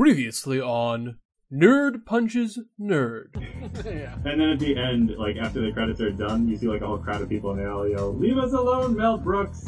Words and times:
Previously 0.00 0.58
on 0.58 1.18
Nerd 1.52 2.06
Punches 2.06 2.58
Nerd. 2.80 3.34
yeah. 3.84 4.14
And 4.24 4.40
then 4.40 4.48
at 4.48 4.58
the 4.58 4.74
end, 4.74 5.14
like 5.18 5.36
after 5.36 5.60
the 5.60 5.72
credits 5.72 6.00
are 6.00 6.10
done, 6.10 6.48
you 6.48 6.56
see 6.56 6.68
like 6.68 6.80
a 6.80 6.86
whole 6.86 6.96
crowd 6.96 7.20
of 7.20 7.28
people 7.28 7.50
and 7.50 7.60
they 7.60 7.66
all 7.66 7.86
yell, 7.86 8.14
"Leave 8.14 8.38
us 8.38 8.54
alone, 8.54 8.96
Mel 8.96 9.18
Brooks!" 9.18 9.66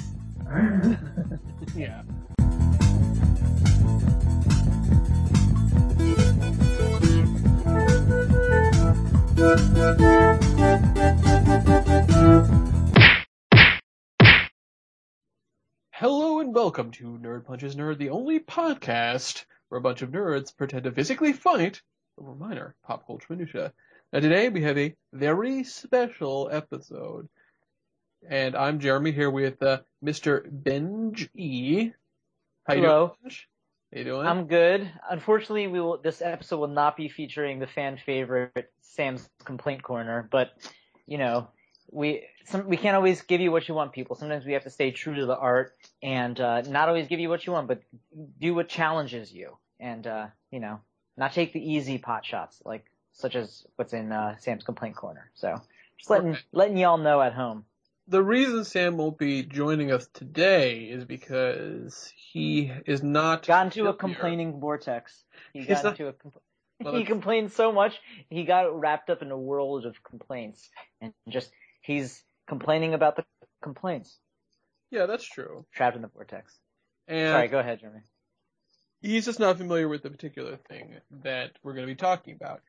Yeah. 1.77 2.01
Hello 15.91 16.41
and 16.41 16.55
welcome 16.55 16.91
to 16.93 17.19
Nerd 17.23 17.45
Punches 17.45 17.77
Nerd, 17.77 17.99
the 17.99 18.09
only 18.09 18.41
podcast 18.41 19.45
where 19.73 19.79
a 19.79 19.83
bunch 19.83 20.03
of 20.03 20.11
nerds 20.11 20.55
pretend 20.55 20.85
to 20.85 20.93
physically 20.93 21.33
fight 21.33 21.81
over 22.19 22.35
minor 22.35 22.77
pop 22.85 23.07
culture 23.07 23.25
minutia. 23.31 23.73
Now 24.13 24.21
today 24.21 24.51
we 24.51 24.61
have 24.65 24.77
a 24.77 24.95
very 25.15 25.65
special 25.65 26.51
episode. 26.53 27.27
And 28.29 28.55
I'm 28.55 28.81
Jeremy 28.81 29.13
here 29.13 29.31
with 29.31 29.63
uh, 29.63 29.79
Mr. 30.05 30.43
Benj 30.47 31.31
E. 31.35 31.91
How 32.65 32.75
you 32.75 32.83
Hello. 32.83 33.07
doing? 33.07 33.19
Benj? 33.23 33.49
How 33.95 33.99
you 33.99 34.05
doing? 34.05 34.27
I'm 34.27 34.47
good. 34.47 34.91
Unfortunately, 35.09 35.67
we 35.69 35.81
will. 35.81 36.03
This 36.03 36.21
episode 36.21 36.59
will 36.59 36.69
not 36.69 36.95
be 36.95 37.09
featuring 37.09 37.59
the 37.59 37.67
fan 37.67 37.97
favorite 38.05 38.71
Sam's 38.83 39.27
complaint 39.43 39.83
corner, 39.83 40.29
but 40.31 40.51
you 41.07 41.17
know, 41.17 41.49
we 41.91 42.27
some 42.45 42.69
we 42.69 42.77
can't 42.77 42.97
always 42.97 43.23
give 43.23 43.41
you 43.41 43.51
what 43.53 43.69
you 43.69 43.75
want, 43.75 43.93
people. 43.93 44.17
Sometimes 44.17 44.45
we 44.45 44.53
have 44.53 44.65
to 44.65 44.71
stay 44.71 44.91
true 44.91 45.15
to 45.15 45.27
the 45.27 45.37
art 45.37 45.75
and 46.03 46.39
uh, 46.41 46.63
not 46.63 46.89
always 46.89 47.07
give 47.09 47.21
you 47.21 47.29
what 47.29 47.47
you 47.47 47.53
want, 47.53 47.69
but 47.69 47.83
do 48.41 48.55
what 48.55 48.69
challenges 48.69 49.33
you, 49.33 49.57
and 49.81 50.07
uh, 50.07 50.27
you 50.51 50.61
know, 50.61 50.81
not 51.17 51.33
take 51.33 51.53
the 51.53 51.61
easy 51.61 51.99
pot 51.99 52.25
shots 52.25 52.61
like 52.65 52.85
such 53.13 53.37
as 53.37 53.67
what's 53.77 53.93
in 53.93 54.13
uh, 54.13 54.37
Sam's 54.39 54.65
complaint 54.65 54.97
corner. 54.97 55.31
So 55.35 55.61
just 55.99 56.11
letting 56.11 56.37
letting 56.53 56.77
y'all 56.77 56.99
know 56.99 57.21
at 57.21 57.35
home. 57.35 57.65
the 58.09 58.23
reason 58.23 58.65
Sam 58.65 58.97
won't 58.97 59.19
be 59.19 59.43
joining 59.43 59.93
us 59.93 60.09
today 60.13 60.81
is 60.85 61.05
because 61.05 62.13
he 62.17 62.73
is 62.87 63.03
not 63.03 63.47
Got 63.47 63.67
into 63.67 63.89
a 63.89 63.95
complaining 63.95 64.61
vortex. 64.61 65.25
He 65.53 65.65
got 65.65 65.85
not- 65.85 65.93
into 66.01 66.09
a. 66.09 66.13
Compl- 66.13 66.41
Well, 66.83 66.95
he 66.99 67.05
complained 67.05 67.53
so 67.53 67.71
much 67.71 68.01
he 68.29 68.45
got 68.45 68.79
wrapped 68.79 69.09
up 69.11 69.23
in 69.23 69.31
a 69.31 69.39
world 69.39 69.87
of 69.87 70.03
complaints 70.03 70.69
and 71.01 71.13
just 71.29 71.53
he's 71.83 72.25
complaining 72.49 72.95
about 72.95 73.17
the 73.17 73.25
complaints 73.63 74.19
Yeah, 74.91 75.07
that's 75.07 75.25
true. 75.25 75.65
trapped 75.73 75.97
in 75.97 76.03
the 76.03 76.09
vortex. 76.09 76.59
And 77.09 77.31
Sorry, 77.31 77.49
go 77.49 77.59
ahead, 77.59 77.81
Jeremy. 77.81 78.01
he's 79.01 79.25
just 79.25 79.41
not 79.41 79.59
familiar 79.59 79.89
with 79.89 80.03
the 80.03 80.11
particular 80.11 80.57
thing 80.69 80.97
that 81.23 81.53
we're 81.63 81.75
going 81.75 81.87
to 81.87 81.93
be 81.93 81.97
talking 81.97 82.35
about. 82.35 82.61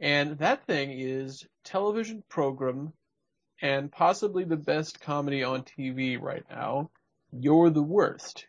And 0.00 0.38
that 0.38 0.66
thing 0.66 0.90
is 0.92 1.46
television 1.64 2.22
program 2.28 2.92
and 3.60 3.92
possibly 3.92 4.44
the 4.44 4.56
best 4.56 5.00
comedy 5.00 5.42
on 5.44 5.62
TV 5.62 6.20
right 6.20 6.44
now, 6.50 6.90
You're 7.30 7.70
the 7.70 7.82
Worst, 7.82 8.46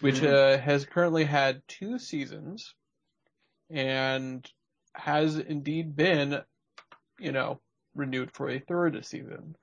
which 0.00 0.16
Mhm. 0.20 0.32
uh, 0.32 0.58
has 0.58 0.84
currently 0.86 1.24
had 1.24 1.62
two 1.66 1.98
seasons 1.98 2.74
and 3.70 4.48
has 4.94 5.36
indeed 5.36 5.96
been, 5.96 6.44
you 7.18 7.32
know, 7.32 7.60
renewed 7.94 8.30
for 8.32 8.48
a 8.48 8.60
third 8.60 9.04
season. 9.04 9.56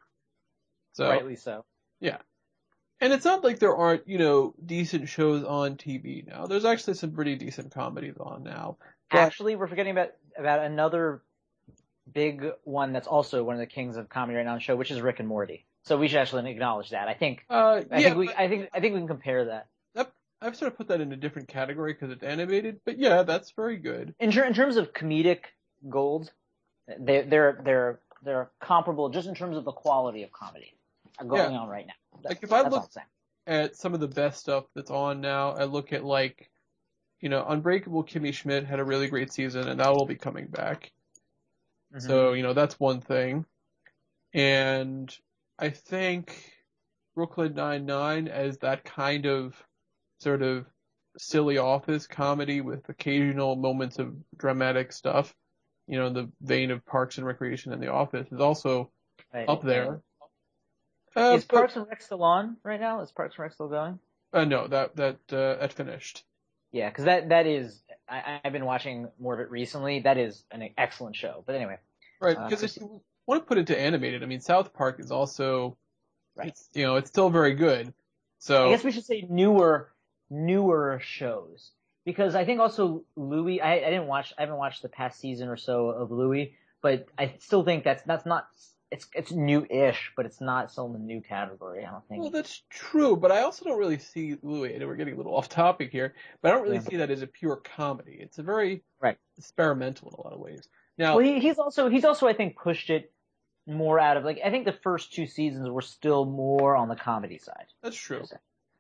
So 0.93 1.07
Rightly 1.09 1.35
so. 1.35 1.65
Yeah. 1.99 2.17
And 2.99 3.13
it's 3.13 3.25
not 3.25 3.43
like 3.43 3.59
there 3.59 3.75
aren't, 3.75 4.07
you 4.07 4.19
know, 4.19 4.53
decent 4.63 5.09
shows 5.09 5.43
on 5.43 5.75
TV 5.75 6.27
now. 6.27 6.45
There's 6.45 6.65
actually 6.65 6.93
some 6.95 7.11
pretty 7.11 7.35
decent 7.35 7.73
comedies 7.73 8.17
on 8.19 8.43
now. 8.43 8.77
But- 9.09 9.19
Actually, 9.19 9.55
we're 9.55 9.67
forgetting 9.67 9.91
about 9.91 10.11
about 10.37 10.59
another 10.59 11.21
big 12.11 12.45
one 12.63 12.93
that's 12.93 13.07
also 13.07 13.43
one 13.43 13.55
of 13.55 13.59
the 13.59 13.65
kings 13.65 13.97
of 13.97 14.09
comedy 14.09 14.37
right 14.37 14.45
now 14.45 14.51
on 14.51 14.57
the 14.57 14.63
show, 14.63 14.75
which 14.75 14.91
is 14.91 15.01
Rick 15.01 15.19
and 15.19 15.27
Morty. 15.27 15.65
So 15.83 15.97
we 15.97 16.07
should 16.07 16.19
actually 16.19 16.49
acknowledge 16.51 16.91
that. 16.91 17.07
I 17.07 17.15
think 17.15 17.43
Uh, 17.49 17.81
I 17.91 17.99
yeah, 17.99 18.09
think 18.09 18.17
we 18.17 18.27
but 18.27 18.39
I 18.39 18.47
think 18.47 18.69
I 18.73 18.79
think 18.79 18.93
we 18.93 18.99
can 18.99 19.07
compare 19.07 19.45
that. 19.45 19.67
I've 20.43 20.55
sort 20.55 20.71
of 20.71 20.77
put 20.77 20.87
that 20.87 21.01
in 21.01 21.11
a 21.11 21.15
different 21.15 21.47
category 21.47 21.93
because 21.93 22.09
it's 22.09 22.23
animated, 22.23 22.79
but 22.83 22.97
yeah, 22.97 23.21
that's 23.21 23.51
very 23.51 23.77
good. 23.77 24.15
In, 24.19 24.31
in 24.35 24.53
terms 24.53 24.75
of 24.75 24.91
comedic 24.91 25.41
gold, 25.87 26.31
they 26.99 27.21
they're 27.21 27.61
they're 27.63 27.99
they're 28.23 28.49
comparable 28.59 29.09
just 29.09 29.27
in 29.27 29.35
terms 29.35 29.55
of 29.55 29.65
the 29.65 29.71
quality 29.71 30.23
of 30.23 30.31
comedy 30.31 30.73
going 31.27 31.55
on 31.55 31.67
right 31.67 31.87
now. 31.87 31.93
That's, 32.23 32.35
Like, 32.35 32.43
if 32.43 32.51
I 32.53 32.61
look- 32.61 32.73
all 32.73 32.79
I'm 32.79 32.89
saying. 32.89 33.07
At 33.47 33.75
some 33.75 33.93
of 33.95 33.99
the 33.99 34.07
best 34.07 34.39
stuff 34.39 34.65
that's 34.75 34.91
on 34.91 35.19
now, 35.19 35.51
I 35.51 35.63
look 35.63 35.93
at 35.93 36.03
like, 36.03 36.51
you 37.21 37.29
know, 37.29 37.43
Unbreakable 37.47 38.03
Kimmy 38.03 38.33
Schmidt 38.33 38.65
had 38.65 38.79
a 38.79 38.85
really 38.85 39.07
great 39.07 39.33
season, 39.33 39.67
and 39.67 39.79
that 39.79 39.89
will 39.91 40.05
be 40.05 40.15
coming 40.15 40.47
back. 40.47 40.91
Mhm. 41.93 42.01
So, 42.01 42.33
you 42.33 42.43
know, 42.43 42.53
that's 42.53 42.79
one 42.79 43.01
thing. 43.01 43.45
And 44.33 45.15
I 45.57 45.69
think 45.71 46.53
Brooklyn 47.15 47.53
Nine-Nine 47.55 48.27
as 48.27 48.59
that 48.59 48.83
kind 48.83 49.25
of 49.25 49.55
sort 50.19 50.43
of 50.43 50.65
silly 51.17 51.57
office 51.57 52.07
comedy 52.07 52.61
with 52.61 52.87
occasional 52.89 53.55
moments 53.55 53.99
of 53.99 54.15
dramatic 54.37 54.93
stuff, 54.93 55.35
you 55.87 55.97
know, 55.97 56.07
in 56.07 56.13
the 56.13 56.31
vein 56.41 56.71
of 56.71 56.85
Parks 56.85 57.17
and 57.17 57.25
Recreation 57.27 57.73
and 57.73 57.81
The 57.81 57.91
Office 57.91 58.31
is 58.31 58.39
also 58.39 58.91
Right. 59.33 59.49
up 59.49 59.61
there. 59.63 60.01
Uh, 61.15 61.33
Is 61.35 61.45
but- 61.45 61.57
Parks 61.57 61.75
and 61.75 61.87
Rec 61.87 62.01
still 62.01 62.23
on 62.23 62.57
right 62.63 62.79
now? 62.79 63.01
Is 63.01 63.11
Parks 63.11 63.35
and 63.35 63.43
Rec 63.43 63.53
still 63.53 63.67
going? 63.67 63.99
uh, 64.33 64.45
no, 64.45 64.67
that, 64.67 64.95
that, 64.95 65.17
uh, 65.31 65.55
that 65.59 65.73
finished. 65.73 66.23
Yeah, 66.71 66.89
because 66.89 67.03
that 67.03 67.27
that 67.29 67.47
is 67.47 67.81
I, 68.07 68.39
I've 68.45 68.53
been 68.53 68.63
watching 68.63 69.09
more 69.19 69.33
of 69.33 69.41
it 69.41 69.51
recently. 69.51 69.99
That 70.01 70.17
is 70.17 70.41
an 70.51 70.69
excellent 70.77 71.17
show. 71.17 71.43
But 71.45 71.55
anyway, 71.55 71.77
Right, 72.21 72.37
Uh, 72.37 72.45
because 72.47 72.63
if 72.63 72.77
you 72.81 73.01
want 73.25 73.41
to 73.41 73.45
put 73.45 73.57
it 73.57 73.67
to 73.67 73.77
animated, 73.77 74.23
I 74.23 74.25
mean, 74.25 74.39
South 74.39 74.73
Park 74.73 74.99
is 75.01 75.11
also, 75.11 75.75
Right. 76.35 76.47
it's, 76.47 76.69
you 76.73 76.83
know, 76.85 76.95
it's 76.95 77.09
still 77.09 77.29
very 77.29 77.55
good. 77.55 77.93
So, 78.39 78.67
I 78.69 78.71
guess 78.71 78.85
we 78.85 78.91
should 78.93 79.03
say 79.05 79.27
newer 79.29 79.91
newer 80.29 81.01
shows 81.03 81.71
because 82.05 82.35
I 82.35 82.45
think 82.45 82.61
also 82.61 83.03
Louie. 83.17 83.59
I, 83.59 83.73
I 83.73 83.89
didn't 83.89 84.07
watch. 84.07 84.33
I 84.37 84.41
haven't 84.43 84.55
watched 84.57 84.81
the 84.81 84.87
past 84.89 85.19
season 85.19 85.49
or 85.49 85.57
so 85.57 85.89
of 85.89 86.09
Louie, 86.09 86.55
but 86.81 87.05
I 87.17 87.33
still 87.39 87.63
think 87.65 87.83
that's 87.83 88.01
that's 88.03 88.25
not. 88.25 88.47
It's 88.91 89.07
it's 89.15 89.31
new-ish, 89.31 90.11
but 90.17 90.25
it's 90.25 90.41
not 90.41 90.71
still 90.71 90.87
in 90.87 90.93
the 90.93 90.99
new 90.99 91.21
category. 91.21 91.85
I 91.85 91.91
don't 91.91 92.07
think. 92.07 92.21
Well, 92.21 92.29
that's 92.29 92.63
true, 92.69 93.15
but 93.15 93.31
I 93.31 93.41
also 93.41 93.65
don't 93.65 93.79
really 93.79 93.97
see 93.97 94.37
Louie. 94.41 94.75
I 94.75 94.77
know 94.77 94.87
we're 94.87 94.95
getting 94.95 95.13
a 95.13 95.17
little 95.17 95.35
off 95.35 95.49
topic 95.49 95.91
here, 95.91 96.13
but 96.41 96.51
I 96.51 96.55
don't 96.55 96.63
really 96.63 96.75
Yeah. 96.75 96.81
see 96.81 96.97
that 96.97 97.09
as 97.09 97.21
a 97.21 97.27
pure 97.27 97.55
comedy. 97.57 98.17
It's 98.19 98.37
a 98.37 98.43
very 98.43 98.83
Right. 98.99 99.17
experimental 99.37 100.09
in 100.09 100.15
a 100.15 100.21
lot 100.21 100.33
of 100.33 100.39
ways. 100.39 100.67
Now, 100.97 101.17
Well, 101.17 101.25
he, 101.25 101.39
he's 101.39 101.57
also 101.59 101.89
he's 101.89 102.05
also 102.05 102.27
I 102.27 102.33
think 102.33 102.57
pushed 102.57 102.89
it 102.89 103.13
more 103.67 103.99
out 103.99 104.17
of 104.17 104.23
like 104.25 104.39
I 104.43 104.49
think 104.51 104.65
the 104.65 104.73
first 104.73 105.13
two 105.13 105.27
seasons 105.27 105.69
were 105.69 105.81
still 105.81 106.25
more 106.25 106.75
on 106.75 106.89
the 106.89 106.95
comedy 106.95 107.37
side. 107.37 107.67
that's 107.81 107.95
true. 107.97 108.29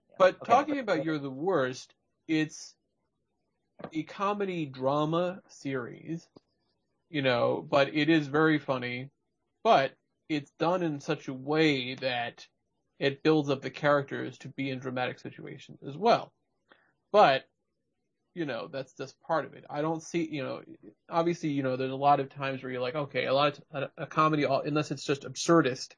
Yeah. 0.09 0.17
But 0.17 0.43
Okay. 0.43 0.53
talking 0.53 0.79
about 0.79 1.03
You're 1.03 1.19
the 1.19 1.31
Worst, 1.31 1.95
it's 2.27 2.75
a 3.93 4.03
comedy 4.03 4.65
drama 4.65 5.41
series, 5.47 6.27
you 7.09 7.21
know, 7.21 7.61
but 7.69 7.93
it 7.95 8.09
is 8.09 8.27
very 8.27 8.59
funny, 8.59 9.09
but 9.63 9.93
it's 10.31 10.51
done 10.51 10.81
in 10.81 10.99
such 10.99 11.27
a 11.27 11.33
way 11.33 11.95
that 11.95 12.47
it 12.99 13.23
builds 13.23 13.49
up 13.49 13.61
the 13.61 13.69
characters 13.69 14.37
to 14.39 14.47
be 14.47 14.69
in 14.69 14.79
dramatic 14.79 15.19
situations 15.19 15.79
as 15.87 15.97
well. 15.97 16.31
But, 17.11 17.43
you 18.33 18.45
know, 18.45 18.69
that's 18.71 18.93
just 18.93 19.19
part 19.21 19.45
of 19.45 19.53
it. 19.53 19.65
I 19.69 19.81
don't 19.81 20.01
see, 20.01 20.27
you 20.31 20.43
know, 20.43 20.61
obviously, 21.09 21.49
you 21.49 21.63
know, 21.63 21.75
there's 21.75 21.91
a 21.91 21.95
lot 21.95 22.19
of 22.21 22.29
times 22.29 22.63
where 22.63 22.71
you're 22.71 22.81
like, 22.81 22.95
okay, 22.95 23.25
a 23.25 23.33
lot 23.33 23.59
of, 23.71 23.83
a, 23.97 24.03
a 24.03 24.05
comedy, 24.05 24.43
unless 24.43 24.91
it's 24.91 25.03
just 25.03 25.23
absurdist, 25.23 25.95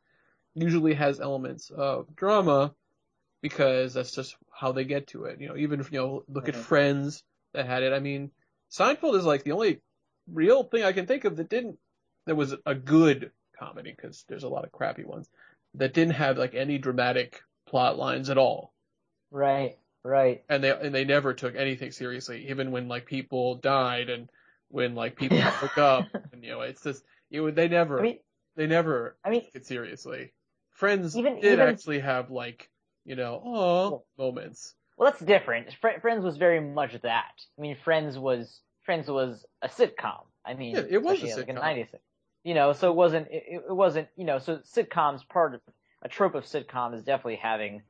usually 0.55 0.93
has 0.95 1.19
elements 1.19 1.69
of 1.69 2.15
drama 2.15 2.73
because 3.41 3.93
that's 3.93 4.13
just 4.13 4.35
how 4.51 4.71
they 4.71 4.85
get 4.85 5.07
to 5.07 5.25
it. 5.25 5.39
You 5.39 5.49
know, 5.49 5.57
even 5.57 5.79
if, 5.79 5.91
you 5.91 5.99
know, 5.99 6.23
look 6.27 6.47
at 6.47 6.55
Mhm. 6.55 6.63
Friends 6.63 7.23
that 7.53 7.67
had 7.67 7.83
it. 7.83 7.93
I 7.93 7.99
mean, 7.99 8.31
Seinfeld 8.71 9.17
is 9.17 9.25
like 9.25 9.43
the 9.43 9.51
only 9.51 9.81
real 10.25 10.63
thing 10.63 10.83
I 10.83 10.93
can 10.93 11.05
think 11.05 11.25
of 11.25 11.35
that 11.35 11.49
didn't, 11.49 11.77
that 12.25 12.35
was 12.35 12.55
a 12.65 12.73
good 12.73 13.31
comedy 13.57 13.93
because 13.95 14.23
there's 14.27 14.43
a 14.43 14.49
lot 14.49 14.63
of 14.65 14.71
crappy 14.71 15.03
ones 15.03 15.29
that 15.75 15.93
didn't 15.93 16.13
have 16.15 16.37
like 16.37 16.53
any 16.55 16.77
dramatic 16.77 17.41
plot 17.67 17.97
lines 17.97 18.29
at 18.29 18.37
all. 18.37 18.73
Right, 19.31 19.77
right. 20.03 20.43
And 20.49 20.63
they, 20.63 20.69
and 20.71 20.93
they 20.93 21.05
never 21.05 21.33
took 21.33 21.55
anything 21.55 21.91
seriously, 21.91 22.49
even 22.49 22.71
when 22.71 22.87
like 22.87 23.05
people 23.05 23.55
died 23.55 24.09
and 24.09 24.29
when 24.69 24.95
like 24.95 25.15
people 25.15 25.39
broke 25.59 25.77
up 25.77 26.07
and 26.31 26.43
you 26.43 26.51
know, 26.51 26.61
it's 26.61 26.83
just, 26.83 27.03
it 27.31 27.41
would, 27.41 27.55
they 27.55 27.67
never, 27.67 27.99
I 27.99 28.03
mean, 28.03 28.19
they 28.55 28.67
never 28.67 29.17
I 29.23 29.29
mean, 29.31 29.41
took 29.45 29.55
it 29.55 29.65
seriously. 29.65 30.33
Friends 30.71 31.17
Even- 31.17 31.35
did 31.39 31.53
even- 31.53 31.67
actually 31.67 31.99
have 31.99 32.29
like, 32.31 32.69
you 33.05 33.15
know, 33.15 33.41
oh 33.43 33.51
Well- 33.89 34.05
moments. 34.17 34.75
Well, 34.95 35.09
that's 35.11 35.23
different. 35.25 35.73
Fr- 35.81 35.99
Friends 36.01 36.23
was 36.23 36.37
very 36.37 36.59
much 36.61 36.93
that. 37.01 37.31
I 37.57 37.61
mean, 37.61 37.75
Friends 37.83 38.17
was 38.17 38.59
Friends 38.83 39.07
was 39.07 39.43
a 39.63 39.67
sitcom. 39.67 40.25
I 40.45 40.53
mean, 40.53 40.75
Yeah, 40.75 40.83
it 40.87 41.01
was 41.01 41.23
a 41.23 41.25
sitcom. 41.25 41.37
Like 41.37 41.49
a 41.49 41.53
90s. 41.53 41.87
You 42.43 42.53
know, 42.53 42.73
so 42.73 42.89
it 42.91 42.95
wasn't. 42.95 43.27
It, 43.31 43.63
it 43.69 43.73
wasn't. 43.75 44.09
You 44.15 44.25
know, 44.25 44.39
so 44.39 44.57
sitcoms 44.59 45.27
part 45.27 45.55
of 45.55 45.61
a 46.01 46.09
trope 46.09 46.35
of 46.35 46.43
sitcom 46.45 46.93
is 46.93 47.03
definitely 47.03 47.37
having 47.37 47.83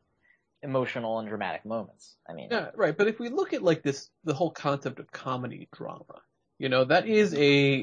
emotional 0.64 1.20
and 1.20 1.28
dramatic 1.30 1.66
moments. 1.66 2.18
I 2.30 2.34
mean, 2.34 2.52
Yeah, 2.52 2.72
right. 2.76 2.96
But 2.96 3.08
if 3.08 3.20
we 3.20 3.30
look 3.30 3.54
at 3.54 3.64
like 3.64 3.84
this, 3.84 4.10
the 4.24 4.34
whole 4.34 4.52
concept 4.52 5.00
of 5.00 5.12
comedy 5.12 5.68
drama, 5.74 6.22
you 6.60 6.70
know, 6.70 6.84
that 6.86 7.08
is 7.08 7.34
a, 7.36 7.78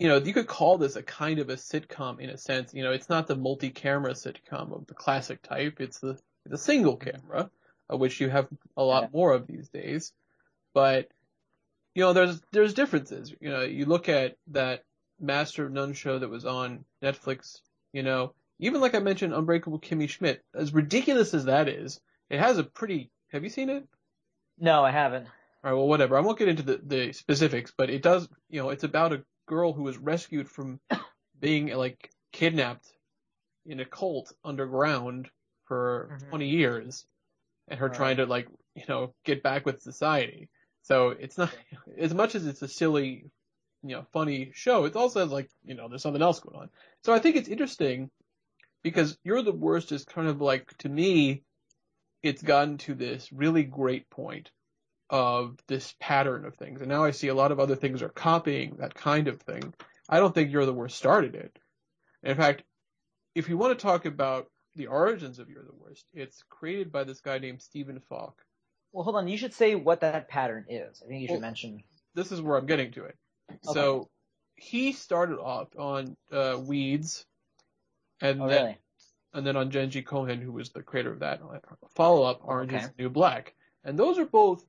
you 0.00 0.08
know, 0.08 0.18
you 0.18 0.34
could 0.34 0.46
call 0.48 0.78
this 0.78 0.96
a 0.96 1.02
kind 1.02 1.38
of 1.40 1.50
a 1.50 1.54
sitcom 1.56 2.20
in 2.20 2.30
a 2.30 2.38
sense. 2.38 2.74
You 2.74 2.84
know, 2.84 2.92
it's 2.92 3.08
not 3.08 3.26
the 3.26 3.36
multi-camera 3.36 4.12
sitcom 4.12 4.72
of 4.74 4.86
the 4.86 4.94
classic 4.94 5.42
type. 5.42 5.80
It's 5.80 6.00
the 6.00 6.18
the 6.46 6.58
single 6.58 6.96
camera, 6.96 7.50
which 7.90 8.20
you 8.20 8.30
have 8.30 8.48
a 8.76 8.82
lot 8.84 9.04
Yeah. 9.04 9.10
more 9.12 9.32
of 9.34 9.46
these 9.46 9.68
days. 9.70 10.12
But 10.74 11.10
you 11.94 12.02
know, 12.02 12.12
there's 12.12 12.40
there's 12.52 12.74
differences. 12.74 13.34
You 13.40 13.50
know, 13.50 13.62
you 13.62 13.86
look 13.86 14.08
at 14.08 14.36
that 14.48 14.84
Master 15.20 15.66
of 15.66 15.72
None 15.72 15.92
show 15.94 16.18
that 16.18 16.28
was 16.28 16.44
on 16.44 16.84
Netflix. 17.02 17.60
You 17.92 18.02
know, 18.02 18.34
even 18.58 18.80
like 18.80 18.94
I 18.94 18.98
mentioned, 19.00 19.34
Unbreakable 19.34 19.80
Kimmy 19.80 20.08
Schmidt. 20.08 20.42
As 20.54 20.72
ridiculous 20.74 21.34
as 21.34 21.46
that 21.46 21.68
is, 21.68 22.00
it 22.30 22.38
has 22.40 22.58
a 22.58 22.64
pretty. 22.64 23.10
Have 23.32 23.44
you 23.44 23.50
seen 23.50 23.70
it? 23.70 23.86
no, 24.58 24.84
I 24.84 24.90
haven't. 24.90 25.26
All 25.26 25.70
right, 25.70 25.72
well, 25.72 25.88
whatever. 25.88 26.16
I 26.16 26.20
won't 26.20 26.38
get 26.38 26.48
into 26.48 26.62
the, 26.62 26.80
the 26.82 27.12
specifics, 27.12 27.72
but 27.76 27.90
it 27.90 28.02
does, 28.02 28.28
you 28.48 28.60
know, 28.62 28.70
it's 28.70 28.84
about 28.84 29.12
a 29.12 29.24
girl 29.46 29.72
who 29.72 29.82
was 29.82 29.98
rescued 29.98 30.48
from 30.48 30.80
being 31.40 31.68
like 31.68 32.10
kidnapped 32.32 32.86
in 33.66 33.80
a 33.80 33.84
cult 33.84 34.32
underground 34.44 35.28
for 35.66 36.18
Mhm. 36.22 36.28
20 36.30 36.48
years 36.48 37.06
and 37.68 37.78
her 37.78 37.88
Right. 37.88 37.96
trying 37.96 38.16
to 38.18 38.26
like, 38.26 38.48
you 38.74 38.84
know, 38.88 39.14
get 39.24 39.42
back 39.42 39.66
with 39.66 39.82
society. 39.82 40.48
So 40.82 41.10
it's 41.10 41.36
not, 41.38 41.50
as 41.98 42.14
much 42.14 42.34
as 42.34 42.46
it's 42.46 42.62
a 42.62 42.68
silly, 42.68 43.30
you 43.82 43.96
know, 43.96 44.06
funny 44.12 44.50
show, 44.54 44.84
it 44.84 44.96
also 44.96 45.20
has 45.20 45.30
like, 45.30 45.48
you 45.64 45.74
know, 45.74 45.88
there's 45.88 46.02
something 46.02 46.22
else 46.22 46.40
going 46.40 46.56
on. 46.56 46.70
So 47.04 47.12
I 47.12 47.18
think 47.18 47.36
it's 47.36 47.48
interesting 47.48 48.10
because 48.82 49.16
You're 49.24 49.42
the 49.42 49.52
Worst 49.52 49.92
is 49.92 50.04
kind 50.04 50.28
of 50.28 50.40
like, 50.40 50.76
to 50.78 50.88
me, 50.88 51.42
it's 52.22 52.42
gotten 52.42 52.78
to 52.78 52.94
this 52.94 53.30
really 53.32 53.62
great 53.62 54.10
point 54.10 54.50
of 55.10 55.56
this 55.68 55.94
pattern 56.00 56.44
of 56.44 56.56
things. 56.56 56.80
And 56.80 56.88
now 56.88 57.04
I 57.04 57.12
see 57.12 57.28
a 57.28 57.34
lot 57.34 57.52
of 57.52 57.60
other 57.60 57.76
things 57.76 58.02
are 58.02 58.08
copying 58.08 58.76
that 58.78 58.94
kind 58.94 59.28
of 59.28 59.40
thing. 59.40 59.72
I 60.08 60.18
don't 60.18 60.34
think 60.34 60.50
You're 60.50 60.66
the 60.66 60.72
Worst 60.74 60.96
started 60.96 61.34
it. 61.34 61.56
In 62.22 62.36
fact, 62.36 62.62
if 63.34 63.48
you 63.48 63.56
want 63.56 63.78
to 63.78 63.82
talk 63.82 64.04
about 64.04 64.50
the 64.74 64.88
origins 64.88 65.38
of 65.38 65.48
You're 65.48 65.64
the 65.64 65.76
Worst, 65.80 66.04
it's 66.12 66.42
created 66.50 66.90
by 66.90 67.04
this 67.04 67.20
guy 67.20 67.38
named 67.38 67.62
Stephen 67.62 68.00
Falk. 68.08 68.34
Well, 68.92 69.04
hold 69.04 69.16
on. 69.16 69.28
You 69.28 69.38
should 69.38 69.54
say 69.54 69.74
what 69.74 70.00
that 70.00 70.28
pattern 70.28 70.66
is. 70.68 71.02
I 71.04 71.08
think 71.08 71.22
you 71.22 71.28
should 71.28 71.34
Well, 71.34 71.40
mention. 71.42 71.82
This 72.14 72.32
is 72.32 72.40
where 72.40 72.56
I'm 72.56 72.66
getting 72.66 72.92
to 72.92 73.04
it. 73.04 73.16
So 73.62 74.08
he 74.56 74.92
started 74.92 75.38
off 75.38 75.68
on 75.76 76.16
uh, 76.32 76.58
Weeds, 76.60 77.24
and 78.20 78.42
Oh, 78.42 78.48
then 78.48 78.64
really? 78.64 78.78
and 79.34 79.46
then 79.46 79.56
on 79.56 79.70
Jenji 79.70 80.04
Kohan, 80.04 80.40
who 80.42 80.52
was 80.52 80.70
the 80.70 80.82
creator 80.82 81.12
of 81.12 81.20
that 81.20 81.40
follow 81.94 82.22
up, 82.24 82.40
Orange 82.42 82.72
is 82.72 82.88
the 82.88 82.94
New 82.98 83.10
Black. 83.10 83.54
And 83.84 83.98
those 83.98 84.18
are 84.18 84.26
both 84.26 84.64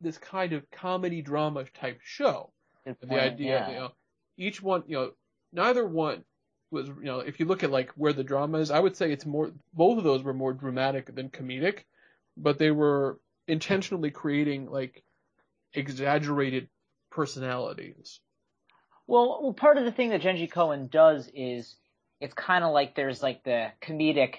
this 0.00 0.18
kind 0.18 0.52
of 0.52 0.70
comedy 0.70 1.22
drama 1.22 1.64
type 1.74 2.00
show. 2.02 2.52
Good 2.84 2.96
The 3.02 3.20
idea, 3.22 3.48
yeah. 3.48 3.68
you 3.68 3.74
know, 3.76 3.92
each 4.36 4.62
one, 4.62 4.82
you 4.86 4.96
know, 4.96 5.12
neither 5.52 5.86
one 5.86 6.24
was, 6.70 6.88
you 6.88 7.04
know, 7.04 7.20
if 7.20 7.38
you 7.38 7.46
look 7.46 7.62
at 7.62 7.70
like 7.70 7.90
where 7.96 8.12
the 8.12 8.24
drama 8.24 8.58
is, 8.58 8.70
I 8.70 8.80
would 8.80 8.96
say 8.96 9.12
it's 9.12 9.26
more, 9.26 9.52
both 9.74 9.98
of 9.98 10.04
those 10.04 10.22
were 10.22 10.34
more 10.34 10.52
dramatic 10.52 11.14
than 11.14 11.28
comedic, 11.28 11.84
but 12.36 12.58
they 12.58 12.70
were 12.70 13.18
intentionally 13.46 14.10
creating 14.10 14.70
like 14.70 15.02
exaggerated 15.74 16.68
personalities. 17.12 18.20
Well, 19.06 19.40
well, 19.42 19.52
part 19.54 19.78
of 19.78 19.84
the 19.84 19.92
thing 19.92 20.10
that 20.10 20.22
Jenji 20.22 20.50
Kohan 20.50 20.90
does 20.90 21.30
is 21.34 21.76
it's 22.20 22.34
kind 22.34 22.64
of 22.64 22.72
like 22.72 22.94
there's 22.94 23.22
like 23.22 23.44
the 23.44 23.72
comedic 23.82 24.36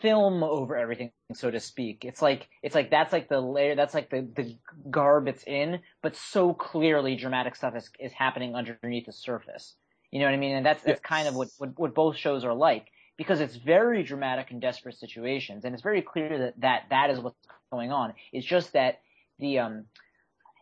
film 0.00 0.42
over 0.42 0.76
everything, 0.76 1.12
so 1.34 1.50
to 1.50 1.60
speak. 1.60 2.04
It's 2.04 2.20
like 2.20 2.48
it's 2.62 2.74
like 2.74 2.90
that's 2.90 3.12
like 3.12 3.28
the 3.28 3.40
layer, 3.40 3.74
that's 3.74 3.94
like 3.94 4.10
the 4.10 4.22
the 4.34 4.58
garb 4.90 5.28
it's 5.28 5.44
in, 5.44 5.80
but 6.02 6.16
so 6.16 6.52
clearly 6.52 7.16
dramatic 7.16 7.56
stuff 7.56 7.76
is 7.76 7.90
is 8.00 8.12
happening 8.12 8.54
underneath 8.54 9.06
the 9.06 9.12
surface. 9.12 9.76
You 10.10 10.20
know 10.20 10.26
what 10.26 10.34
I 10.34 10.38
mean? 10.38 10.56
And 10.56 10.66
that's 10.66 10.82
that's 10.82 11.00
Yes. 11.00 11.00
kind 11.00 11.28
of 11.28 11.34
what, 11.34 11.48
what 11.58 11.78
what 11.78 11.94
both 11.94 12.16
shows 12.16 12.44
are 12.44 12.54
like 12.54 12.88
because 13.16 13.40
it's 13.40 13.56
very 13.56 14.02
dramatic 14.02 14.50
and 14.50 14.60
desperate 14.60 14.96
situations, 14.98 15.64
and 15.64 15.74
it's 15.74 15.82
very 15.82 16.02
clear 16.02 16.38
that 16.38 16.60
that 16.60 16.82
that 16.90 17.10
is 17.10 17.20
what's 17.20 17.36
going 17.72 17.92
on. 17.92 18.14
It's 18.32 18.46
just 18.46 18.72
that 18.74 19.00
the 19.38 19.60
um 19.60 19.86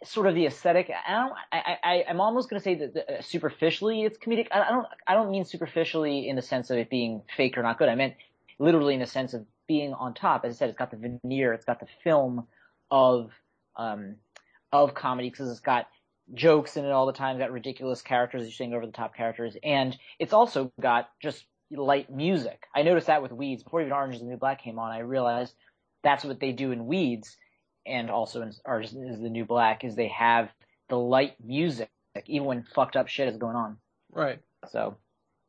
sort 0.04 0.26
of 0.26 0.34
the 0.34 0.46
aesthetic. 0.46 0.90
I 0.90 1.12
don't. 1.12 1.32
I. 1.52 1.76
I. 1.82 2.04
I'm 2.08 2.20
almost 2.20 2.50
going 2.50 2.60
to 2.60 2.64
say 2.64 2.74
that 2.76 2.94
the, 2.94 3.18
uh, 3.18 3.22
superficially 3.22 4.02
it's 4.04 4.18
comedic. 4.18 4.48
I, 4.52 4.62
I 4.62 4.70
don't. 4.70 4.86
I 5.06 5.14
don't 5.14 5.30
mean 5.30 5.44
superficially 5.44 6.28
in 6.28 6.36
the 6.36 6.42
sense 6.42 6.70
of 6.70 6.78
it 6.78 6.90
being 6.90 7.22
fake 7.36 7.58
or 7.58 7.62
not 7.62 7.78
good. 7.78 7.88
I 7.88 7.94
meant 7.94 8.14
literally 8.58 8.94
in 8.94 9.00
the 9.00 9.06
sense 9.06 9.34
of 9.34 9.44
being 9.66 9.92
on 9.94 10.14
top. 10.14 10.44
As 10.44 10.56
I 10.56 10.58
said, 10.58 10.68
it's 10.70 10.78
got 10.78 10.90
the 10.90 11.18
veneer. 11.22 11.52
It's 11.52 11.64
got 11.64 11.80
the 11.80 11.88
film 12.02 12.46
of 12.90 13.30
um 13.76 14.16
of 14.72 14.94
comedy 14.94 15.30
because 15.30 15.50
it's 15.50 15.60
got 15.60 15.86
jokes 16.34 16.76
in 16.76 16.84
it 16.84 16.90
all 16.90 17.06
the 17.06 17.12
time. 17.12 17.36
It's 17.36 17.42
got 17.42 17.52
ridiculous 17.52 18.02
characters. 18.02 18.42
You're 18.42 18.52
saying 18.52 18.74
over 18.74 18.86
the 18.86 18.92
top 18.92 19.14
characters, 19.14 19.56
and 19.62 19.96
it's 20.18 20.32
also 20.32 20.72
got 20.80 21.10
just 21.20 21.44
light 21.70 22.10
music. 22.10 22.64
I 22.74 22.82
noticed 22.82 23.06
that 23.08 23.22
with 23.22 23.32
Weeds 23.32 23.62
before 23.62 23.80
even 23.80 23.92
Orange 23.92 24.16
is 24.16 24.20
the 24.20 24.26
New 24.26 24.36
Black 24.36 24.62
came 24.62 24.78
on. 24.78 24.90
I 24.90 25.00
realized 25.00 25.54
that's 26.02 26.24
what 26.24 26.40
they 26.40 26.52
do 26.52 26.72
in 26.72 26.86
Weeds 26.86 27.36
and 27.86 28.10
also 28.10 28.42
in 28.42 28.52
Orange 28.64 28.92
is 28.92 29.20
the 29.20 29.30
New 29.30 29.44
Black 29.44 29.84
is 29.84 29.94
they 29.94 30.08
have 30.08 30.50
the 30.88 30.98
light 30.98 31.34
music 31.44 31.90
even 32.26 32.46
when 32.46 32.62
fucked 32.62 32.96
up 32.96 33.08
shit 33.08 33.28
is 33.28 33.36
going 33.36 33.56
on. 33.56 33.76
Right. 34.12 34.40
So 34.68 34.96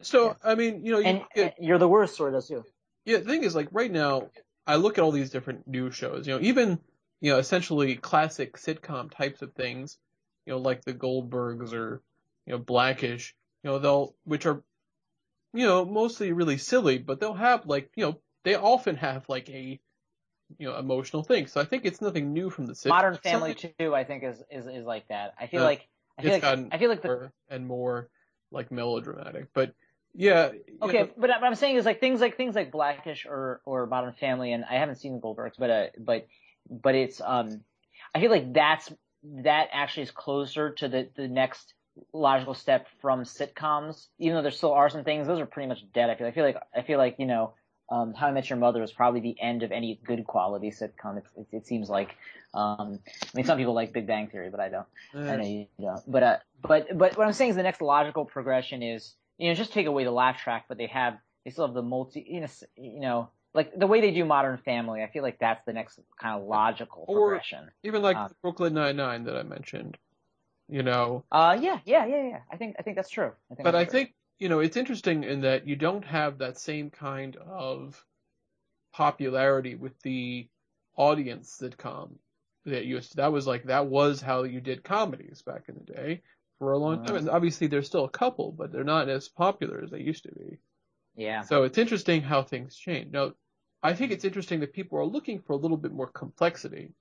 So, 0.01 0.35
I 0.43 0.55
mean, 0.55 0.85
you 0.85 0.93
know, 0.93 0.99
you 0.99 1.05
and, 1.05 1.21
and 1.35 1.53
you're 1.59 1.77
the 1.77 1.87
worst 1.87 2.15
sort 2.15 2.33
of 2.33 2.45
too. 2.45 2.63
Yeah, 3.05 3.17
the 3.17 3.25
thing 3.25 3.43
is, 3.43 3.55
like 3.55 3.67
right 3.71 3.91
now, 3.91 4.29
I 4.67 4.75
look 4.75 4.97
at 4.97 5.03
all 5.03 5.11
these 5.11 5.31
different 5.31 5.67
new 5.67 5.91
shows. 5.91 6.27
You 6.27 6.35
know, 6.35 6.41
even 6.41 6.79
you 7.19 7.31
know, 7.31 7.37
essentially 7.39 7.95
classic 7.95 8.57
sitcom 8.57 9.11
types 9.11 9.41
of 9.41 9.53
things. 9.53 9.97
You 10.45 10.53
know, 10.53 10.59
like 10.59 10.83
the 10.83 10.93
Goldbergs 10.93 11.73
or 11.73 12.01
you 12.45 12.53
know 12.53 12.59
Blackish. 12.59 13.35
You 13.63 13.71
know, 13.71 13.79
they'll 13.79 14.15
which 14.23 14.45
are 14.45 14.63
you 15.53 15.65
know 15.65 15.85
mostly 15.85 16.31
really 16.31 16.57
silly, 16.57 16.97
but 16.97 17.19
they'll 17.19 17.33
have 17.33 17.65
like 17.65 17.89
you 17.95 18.05
know 18.05 18.19
they 18.43 18.55
often 18.55 18.95
have 18.95 19.27
like 19.29 19.49
a 19.49 19.79
you 20.57 20.67
know 20.67 20.77
emotional 20.77 21.23
thing. 21.23 21.47
So 21.47 21.61
I 21.61 21.65
think 21.65 21.85
it's 21.85 22.01
nothing 22.01 22.33
new 22.33 22.49
from 22.49 22.65
the 22.65 22.73
sitcom. 22.73 22.89
Modern 22.89 23.17
Family 23.17 23.51
something- 23.53 23.73
too, 23.79 23.95
I 23.95 24.03
think 24.03 24.23
is 24.23 24.43
is 24.49 24.67
is 24.67 24.85
like 24.85 25.07
that. 25.09 25.33
I 25.39 25.47
feel 25.47 25.61
Yeah. 25.61 25.65
like 25.67 25.87
I 26.17 26.21
feel 26.23 26.31
It's 26.33 26.43
like 26.43 26.67
I 26.71 26.77
feel 26.77 26.89
like 26.89 27.01
the 27.01 27.31
and 27.49 27.67
more 27.67 28.09
like 28.51 28.71
melodramatic, 28.71 29.47
but 29.53 29.73
yeah. 30.13 30.51
Okay, 30.81 30.99
know, 31.03 31.09
but 31.17 31.29
what 31.29 31.43
I'm 31.43 31.55
saying 31.55 31.77
is 31.77 31.85
like 31.85 31.99
things 31.99 32.19
like 32.21 32.35
things 32.37 32.55
like 32.55 32.71
Blackish 32.71 33.25
or 33.25 33.61
or 33.65 33.85
Modern 33.85 34.13
Family, 34.13 34.51
and 34.53 34.65
I 34.65 34.75
haven't 34.75 34.95
seen 34.95 35.13
the 35.13 35.19
Goldbergs, 35.19 35.53
but 35.57 35.69
uh, 35.69 35.85
but 35.97 36.27
but 36.69 36.95
it's 36.95 37.21
um, 37.21 37.61
I 38.13 38.19
feel 38.19 38.31
like 38.31 38.53
that's 38.53 38.91
that 39.43 39.69
actually 39.71 40.03
is 40.03 40.11
closer 40.11 40.71
to 40.71 40.87
the 40.89 41.09
the 41.15 41.27
next 41.27 41.73
logical 42.13 42.53
step 42.53 42.87
from 43.01 43.23
sitcoms. 43.23 44.07
Even 44.19 44.35
though 44.37 44.41
there 44.41 44.51
still 44.51 44.73
are 44.73 44.89
some 44.89 45.03
things, 45.03 45.27
those 45.27 45.39
are 45.39 45.45
pretty 45.45 45.67
much 45.69 45.79
dead. 45.93 46.09
I 46.09 46.15
feel 46.15 46.27
I 46.27 46.31
feel 46.31 46.43
like 46.43 46.57
I 46.75 46.81
feel 46.81 46.97
like 46.97 47.15
you 47.19 47.25
know, 47.25 47.53
um, 47.91 48.13
How 48.13 48.27
I 48.27 48.31
Met 48.31 48.49
Your 48.49 48.57
Mother 48.57 48.81
is 48.81 48.91
probably 48.91 49.19
the 49.19 49.39
end 49.39 49.61
of 49.63 49.71
any 49.71 49.99
good 50.05 50.25
quality 50.25 50.71
sitcom. 50.71 51.17
It, 51.17 51.25
it, 51.35 51.47
it 51.51 51.67
seems 51.67 51.89
like. 51.89 52.15
Um, 52.53 52.99
I 53.23 53.27
mean, 53.35 53.45
some 53.45 53.57
people 53.57 53.73
like 53.73 53.93
Big 53.93 54.07
Bang 54.07 54.27
Theory, 54.27 54.49
but 54.49 54.59
I 54.59 54.69
don't. 54.69 54.87
I 55.13 55.35
know 55.37 55.43
you 55.45 55.67
don't. 55.79 56.01
But 56.11 56.23
uh, 56.23 56.37
but 56.61 56.97
but 56.97 57.17
what 57.17 57.27
I'm 57.27 57.33
saying 57.33 57.51
is 57.51 57.55
the 57.55 57.63
next 57.63 57.81
logical 57.81 58.25
progression 58.25 58.81
is 58.83 59.13
you 59.37 59.49
know 59.49 59.53
just 59.55 59.71
take 59.73 59.85
away 59.85 60.03
the 60.03 60.11
laugh 60.11 60.41
track, 60.41 60.65
but 60.67 60.77
they 60.77 60.87
have 60.87 61.17
they 61.45 61.51
still 61.51 61.65
have 61.67 61.73
the 61.75 61.81
multi 61.81 62.25
you 62.27 62.41
know 62.41 62.47
you 62.75 62.99
know 62.99 63.29
like 63.53 63.77
the 63.77 63.87
way 63.87 64.01
they 64.01 64.11
do 64.11 64.25
Modern 64.25 64.57
Family. 64.57 65.01
I 65.03 65.09
feel 65.11 65.23
like 65.23 65.39
that's 65.39 65.63
the 65.65 65.73
next 65.73 65.99
kind 66.19 66.41
of 66.41 66.47
logical 66.47 67.05
Or- 67.07 67.29
progression. 67.29 67.69
even 67.83 68.01
like 68.01 68.17
uh, 68.17 68.29
Brooklyn 68.41 68.73
Nine 68.73 68.95
Nine 68.97 69.23
that 69.25 69.37
I 69.37 69.43
mentioned. 69.43 69.97
You 70.69 70.83
know, 70.83 71.25
Uh, 71.31 71.57
yeah, 71.59 71.79
yeah, 71.85 72.05
yeah, 72.05 72.27
yeah. 72.29 72.39
I 72.49 72.55
think 72.55 72.77
I 72.79 72.81
think 72.81 72.95
that's 72.95 73.09
true. 73.09 73.31
I 73.51 73.55
think 73.55 73.65
but 73.65 73.75
I 73.75 73.83
true. 73.83 73.91
think 73.91 74.13
you 74.41 74.49
know 74.49 74.59
it's 74.59 74.75
interesting 74.77 75.23
in 75.23 75.41
that 75.41 75.67
you 75.67 75.77
don't 75.77 76.03
have 76.05 76.39
that 76.39 76.57
same 76.57 76.89
kind 76.89 77.37
of 77.37 78.05
popularity 78.93 79.75
with 79.75 79.99
the 80.01 80.49
audience 80.97 81.57
sitcom 81.59 82.19
that 82.65 82.85
you 82.85 82.99
that 83.15 83.31
was 83.33 83.47
like 83.47 83.65
that 83.65 83.87
was 83.87 84.21
how 84.21 84.43
you 84.43 84.61
did 84.61 84.83
comedies 84.83 85.41
back 85.43 85.69
in 85.69 85.75
the 85.75 85.93
day 85.93 86.23
for 86.59 86.73
a 86.73 86.79
long 86.79 86.99
time. 87.01 87.15
Mhm. 87.15 87.17
And 87.17 87.29
obviously 87.29 87.67
there's 87.67 87.87
still 87.87 88.05
a 88.05 88.09
couple, 88.09 88.51
but 88.53 88.71
they're 88.71 88.83
not 88.83 89.09
as 89.09 89.29
popular 89.29 89.81
as 89.83 89.91
they 89.91 90.01
used 90.01 90.23
to 90.25 90.33
be. 90.35 90.59
yeah. 91.15 91.47
So 91.47 91.63
it's 91.63 91.77
interesting 91.79 92.21
how 92.23 92.43
things 92.43 92.77
change. 92.77 93.11
Now, 93.13 93.33
I 93.83 93.93
think 93.95 94.11
it's 94.11 94.25
interesting 94.25 94.61
that 94.61 94.73
people 94.73 94.99
are 94.99 95.05
looking 95.05 95.41
for 95.41 95.53
a 95.53 95.57
little 95.57 95.77
bit 95.77 95.93
more 95.93 96.11
complexity 96.11 96.95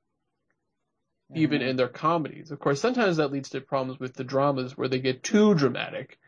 even 1.34 1.60
Mhm. 1.60 1.62
in 1.62 1.76
their 1.76 1.88
comedies. 1.88 2.50
Of 2.50 2.58
course, 2.58 2.80
sometimes 2.80 3.16
that 3.16 3.30
leads 3.32 3.50
to 3.50 3.60
problems 3.60 4.00
with 4.00 4.14
the 4.14 4.24
dramas 4.24 4.76
where 4.76 4.88
they 4.88 5.00
get 5.00 5.22
too 5.22 5.54
dramatic. 5.54 6.18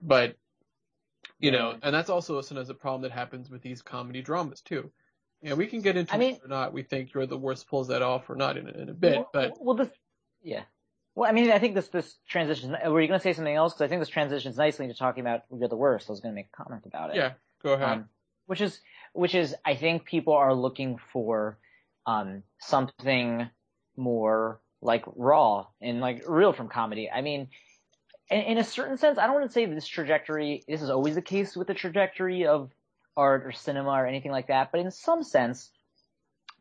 But, 0.00 0.36
you 1.38 1.50
know, 1.50 1.76
and 1.82 1.94
that's 1.94 2.10
also 2.10 2.40
sometimes 2.40 2.70
a 2.70 2.74
problem 2.74 3.02
that 3.02 3.12
happens 3.12 3.50
with 3.50 3.62
these 3.62 3.82
comedy 3.82 4.22
dramas 4.22 4.60
too. 4.60 4.90
Yeah, 5.42 5.54
we 5.54 5.66
can 5.66 5.80
get 5.82 5.96
into 5.96 6.12
I 6.14 6.18
mean- 6.18 6.34
whether 6.34 6.46
or 6.46 6.48
not 6.48 6.72
we 6.72 6.82
think 6.82 7.14
you're 7.14 7.26
the 7.26 7.38
worst 7.38 7.68
pulls 7.68 7.88
that 7.88 8.02
off 8.02 8.28
or 8.28 8.34
not 8.36 8.56
in, 8.56 8.68
a- 8.68 8.72
in 8.82 8.88
a 8.88 8.94
bit, 8.94 9.16
well, 9.16 9.30
but 9.32 9.52
well, 9.60 9.76
this 9.76 9.88
yeah. 10.42 10.62
Well, 11.14 11.28
I 11.28 11.32
mean, 11.32 11.50
I 11.50 11.58
think 11.58 11.74
this 11.74 11.88
this 11.88 12.16
transition. 12.28 12.70
Were 12.86 13.00
you 13.00 13.08
going 13.08 13.18
to 13.18 13.22
say 13.22 13.32
something 13.32 13.54
else? 13.54 13.72
Because 13.72 13.82
I 13.82 13.88
think 13.88 14.00
this 14.00 14.08
transitions 14.08 14.56
nicely 14.56 14.84
into 14.84 14.96
talking 14.96 15.20
about 15.20 15.42
you're 15.56 15.68
the 15.68 15.76
worst. 15.76 16.08
I 16.08 16.12
was 16.12 16.20
going 16.20 16.32
to 16.32 16.36
make 16.36 16.46
a 16.52 16.56
comment 16.62 16.84
about 16.86 17.10
it. 17.10 17.16
yeah, 17.16 17.32
go 17.62 17.72
ahead. 17.72 17.88
um, 17.88 18.08
which 18.46 18.60
is 18.60 18.80
which 19.14 19.34
is 19.34 19.54
I 19.64 19.74
think 19.74 20.04
people 20.04 20.34
are 20.34 20.54
looking 20.54 20.98
for 21.12 21.58
um, 22.06 22.44
something 22.60 23.48
more 23.96 24.60
like 24.80 25.04
raw 25.16 25.66
and 25.80 26.00
like 26.00 26.22
real 26.28 26.52
from 26.52 26.68
comedy. 26.68 27.10
I 27.10 27.20
mean, 27.20 27.48
in, 28.30 28.58
a 28.58 28.64
certain 28.64 28.96
sense, 28.98 29.18
I 29.18 29.26
don't 29.26 29.34
want 29.34 29.46
to 29.46 29.52
say 29.52 29.66
this 29.66 29.86
trajectory, 29.86 30.62
this 30.68 30.82
is 30.82 30.90
always 30.90 31.14
the 31.14 31.22
case 31.22 31.56
with 31.56 31.66
the 31.66 31.74
trajectory 31.74 32.46
of 32.46 32.70
art 33.16 33.44
or 33.46 33.52
cinema 33.52 33.90
or 33.90 34.06
anything 34.06 34.30
like 34.30 34.48
that, 34.48 34.70
but 34.70 34.80
in 34.80 34.90
some 34.90 35.22
sense, 35.22 35.70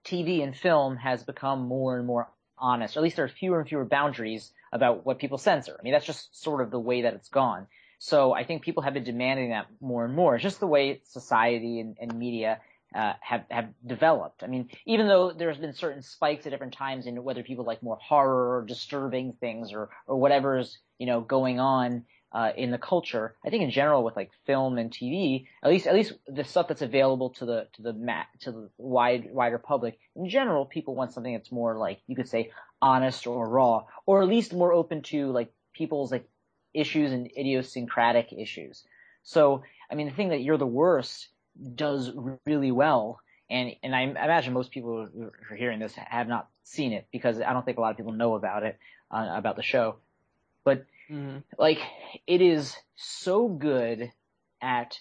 TV 0.05 0.41
and 0.43 0.55
film 0.55 0.95
has 0.97 1.23
become 1.23 1.67
more 1.67 1.97
and 1.97 2.07
more 2.07 2.29
honest, 2.57 2.95
or 2.95 3.01
at 3.01 3.03
least 3.03 3.17
there 3.17 3.25
are 3.25 3.29
fewer 3.29 3.59
and 3.59 3.67
fewer 3.67 3.85
boundaries 3.85 4.51
about 4.71 5.05
what 5.05 5.19
people 5.19 5.37
censor. 5.37 5.75
I 5.79 5.83
mean, 5.83 5.93
that's 5.93 6.05
just 6.05 6.41
sort 6.41 6.61
of 6.61 6.71
the 6.71 6.79
way 6.79 7.03
that 7.03 7.13
it's 7.13 7.29
gone. 7.29 7.67
So 7.99 8.33
I 8.33 8.43
think 8.43 8.61
people 8.61 8.83
have 8.83 8.93
been 8.93 9.03
demanding 9.03 9.49
that 9.49 9.67
more 9.81 10.05
and 10.05 10.13
more. 10.13 10.35
It's 10.35 10.43
just 10.43 10.59
the 10.59 10.67
way 10.67 11.01
society 11.03 11.79
and, 11.79 11.97
and 11.99 12.17
media 12.17 12.59
uh, 12.95 13.13
have 13.21 13.43
have 13.49 13.69
developed. 13.85 14.43
I 14.43 14.47
mean, 14.47 14.69
even 14.85 15.07
though 15.07 15.31
there's 15.31 15.57
been 15.57 15.73
certain 15.73 16.01
spikes 16.01 16.45
at 16.45 16.51
different 16.51 16.73
times 16.73 17.05
in 17.05 17.23
whether 17.23 17.43
people 17.43 17.65
like 17.65 17.83
more 17.83 17.97
horror 17.97 18.57
or 18.57 18.65
disturbing 18.65 19.33
things 19.33 19.73
or 19.73 19.89
or 20.07 20.17
whatever's 20.17 20.77
you 20.97 21.05
know 21.05 21.21
going 21.21 21.59
on 21.59 22.05
uh, 22.31 22.51
in 22.55 22.71
the 22.71 22.77
culture, 22.77 23.35
I 23.45 23.49
think 23.49 23.63
in 23.63 23.71
general 23.71 24.03
with 24.03 24.15
like 24.15 24.31
film 24.45 24.77
and 24.77 24.91
TV, 24.91 25.47
at 25.63 25.69
least 25.69 25.87
at 25.87 25.95
least 25.95 26.13
the 26.27 26.43
stuff 26.43 26.67
that's 26.67 26.81
available 26.81 27.31
to 27.31 27.45
the 27.45 27.67
to 27.73 27.81
the 27.81 27.93
mat 27.93 28.27
to 28.41 28.51
the 28.51 28.69
wide 28.77 29.29
wider 29.31 29.57
public, 29.57 29.99
in 30.15 30.29
general, 30.29 30.65
people 30.65 30.95
want 30.95 31.13
something 31.13 31.33
that's 31.33 31.51
more 31.51 31.77
like 31.77 31.99
you 32.07 32.15
could 32.15 32.29
say 32.29 32.51
honest 32.81 33.27
or 33.27 33.47
raw, 33.49 33.83
or 34.05 34.21
at 34.21 34.27
least 34.27 34.53
more 34.53 34.71
open 34.73 35.01
to 35.01 35.31
like 35.31 35.51
people's 35.73 36.11
like 36.11 36.27
issues 36.73 37.11
and 37.11 37.29
idiosyncratic 37.37 38.31
issues. 38.31 38.83
So, 39.23 39.63
I 39.91 39.95
mean, 39.95 40.07
the 40.07 40.13
thing 40.13 40.29
that 40.29 40.41
you're 40.41 40.57
the 40.57 40.65
worst 40.65 41.27
does 41.75 42.11
really 42.45 42.71
well. 42.71 43.19
And, 43.49 43.75
and 43.81 43.95
I 43.95 44.01
imagine 44.01 44.53
most 44.53 44.71
people 44.71 45.07
who 45.13 45.31
are 45.49 45.55
hearing 45.55 45.79
this 45.79 45.95
have 45.95 46.27
not 46.27 46.49
seen 46.63 46.91
it 46.91 47.07
because 47.11 47.39
I 47.39 47.53
don't 47.53 47.63
think 47.63 47.77
a 47.77 47.81
lot 47.81 47.91
of 47.91 47.97
people 47.97 48.11
know 48.11 48.35
about 48.35 48.63
it, 48.63 48.77
uh, 49.09 49.27
about 49.31 49.55
the 49.55 49.63
show. 49.63 49.97
But, 50.65 50.85
Mhm. 51.09 51.43
like, 51.57 51.79
it 52.25 52.41
is 52.41 52.75
so 52.95 53.47
good 53.47 54.11
at 54.61 54.99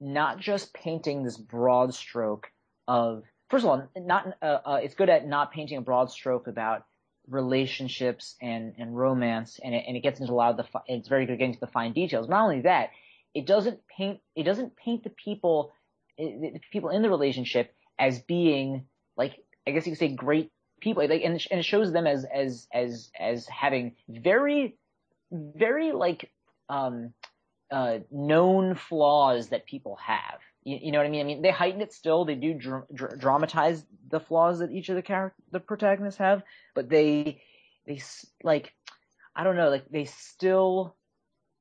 not 0.00 0.38
just 0.38 0.72
painting 0.72 1.24
this 1.24 1.36
broad 1.36 1.94
stroke 1.94 2.52
of, 2.86 3.24
first 3.48 3.64
of 3.64 3.70
all, 3.70 3.88
not, 3.96 4.36
uh, 4.40 4.58
uh, 4.64 4.80
it's 4.82 4.94
good 4.94 5.08
at 5.08 5.26
not 5.26 5.50
painting 5.50 5.78
a 5.78 5.80
broad 5.80 6.10
stroke 6.12 6.46
about 6.46 6.86
relationships 7.26 8.36
and, 8.40 8.74
and 8.78 8.96
romance, 8.96 9.58
and 9.62 9.74
it, 9.74 9.84
and 9.88 9.96
it 9.96 10.00
gets 10.00 10.20
into 10.20 10.32
a 10.32 10.34
lot 10.34 10.50
of 10.50 10.56
the, 10.58 10.80
it's 10.86 11.08
very 11.08 11.26
good 11.26 11.32
at 11.32 11.38
getting 11.38 11.54
to 11.54 11.60
the 11.60 11.66
fine 11.66 11.92
details. 11.92 12.28
Not 12.28 12.42
only 12.42 12.60
that, 12.60 12.90
it 13.34 13.46
doesn't 13.46 13.80
paint, 13.86 14.20
it 14.34 14.44
doesn't 14.44 14.76
paint 14.76 15.04
the 15.04 15.10
people, 15.10 15.72
eh, 16.18 16.24
the 16.24 16.60
people 16.72 16.90
in 16.90 17.02
the 17.02 17.10
relationship 17.10 17.74
as 17.98 18.20
being, 18.20 18.86
like, 19.16 19.34
I 19.66 19.72
guess 19.72 19.86
you 19.86 19.92
could 19.92 19.98
say 19.98 20.08
great 20.08 20.50
people, 20.80 21.06
like, 21.06 21.22
and, 21.22 21.44
and 21.50 21.60
it 21.60 21.64
shows 21.64 21.92
them 21.92 22.06
as, 22.06 22.24
as, 22.32 22.68
as, 22.72 23.10
as 23.18 23.46
having 23.48 23.96
very, 24.08 24.76
very, 25.30 25.92
like, 25.92 26.30
um, 26.68 27.12
uh, 27.70 27.98
known 28.10 28.74
flaws 28.74 29.48
that 29.48 29.66
people 29.66 29.96
have. 29.96 30.38
You, 30.62 30.78
you 30.80 30.92
know 30.92 30.98
what 30.98 31.06
I 31.06 31.10
mean? 31.10 31.20
I 31.20 31.24
mean, 31.24 31.42
they 31.42 31.50
heighten 31.50 31.80
it 31.80 31.92
still. 31.92 32.24
They 32.24 32.36
do 32.36 32.54
dr- 32.54 32.86
dr- 32.94 33.18
dramatize 33.18 33.84
the 34.08 34.20
flaws 34.20 34.60
that 34.60 34.70
each 34.70 34.88
of 34.90 34.96
the 34.96 35.02
character, 35.02 35.42
the 35.50 35.60
protagonists 35.60 36.18
have, 36.18 36.42
but 36.74 36.88
they, 36.88 37.42
they 37.86 38.00
like, 38.42 38.72
I 39.34 39.42
don't 39.42 39.56
know, 39.56 39.70
like 39.70 39.88
they 39.90 40.04
still, 40.04 40.94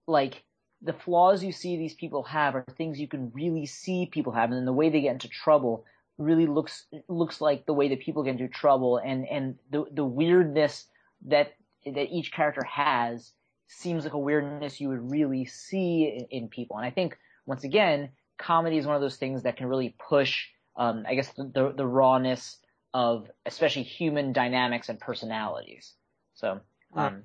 like 0.08 0.44
the 0.84 0.94
flaws 0.94 1.44
you 1.44 1.52
see 1.52 1.78
these 1.78 1.94
people 1.94 2.24
have 2.24 2.56
are 2.56 2.66
things 2.78 3.00
you 3.00 3.08
can 3.08 3.32
really 3.34 3.66
see 3.66 4.10
people 4.12 4.34
have, 4.34 4.50
and 4.50 4.58
then 4.58 4.66
the 4.66 4.74
way 4.74 4.90
they 4.90 5.02
get 5.02 5.14
into 5.14 5.30
trouble 5.30 5.86
really 6.18 6.46
looks 6.46 6.86
looks 7.08 7.42
like 7.42 7.66
the 7.66 7.74
way 7.74 7.90
that 7.90 8.02
people 8.02 8.24
get 8.24 8.32
into 8.32 8.48
trouble, 8.48 8.98
and 8.98 9.28
and 9.28 9.56
the 9.72 9.86
the 9.92 10.06
weirdness 10.06 10.86
that 11.26 11.54
that 11.86 12.10
each 12.12 12.32
character 12.32 12.64
has 12.64 13.32
seems 13.68 14.04
like 14.04 14.14
a 14.14 14.20
weirdness 14.20 14.80
you 14.80 14.90
would 14.90 15.12
really 15.12 15.46
see 15.46 16.28
in, 16.32 16.44
in 16.44 16.48
people. 16.50 16.78
And 16.78 16.86
I 16.86 16.92
think 16.92 17.18
once 17.46 17.64
again, 17.64 18.10
comedy 18.38 18.78
is 18.78 18.86
one 18.86 18.96
of 18.96 19.02
those 19.02 19.18
things 19.18 19.44
that 19.44 19.58
can 19.58 19.68
really 19.68 19.96
push, 20.10 20.48
um, 20.78 21.06
I 21.08 21.16
guess, 21.16 21.32
the, 21.34 21.44
the, 21.44 21.74
the 21.76 21.86
rawness 21.86 22.58
of 22.94 23.28
especially 23.46 23.84
human 23.84 24.34
dynamics 24.34 24.90
and 24.90 25.00
personalities. 25.00 25.94
So, 26.36 26.60
um, 26.96 27.24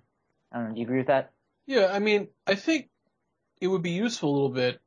I 0.50 0.58
don't 0.58 0.68
know. 0.68 0.74
Do 0.74 0.80
you 0.80 0.86
agree 0.86 0.98
with 0.98 1.08
that? 1.08 1.32
Yeah, 1.66 1.90
I 1.92 1.98
mean, 1.98 2.28
I 2.46 2.54
think 2.54 2.88
it 3.60 3.66
would 3.66 3.82
be 3.82 3.90
useful 3.90 4.30
a 4.30 4.34
little 4.34 4.48
bit 4.50 4.80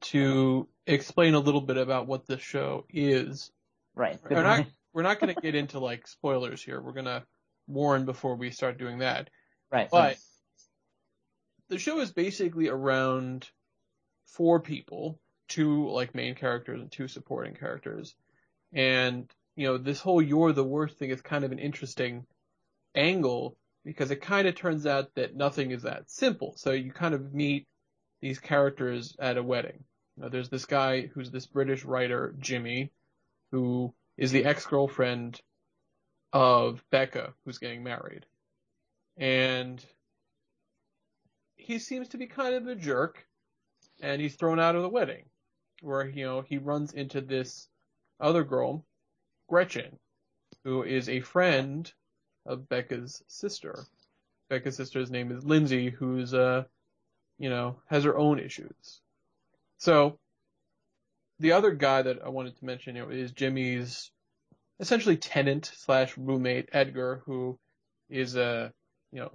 to 0.00 0.68
explain 0.86 1.34
a 1.34 1.40
little 1.40 1.60
bit 1.60 1.76
about 1.76 2.06
what 2.06 2.26
this 2.26 2.40
show 2.40 2.84
is. 2.90 3.50
Right. 3.94 4.18
We're 4.28 4.42
not, 4.42 4.66
we're 4.92 5.02
not 5.02 5.20
going 5.20 5.34
to 5.34 5.40
get 5.40 5.54
into 5.54 5.78
like 5.78 6.06
spoilers 6.06 6.62
here. 6.62 6.80
We're 6.80 6.92
going 6.92 7.06
to 7.06 7.24
warn 7.66 8.04
before 8.04 8.36
we 8.36 8.50
start 8.50 8.78
doing 8.78 8.98
that. 8.98 9.30
right. 9.70 9.88
But 9.90 10.16
the 11.68 11.78
show 11.78 12.00
is 12.00 12.10
basically 12.12 12.68
around 12.68 13.48
four 14.26 14.60
people, 14.60 15.20
two 15.48 15.88
like 15.90 16.14
main 16.14 16.34
characters 16.34 16.80
and 16.80 16.90
two 16.90 17.08
supporting 17.08 17.54
characters. 17.54 18.14
And, 18.72 19.30
you 19.56 19.66
know, 19.66 19.78
this 19.78 20.00
whole 20.00 20.22
you're 20.22 20.52
the 20.52 20.64
worst 20.64 20.98
thing 20.98 21.10
is 21.10 21.20
kind 21.20 21.44
of 21.44 21.52
an 21.52 21.58
interesting 21.58 22.26
angle 22.94 23.56
because 23.84 24.10
it 24.10 24.20
kind 24.20 24.46
of 24.46 24.54
turns 24.54 24.86
out 24.86 25.14
that 25.14 25.36
nothing 25.36 25.70
is 25.70 25.82
that 25.82 26.10
simple. 26.10 26.54
So 26.56 26.72
you 26.72 26.92
kind 26.92 27.14
of 27.14 27.32
meet 27.32 27.66
these 28.20 28.38
characters 28.38 29.16
at 29.18 29.36
a 29.36 29.42
wedding. 29.42 29.84
Know, 30.16 30.28
there's 30.28 30.48
this 30.48 30.64
guy 30.64 31.06
who's 31.06 31.30
this 31.30 31.46
British 31.46 31.84
writer, 31.84 32.34
Jimmy, 32.40 32.90
who 33.52 33.94
is 34.16 34.32
the 34.32 34.44
ex-girlfriend 34.44 35.40
of 36.32 36.82
Becca, 36.90 37.34
who's 37.44 37.58
getting 37.58 37.84
married. 37.84 38.26
And 39.16 39.84
he 41.56 41.78
seems 41.78 42.08
to 42.08 42.18
be 42.18 42.26
kind 42.26 42.56
of 42.56 42.66
a 42.66 42.74
jerk, 42.74 43.24
and 44.00 44.20
he's 44.20 44.34
thrown 44.34 44.58
out 44.58 44.74
of 44.74 44.82
the 44.82 44.88
wedding, 44.88 45.24
where, 45.82 46.08
you 46.08 46.24
know, 46.24 46.40
he 46.40 46.58
runs 46.58 46.92
into 46.92 47.20
this 47.20 47.68
other 48.18 48.42
girl, 48.42 48.84
Gretchen, 49.48 49.98
who 50.64 50.82
is 50.82 51.08
a 51.08 51.20
friend 51.20 51.92
of 52.44 52.68
Becca's 52.68 53.22
sister. 53.28 53.84
Becca's 54.50 54.76
sister's 54.76 55.12
name 55.12 55.30
is 55.30 55.44
Lindsay, 55.44 55.90
who's, 55.90 56.34
uh, 56.34 56.64
you 57.38 57.50
know, 57.50 57.76
has 57.86 58.04
her 58.04 58.16
own 58.16 58.38
issues. 58.38 59.00
So, 59.78 60.18
the 61.40 61.52
other 61.52 61.70
guy 61.70 62.02
that 62.02 62.18
I 62.24 62.30
wanted 62.30 62.56
to 62.58 62.64
mention 62.64 62.96
is 62.96 63.30
Jimmy's 63.32 64.10
essentially 64.80 65.16
tenant 65.16 65.70
slash 65.74 66.16
roommate, 66.16 66.68
Edgar, 66.72 67.22
who 67.26 67.58
is 68.10 68.36
a, 68.36 68.72
you 69.12 69.20
know, 69.20 69.32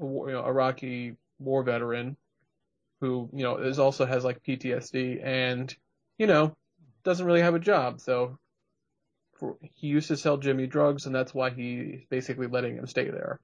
a 0.00 0.28
you 0.28 0.32
know, 0.32 0.44
Iraqi 0.44 1.16
war 1.38 1.62
veteran 1.62 2.16
who, 3.00 3.28
you 3.32 3.42
know, 3.42 3.58
is 3.58 3.78
also 3.78 4.06
has 4.06 4.24
like 4.24 4.42
PTSD 4.42 5.24
and, 5.24 5.74
you 6.18 6.26
know, 6.26 6.56
doesn't 7.04 7.26
really 7.26 7.42
have 7.42 7.54
a 7.54 7.60
job. 7.60 8.00
So 8.00 8.38
for, 9.34 9.56
he 9.60 9.88
used 9.88 10.08
to 10.08 10.16
sell 10.16 10.38
Jimmy 10.38 10.66
drugs 10.66 11.06
and 11.06 11.14
that's 11.14 11.34
why 11.34 11.50
he's 11.50 12.00
basically 12.08 12.46
letting 12.46 12.76
him 12.76 12.86
stay 12.86 13.10
there. 13.10 13.40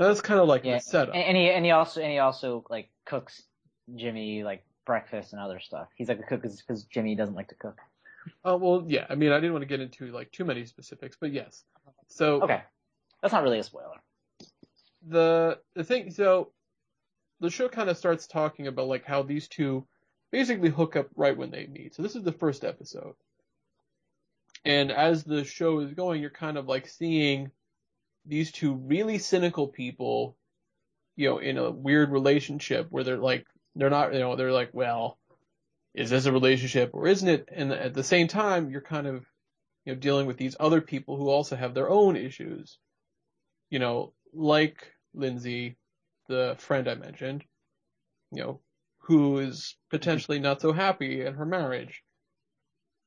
That's 0.00 0.20
kind 0.22 0.40
of 0.40 0.48
like 0.48 0.64
Yeah. 0.64 0.76
the 0.76 0.80
setup. 0.80 1.14
And, 1.14 1.22
and 1.24 1.36
he 1.36 1.50
and 1.50 1.64
he 1.64 1.70
also 1.72 2.00
and 2.00 2.10
he 2.10 2.18
also 2.18 2.64
like 2.70 2.88
cooks 3.04 3.42
Jimmy 3.94 4.42
like 4.42 4.64
breakfast 4.86 5.32
and 5.34 5.40
other 5.42 5.60
stuff. 5.60 5.88
He's 5.94 6.08
like 6.08 6.18
a 6.18 6.22
cook 6.22 6.42
because 6.42 6.84
Jimmy 6.84 7.14
doesn't 7.14 7.34
like 7.34 7.48
to 7.48 7.54
cook. 7.54 7.78
Oh, 8.44 8.56
well, 8.56 8.84
yeah, 8.86 9.06
I 9.08 9.14
mean, 9.14 9.32
I 9.32 9.36
didn't 9.36 9.52
want 9.52 9.62
to 9.62 9.66
get 9.68 9.80
into 9.80 10.06
like 10.12 10.30
too 10.32 10.44
many 10.44 10.66
specifics, 10.66 11.16
but 11.20 11.32
yes. 11.32 11.64
So 12.08 12.42
Okay, 12.42 12.62
that's 13.22 13.32
not 13.32 13.42
really 13.42 13.58
a 13.58 13.62
spoiler. 13.62 14.00
the 15.08 15.58
the 15.74 15.84
thing 15.84 16.10
so 16.10 16.52
the 17.40 17.50
show 17.50 17.68
kind 17.68 17.88
of 17.90 17.96
starts 17.96 18.26
talking 18.26 18.66
about 18.66 18.88
like 18.88 19.04
how 19.04 19.22
these 19.22 19.48
two 19.48 19.86
basically 20.30 20.68
hook 20.70 20.96
up 20.96 21.08
right 21.16 21.36
when 21.36 21.50
they 21.50 21.66
meet. 21.66 21.94
So 21.94 22.02
this 22.02 22.16
is 22.16 22.22
the 22.22 22.32
first 22.32 22.64
episode. 22.64 23.14
And 24.64 24.92
as 24.92 25.24
the 25.24 25.44
show 25.44 25.80
is 25.80 25.92
going, 25.94 26.20
you're 26.20 26.30
kind 26.30 26.58
of 26.58 26.66
like 26.68 26.86
seeing 26.86 27.50
these 28.30 28.52
two 28.52 28.74
really 28.74 29.18
cynical 29.18 29.68
people, 29.68 30.36
you 31.16 31.28
know, 31.28 31.38
in 31.38 31.58
a 31.58 31.70
weird 31.70 32.10
relationship 32.10 32.86
where 32.90 33.04
they're 33.04 33.18
like 33.18 33.44
they're 33.74 33.90
not, 33.90 34.12
you 34.14 34.20
know, 34.20 34.36
they're 34.36 34.52
like, 34.52 34.70
well, 34.72 35.18
is 35.94 36.10
this 36.10 36.26
a 36.26 36.32
relationship 36.32 36.90
or 36.92 37.06
isn't 37.06 37.28
it? 37.28 37.48
And 37.52 37.72
at 37.72 37.94
the 37.94 38.04
same 38.04 38.28
time, 38.28 38.70
you're 38.70 38.80
kind 38.80 39.06
of, 39.06 39.26
you 39.84 39.92
know, 39.92 39.98
dealing 39.98 40.26
with 40.26 40.36
these 40.36 40.56
other 40.58 40.80
people 40.80 41.16
who 41.16 41.28
also 41.28 41.56
have 41.56 41.74
their 41.74 41.90
own 41.90 42.16
issues. 42.16 42.78
You 43.70 43.80
know, 43.80 44.12
like 44.32 44.92
Lindsay, 45.14 45.76
the 46.28 46.54
friend 46.58 46.88
I 46.88 46.94
mentioned, 46.94 47.44
you 48.32 48.42
know, 48.42 48.60
who 48.98 49.38
is 49.38 49.76
potentially 49.90 50.38
not 50.38 50.60
so 50.60 50.72
happy 50.72 51.24
in 51.24 51.34
her 51.34 51.46
marriage, 51.46 52.02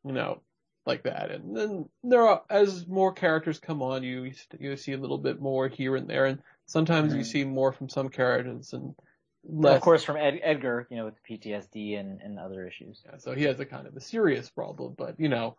you 0.03 0.11
know, 0.11 0.41
like 0.85 1.03
that. 1.03 1.31
And 1.31 1.55
then 1.55 1.89
there 2.03 2.27
are, 2.27 2.43
as 2.49 2.87
more 2.87 3.13
characters 3.13 3.59
come 3.59 3.81
on, 3.81 4.03
you 4.03 4.31
you 4.59 4.75
see 4.77 4.93
a 4.93 4.97
little 4.97 5.17
bit 5.17 5.41
more 5.41 5.67
here 5.67 5.95
and 5.95 6.09
there, 6.09 6.25
and 6.25 6.41
sometimes 6.65 7.13
you 7.13 7.21
Mhm. 7.21 7.27
see 7.27 7.43
more 7.43 7.71
from 7.71 7.89
some 7.89 8.09
characters 8.09 8.73
and 8.73 8.95
less. 9.45 9.77
of 9.77 9.81
course, 9.81 10.03
from 10.03 10.17
Ed, 10.17 10.39
Edgar, 10.43 10.87
you 10.89 10.97
know, 10.97 11.05
with 11.05 11.15
the 11.15 11.21
PTSD 11.37 11.95
and, 11.95 12.21
and 12.21 12.39
other 12.39 12.67
issues. 12.67 13.01
Yeah, 13.05 13.17
so 13.17 13.33
he 13.33 13.43
has 13.43 13.59
a 13.59 13.65
kind 13.65 13.87
of 13.87 13.95
a 13.95 14.01
serious 14.01 14.49
problem, 14.49 14.95
but 14.97 15.19
you 15.19 15.29
know, 15.29 15.57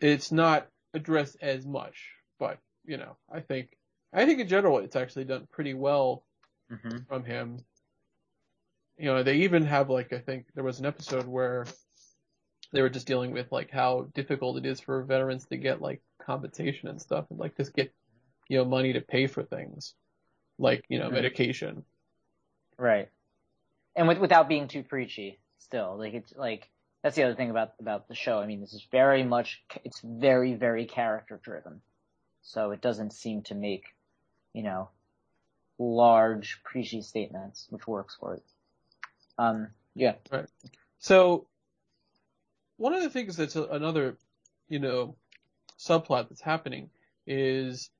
it's 0.00 0.32
not 0.32 0.68
addressed 0.94 1.36
as 1.40 1.66
much. 1.66 2.10
But 2.38 2.58
you 2.84 2.96
know, 2.96 3.16
I 3.32 3.40
think 3.40 3.76
I 4.12 4.26
think 4.26 4.40
in 4.40 4.48
general 4.48 4.78
it's 4.78 4.96
actually 4.96 5.24
done 5.26 5.46
pretty 5.52 5.74
well 5.74 6.24
hmm 6.70 6.96
from 7.08 7.24
him. 7.24 7.58
You 8.98 9.06
know, 9.06 9.22
they 9.22 9.38
even 9.38 9.64
have 9.64 9.88
like 9.90 10.12
I 10.12 10.18
think 10.18 10.46
there 10.54 10.64
was 10.64 10.78
an 10.80 10.86
episode 10.86 11.26
where 11.26 11.66
they 12.72 12.82
were 12.82 12.90
just 12.90 13.06
dealing 13.06 13.32
with 13.32 13.50
like 13.52 13.70
how 13.70 14.08
difficult 14.14 14.58
it 14.58 14.66
is 14.66 14.80
for 14.80 15.02
veterans 15.04 15.46
to 15.46 15.56
get 15.56 15.80
like 15.80 16.02
compensation 16.24 16.88
and 16.88 17.00
stuff 17.00 17.26
and 17.30 17.38
like 17.38 17.56
just 17.56 17.74
get 17.74 17.92
you 18.48 18.58
know 18.58 18.64
money 18.64 18.92
to 18.92 19.00
pay 19.00 19.26
for 19.26 19.42
things 19.42 19.94
like 20.58 20.84
you 20.88 20.98
know 20.98 21.10
Mhm. 21.10 21.14
medication. 21.14 21.84
Right. 22.78 23.08
And 23.96 24.08
with, 24.08 24.18
without 24.18 24.48
being 24.48 24.68
too 24.68 24.82
preachy, 24.82 25.40
still, 25.58 25.96
like 25.98 26.14
it's 26.14 26.34
like 26.36 26.70
that's 27.02 27.16
the 27.16 27.24
other 27.24 27.34
thing 27.34 27.50
about 27.50 27.72
about 27.80 28.08
the 28.08 28.14
show. 28.14 28.38
I 28.38 28.46
mean, 28.46 28.60
this 28.60 28.72
is 28.74 28.86
very 28.90 29.22
much 29.24 29.62
it's 29.84 30.00
very 30.00 30.54
very 30.54 30.86
character 30.86 31.40
driven, 31.42 31.82
so 32.42 32.70
it 32.70 32.80
doesn't 32.80 33.12
seem 33.12 33.42
to 33.42 33.54
make, 33.54 33.84
you 34.52 34.62
know, 34.62 34.90
large 35.78 36.62
preachy 36.62 37.02
statements, 37.02 37.66
which 37.70 37.86
works 37.86 38.16
for 38.18 38.34
it. 38.34 38.42
Um, 39.38 39.68
yeah. 39.94 40.14
right 40.30 40.46
So 40.98 41.46
one 42.80 42.94
of 42.94 43.02
the 43.02 43.10
things 43.10 43.36
that's 43.36 43.56
a, 43.56 43.64
another 43.64 44.16
you 44.68 44.78
know 44.78 45.14
subplot 45.78 46.28
that's 46.28 46.40
happening 46.40 46.88
is 47.26 47.90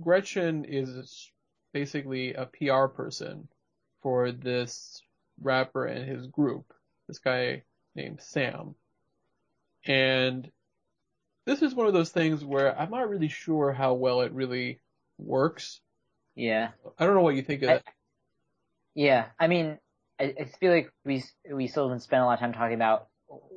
Gretchen 0.00 0.64
is 0.64 1.30
basically 1.72 2.34
a 2.34 2.46
PR 2.46 2.86
person 2.86 3.48
for 4.02 4.30
this 4.30 5.02
rapper 5.42 5.84
and 5.84 6.08
his 6.08 6.28
group, 6.28 6.72
this 7.08 7.18
guy 7.18 7.64
named 7.96 8.20
Sam. 8.20 8.76
And 9.84 10.48
this 11.44 11.62
is 11.62 11.74
one 11.74 11.88
of 11.88 11.92
those 11.92 12.10
things 12.10 12.44
where 12.44 12.78
I'm 12.78 12.90
not 12.90 13.08
really 13.10 13.28
sure 13.28 13.72
how 13.72 13.94
well 13.94 14.20
it 14.20 14.32
really 14.32 14.78
works. 15.18 15.80
Yeah. 16.36 16.68
I 16.98 17.04
don't 17.04 17.16
know 17.16 17.22
what 17.22 17.34
you 17.34 17.42
think 17.42 17.62
of 17.62 17.70
I- 17.70 17.72
that. 17.74 17.84
Yeah, 18.94 19.26
I 19.38 19.46
mean, 19.46 19.78
I, 20.20 20.34
I 20.40 20.44
feel 20.44 20.72
like 20.72 20.92
we 21.04 21.22
we 21.50 21.68
still 21.68 21.84
haven't 21.88 22.00
spent 22.00 22.22
a 22.22 22.26
lot 22.26 22.34
of 22.34 22.40
time 22.40 22.52
talking 22.52 22.74
about 22.74 23.09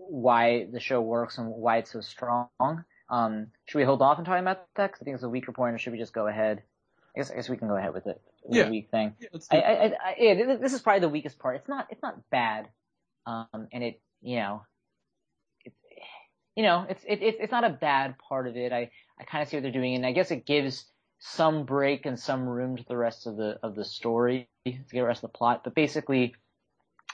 why 0.09 0.65
the 0.71 0.79
show 0.79 1.01
works 1.01 1.37
and 1.37 1.47
why 1.49 1.77
it's 1.77 1.91
so 1.91 2.01
strong. 2.01 2.49
Um, 3.09 3.47
should 3.65 3.77
we 3.77 3.83
hold 3.83 4.01
off 4.01 4.17
on 4.19 4.25
talking 4.25 4.41
about 4.41 4.65
that? 4.75 4.87
Because 4.87 5.01
I 5.01 5.05
think 5.05 5.15
it's 5.15 5.23
a 5.23 5.29
weaker 5.29 5.51
point, 5.51 5.75
or 5.75 5.77
should 5.77 5.93
we 5.93 5.99
just 5.99 6.13
go 6.13 6.27
ahead? 6.27 6.63
I 7.15 7.19
guess 7.19 7.31
I 7.31 7.35
guess 7.35 7.49
we 7.49 7.57
can 7.57 7.67
go 7.67 7.75
ahead 7.75 7.93
with 7.93 8.07
it. 8.07 8.19
With 8.43 8.57
Yeah. 8.57 8.63
the 8.65 8.71
weak 8.71 8.89
thing. 8.89 9.15
Yeah, 9.19 9.27
I. 9.51 9.57
I, 9.57 9.85
I, 9.85 10.15
yeah, 10.17 10.33
this- 10.33 10.59
this 10.61 10.73
is 10.73 10.81
probably 10.81 11.01
the 11.01 11.09
weakest 11.09 11.37
part. 11.39 11.57
It's 11.57 11.67
not 11.69 11.87
it's 11.91 12.01
not 12.01 12.29
bad, 12.29 12.69
um, 13.25 13.67
and 13.71 13.83
it 13.83 14.01
you 14.21 14.37
know, 14.37 14.63
it, 15.65 15.73
you 16.55 16.63
know, 16.63 16.85
it's 16.89 17.03
it, 17.03 17.21
it's 17.21 17.37
it's 17.39 17.51
not 17.51 17.63
a 17.63 17.69
bad 17.69 18.15
part 18.17 18.47
of 18.47 18.55
it. 18.57 18.71
I 18.71 18.89
I 19.19 19.23
kind 19.25 19.41
of 19.43 19.49
see 19.49 19.57
what 19.57 19.63
they're 19.63 19.71
doing, 19.71 19.95
and 19.95 20.05
I 20.05 20.11
guess 20.11 20.31
it 20.31 20.45
gives 20.45 20.85
some 21.19 21.65
break 21.65 22.05
and 22.05 22.19
some 22.19 22.45
room 22.47 22.77
to 22.77 22.83
the 22.87 22.97
rest 22.97 23.27
of 23.27 23.37
the 23.37 23.59
of 23.63 23.75
the 23.75 23.85
story 23.85 24.49
to 24.65 24.71
get 24.71 24.89
the 24.89 25.03
rest 25.03 25.23
of 25.23 25.31
the 25.31 25.37
plot. 25.37 25.61
But 25.63 25.75
basically, 25.75 26.35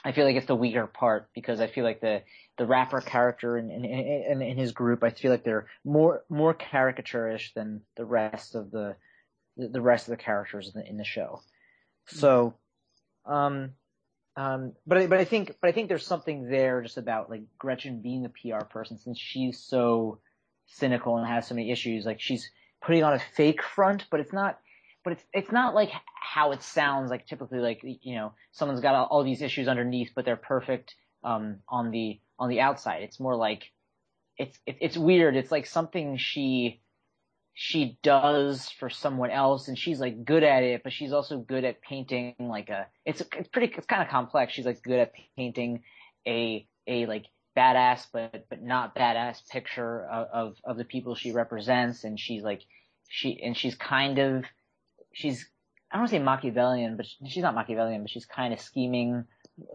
I 0.04 0.12
feel 0.12 0.24
like 0.24 0.36
it's 0.36 0.46
the 0.46 0.54
weaker 0.54 0.86
part 0.86 1.28
because 1.34 1.60
I 1.60 1.66
feel 1.66 1.84
like 1.84 2.00
the 2.00 2.22
the 2.58 2.66
rapper 2.66 3.00
character 3.00 3.56
and 3.56 3.70
in, 3.70 3.84
in, 3.84 4.42
in 4.42 4.56
his 4.58 4.72
group, 4.72 5.02
I 5.02 5.10
feel 5.10 5.30
like 5.30 5.44
they're 5.44 5.66
more 5.84 6.24
more 6.28 6.54
caricaturish 6.54 7.54
than 7.54 7.82
the 7.96 8.04
rest 8.04 8.54
of 8.54 8.70
the 8.70 8.96
the, 9.56 9.80
rest 9.80 10.08
of 10.08 10.12
the 10.12 10.22
characters 10.22 10.72
in 10.74 10.80
the, 10.80 10.88
in 10.88 10.96
the 10.96 11.04
show. 11.04 11.42
So, 12.06 12.54
um, 13.26 13.72
um, 14.36 14.72
but 14.86 14.98
I, 14.98 15.06
but 15.06 15.18
I 15.18 15.24
think 15.24 15.56
but 15.60 15.68
I 15.68 15.72
think 15.72 15.88
there's 15.88 16.06
something 16.06 16.48
there 16.48 16.80
just 16.82 16.96
about 16.96 17.30
like 17.30 17.42
Gretchen 17.58 18.00
being 18.00 18.24
a 18.24 18.28
PR 18.28 18.64
person 18.64 18.96
since 18.98 19.18
she's 19.18 19.58
so 19.58 20.20
cynical 20.66 21.18
and 21.18 21.26
has 21.26 21.46
so 21.46 21.54
many 21.54 21.70
issues. 21.70 22.06
Like 22.06 22.20
she's 22.20 22.50
putting 22.82 23.04
on 23.04 23.12
a 23.12 23.20
fake 23.36 23.62
front, 23.62 24.06
but 24.10 24.20
it's 24.20 24.32
not. 24.32 24.58
But 25.04 25.14
it's 25.14 25.24
it's 25.32 25.52
not 25.52 25.74
like 25.74 25.90
how 26.14 26.52
it 26.52 26.62
sounds 26.62 27.10
like 27.10 27.26
typically 27.26 27.58
like 27.58 27.80
you 27.82 28.14
know 28.16 28.32
someone's 28.52 28.80
got 28.80 28.94
all, 28.94 29.06
all 29.06 29.24
these 29.24 29.42
issues 29.42 29.68
underneath, 29.68 30.10
but 30.14 30.24
they're 30.24 30.36
perfect 30.36 30.94
um, 31.24 31.58
on 31.68 31.90
the 31.90 32.20
on 32.38 32.48
the 32.48 32.60
outside. 32.60 33.02
It's 33.02 33.18
more 33.18 33.36
like 33.36 33.64
it's 34.36 34.58
it, 34.66 34.76
it's 34.80 34.96
weird. 34.96 35.36
It's 35.36 35.50
like 35.50 35.66
something 35.66 36.16
she 36.18 36.80
she 37.62 37.98
does 38.02 38.70
for 38.78 38.88
someone 38.88 39.30
else 39.30 39.68
and 39.68 39.78
she's 39.78 40.00
like 40.00 40.24
good 40.24 40.42
at 40.42 40.62
it, 40.62 40.82
but 40.82 40.92
she's 40.94 41.12
also 41.12 41.36
good 41.38 41.64
at 41.64 41.82
painting 41.82 42.34
like 42.38 42.70
a, 42.70 42.86
it's, 43.04 43.20
it's 43.36 43.48
pretty, 43.48 43.70
it's 43.76 43.86
kind 43.86 44.02
of 44.02 44.08
complex. 44.08 44.54
She's 44.54 44.64
like 44.64 44.82
good 44.82 44.98
at 44.98 45.12
painting 45.36 45.82
a, 46.26 46.66
a 46.86 47.04
like 47.04 47.26
badass, 47.54 48.06
but, 48.12 48.46
but 48.48 48.62
not 48.62 48.94
badass 48.94 49.46
picture 49.48 50.06
of, 50.06 50.26
of, 50.32 50.56
of 50.64 50.76
the 50.78 50.84
people 50.84 51.14
she 51.14 51.32
represents. 51.32 52.04
And 52.04 52.18
she's 52.18 52.42
like, 52.42 52.62
she, 53.08 53.42
and 53.42 53.54
she's 53.54 53.74
kind 53.74 54.18
of, 54.18 54.44
she's, 55.12 55.46
I 55.90 55.96
don't 55.96 56.02
want 56.02 56.10
to 56.10 56.16
say 56.16 56.22
Machiavellian, 56.22 56.96
but 56.96 57.06
she's 57.26 57.42
not 57.42 57.54
Machiavellian, 57.54 58.02
but 58.02 58.10
she's 58.10 58.26
kind 58.26 58.52
of 58.52 58.60
scheming 58.60 59.24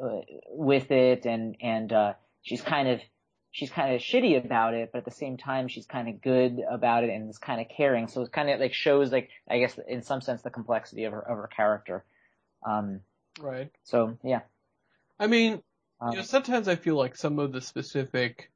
uh, 0.02 0.22
with 0.50 0.92
it 0.92 1.26
and, 1.26 1.56
and, 1.62 1.92
uh, 1.92 2.14
she's 2.42 2.62
kind 2.62 2.88
of, 2.88 3.02
she's 3.52 3.70
kind 3.70 3.96
of 3.96 4.02
shitty 4.02 4.44
about 4.44 4.74
it, 4.74 4.90
but 4.92 5.00
at 5.00 5.06
the 5.06 5.12
same 5.12 5.38
time, 5.38 5.68
she's 5.68 5.86
kind 5.86 6.10
of 6.10 6.22
good 6.22 6.60
about 6.70 7.04
it 7.04 7.10
and 7.10 7.30
is 7.30 7.38
kind 7.38 7.62
of 7.62 7.68
caring. 7.70 8.08
So 8.08 8.22
it 8.22 8.32
kind 8.32 8.50
of 8.50 8.60
like 8.60 8.74
shows 8.74 9.12
like, 9.12 9.30
I 9.50 9.60
guess 9.60 9.80
in 9.88 10.02
some 10.02 10.22
sense, 10.22 10.42
the 10.42 10.50
complexity 10.50 11.06
of 11.06 11.14
her, 11.14 11.22
of 11.22 11.38
her 11.38 11.48
character. 11.48 12.04
Um, 12.66 13.02
Right. 13.40 13.72
so 13.84 14.18
yeah. 14.24 14.42
I 15.20 15.28
mean, 15.28 15.62
Um, 16.02 16.12
you 16.12 16.18
know, 16.18 16.24
sometimes 16.24 16.68
I 16.68 16.76
feel 16.76 16.96
like 16.96 17.16
some 17.16 17.40
of 17.40 17.52
the 17.54 17.62
specific 17.62 18.52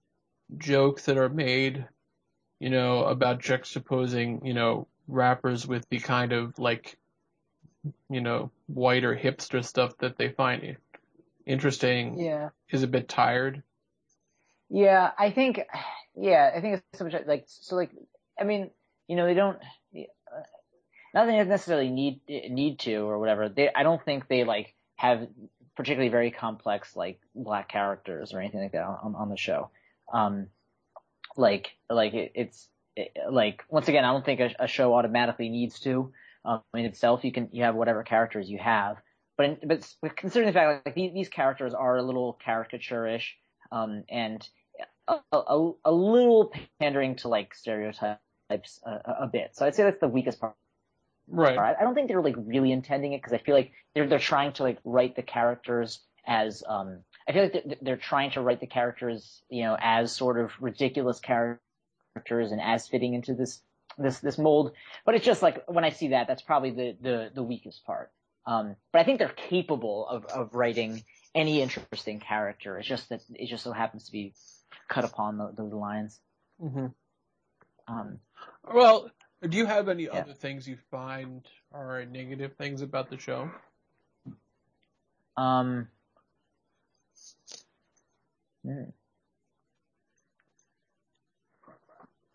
jokes 0.57 1.05
that 1.05 1.17
are 1.17 1.29
made, 1.29 1.85
you 2.59 2.69
know, 2.69 3.05
about 3.05 3.41
juxtaposing, 3.41 4.45
you 4.45 4.53
know, 4.53 4.87
rappers 5.09 5.67
with 5.67 5.87
the 5.89 5.99
kind 5.99 6.31
of 6.31 6.57
like, 6.59 6.97
you 8.09 8.21
know, 8.21 8.51
whiter 8.67 9.15
hipster 9.15 9.63
stuff 9.65 9.97
that 9.99 10.17
they 10.17 10.29
find 10.29 10.77
interesting 11.45 12.19
yeah. 12.19 12.49
is 12.69 12.83
a 12.83 12.87
bit 12.87 13.09
tired. 13.09 13.63
Yeah, 14.69 15.11
I 15.17 15.31
think, 15.31 15.61
yeah, 16.15 16.51
I 16.55 16.61
think 16.61 16.75
it's 16.75 16.99
so 16.99 17.05
much 17.05 17.15
like, 17.25 17.45
so 17.47 17.75
like, 17.75 17.89
I 18.39 18.43
mean, 18.43 18.69
you 19.07 19.15
know, 19.15 19.25
they 19.25 19.33
don't, 19.33 19.57
not 21.11 21.25
that 21.25 21.27
they 21.27 21.43
necessarily 21.43 21.89
need, 21.89 22.21
need 22.27 22.77
to 22.79 22.97
or 22.97 23.17
whatever. 23.17 23.49
They, 23.49 23.73
I 23.73 23.81
don't 23.81 24.03
think 24.05 24.27
they 24.27 24.43
like 24.43 24.75
have 24.95 25.27
particularly 25.75 26.09
very 26.09 26.29
complex 26.29 26.95
like 26.95 27.19
black 27.33 27.67
characters 27.69 28.33
or 28.33 28.39
anything 28.39 28.61
like 28.61 28.73
that 28.73 28.85
on, 28.85 29.15
on 29.15 29.29
the 29.29 29.37
show. 29.37 29.71
Um, 30.13 30.47
like, 31.35 31.71
like 31.89 32.13
it, 32.13 32.33
it's, 32.35 32.67
it, 32.67 32.69
like, 33.29 33.63
once 33.69 33.87
again, 33.87 34.05
I 34.05 34.11
don't 34.11 34.25
think 34.25 34.39
a, 34.39 34.51
a 34.59 34.67
show 34.67 34.93
automatically 34.93 35.49
needs 35.49 35.79
to, 35.81 36.11
um, 36.45 36.61
in 36.73 36.85
itself. 36.85 37.23
You 37.23 37.31
can, 37.31 37.49
you 37.51 37.63
have 37.63 37.75
whatever 37.75 38.03
characters 38.03 38.49
you 38.49 38.57
have. 38.57 38.97
But, 39.37 39.45
in, 39.45 39.57
but 40.01 40.15
considering 40.17 40.51
the 40.51 40.53
fact 40.53 40.85
like 40.85 40.95
these, 40.95 41.13
these 41.13 41.29
characters 41.29 41.73
are 41.73 41.97
a 41.97 42.03
little 42.03 42.37
caricaturish, 42.45 43.23
um, 43.71 44.03
and 44.09 44.47
a, 45.07 45.19
a, 45.31 45.71
a 45.85 45.91
little 45.91 46.51
pandering 46.79 47.15
to 47.17 47.27
like 47.27 47.55
stereotypes 47.55 48.19
a, 48.85 48.89
a 49.21 49.29
bit. 49.31 49.51
So 49.53 49.65
I'd 49.65 49.75
say 49.75 49.83
that's 49.83 49.99
the 49.99 50.07
weakest 50.07 50.39
part. 50.39 50.55
Right. 51.31 51.75
I 51.79 51.83
don't 51.83 51.93
think 51.93 52.07
they're 52.07 52.23
like 52.23 52.35
really 52.37 52.71
intending 52.71 53.13
it 53.13 53.21
because 53.21 53.33
I 53.33 53.37
feel 53.37 53.55
like 53.55 53.71
they're 53.93 54.07
they're 54.07 54.17
trying 54.19 54.53
to 54.53 54.63
like 54.63 54.79
write 54.83 55.15
the 55.15 55.21
characters 55.21 55.99
as 56.25 56.63
um 56.67 57.01
I 57.27 57.33
feel 57.33 57.43
like 57.43 57.53
they're, 57.53 57.77
they're 57.81 57.97
trying 57.97 58.31
to 58.31 58.41
write 58.41 58.59
the 58.59 58.67
characters 58.67 59.41
you 59.49 59.63
know 59.63 59.77
as 59.79 60.11
sort 60.11 60.39
of 60.39 60.51
ridiculous 60.59 61.19
characters 61.19 61.61
and 62.27 62.61
as 62.61 62.87
fitting 62.87 63.13
into 63.13 63.33
this 63.33 63.61
this 63.97 64.19
this 64.19 64.37
mold. 64.37 64.73
But 65.05 65.15
it's 65.15 65.25
just 65.25 65.41
like 65.41 65.63
when 65.67 65.83
I 65.83 65.89
see 65.89 66.09
that, 66.09 66.27
that's 66.27 66.41
probably 66.41 66.71
the 66.71 66.97
the 67.01 67.31
the 67.33 67.43
weakest 67.43 67.85
part. 67.85 68.11
Um, 68.45 68.75
but 68.91 68.99
I 68.99 69.03
think 69.03 69.19
they're 69.19 69.29
capable 69.29 70.07
of 70.07 70.25
of 70.25 70.53
writing 70.55 71.03
any 71.35 71.61
interesting 71.61 72.19
character. 72.19 72.77
It's 72.77 72.87
just 72.87 73.09
that 73.09 73.21
it 73.33 73.47
just 73.47 73.63
so 73.63 73.71
happens 73.71 74.05
to 74.05 74.11
be 74.11 74.33
cut 74.87 75.05
upon 75.05 75.37
the, 75.37 75.51
the 75.55 75.63
lines. 75.63 76.19
hmm 76.59 76.87
Um, 77.87 78.19
Well, 78.63 79.11
do 79.47 79.57
you 79.57 79.65
have 79.65 79.89
any 79.89 80.03
Yeah. 80.03 80.19
other 80.19 80.33
things 80.33 80.67
you 80.67 80.77
find 80.91 81.47
are 81.71 82.05
negative 82.05 82.55
things 82.57 82.81
about 82.81 83.09
the 83.09 83.17
show? 83.17 83.51
um, 85.37 85.87
hmm. 88.65 88.89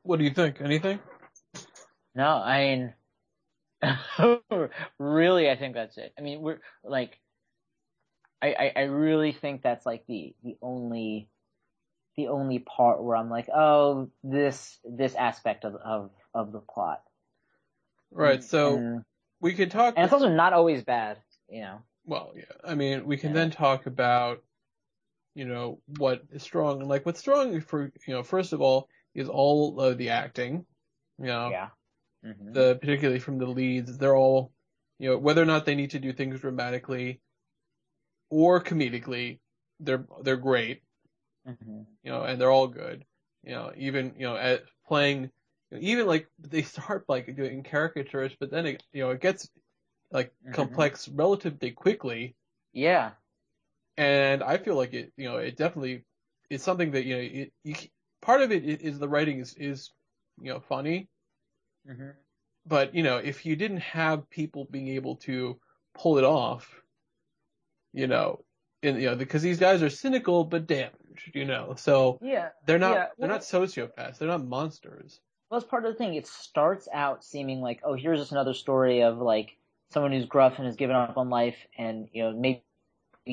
What 0.04 0.18
do 0.18 0.24
you 0.24 0.30
think? 0.30 0.60
Anything? 0.60 1.00
No, 2.14 2.28
I 2.28 2.92
mean, 3.82 4.40
really, 4.98 5.50
I 5.50 5.56
think 5.56 5.74
that's 5.74 5.96
it. 5.98 6.12
I 6.18 6.22
mean, 6.22 6.42
we're 6.42 6.60
like, 6.84 7.18
I, 8.42 8.48
I, 8.52 8.72
I 8.76 8.82
really 8.82 9.32
think 9.32 9.62
that's 9.62 9.86
like 9.86 10.04
the, 10.06 10.34
the 10.44 10.56
only, 10.62 11.28
the 12.16 12.28
only 12.28 12.58
part 12.58 13.02
where 13.02 13.16
I'm 13.16 13.30
like, 13.30 13.48
oh, 13.48 14.10
this, 14.22 14.78
this 14.84 15.14
aspect 15.14 15.64
of, 15.64 15.74
of, 15.74 16.10
of 16.34 16.52
the 16.52 16.60
plot. 16.60 17.02
Right. 18.12 18.44
So 18.44 18.76
and, 18.76 19.04
we 19.40 19.54
could 19.54 19.70
talk. 19.70 19.94
and 19.96 20.04
it's 20.04 20.12
also 20.12 20.28
not 20.28 20.52
always 20.52 20.84
bad, 20.84 21.18
you 21.48 21.62
know. 21.62 21.78
Well, 22.04 22.32
yeah. 22.36 22.44
I 22.62 22.74
mean, 22.74 23.06
we 23.06 23.16
can 23.16 23.30
Yeah. 23.30 23.36
then 23.36 23.50
talk 23.50 23.86
about, 23.86 24.42
you 25.34 25.46
know, 25.46 25.80
what 25.98 26.22
is 26.30 26.42
strong. 26.42 26.80
And 26.80 26.88
like, 26.88 27.06
what's 27.06 27.20
strong 27.20 27.58
for, 27.62 27.90
you 28.06 28.14
know, 28.14 28.22
first 28.22 28.52
of 28.52 28.60
all, 28.60 28.88
is 29.14 29.28
all 29.28 29.80
of 29.80 29.98
the 29.98 30.10
acting. 30.10 30.66
You 31.18 31.26
know, 31.26 31.56
Yeah. 31.56 31.70
hmm 32.22 32.54
the 32.54 32.76
particularly 32.80 33.20
from 33.20 33.38
the 33.38 33.46
leads, 33.46 33.98
they're 33.98 34.16
all, 34.16 34.54
you 34.98 35.10
know, 35.10 35.18
whether 35.18 35.42
or 35.42 35.46
not 35.46 35.66
they 35.66 35.76
need 35.76 35.90
to 35.92 36.00
do 36.00 36.12
things 36.12 36.40
dramatically 36.40 37.22
or 38.30 38.62
comedically, 38.62 39.40
they're 39.80 40.06
they're 40.22 40.36
great. 40.36 40.82
hmm 41.44 41.96
You 42.02 42.10
know, 42.12 42.22
and 42.24 42.40
they're 42.40 42.50
all 42.50 42.68
good. 42.68 43.04
You 43.42 43.50
know, 43.52 43.72
even 43.76 44.14
you 44.16 44.26
know 44.26 44.36
at 44.36 44.64
playing, 44.86 45.30
even 45.72 46.06
like 46.06 46.28
they 46.38 46.62
start 46.62 47.04
like 47.08 47.34
doing 47.36 47.62
caricatures, 47.62 48.36
but 48.38 48.50
then 48.50 48.66
it 48.66 48.82
you 48.92 49.02
know 49.02 49.10
it 49.10 49.20
gets 49.20 49.50
like 50.12 50.34
Mhm. 50.42 50.52
complex 50.52 51.08
relatively 51.08 51.72
quickly. 51.72 52.36
Yeah. 52.72 53.14
and 53.96 54.42
I 54.42 54.58
feel 54.58 54.76
like 54.76 54.92
it, 54.94 55.12
you 55.16 55.28
know, 55.28 55.36
it 55.38 55.56
definitely 55.56 56.04
is 56.50 56.62
something 56.62 56.90
that 56.92 57.04
you 57.04 57.14
know, 57.16 57.20
it, 57.22 57.52
you, 57.64 57.74
part 58.24 58.40
of 58.42 58.50
it 58.50 58.64
is 58.64 58.98
the 58.98 59.08
writing 59.08 59.38
is 59.38 59.54
is 59.54 59.90
you 60.40 60.52
know 60.52 60.60
funny, 60.60 61.08
hmm 61.86 62.10
but 62.66 62.94
you 62.94 63.02
know, 63.02 63.18
if 63.18 63.44
you 63.44 63.56
didn't 63.56 63.82
have 64.00 64.28
people 64.30 64.66
being 64.70 64.88
able 64.88 65.16
to 65.16 65.60
pull 65.92 66.16
it 66.16 66.24
off, 66.24 66.80
you 67.92 68.06
know, 68.06 68.42
and 68.82 69.00
you 69.00 69.10
know, 69.10 69.16
because 69.16 69.42
these 69.42 69.60
guys 69.60 69.82
are 69.82 69.90
cynical 69.90 70.44
but 70.44 70.66
damaged, 70.66 71.30
you 71.34 71.44
know, 71.44 71.74
so 71.76 72.18
Yeah. 72.22 72.48
they're 72.66 72.78
not 72.78 72.92
Yeah, 72.94 73.06
they're 73.18 73.28
well- 73.28 73.36
not 73.36 73.42
sociopaths, 73.42 74.16
they're 74.18 74.28
not 74.28 74.44
monsters. 74.44 75.20
Well, 75.50 75.60
that's 75.60 75.68
part 75.70 75.84
of 75.84 75.92
the 75.92 75.98
thing. 75.98 76.14
It 76.14 76.26
starts 76.26 76.88
out 76.92 77.22
seeming 77.22 77.60
like, 77.60 77.80
oh, 77.84 77.92
here's 77.94 78.18
just 78.18 78.32
another 78.32 78.54
story 78.54 79.02
of 79.02 79.18
like 79.18 79.58
someone 79.90 80.12
who's 80.12 80.24
gruff 80.24 80.54
and 80.56 80.64
has 80.66 80.74
given 80.74 80.96
up 80.96 81.18
on 81.18 81.28
life, 81.28 81.58
and 81.76 82.08
you 82.12 82.22
know 82.22 82.32
maybe 82.32 82.62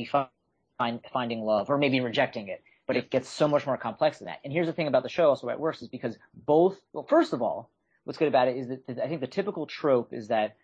find, 0.05 0.99
finding 1.13 1.41
love 1.41 1.69
or 1.69 1.77
maybe 1.77 2.01
rejecting 2.01 2.49
it. 2.49 2.61
But 2.91 2.97
it 2.97 3.09
gets 3.09 3.29
so 3.29 3.47
much 3.47 3.65
more 3.65 3.77
complex 3.77 4.19
than 4.19 4.25
that. 4.25 4.39
And 4.43 4.51
here's 4.51 4.67
the 4.67 4.73
thing 4.73 4.87
about 4.87 5.03
the 5.03 5.09
show, 5.09 5.29
also 5.29 5.47
why 5.47 5.53
it 5.53 5.59
works, 5.59 5.81
is 5.81 5.87
because 5.87 6.17
both. 6.33 6.77
Well, 6.91 7.05
first 7.07 7.33
of 7.33 7.41
all, 7.41 7.69
what's 8.03 8.19
good 8.19 8.27
about 8.27 8.49
it 8.49 8.57
is 8.57 8.67
that 8.67 8.99
I 9.01 9.07
think 9.07 9.21
the 9.21 9.27
typical 9.27 9.65
trope 9.65 10.13
is 10.13 10.27
that 10.27 10.57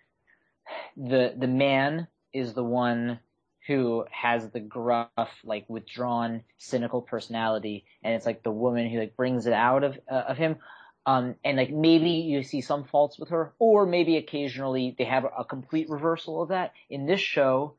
the 0.98 1.34
the 1.38 1.48
man 1.48 2.08
is 2.34 2.54
the 2.54 2.64
one 2.64 3.20
who 3.68 4.06
has 4.12 4.50
the 4.50 4.60
gruff, 4.60 5.10
like 5.44 5.66
withdrawn, 5.70 6.44
cynical 6.58 7.02
personality, 7.02 7.86
and 8.04 8.14
it's 8.14 8.26
like 8.26 8.44
the 8.44 8.52
woman 8.52 8.90
who 8.90 9.00
like 9.00 9.16
brings 9.16 9.46
it 9.46 9.54
out 9.54 9.84
of 9.84 9.98
uh, 10.10 10.24
of 10.30 10.38
him. 10.38 10.58
Um, 11.06 11.36
and 11.46 11.56
like 11.56 11.72
maybe 11.72 12.10
you 12.10 12.44
see 12.44 12.60
some 12.60 12.84
faults 12.84 13.18
with 13.18 13.30
her, 13.30 13.54
or 13.60 13.86
maybe 13.86 14.18
occasionally 14.18 14.96
they 14.98 15.06
have 15.06 15.26
a 15.26 15.46
complete 15.46 15.90
reversal 15.90 16.42
of 16.42 16.50
that. 16.50 16.74
In 16.90 17.06
this 17.06 17.22
show, 17.22 17.76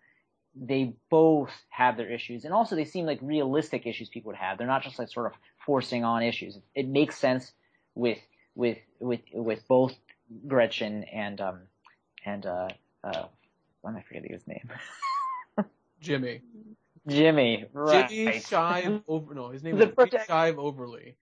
they 0.61 0.95
both 1.11 1.53
have 1.71 1.97
their 1.97 2.11
issues, 2.11 2.45
and 2.45 2.53
also 2.53 2.77
they 2.77 2.85
seem 2.85 3.07
like 3.07 3.19
realistic 3.23 3.87
issues 3.87 4.09
people 4.09 4.31
would 4.31 4.37
have. 4.37 4.59
They're 4.59 4.67
not 4.67 4.83
just 4.83 4.99
like 4.99 5.09
sort 5.11 5.27
of 5.27 5.33
forcing 5.65 6.05
on 6.05 6.23
issues. 6.23 6.59
It 6.75 6.89
makes 6.89 7.17
sense 7.17 7.53
with 7.95 8.19
with 8.55 8.79
with 9.01 9.21
with 9.33 9.67
both 9.69 9.95
Gretchen 10.47 11.05
and 11.05 11.41
um 11.41 11.61
and 12.25 12.45
uh 12.47 12.69
uh 13.05 13.25
why 13.81 13.91
am 13.91 13.97
I 13.97 14.03
forgetting 14.03 14.33
his 14.33 14.47
name? 14.47 14.69
Jimmy, 16.01 16.43
Jimmy, 17.07 17.65
right? 17.73 18.09
Jimmy 18.09 18.33
Shive 18.41 19.03
over 19.09 19.35
no, 19.35 19.51
his 19.51 19.63
name 19.63 19.77
is 19.77 19.81
Jimmy 19.81 19.93
protect- 19.93 20.29
Shive 20.29 20.59
Overly, 20.59 21.17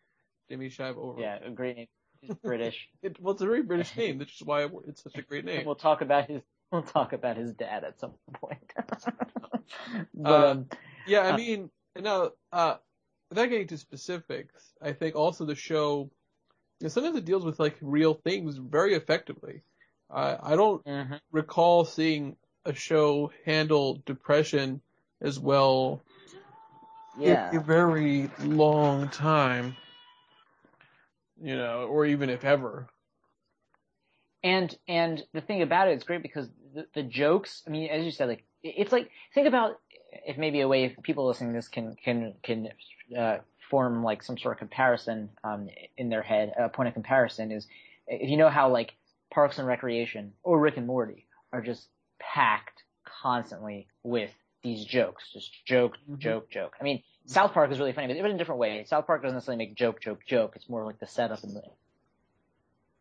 Jimmy 0.48 0.68
Shive 0.68 0.96
Overly. 0.96 1.22
Yeah, 1.22 1.38
a 1.44 1.50
great 1.50 1.76
name. 1.76 1.86
He's 2.20 2.34
British. 2.36 2.88
It, 3.02 3.20
well, 3.20 3.34
it's 3.34 3.42
a 3.42 3.46
very 3.46 3.62
British 3.62 3.96
name, 3.96 4.18
which 4.18 4.40
is 4.40 4.46
why 4.46 4.66
it's 4.88 5.02
such 5.02 5.16
a 5.16 5.22
great 5.22 5.44
name. 5.44 5.64
We'll 5.64 5.76
talk 5.76 6.00
about 6.00 6.28
his. 6.28 6.42
We'll 6.72 6.82
talk 6.82 7.12
about 7.12 7.36
his 7.36 7.52
dad 7.54 7.84
at 7.84 8.00
some 8.00 8.14
point. 8.34 8.72
but 10.14 10.42
Uh, 10.42 10.44
um, 10.44 10.68
Yeah, 11.04 11.22
I 11.22 11.32
Uh, 11.32 11.38
mean, 11.38 11.70
now, 11.96 12.32
uh, 12.52 12.76
without 13.30 13.46
getting 13.50 13.66
to 13.68 13.78
specifics, 13.78 14.74
I 14.80 14.92
think 14.92 15.14
also 15.16 15.44
the 15.44 15.54
show, 15.54 16.10
you 16.80 16.84
know, 16.84 16.88
sometimes 16.88 17.16
it 17.16 17.24
deals 17.24 17.44
with 17.44 17.58
like 17.60 17.76
real 17.80 18.14
things 18.14 18.58
very 18.58 18.94
effectively. 18.94 19.62
Uh, 20.10 20.36
I 20.42 20.56
don't 20.56 20.84
mhm. 20.86 21.20
recall 21.32 21.84
seeing 21.84 22.36
a 22.64 22.74
show 22.74 23.32
handle 23.44 24.02
depression 24.06 24.80
as 25.20 25.38
well 25.38 26.02
yeah, 27.18 27.52
in 27.52 27.58
a 27.58 27.60
very 27.60 28.30
long 28.44 29.08
time. 29.10 29.76
You 31.40 31.56
know, 31.56 31.86
or 31.88 32.06
even 32.06 32.30
if 32.30 32.44
ever. 32.44 32.88
And 34.46 34.76
and 34.86 35.22
the 35.32 35.40
thing 35.40 35.62
about 35.62 35.88
it, 35.88 35.92
it's 35.92 36.04
great 36.04 36.22
because 36.22 36.48
the, 36.74 36.86
the 36.94 37.02
jokes. 37.02 37.62
I 37.66 37.70
mean, 37.70 37.88
as 37.90 38.04
you 38.04 38.10
said, 38.10 38.28
like 38.28 38.44
it's 38.62 38.92
like 38.92 39.10
think 39.34 39.48
about 39.48 39.80
if 40.24 40.38
maybe 40.38 40.60
a 40.60 40.68
way 40.68 40.84
if 40.84 40.92
people 41.02 41.26
listening 41.26 41.50
to 41.52 41.58
this 41.58 41.68
can 41.68 41.96
can 42.02 42.34
can 42.42 42.68
uh, 43.18 43.38
form 43.70 44.04
like 44.04 44.22
some 44.22 44.38
sort 44.38 44.54
of 44.54 44.58
comparison 44.58 45.30
um, 45.42 45.68
in 45.96 46.08
their 46.08 46.22
head. 46.22 46.52
A 46.58 46.68
point 46.68 46.86
of 46.88 46.94
comparison 46.94 47.50
is 47.50 47.66
if 48.06 48.30
you 48.30 48.36
know 48.36 48.48
how 48.48 48.70
like 48.70 48.94
Parks 49.32 49.58
and 49.58 49.66
Recreation 49.66 50.32
or 50.42 50.60
Rick 50.60 50.76
and 50.76 50.86
Morty 50.86 51.26
are 51.52 51.60
just 51.60 51.88
packed 52.20 52.84
constantly 53.22 53.88
with 54.04 54.30
these 54.62 54.84
jokes, 54.84 55.32
just 55.32 55.50
joke, 55.64 55.94
Mhm. 56.08 56.18
joke, 56.18 56.50
joke. 56.50 56.74
I 56.80 56.84
mean, 56.84 57.02
South 57.26 57.52
Park 57.52 57.70
is 57.70 57.78
really 57.78 57.92
funny, 57.92 58.06
but 58.08 58.16
in 58.16 58.34
a 58.34 58.38
different 58.38 58.60
way. 58.60 58.84
South 58.84 59.06
Park 59.06 59.22
doesn't 59.22 59.36
necessarily 59.36 59.58
make 59.64 59.74
joke, 59.76 60.00
joke, 60.00 60.24
joke. 60.26 60.52
It's 60.56 60.68
more 60.68 60.84
like 60.84 60.98
the 60.98 61.06
setup 61.06 61.42
and 61.44 61.54
the, 61.56 61.62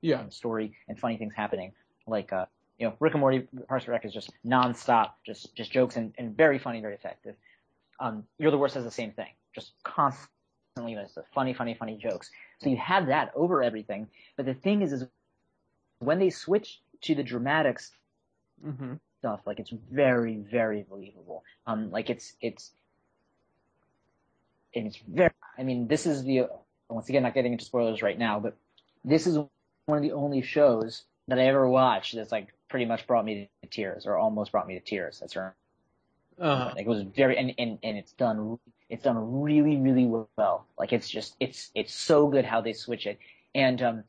Yeah. 0.06 0.22
and 0.22 0.32
story 0.34 0.74
and 0.88 1.00
funny 1.00 1.18
things 1.18 1.34
happening. 1.36 1.74
Like, 2.08 2.32
uh, 2.34 2.46
you 2.78 2.88
know, 2.88 2.96
Rick 3.00 3.14
and 3.14 3.22
Morty, 3.22 3.48
Parks 3.68 3.86
and 3.86 3.94
Rec 3.94 4.06
is 4.06 4.14
just 4.14 4.32
nonstop, 4.46 5.12
just 5.26 5.56
just 5.56 5.72
jokes 5.72 5.96
and, 5.98 6.14
and 6.18 6.36
very 6.38 6.60
funny, 6.60 6.82
very 6.82 6.96
effective. 6.96 7.36
Um, 8.00 8.26
You're 8.38 8.52
the 8.52 8.58
Worst 8.58 8.76
has 8.76 8.84
the 8.84 8.92
same 8.92 9.12
thing, 9.12 9.30
just 9.56 9.74
constantly 9.84 10.96
just 10.96 11.18
funny, 11.34 11.54
funny, 11.54 11.74
funny 11.74 11.98
jokes. 11.98 12.32
So 12.62 12.70
you 12.70 12.78
have 12.78 13.08
that 13.08 13.32
over 13.36 13.64
everything. 13.64 14.08
But 14.38 14.46
the 14.46 14.54
thing 14.54 14.82
is, 14.82 14.94
is 14.94 15.06
when 16.00 16.20
they 16.20 16.30
switch 16.30 16.82
to 17.04 17.16
the 17.16 17.24
dramatics 17.24 17.92
hmm 18.64 18.96
stuff, 19.20 19.42
like 19.46 19.60
it's 19.60 19.72
very, 19.92 20.36
very 20.38 20.84
believable. 20.84 21.44
Um, 21.66 21.92
like 21.92 22.10
it's 22.10 22.36
it's 22.42 22.74
and 24.76 24.88
it's 24.88 24.98
very. 25.08 25.32
I 25.58 25.64
mean, 25.64 25.88
this 25.88 26.06
is 26.06 26.24
the 26.24 26.48
once 26.90 27.10
again 27.10 27.24
not 27.24 27.34
getting 27.34 27.54
into 27.54 27.66
spoilers 27.66 28.02
right 28.04 28.20
now, 28.20 28.40
but 28.40 28.56
this 29.04 29.28
is 29.28 29.40
one 29.86 29.98
of 29.98 30.04
the 30.04 30.14
only 30.14 30.42
shows 30.42 31.04
that 31.28 31.40
I 31.40 31.48
ever 31.48 31.68
watched 31.70 32.16
that's 32.16 32.32
like 32.32 32.50
pretty 32.70 32.86
much 32.86 33.08
brought 33.08 33.26
me 33.26 33.50
to 33.64 33.70
tears 33.70 34.06
or 34.06 34.18
almost 34.18 34.52
brought 34.52 34.68
me 34.68 34.76
to 34.76 34.82
tears. 34.86 35.20
That's 35.20 35.36
right. 35.36 35.54
Uh-huh. 36.40 36.72
Like 36.76 36.86
it 36.86 36.90
was 36.90 37.04
very 37.04 37.38
and, 37.38 37.54
and 37.58 37.80
and 37.84 37.98
it's 37.98 38.14
done 38.14 38.60
it's 38.90 39.04
done 39.04 39.42
really 39.42 39.78
really 39.78 40.06
well. 40.38 40.66
Like 40.78 40.94
it's 40.94 41.10
just 41.10 41.36
it's 41.40 41.72
it's 41.76 41.94
so 41.94 42.28
good 42.28 42.46
how 42.46 42.62
they 42.62 42.74
switch 42.74 43.08
it. 43.08 43.20
And 43.54 43.82
um 43.82 44.04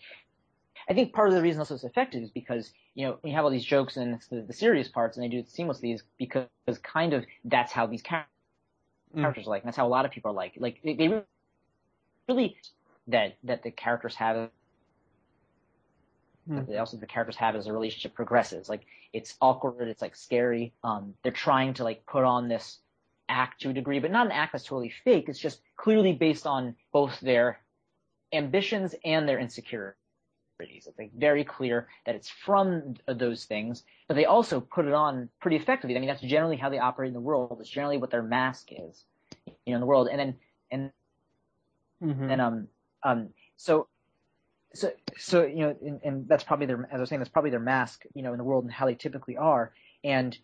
I 0.89 0.95
think 0.95 1.12
part 1.12 1.29
of 1.29 1.35
the 1.35 1.43
reason 1.43 1.61
also 1.61 1.75
it's 1.75 1.85
effective 1.85 2.23
is 2.23 2.31
because 2.31 2.73
you 2.95 3.07
know 3.07 3.19
you 3.25 3.33
have 3.35 3.45
all 3.45 3.51
these 3.51 3.65
jokes 3.65 3.97
and 3.97 4.15
it's 4.15 4.29
the, 4.29 4.43
the 4.43 4.53
serious 4.53 4.89
parts 4.89 5.17
and 5.17 5.25
they 5.25 5.29
do 5.29 5.39
it 5.39 5.49
seamlessly 5.49 5.95
is 5.95 6.03
because 6.19 6.49
kind 6.83 7.12
of 7.15 7.25
that's 7.45 7.73
how 7.73 7.87
these 7.87 8.03
Mm. 9.15 9.23
characters 9.23 9.47
are 9.47 9.51
like 9.51 9.62
and 9.62 9.69
that's 9.69 9.77
how 9.77 9.87
a 9.87 9.89
lot 9.89 10.05
of 10.05 10.11
people 10.11 10.31
are 10.33 10.35
like. 10.35 10.55
Like 10.59 10.81
they, 10.85 10.95
they 10.95 11.23
really 12.29 12.57
that 13.09 13.37
that 13.45 13.62
the 13.62 13.71
characters 13.71 14.15
have 14.17 14.51
Mhm. 16.49 16.67
that 16.67 16.79
also 16.79 16.97
the 16.97 17.07
characters 17.07 17.37
have 17.37 17.57
as 17.57 17.67
the 17.67 17.73
relationship 17.73 18.15
progresses. 18.15 18.69
Like 18.69 18.83
it's 19.13 19.37
awkward, 19.41 19.89
it's 19.89 20.03
like 20.03 20.17
scary. 20.17 20.75
Um, 20.85 21.15
they're 21.23 21.33
trying 21.33 21.75
to 21.75 21.85
like 21.85 22.07
put 22.07 22.25
on 22.25 22.49
this 22.49 22.81
act 23.29 23.63
to 23.63 23.71
a 23.71 23.73
degree, 23.73 23.99
but 24.01 24.11
not 24.13 24.27
an 24.27 24.33
act 24.33 24.53
that's 24.53 24.65
totally 24.65 24.91
fake. 25.05 25.29
It's 25.29 25.39
just 25.39 25.61
clearly 25.77 26.13
based 26.13 26.47
on 26.47 26.77
both 26.93 27.19
their 27.21 27.61
ambitions 28.33 28.95
and 29.05 29.29
their 29.29 29.39
insecurities. 29.39 29.95
It's 30.61 30.99
like 30.99 31.13
very 31.15 31.45
clear 31.45 31.89
that 32.07 32.15
it's 32.15 32.31
from 32.31 32.95
those 33.07 33.45
things, 33.45 33.85
but 34.09 34.15
they 34.15 34.25
also 34.25 34.61
put 34.61 34.87
it 34.87 34.95
on 34.95 35.29
pretty 35.41 35.57
effectively. 35.57 35.97
I 35.97 36.01
mean, 36.01 36.09
that's 36.09 36.23
generally 36.23 36.57
how 36.57 36.71
they 36.71 36.79
operate 36.79 37.09
in 37.09 37.15
the 37.15 37.21
world. 37.21 37.59
It's 37.61 37.71
generally 37.71 37.99
what 37.99 38.11
their 38.11 38.23
mask 38.23 38.69
is, 38.73 39.05
you 39.47 39.55
know, 39.69 39.75
in 39.77 39.81
the 39.81 39.87
world. 39.87 40.09
And 40.11 40.19
then, 40.21 40.37
and 40.71 40.93
Mhm. 42.03 42.31
and 42.31 42.41
um 42.41 42.69
um 43.03 43.29
so 43.57 43.89
so 44.77 44.93
so 45.19 45.45
you 45.45 45.59
know 45.59 45.77
and, 45.85 46.01
and 46.05 46.29
that's 46.29 46.45
probably 46.45 46.67
their 46.67 46.89
as 46.91 46.99
I 46.99 47.01
was 47.01 47.09
saying 47.09 47.21
that's 47.21 47.31
probably 47.31 47.51
their 47.51 47.61
mask 47.61 48.05
you 48.15 48.23
know 48.23 48.33
in 48.33 48.39
the 48.39 48.45
world 48.45 48.65
and 48.65 48.73
how 48.73 48.87
they 48.87 48.95
typically 48.95 49.37
are 49.37 49.73
and 50.05 50.37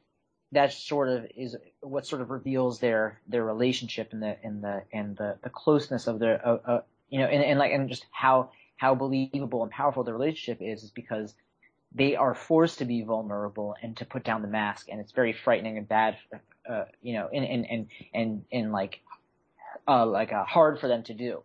that 0.52 0.72
sort 0.72 1.08
of 1.08 1.26
is 1.36 1.56
what 1.80 2.06
sort 2.06 2.22
of 2.22 2.30
reveals 2.30 2.80
their 2.80 3.20
their 3.26 3.44
relationship 3.44 4.12
and 4.12 4.22
the 4.22 4.36
and 4.42 4.62
the 4.62 4.82
and 4.92 5.16
the, 5.16 5.38
the 5.42 5.50
closeness 5.50 6.06
of 6.06 6.18
their 6.18 6.46
uh, 6.46 6.58
uh, 6.66 6.80
you 7.08 7.18
know 7.18 7.26
and, 7.26 7.42
and 7.42 7.58
like 7.58 7.72
and 7.72 7.88
just 7.88 8.06
how 8.10 8.50
how 8.76 8.94
believable 8.94 9.62
and 9.62 9.70
powerful 9.70 10.04
the 10.04 10.12
relationship 10.12 10.60
is 10.60 10.82
is 10.82 10.90
because 10.90 11.34
they 11.94 12.16
are 12.16 12.34
forced 12.34 12.78
to 12.78 12.84
be 12.84 13.02
vulnerable 13.02 13.76
and 13.82 13.96
to 13.98 14.04
put 14.04 14.24
down 14.24 14.42
the 14.42 14.48
mask 14.48 14.88
and 14.90 15.00
it's 15.00 15.12
very 15.12 15.32
frightening 15.32 15.78
and 15.78 15.88
bad 15.88 16.16
uh, 16.68 16.84
you 17.02 17.14
know 17.14 17.28
and 17.32 17.44
and 17.44 17.66
and 17.70 17.86
and, 18.14 18.44
and 18.52 18.72
like 18.72 19.00
uh, 19.86 20.06
like 20.06 20.32
uh, 20.32 20.44
hard 20.44 20.78
for 20.78 20.88
them 20.88 21.02
to 21.04 21.14
do. 21.14 21.42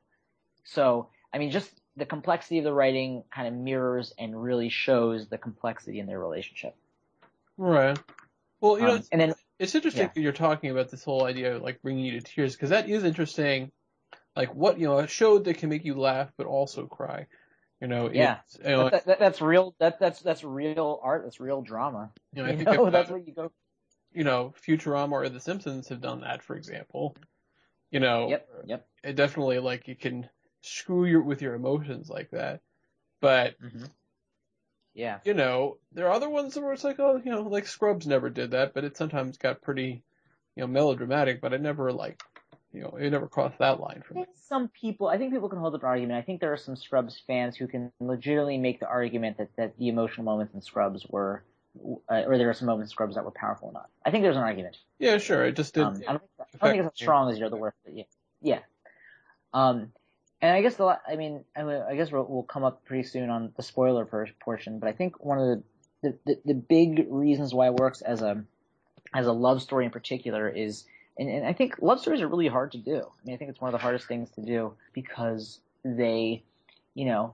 So, 0.64 1.10
I 1.34 1.38
mean, 1.38 1.52
just 1.52 1.72
the 1.98 2.06
complexity 2.06 2.60
of 2.60 2.64
the 2.64 2.72
writing 2.74 3.24
kind 3.34 3.48
of 3.48 3.54
mirrors 3.54 4.14
and 4.18 4.42
really 4.42 4.70
shows 4.70 5.28
the 5.28 5.38
complexity 5.38 6.00
in 6.00 6.06
their 6.06 6.20
relationship. 6.20 6.76
Right. 7.58 7.98
Well, 8.62 8.78
you 8.80 8.86
know, 8.86 8.96
Um, 8.96 9.04
and 9.12 9.22
then, 9.22 9.34
It's 9.60 9.74
interesting 9.74 10.04
Yeah. 10.04 10.12
that 10.14 10.22
you're 10.22 10.32
talking 10.34 10.70
about 10.70 10.90
this 10.90 11.04
whole 11.04 11.26
idea 11.26 11.56
of 11.56 11.64
like 11.64 11.82
bringing 11.82 12.06
you 12.06 12.20
to 12.20 12.22
tears 12.22 12.56
because 12.56 12.70
that 12.70 12.88
is 12.88 13.04
interesting. 13.04 13.72
Like 14.36 14.54
what 14.54 14.78
you 14.80 14.86
know, 14.86 15.00
a 15.00 15.08
show 15.08 15.40
that 15.40 15.58
can 15.58 15.70
make 15.70 15.84
you 15.84 15.96
laugh 15.96 16.32
but 16.38 16.46
also 16.46 16.86
cry. 16.86 17.26
You 17.82 17.88
know, 17.88 18.12
Yeah. 18.12 18.40
you 18.64 18.70
know, 18.70 18.90
That, 18.92 19.06
that, 19.06 19.20
that's 19.20 19.42
real. 19.42 19.74
That 19.80 20.00
that's 20.00 20.22
that's 20.22 20.44
real 20.44 21.00
art. 21.02 21.24
That's 21.24 21.40
real 21.40 21.64
drama. 21.64 22.12
you 22.34 22.44
know, 22.44 22.48
You 22.50 22.54
I 22.54 22.56
think 22.58 22.70
know, 22.70 22.82
about, 22.84 22.92
that's 22.92 23.10
where 23.10 23.20
you 23.20 23.34
go. 23.34 23.52
you 24.14 24.24
know, 24.24 24.54
Futurama 24.64 25.12
or 25.14 25.30
The 25.30 25.40
Simpsons 25.40 25.90
have 25.90 26.02
done 26.02 26.22
that, 26.22 26.44
for 26.44 26.56
example. 26.56 27.16
You 27.90 28.00
know, 28.00 28.30
Yep. 28.30 28.50
Yep. 28.68 28.88
it 29.04 29.16
definitely 29.16 29.58
like 29.60 29.88
you 29.88 29.96
can 29.96 30.30
screw 30.68 31.06
your 31.06 31.22
with 31.22 31.42
your 31.42 31.56
emotions 31.56 32.10
like 32.10 32.32
that. 32.32 32.62
But 33.22 33.56
hmm 33.60 33.86
Yeah. 34.94 35.20
you 35.24 35.34
know, 35.34 35.78
there 35.92 36.08
are 36.08 36.14
other 36.14 36.30
ones 36.30 36.58
where 36.58 36.74
it's 36.74 36.84
like, 36.84 37.00
oh, 37.00 37.22
you 37.24 37.32
know, 37.32 37.44
like 37.44 37.68
Scrubs 37.68 38.08
never 38.08 38.30
did 38.30 38.52
that, 38.52 38.74
but 38.74 38.84
it 38.84 38.98
sometimes 38.98 39.38
got 39.38 39.62
pretty, 39.62 40.04
you 40.56 40.62
know, 40.62 40.68
melodramatic. 40.68 41.42
But 41.42 41.54
it 41.54 41.62
never 41.62 41.92
like, 41.92 42.22
you 42.74 42.82
know, 42.82 42.98
it 43.00 43.10
never 43.10 43.28
crossed 43.28 43.60
that 43.60 43.80
line 43.80 44.04
for 44.06 44.14
I 44.14 44.18
me. 44.18 44.26
think 44.26 44.38
some 44.38 44.68
people, 44.70 45.08
I 45.08 45.18
think 45.18 45.34
people 45.34 45.50
can 45.50 45.60
hold 45.60 45.76
up 45.76 45.82
an 45.82 45.88
argument. 45.88 46.18
I 46.18 46.22
think 46.22 46.42
there 46.42 46.54
are 46.54 46.58
some 46.58 46.76
Scrubs 46.76 47.22
fans 47.28 47.56
who 47.56 47.68
can 47.68 47.92
legitimately 48.00 48.58
make 48.58 48.80
the 48.80 48.88
argument 48.88 49.38
that, 49.38 49.50
that 49.58 49.78
the 49.78 49.90
emotional 49.90 50.26
moments 50.26 50.54
in 50.54 50.62
Scrubs 50.62 51.06
were, 51.10 51.44
uh, 52.10 52.24
or 52.26 52.38
there 52.38 52.50
are 52.50 52.54
some 52.54 52.68
moments 52.68 52.92
in 52.92 52.94
Scrubs 52.94 53.16
that 53.16 53.24
were 53.26 53.32
powerful 53.32 53.70
enough. 53.70 53.90
I 54.06 54.12
think 54.12 54.24
there's 54.24 54.38
an 54.38 54.44
argument. 54.44 54.78
Yeah, 55.00 55.18
sure. 55.18 55.46
It 55.46 55.56
just 55.56 55.74
did. 55.74 55.84
Um, 55.84 56.02
I 56.08 56.14
don't, 56.14 56.20
think, 56.20 56.32
I 56.40 56.68
don't 56.68 56.74
think 56.74 56.86
it's 56.86 56.94
as 56.94 57.00
strong 57.00 57.32
as 57.32 57.38
you 57.38 57.44
know 57.44 57.50
the 57.50 57.58
work, 57.58 57.76
but 57.84 57.96
yeah, 57.96 58.04
yeah. 58.42 58.60
Um, 59.54 59.92
and 60.42 60.52
I 60.52 60.62
guess 60.62 60.76
the, 60.76 61.00
I 61.08 61.16
mean, 61.16 61.44
I, 61.56 61.96
guess 61.96 62.12
we'll, 62.12 62.46
come 62.48 62.64
up 62.64 62.86
pretty 62.86 63.08
soon 63.08 63.30
on 63.30 63.54
the 63.56 63.64
spoiler 63.64 64.06
portion, 64.40 64.80
but 64.80 64.88
I 64.88 64.94
think 64.94 65.24
one 65.24 65.40
of 65.40 65.64
the, 66.04 66.18
the, 66.26 66.40
the, 66.46 66.54
big 66.54 67.08
reasons 67.10 67.54
why 67.54 67.68
it 67.68 67.74
works 67.74 68.02
as 68.02 68.22
a, 68.22 68.44
as 69.16 69.26
a 69.26 69.32
love 69.32 69.62
story 69.64 69.86
in 69.86 69.92
particular 69.92 70.48
is, 70.48 70.86
and, 71.18 71.28
and 71.28 71.46
I 71.46 71.54
think 71.54 71.82
love 71.82 72.00
stories 72.00 72.22
are 72.22 72.28
really 72.28 72.48
hard 72.48 72.74
to 72.74 72.78
do. 72.78 72.98
I 72.98 73.26
mean, 73.26 73.34
I 73.34 73.38
think 73.38 73.50
it's 73.50 73.60
one 73.60 73.74
of 73.74 73.80
the 73.80 73.84
hardest 73.84 74.08
things 74.08 74.30
to 74.32 74.42
do 74.42 74.74
because 74.94 75.60
they, 75.84 76.44
you 76.94 77.06
know, 77.06 77.34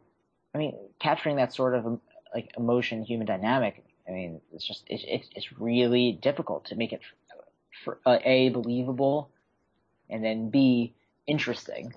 I 0.56 0.58
mean, 0.58 0.76
capturing 1.00 1.38
that 1.38 1.54
sort 1.54 1.76
of 1.76 2.00
like 2.34 2.52
emotion, 2.58 3.04
human 3.04 3.28
dynamic. 3.28 3.84
I 4.08 4.12
mean, 4.12 4.42
it's 4.54 4.66
just 4.66 4.84
it's 4.88 5.04
it's, 5.08 5.30
it's 5.36 5.60
really 5.60 6.12
difficult 6.12 6.66
to 6.66 6.76
make 6.76 6.94
it 6.94 7.02
for, 7.84 8.00
uh, 8.06 8.20
a 8.24 8.50
believable, 8.50 9.30
and 10.10 10.24
then 10.24 10.50
b 10.50 10.94
interesting. 11.26 11.94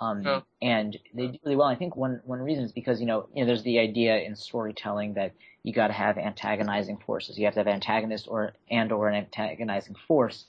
Um, 0.00 0.22
Yeah. 0.22 0.40
and 0.60 0.96
they 1.14 1.28
do 1.28 1.38
really 1.44 1.56
well. 1.56 1.68
I 1.68 1.74
think 1.74 1.96
one 1.96 2.20
one 2.24 2.40
reason 2.40 2.64
is 2.64 2.72
because 2.72 3.00
you 3.00 3.06
know 3.06 3.28
you 3.34 3.42
know 3.42 3.46
there's 3.46 3.62
the 3.62 3.78
idea 3.78 4.18
in 4.18 4.34
storytelling 4.34 5.14
that 5.14 5.32
you 5.62 5.72
got 5.72 5.88
to 5.88 5.92
have 5.92 6.18
antagonizing 6.18 6.96
forces. 6.98 7.38
You 7.38 7.44
have 7.44 7.54
to 7.54 7.60
have 7.60 7.68
antagonist 7.68 8.26
or 8.28 8.54
and 8.70 8.90
or 8.90 9.08
an 9.08 9.14
antagonizing 9.14 9.94
force 10.08 10.46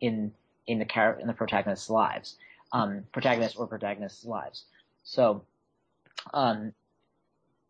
in 0.00 0.32
in 0.66 0.78
the 0.78 0.84
char- 0.84 1.18
in 1.18 1.26
the 1.26 1.32
protagonist's 1.32 1.90
lives, 1.90 2.36
um, 2.72 3.04
protagonist 3.12 3.58
or 3.58 3.66
protagonist's 3.66 4.24
lives. 4.24 4.64
So, 5.02 5.44
um, 6.34 6.72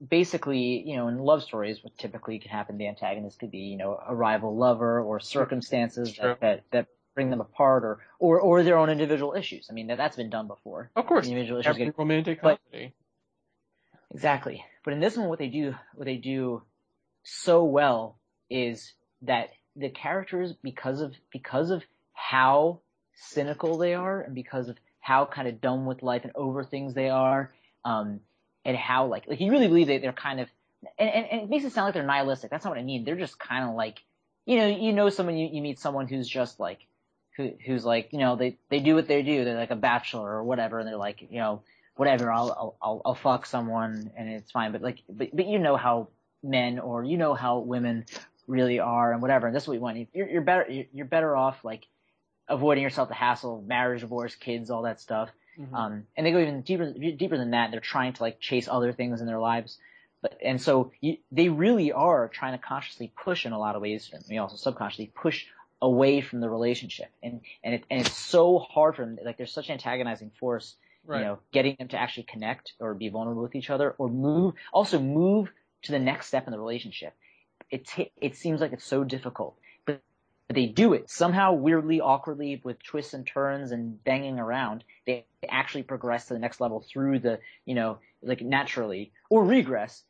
basically, 0.07 0.81
you 0.89 0.97
know, 0.97 1.09
in 1.09 1.19
love 1.19 1.43
stories, 1.43 1.83
what 1.83 1.97
typically 1.97 2.39
can 2.39 2.51
happen, 2.51 2.77
the 2.77 2.89
antagonist 2.89 3.39
could 3.39 3.51
be, 3.51 3.59
you 3.59 3.77
know, 3.77 4.01
a 4.07 4.15
rival 4.15 4.57
lover 4.57 5.01
or 5.01 5.21
circumstances 5.21 6.17
that, 6.17 6.41
that 6.41 6.63
that 6.71 6.87
bring 7.19 7.31
them 7.31 7.41
apart, 7.41 7.83
or 7.85 7.99
or 8.19 8.41
or 8.41 8.63
their 8.63 8.79
own 8.79 8.91
individual 8.91 9.35
issues. 9.35 9.67
I 9.71 9.73
mean, 9.73 9.89
that 9.89 9.99
that's 9.99 10.17
been 10.17 10.31
done 10.31 10.47
before. 10.47 10.91
Of 10.95 11.07
course, 11.07 11.27
Individual 11.27 11.61
issues 11.61 11.71
every 11.71 11.87
get 11.87 11.99
romantic 11.99 12.41
but- 12.41 12.61
comedy. 12.71 12.95
Exactly. 14.11 14.65
But 14.85 14.95
in 14.95 15.01
this 15.01 15.17
one, 15.19 15.29
what 15.29 15.39
they 15.39 15.49
do, 15.49 15.75
what 15.95 16.07
they 16.07 16.17
do 16.17 16.63
so 17.25 17.65
well 17.65 18.19
is 18.49 18.95
that 19.23 19.51
the 19.77 19.91
characters, 19.91 20.55
because 20.63 21.03
of, 21.03 21.15
because 21.31 21.71
of 21.71 21.83
how 22.15 22.81
cynical 23.15 23.77
they 23.77 23.93
are 23.93 24.23
and 24.23 24.35
because 24.35 24.71
of 24.71 24.79
how 25.01 25.27
kind 25.27 25.47
of 25.47 25.61
dumb 25.61 25.85
with 25.85 26.03
life 26.03 26.23
and 26.25 26.33
over 26.35 26.65
things 26.65 26.95
they 26.95 27.11
are, 27.11 27.53
um, 27.85 28.21
and 28.65 28.77
how 28.79 29.07
like, 29.07 29.27
like 29.29 29.41
you 29.41 29.51
really 29.51 29.69
believe 29.69 29.89
that 29.89 30.01
they're 30.01 30.13
kind 30.13 30.41
of, 30.41 30.49
and, 30.99 31.11
and, 31.11 31.27
and 31.31 31.41
it 31.43 31.51
makes 31.51 31.67
it 31.67 31.73
sound 31.73 31.87
like 31.89 31.95
they're 31.95 32.03
nihilistic. 32.03 32.51
That's 32.51 32.65
not 32.65 32.71
what 32.71 32.81
I 32.81 32.85
mean. 32.85 33.05
They're 33.05 33.17
just 33.27 33.39
kind 33.39 33.69
of 33.69 33.75
like, 33.75 33.99
you 34.47 34.57
know, 34.57 34.69
you 34.69 34.95
know 34.95 35.11
someone, 35.11 35.37
you, 35.37 35.51
you 35.53 35.61
meet 35.61 35.79
someone 35.79 36.09
who's 36.09 36.29
just 36.29 36.59
like, 36.59 36.79
who, 37.39 37.53
who's 37.65 37.85
like, 37.85 38.13
you 38.13 38.19
know, 38.19 38.37
they, 38.37 38.59
they 38.69 38.81
do 38.81 38.95
what 38.95 39.09
they 39.09 39.23
do. 39.23 39.45
They're 39.45 39.57
like 39.57 39.71
a 39.71 39.77
bachelor 39.77 40.29
or 40.29 40.45
whatever, 40.45 40.81
and 40.81 40.87
they're 40.87 40.97
like, 40.97 41.23
you 41.23 41.39
know, 41.39 41.63
whatever, 41.97 42.31
I'll, 42.31 42.77
I'll, 42.83 43.03
I'll, 43.07 43.15
fuck 43.15 43.47
someone 43.47 44.11
and 44.17 44.29
it's 44.29 44.51
fine. 44.51 44.73
But 44.73 44.83
like, 44.83 44.99
but, 45.09 45.35
but 45.35 45.47
you 45.47 45.59
know 45.59 45.77
how 45.77 46.09
men 46.43 46.79
or 46.79 47.03
you 47.03 47.17
know 47.17 47.35
how 47.35 47.59
women 47.59 48.05
really 48.47 48.81
are 48.81 49.13
and 49.13 49.23
whatever. 49.23 49.47
And 49.47 49.57
this 49.57 49.65
is 49.65 49.69
what 49.69 49.75
you 49.75 49.81
want. 49.81 50.09
You're, 50.13 50.29
you're 50.29 50.43
better, 50.43 50.67
you're 50.93 51.07
better 51.07 51.37
off 51.37 51.65
like 51.65 51.87
avoiding 52.49 52.83
yourself 52.83 53.09
the 53.09 53.15
hassle 53.15 53.59
of 53.59 53.67
marriage, 53.67 54.01
divorce, 54.01 54.35
kids, 54.35 54.71
all 54.71 54.83
that 54.83 55.01
stuff. 55.01 55.31
Mhm. 55.59 55.75
Um, 55.75 56.07
and 56.17 56.27
they 56.27 56.33
go 56.33 56.39
even 56.39 56.63
deeper, 56.63 56.93
deeper 56.93 57.37
than 57.37 57.53
that. 57.53 57.71
They're 57.71 57.81
trying 57.81 58.13
to 58.15 58.23
like 58.23 58.41
chase 58.41 58.69
other 58.69 58.93
things 58.93 59.21
in 59.21 59.27
their 59.27 59.41
lives. 59.41 59.79
But, 60.23 60.39
and 60.45 60.61
so 60.61 60.93
you, 61.01 61.19
they 61.31 61.49
really 61.49 61.93
are 61.93 62.29
trying 62.29 62.53
to 62.53 62.59
consciously 62.59 63.13
push 63.17 63.47
in 63.47 63.53
a 63.53 63.59
lot 63.59 63.77
of 63.77 63.83
ways, 63.83 64.11
and 64.13 64.25
we 64.29 64.39
also 64.39 64.57
subconsciously 64.57 65.13
push 65.15 65.47
away 65.81 66.21
from 66.21 66.41
the 66.41 66.49
relationship. 66.49 67.09
And, 67.23 67.41
and 67.63 67.75
it, 67.75 67.85
and 67.91 68.01
it's 68.01 68.17
so 68.17 68.59
hard 68.59 68.97
for 68.97 69.05
them. 69.05 69.19
Like 69.25 69.37
there's 69.37 69.53
such 69.53 69.71
antagonizing 69.71 70.33
force 70.41 70.77
right. 71.09 71.21
you 71.21 71.25
know, 71.25 71.39
getting 71.53 71.77
them 71.79 71.89
to 71.89 71.99
actually 71.99 72.25
connect 72.25 72.75
or 72.79 72.95
be 72.95 73.09
vulnerable 73.09 73.43
with 73.43 73.57
each 73.57 73.71
other 73.71 73.95
or 73.99 74.09
move, 74.09 74.55
also 74.73 75.01
move 75.01 75.51
to 75.83 75.93
the 75.93 75.99
next 75.99 76.27
step 76.27 76.47
in 76.47 76.53
the 76.53 76.59
relationship. 76.59 77.15
It, 77.71 77.87
ta- 77.87 78.11
it 78.17 78.37
seems 78.37 78.61
like 78.61 78.73
it's 78.73 78.85
so 78.85 79.05
difficult, 79.05 79.59
but 79.85 80.01
they 80.49 80.67
do 80.67 80.93
it 80.93 81.11
somehow 81.11 81.55
weirdly, 81.55 82.01
awkwardly 82.01 82.61
with 82.63 82.83
twists 82.83 83.15
and 83.15 83.27
turns 83.27 83.73
and 83.73 84.03
banging 84.05 84.39
around. 84.39 84.85
They 85.07 85.27
actually 85.49 85.83
progress 85.83 86.27
to 86.27 86.35
the 86.35 86.41
next 86.41 86.61
level 86.61 86.85
through 86.89 87.21
the, 87.21 87.41
you 87.65 87.75
know, 87.75 87.99
like 88.23 88.41
naturally 88.41 89.13
or 89.31 89.45
regress, 89.45 90.03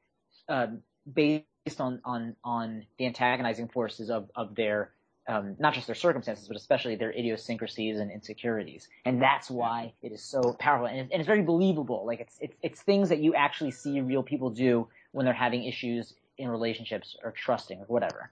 um, 0.48 0.82
based 1.10 1.44
on, 1.78 2.00
on, 2.04 2.36
on 2.44 2.86
the 2.98 3.06
antagonizing 3.06 3.68
forces 3.68 4.10
of, 4.10 4.30
of 4.34 4.54
their, 4.54 4.90
um, 5.28 5.56
not 5.58 5.74
just 5.74 5.86
their 5.86 5.94
circumstances, 5.94 6.48
but 6.48 6.56
especially 6.56 6.96
their 6.96 7.12
idiosyncrasies 7.12 7.98
and 7.98 8.10
insecurities. 8.10 8.88
And 9.04 9.20
that's 9.20 9.50
why 9.50 9.92
it 10.02 10.10
is 10.10 10.22
so 10.22 10.56
powerful. 10.58 10.86
And, 10.86 10.98
it, 10.98 11.08
and 11.12 11.20
it's 11.20 11.26
very 11.26 11.42
believable. 11.42 12.06
Like 12.06 12.20
it's, 12.20 12.38
it's, 12.40 12.56
it's 12.62 12.80
things 12.80 13.10
that 13.10 13.18
you 13.18 13.34
actually 13.34 13.72
see 13.72 14.00
real 14.00 14.22
people 14.22 14.50
do 14.50 14.88
when 15.12 15.26
they're 15.26 15.34
having 15.34 15.64
issues 15.64 16.14
in 16.38 16.48
relationships 16.48 17.16
or 17.22 17.32
trusting 17.32 17.78
or 17.80 17.84
whatever. 17.84 18.30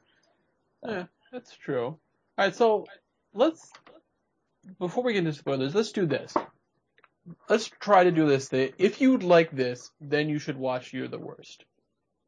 Yeah, 0.86 1.04
that's 1.30 1.54
true. 1.54 1.86
All 1.86 1.98
right, 2.38 2.54
so 2.54 2.86
let's 3.34 3.70
before 4.78 5.04
we 5.04 5.12
get 5.12 5.20
into 5.20 5.32
spoilers, 5.32 5.74
let's 5.74 5.92
do 5.92 6.06
this. 6.06 6.34
Let's 7.48 7.70
try 7.80 8.04
to 8.04 8.12
do 8.12 8.26
this. 8.26 8.48
Thing. 8.48 8.72
If 8.78 9.00
you'd 9.00 9.22
like 9.22 9.50
this, 9.50 9.90
then 10.00 10.28
you 10.28 10.38
should 10.38 10.56
watch 10.56 10.92
You're 10.92 11.08
the 11.08 11.18
Worst. 11.18 11.64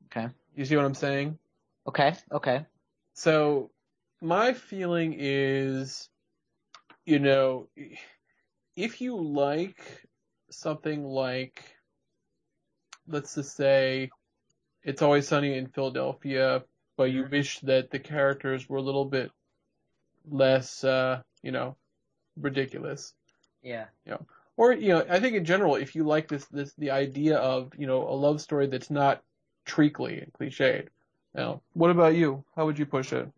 Okay. 0.07 0.29
You 0.57 0.65
see 0.65 0.77
what 0.77 0.85
I'm 0.85 0.95
saying? 0.95 1.39
Okay. 1.87 2.15
Okay. 2.33 2.67
So 3.15 3.71
my 4.21 4.53
feeling 4.53 5.15
is, 5.19 6.09
you 7.05 7.19
know, 7.19 7.69
if 8.77 9.01
you 9.01 9.17
like 9.17 10.07
something 10.51 11.05
like, 11.05 11.63
let's 13.07 13.35
just 13.35 13.57
say, 13.57 14.11
It's 14.83 15.03
Always 15.03 15.29
Sunny 15.29 15.57
in 15.57 15.69
Philadelphia, 15.69 16.65
but 16.97 17.05
you 17.05 17.27
wish 17.31 17.61
that 17.61 17.91
the 17.91 17.99
characters 17.99 18.69
were 18.69 18.79
a 18.79 18.83
little 18.83 19.05
bit 19.05 19.31
less, 20.29 20.85
uh, 20.85 21.23
you 21.43 21.53
know, 21.53 21.77
ridiculous. 22.37 23.15
Yeah. 23.63 23.87
Yeah. 24.07 24.19
Or, 24.57 24.73
you 24.73 24.89
know, 24.89 25.07
I 25.09 25.21
think 25.21 25.37
in 25.37 25.45
general, 25.45 25.77
if 25.77 25.95
you 25.95 26.05
like 26.05 26.29
this, 26.29 26.45
this, 26.47 26.73
the 26.75 26.91
idea 26.91 27.39
of, 27.39 27.73
you 27.79 27.87
know, 27.87 28.09
a 28.09 28.15
love 28.15 28.41
story 28.41 28.67
that's 28.67 28.91
not 28.91 29.23
treacly 29.65 30.21
and 30.21 30.33
cliched. 30.33 30.83
You 30.83 30.89
Now, 31.35 31.63
what 31.75 31.91
about 31.91 32.17
you? 32.17 32.45
How 32.57 32.67
would 32.67 32.79
you 32.79 32.87
push 32.87 33.13
it? 33.13 33.29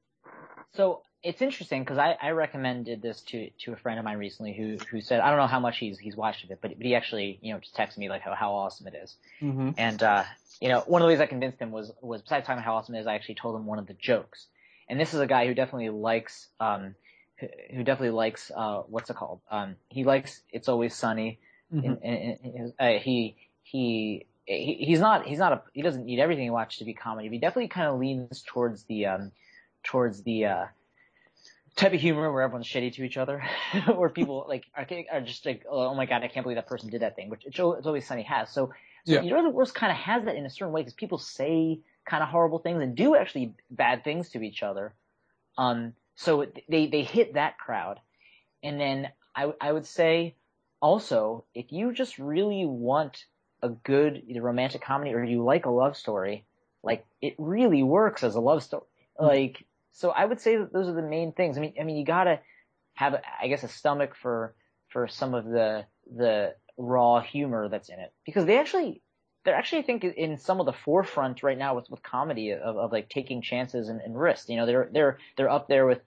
So 0.77 1.03
it's 1.23 1.43
interesting 1.43 1.83
because 1.83 1.99
I, 1.99 2.17
I 2.21 2.31
recommended 2.31 3.03
this 3.03 3.21
to 3.23 3.51
to 3.65 3.73
a 3.73 3.77
friend 3.77 3.99
of 3.99 4.05
mine 4.05 4.19
recently 4.19 4.55
who 4.55 4.79
who 4.91 5.01
said 5.01 5.21
I 5.21 5.29
don't 5.29 5.39
know 5.39 5.47
how 5.47 5.61
much 5.61 5.79
he's 5.79 5.99
he's 5.99 6.17
watched 6.17 6.45
of 6.45 6.51
it, 6.51 6.59
but 6.63 6.77
but 6.77 6.87
he 6.87 6.95
actually 6.95 7.39
you 7.43 7.53
know 7.53 7.61
just 7.61 7.77
texted 7.77 7.99
me 7.99 8.09
like 8.09 8.23
how 8.23 8.35
how 8.35 8.53
awesome 8.55 8.87
it 8.87 8.95
is. 8.95 9.17
Mm-hmm. 9.43 9.71
And 9.77 10.03
uh, 10.03 10.25
you 10.61 10.69
know, 10.69 10.81
one 10.87 11.03
of 11.03 11.07
the 11.07 11.13
ways 11.13 11.21
I 11.21 11.27
convinced 11.27 11.59
him 11.59 11.71
was 11.71 11.93
was 12.01 12.23
besides 12.23 12.47
talking 12.47 12.59
about 12.59 12.65
how 12.65 12.77
awesome 12.77 12.95
it 12.95 13.01
is, 13.01 13.07
I 13.07 13.15
actually 13.15 13.37
told 13.37 13.57
him 13.57 13.67
one 13.67 13.79
of 13.79 13.87
the 13.87 13.95
jokes. 13.95 14.47
And 14.89 14.99
this 14.99 15.15
is 15.15 15.21
a 15.21 15.27
guy 15.27 15.47
who 15.47 15.55
definitely 15.55 15.91
likes 15.91 16.49
um, 16.59 16.95
who 17.39 17.49
who 17.71 17.85
definitely 17.85 18.11
likes 18.11 18.51
uh, 18.55 18.83
what's 18.89 19.11
it 19.11 19.17
called? 19.17 19.41
Um, 19.51 19.77
he 19.89 20.05
likes 20.05 20.43
It's 20.53 20.69
Always 20.69 20.95
Sunny. 20.95 21.39
Mm-hmm. 21.73 21.87
And, 21.87 22.03
and, 22.03 22.39
and, 22.55 22.73
uh, 22.79 22.99
he 23.01 23.37
he. 23.63 24.27
He, 24.47 24.79
he's 24.81 24.99
not. 24.99 25.27
He's 25.27 25.39
not 25.39 25.53
a. 25.53 25.63
He 25.73 25.83
doesn't 25.83 26.05
need 26.05 26.19
everything 26.19 26.43
he 26.43 26.51
watches 26.51 26.81
to 26.81 26.85
be 26.85 26.93
comedy. 26.93 27.29
But 27.29 27.35
he 27.35 27.39
definitely 27.39 27.69
kind 27.69 27.87
of 27.87 28.01
leans 28.01 28.43
towards 28.45 28.83
the, 28.85 29.07
um, 29.07 29.33
towards 29.83 30.23
the 30.23 30.47
uh, 30.47 30.65
type 31.77 31.93
of 31.93 32.01
humor 32.01 32.33
where 32.33 32.43
everyone's 32.43 32.67
shitty 32.67 32.95
to 32.95 33.05
each 33.05 33.17
other, 33.17 33.43
where 33.95 34.09
people 34.09 34.45
like 34.49 34.65
are, 34.75 34.87
are 35.13 35.21
just 35.21 35.47
like, 35.47 35.65
oh 35.69 35.95
my 35.95 36.07
god, 36.07 36.23
I 36.23 36.29
can't 36.29 36.45
believe 36.45 36.57
that 36.57 36.67
person 36.67 36.91
did 36.91 37.03
that 37.03 37.17
thing, 37.17 37.29
which 37.31 37.45
it's, 37.45 37.59
it's 37.59 37.87
always 37.87 38.07
Sunny 38.07 38.23
has. 38.23 38.51
So, 38.51 38.73
so 39.05 39.15
Yeah. 39.15 39.23
you 39.23 39.31
know, 39.31 39.43
the 39.43 39.51
worst 39.51 39.75
kind 39.75 39.91
of 39.91 39.99
has 39.99 40.25
that 40.25 40.37
in 40.37 40.47
a 40.47 40.51
certain 40.51 40.73
way 40.73 40.83
because 40.83 40.95
people 40.95 41.19
say 41.19 41.81
kind 42.05 42.23
of 42.23 42.29
horrible 42.29 42.59
things 42.59 42.83
and 42.83 42.97
do 42.97 43.17
actually 43.17 43.55
bad 43.71 44.05
things 44.05 44.31
to 44.31 44.43
each 44.43 44.63
other. 44.63 44.95
Um, 45.57 45.95
so 46.17 46.47
they 46.69 46.87
they 46.87 47.03
hit 47.03 47.35
that 47.35 47.59
crowd, 47.59 48.01
and 48.63 48.79
then 48.81 49.09
I 49.35 49.53
I 49.61 49.73
would 49.73 49.87
say 49.87 50.35
also 50.81 51.45
if 51.55 51.73
you 51.73 51.93
just 51.93 52.19
really 52.19 52.67
want 52.67 53.25
a 53.63 53.69
good 53.69 54.23
either 54.27 54.41
romantic 54.43 54.83
comedy 54.83 55.13
or 55.15 55.23
you 55.23 55.45
like 55.45 55.67
a 55.67 55.71
love 55.71 55.97
story, 55.97 56.45
like 56.83 57.07
it 57.21 57.35
really 57.39 57.83
works 57.83 58.23
as 58.23 58.35
a 58.35 58.41
love 58.41 58.63
story. 58.63 58.85
Like, 59.19 59.65
so 59.93 60.11
I 60.11 60.25
would 60.25 60.41
say 60.41 60.57
that 60.57 60.73
those 60.73 60.89
are 60.89 60.95
the 60.95 61.03
main 61.03 61.33
things. 61.33 61.59
I 61.59 61.61
mean, 61.61 61.75
I 61.81 61.85
mean, 61.85 61.97
you 61.97 62.05
gotta 62.05 62.41
have, 62.95 63.21
I 63.41 63.49
guess, 63.49 63.63
a 63.63 63.69
stomach 63.69 64.15
for 64.15 64.55
for 64.89 65.09
some 65.09 65.35
of 65.35 65.45
the 65.45 65.87
the 66.17 66.55
raw 66.77 67.21
humor 67.21 67.69
that's 67.69 67.89
in 67.89 67.99
it 67.99 68.13
because 68.25 68.47
they 68.47 68.59
actually 68.59 69.03
they're 69.45 69.55
actually 69.55 69.81
I 69.81 69.83
think 69.83 70.05
in 70.05 70.39
some 70.39 70.61
of 70.61 70.67
the 70.67 70.73
forefront 70.73 71.43
right 71.43 71.59
now 71.59 71.75
with 71.75 71.89
with 71.91 72.03
comedy 72.03 72.51
of, 72.51 72.77
of 72.77 72.93
like 72.93 73.09
taking 73.09 73.43
chances 73.43 73.89
and, 73.89 74.01
and 74.01 74.19
risks. 74.19 74.49
You 74.49 74.57
know, 74.57 74.67
they're 74.67 74.89
they're 74.93 75.19
they're 75.37 75.51
up 75.51 75.69
there 75.69 75.87
with, 75.87 76.01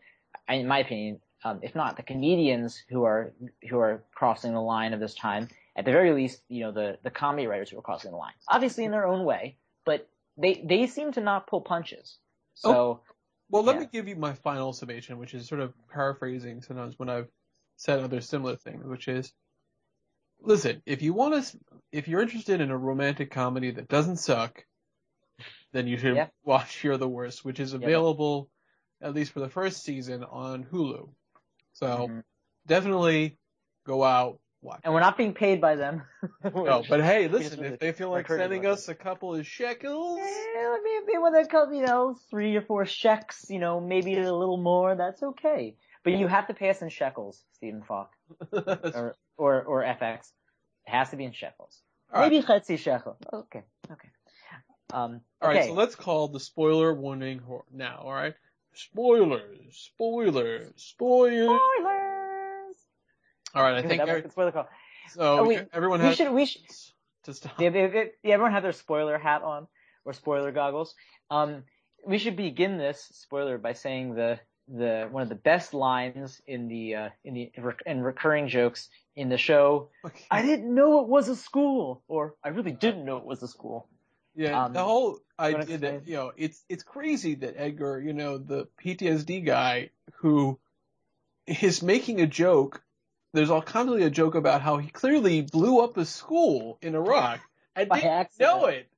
in 0.48 0.68
my 0.68 0.80
opinion, 0.80 1.20
um, 1.44 1.60
if 1.62 1.76
not 1.76 1.98
the 1.98 2.04
comedians 2.04 2.84
who 2.90 3.04
are 3.04 3.34
who 3.70 3.80
are 3.80 4.04
crossing 4.14 4.54
the 4.54 4.62
line 4.62 4.94
of 4.94 5.00
this 5.00 5.16
time. 5.16 5.48
At 5.76 5.86
the 5.86 5.92
very 5.92 6.14
least, 6.14 6.44
you 6.50 6.62
know, 6.62 6.72
the 6.72 7.00
the 7.04 7.10
comedy 7.10 7.48
writers 7.48 7.72
who 7.72 7.80
are 7.80 7.82
crossing 7.82 8.12
the 8.12 8.18
line, 8.18 8.34
obviously 8.48 8.86
in 8.86 8.92
their 8.92 9.08
own 9.08 9.26
way, 9.26 9.58
but 9.86 10.08
they 10.38 10.64
they 10.64 10.86
seem 10.86 11.12
to 11.14 11.22
not 11.22 11.48
pull 11.48 11.62
punches. 11.62 12.18
So. 12.54 13.02
Well, 13.50 13.64
let 13.64 13.76
Yeah. 13.76 13.78
me 13.78 13.86
give 13.86 14.08
you 14.08 14.16
my 14.16 14.34
final 14.34 14.74
summation, 14.74 15.18
which 15.18 15.34
is 15.34 15.48
sort 15.48 15.62
of 15.62 15.74
paraphrasing 15.90 16.62
sometimes 16.62 16.98
when 16.98 17.10
I've 17.10 17.30
said 17.76 18.00
other 18.00 18.22
similar 18.22 18.56
things, 18.56 18.86
which 18.86 19.08
is, 19.08 19.34
listen, 20.40 20.82
if 20.86 21.02
you 21.02 21.14
want 21.14 21.44
to, 21.46 21.60
if 21.92 22.08
you're 22.08 22.22
interested 22.22 22.62
in 22.62 22.72
a 22.72 22.78
romantic 22.78 23.32
comedy 23.32 23.72
that 23.72 23.90
doesn't 23.90 24.18
suck, 24.18 24.66
then 25.74 25.88
you 25.88 25.98
should 25.98 26.14
Yeah. 26.14 26.30
watch 26.44 26.84
You're 26.84 26.98
the 26.98 27.10
Worst, 27.10 27.46
which 27.46 27.60
is 27.60 27.74
available, 27.74 28.52
at 29.02 29.14
least 29.14 29.32
for 29.32 29.40
the 29.42 29.50
first 29.50 29.84
season, 29.84 30.24
on 30.24 30.64
Hulu. 30.66 31.14
So 31.74 32.08
Mhm. 32.08 32.24
definitely 32.68 33.40
go 33.86 34.04
out, 34.04 34.42
watch. 34.64 34.82
And 34.84 34.94
we're 34.94 35.00
not 35.02 35.18
being 35.18 35.34
paid 35.34 35.62
by 35.62 35.76
them. 35.76 36.04
No, 36.44 36.84
but 36.88 37.02
hey, 37.02 37.28
listen, 37.28 37.64
if 37.64 37.80
they 37.80 37.92
feel 37.92 38.10
like 38.10 38.28
sending 38.28 38.66
us 38.66 38.88
a 38.88 38.96
couple 38.96 39.34
of 39.36 39.46
shekels, 39.46 40.20
Eh, 40.22 40.78
maybe 40.84 41.18
when 41.18 41.34
they 41.34 41.46
come, 41.46 41.74
you 41.74 41.82
know, 41.86 42.16
three 42.30 42.56
or 42.56 42.62
four 42.62 42.86
shekels, 42.86 43.50
you 43.50 43.60
know, 43.60 43.80
maybe 43.80 44.16
a 44.18 44.34
little 44.34 44.58
more, 44.58 44.96
that's 44.96 45.22
okay. 45.24 45.76
But 46.04 46.14
you 46.14 46.28
have 46.28 46.48
to 46.48 46.54
pay 46.54 46.70
us 46.70 46.82
in 46.82 46.90
shekels, 46.90 47.44
Stephen 47.54 47.82
Falk, 47.82 48.12
or, 48.54 49.16
or, 49.38 49.64
or 49.64 49.84
FX. 49.84 50.32
It 50.86 50.92
has 50.92 51.10
to 51.12 51.16
be 51.18 51.24
in 51.26 51.32
shekels. 51.34 51.82
All 52.14 52.22
right. 52.22 52.32
maybe 52.32 52.44
chetzi 52.46 52.78
shekel. 52.78 53.18
Okay, 53.34 53.64
okay. 53.92 54.10
Um, 54.94 55.22
All 55.42 55.48
right, 55.50 55.58
okay. 55.60 55.68
so 55.68 55.74
let's 55.74 55.96
call 55.96 56.28
the 56.28 56.40
spoiler 56.40 56.94
warning 56.94 57.40
ho- 57.40 57.66
now. 57.74 58.02
All 58.04 58.14
right, 58.14 58.36
spoilers, 58.74 59.50
spoilers, 59.96 60.72
spoilers. 60.76 61.48
Spoilers! 61.48 61.93
All 63.54 63.64
right, 63.64 63.76
I 63.76 63.88
think 63.88 64.02
every- 64.02 64.30
spoiler 64.30 64.52
call. 64.52 64.68
so. 65.10 65.40
Oh, 65.40 65.44
wait, 65.48 65.68
everyone 65.74 66.00
we 66.00 66.08
has 66.08 66.18
should- 66.18 66.32
we 66.32 66.46
should- 66.46 66.62
to 67.24 67.34
stop. 67.34 67.60
Yeah, 67.60 67.70
they, 67.70 67.88
they, 67.88 68.12
yeah, 68.24 68.34
everyone 68.34 68.52
have 68.52 68.64
their 68.64 68.74
spoiler 68.74 69.18
hat 69.18 69.44
on 69.44 69.68
or 70.06 70.14
spoiler 70.14 70.52
goggles. 70.52 70.94
Um, 71.30 71.64
we 72.06 72.18
should 72.18 72.36
begin 72.36 72.78
this 72.78 73.02
spoiler 73.14 73.58
by 73.58 73.74
saying 73.74 74.16
the 74.16 74.40
the 74.70 75.08
one 75.12 75.24
of 75.24 75.30
the 75.30 75.36
best 75.36 75.74
lines 75.74 76.42
in 76.48 76.68
the 76.68 76.96
uh, 76.96 77.10
in 77.24 77.34
the 77.34 77.52
in 77.86 78.02
recurring 78.02 78.48
jokes 78.48 78.90
in 79.16 79.30
the 79.30 79.38
show. 79.38 79.90
Okay. 80.06 80.26
I 80.32 80.42
didn't 80.42 80.74
know 80.74 81.00
it 81.02 81.08
was 81.08 81.30
a 81.30 81.36
school, 81.36 82.02
or 82.08 82.36
I 82.44 82.50
really 82.50 82.72
didn't 82.72 83.06
know 83.06 83.18
it 83.18 83.26
was 83.26 83.42
a 83.44 83.48
school. 83.48 83.88
Yeah, 84.36 84.64
Um, 84.66 84.74
the 84.74 84.84
whole 84.84 85.20
idea 85.40 85.78
that 85.78 86.08
you 86.08 86.16
know 86.16 86.32
it's 86.36 86.64
it's 86.68 86.84
crazy 86.84 87.36
that 87.36 87.56
Edgar, 87.58 88.02
you 88.02 88.14
know, 88.14 88.38
the 88.38 88.68
PTSD 88.84 89.46
guy 89.46 89.92
who 90.16 90.60
is 91.48 91.82
making 91.84 92.20
a 92.22 92.28
joke. 92.28 92.84
There's 93.34 93.50
all 93.50 93.62
constantly 93.62 94.04
a 94.04 94.10
joke 94.12 94.36
about 94.36 94.62
how 94.62 94.78
he 94.78 94.90
clearly 94.90 95.42
blew 95.42 95.80
up 95.82 95.98
a 95.98 96.06
school 96.06 96.78
in 96.82 96.96
Iraq 96.96 97.40
and 97.76 97.90
By 97.90 97.98
didn't 97.98 98.12
accident. 98.12 98.52
know 98.52 98.66
it, 98.66 98.90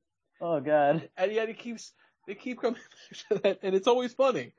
Oh 0.41 0.59
God. 0.59 1.09
and 1.17 1.31
yet 1.31 1.49
it 1.49 1.57
keeps 1.57 1.93
they 2.27 2.35
keep 2.35 2.59
coming 2.61 2.79
back 3.11 3.19
to 3.29 3.35
that, 3.43 3.59
and 3.63 3.75
it's 3.75 3.87
always 3.87 4.13
funny. 4.13 4.53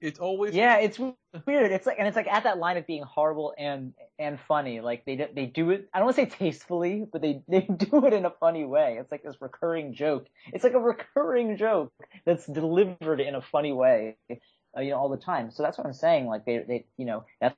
It's 0.00 0.18
always 0.18 0.54
Yeah, 0.54 0.78
it's 0.78 0.98
weird. 0.98 1.70
It's 1.72 1.86
like, 1.86 1.98
and 1.98 2.08
it's 2.08 2.16
like 2.16 2.26
at 2.26 2.44
that 2.44 2.58
line 2.58 2.76
of 2.78 2.86
being 2.86 3.02
horrible 3.02 3.54
and 3.58 3.92
and 4.18 4.40
funny. 4.48 4.80
Like 4.80 5.04
they 5.04 5.16
do- 5.16 5.28
they 5.34 5.46
do 5.46 5.70
it. 5.70 5.88
I 5.92 5.98
don't 5.98 6.06
want 6.06 6.16
to 6.16 6.22
say 6.22 6.28
tastefully, 6.28 7.06
but 7.12 7.20
they 7.22 7.42
they 7.48 7.60
do 7.76 8.06
it 8.06 8.12
in 8.14 8.24
a 8.24 8.30
funny 8.30 8.64
way. 8.64 8.96
It's 8.98 9.12
like 9.12 9.22
this 9.22 9.36
recurring 9.40 9.94
joke. 9.94 10.26
It's 10.52 10.64
like 10.64 10.72
a 10.72 10.80
recurring 10.80 11.56
joke 11.56 11.92
that's 12.24 12.46
delivered 12.46 13.20
in 13.20 13.34
a 13.34 13.42
funny 13.42 13.72
way, 13.72 14.16
uh, 14.30 14.80
you 14.80 14.90
know, 14.90 14.96
all 14.96 15.10
the 15.10 15.18
time. 15.18 15.50
So 15.50 15.62
that's 15.62 15.76
what 15.78 15.86
I'm 15.86 15.92
saying. 15.92 16.26
Like 16.26 16.46
they 16.46 16.58
they 16.66 16.86
you 16.96 17.04
know 17.04 17.24
that's 17.40 17.54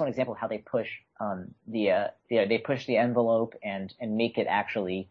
one 0.00 0.08
example 0.08 0.34
of 0.34 0.40
how 0.40 0.48
they 0.48 0.58
push 0.58 0.88
um 1.20 1.54
the 1.66 1.90
uh 1.90 2.06
yeah 2.30 2.46
they 2.46 2.58
push 2.58 2.86
the 2.86 2.96
envelope 2.96 3.54
and 3.62 3.92
and 4.00 4.16
make 4.16 4.38
it 4.38 4.46
actually 4.48 5.08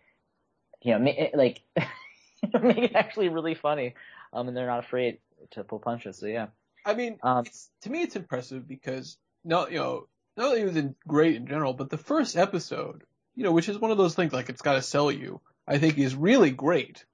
you 0.82 0.94
know 0.94 1.00
ma- 1.00 1.38
like 1.38 1.62
make 2.62 2.78
it 2.78 2.96
actually 2.96 3.30
really 3.30 3.56
funny. 3.56 3.96
Um, 4.34 4.48
and 4.48 4.56
they're 4.58 4.68
not 4.68 4.80
afraid 4.80 5.20
to 5.52 5.64
pull 5.64 5.80
punches. 5.80 6.18
So 6.18 6.26
yeah. 6.26 6.48
I 6.86 6.94
mean, 6.94 7.18
Um, 7.24 7.46
it's, 7.46 7.70
to 7.82 7.90
me, 7.90 8.04
it's 8.04 8.16
impressive 8.16 8.68
because 8.68 9.18
no, 9.44 9.68
you 9.68 9.78
know, 9.78 10.08
not 10.36 10.48
only 10.48 10.64
was 10.64 10.76
it 10.76 10.96
great 11.08 11.36
in 11.36 11.48
general, 11.48 11.74
but 11.74 11.90
the 11.90 11.98
first 11.98 12.38
episode, 12.38 13.04
you 13.36 13.44
know, 13.44 13.52
which 13.52 13.70
is 13.70 13.78
one 13.78 13.92
of 13.92 13.98
those 13.98 14.16
things 14.16 14.34
like 14.34 14.50
it's 14.50 14.62
got 14.62 14.74
to 14.74 14.82
sell 14.82 15.12
you. 15.12 15.42
I 15.68 15.80
think 15.80 15.98
is 15.98 16.16
really 16.16 16.52
great. 16.52 17.06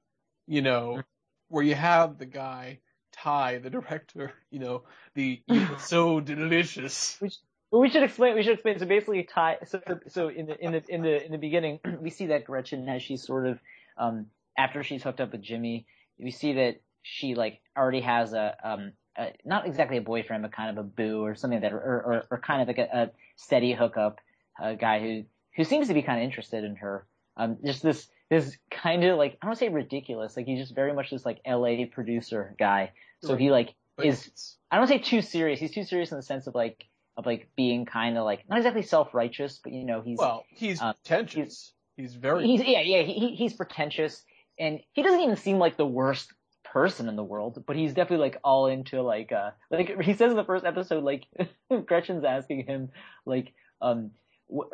You 0.47 0.61
know, 0.61 1.01
where 1.47 1.63
you 1.63 1.75
have 1.75 2.17
the 2.17 2.25
guy 2.25 2.79
Ty, 3.13 3.59
the 3.59 3.69
director, 3.69 4.33
you 4.51 4.59
know, 4.59 4.83
the 5.15 5.41
so 5.79 6.19
delicious. 6.19 7.17
Well, 7.21 7.31
we 7.79 7.89
should 7.89 8.03
explain. 8.03 8.35
We 8.35 8.43
should 8.43 8.53
explain. 8.53 8.79
So 8.79 8.85
basically, 8.85 9.23
Ty. 9.23 9.57
So 9.65 9.81
so 10.07 10.29
in 10.29 10.45
the 10.45 10.63
in 10.63 10.71
the 10.73 10.83
in 10.89 11.01
the 11.01 11.25
in 11.25 11.31
the 11.31 11.37
beginning, 11.37 11.79
we 11.99 12.09
see 12.09 12.27
that 12.27 12.45
Gretchen 12.45 12.87
as 12.87 13.01
she's 13.01 13.25
sort 13.25 13.47
of 13.47 13.59
um 13.97 14.27
after 14.57 14.83
she's 14.83 15.03
hooked 15.03 15.19
up 15.19 15.31
with 15.31 15.41
Jimmy, 15.41 15.87
we 16.19 16.31
see 16.31 16.53
that 16.53 16.81
she 17.01 17.35
like 17.35 17.61
already 17.77 18.01
has 18.01 18.33
a 18.33 18.55
um 18.63 18.93
a, 19.17 19.33
not 19.45 19.65
exactly 19.65 19.97
a 19.97 20.01
boyfriend, 20.01 20.43
but 20.43 20.51
kind 20.51 20.77
of 20.77 20.83
a 20.83 20.87
boo 20.87 21.23
or 21.23 21.35
something 21.35 21.61
like 21.61 21.71
that, 21.71 21.75
or 21.75 21.79
or, 21.79 22.23
or 22.29 22.37
kind 22.39 22.61
of 22.61 22.67
like 22.67 22.77
a, 22.77 22.89
a 22.93 23.11
steady 23.35 23.73
hookup, 23.73 24.19
a 24.61 24.75
guy 24.75 24.99
who 24.99 25.23
who 25.55 25.63
seems 25.63 25.87
to 25.87 25.93
be 25.93 26.01
kind 26.01 26.19
of 26.19 26.25
interested 26.25 26.63
in 26.63 26.75
her. 26.77 27.05
Um, 27.37 27.57
just 27.65 27.81
this 27.81 28.07
this 28.29 28.57
kind 28.69 29.03
of 29.03 29.17
like 29.17 29.33
I 29.33 29.45
don't 29.45 29.49
want 29.49 29.59
to 29.59 29.65
say 29.65 29.69
ridiculous, 29.69 30.37
like 30.37 30.45
he's 30.45 30.59
just 30.59 30.75
very 30.75 30.93
much 30.93 31.09
this 31.09 31.25
like 31.25 31.39
L.A. 31.45 31.85
producer 31.85 32.55
guy. 32.59 32.91
So 33.21 33.35
he 33.35 33.51
like 33.51 33.73
is 34.03 34.57
I 34.69 34.77
don't 34.77 34.87
say 34.87 34.97
too 34.99 35.21
serious. 35.21 35.59
He's 35.59 35.73
too 35.73 35.83
serious 35.83 36.11
in 36.11 36.17
the 36.17 36.23
sense 36.23 36.45
of 36.47 36.55
like 36.55 36.85
of 37.17 37.25
like 37.25 37.49
being 37.55 37.85
kind 37.85 38.17
of 38.17 38.25
like 38.25 38.43
not 38.49 38.57
exactly 38.57 38.81
self 38.81 39.13
righteous, 39.13 39.59
but 39.63 39.73
you 39.73 39.85
know 39.85 40.01
he's 40.01 40.17
well, 40.17 40.45
he's 40.49 40.81
uh, 40.81 40.93
pretentious. 40.93 41.73
He's, 41.95 42.15
very. 42.15 42.45
he's 42.47 42.61
yeah 42.63 42.81
yeah 42.81 43.03
he, 43.03 43.13
he- 43.13 43.35
he's 43.35 43.53
pretentious 43.53 44.23
and 44.59 44.79
he 44.93 45.03
doesn't 45.03 45.19
even 45.21 45.35
seem 45.35 45.59
like 45.59 45.77
the 45.77 45.85
worst 45.85 46.31
person 46.63 47.07
in 47.07 47.15
the 47.15 47.23
world, 47.23 47.63
but 47.67 47.75
he's 47.75 47.93
definitely 47.93 48.23
like 48.25 48.39
all 48.43 48.65
into 48.67 49.01
like 49.03 49.31
uh 49.31 49.51
like 49.69 50.01
he 50.01 50.13
says 50.13 50.31
in 50.31 50.37
the 50.37 50.43
first 50.43 50.65
episode 50.65 51.03
like 51.03 51.25
Gretchen's 51.85 52.23
asking 52.23 52.65
him 52.65 52.89
like 53.25 53.53
um 53.81 54.09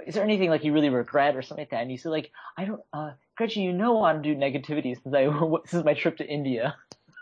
is 0.07 0.15
there 0.15 0.23
anything 0.23 0.49
like 0.49 0.63
you 0.63 0.71
really 0.73 0.89
regret 0.89 1.35
or 1.35 1.41
something 1.41 1.61
like 1.63 1.71
that 1.71 1.81
and 1.81 1.91
he 1.91 1.97
said 1.97 2.09
like 2.09 2.31
I 2.57 2.65
don't 2.65 2.81
uh 2.93 3.11
Gretchen 3.35 3.63
you 3.63 3.73
know 3.73 4.01
I 4.03 4.13
don't 4.13 4.21
do 4.21 4.35
negativity 4.35 4.95
since 5.01 5.13
I 5.13 5.27
since 5.65 5.83
my 5.83 5.93
trip 5.93 6.17
to 6.17 6.25
India 6.27 6.75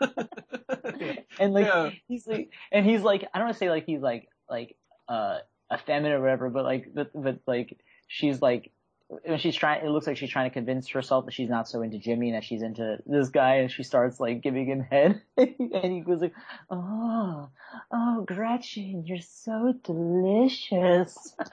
and 1.40 1.52
like 1.52 1.66
Yeah. 1.66 1.90
he's 2.06 2.26
like 2.26 2.50
and 2.72 2.84
he's 2.86 3.02
like 3.02 3.24
I 3.34 3.38
don't 3.38 3.46
want 3.48 3.54
to 3.54 3.58
say 3.58 3.70
like 3.70 3.84
he's 3.86 4.00
like 4.00 4.28
like 4.48 4.76
uh 5.08 5.38
effeminate 5.72 6.12
or 6.12 6.20
whatever, 6.20 6.50
but 6.50 6.64
like 6.64 6.88
but 6.94 7.10
but 7.14 7.38
like 7.46 7.78
she's 8.06 8.40
like 8.40 8.70
when 9.08 9.38
she's 9.38 9.56
trying 9.56 9.84
it 9.84 9.88
looks 9.88 10.06
like 10.06 10.16
she's 10.16 10.30
trying 10.30 10.48
to 10.48 10.54
convince 10.54 10.88
herself 10.88 11.24
that 11.24 11.32
she's 11.32 11.48
not 11.48 11.68
so 11.68 11.82
into 11.82 11.98
Jimmy 11.98 12.28
and 12.28 12.36
that 12.36 12.44
she's 12.44 12.62
into 12.62 12.98
this 13.06 13.30
guy 13.30 13.56
and 13.56 13.70
she 13.70 13.82
starts 13.82 14.20
like 14.20 14.42
giving 14.42 14.66
him 14.66 14.80
head. 14.80 15.22
And 15.38 15.92
he 15.92 16.00
goes 16.00 16.20
like 16.20 16.34
oh 16.70 17.48
oh 17.90 18.24
Gretchen 18.26 19.04
you're 19.06 19.20
so 19.20 19.74
delicious. 19.84 21.34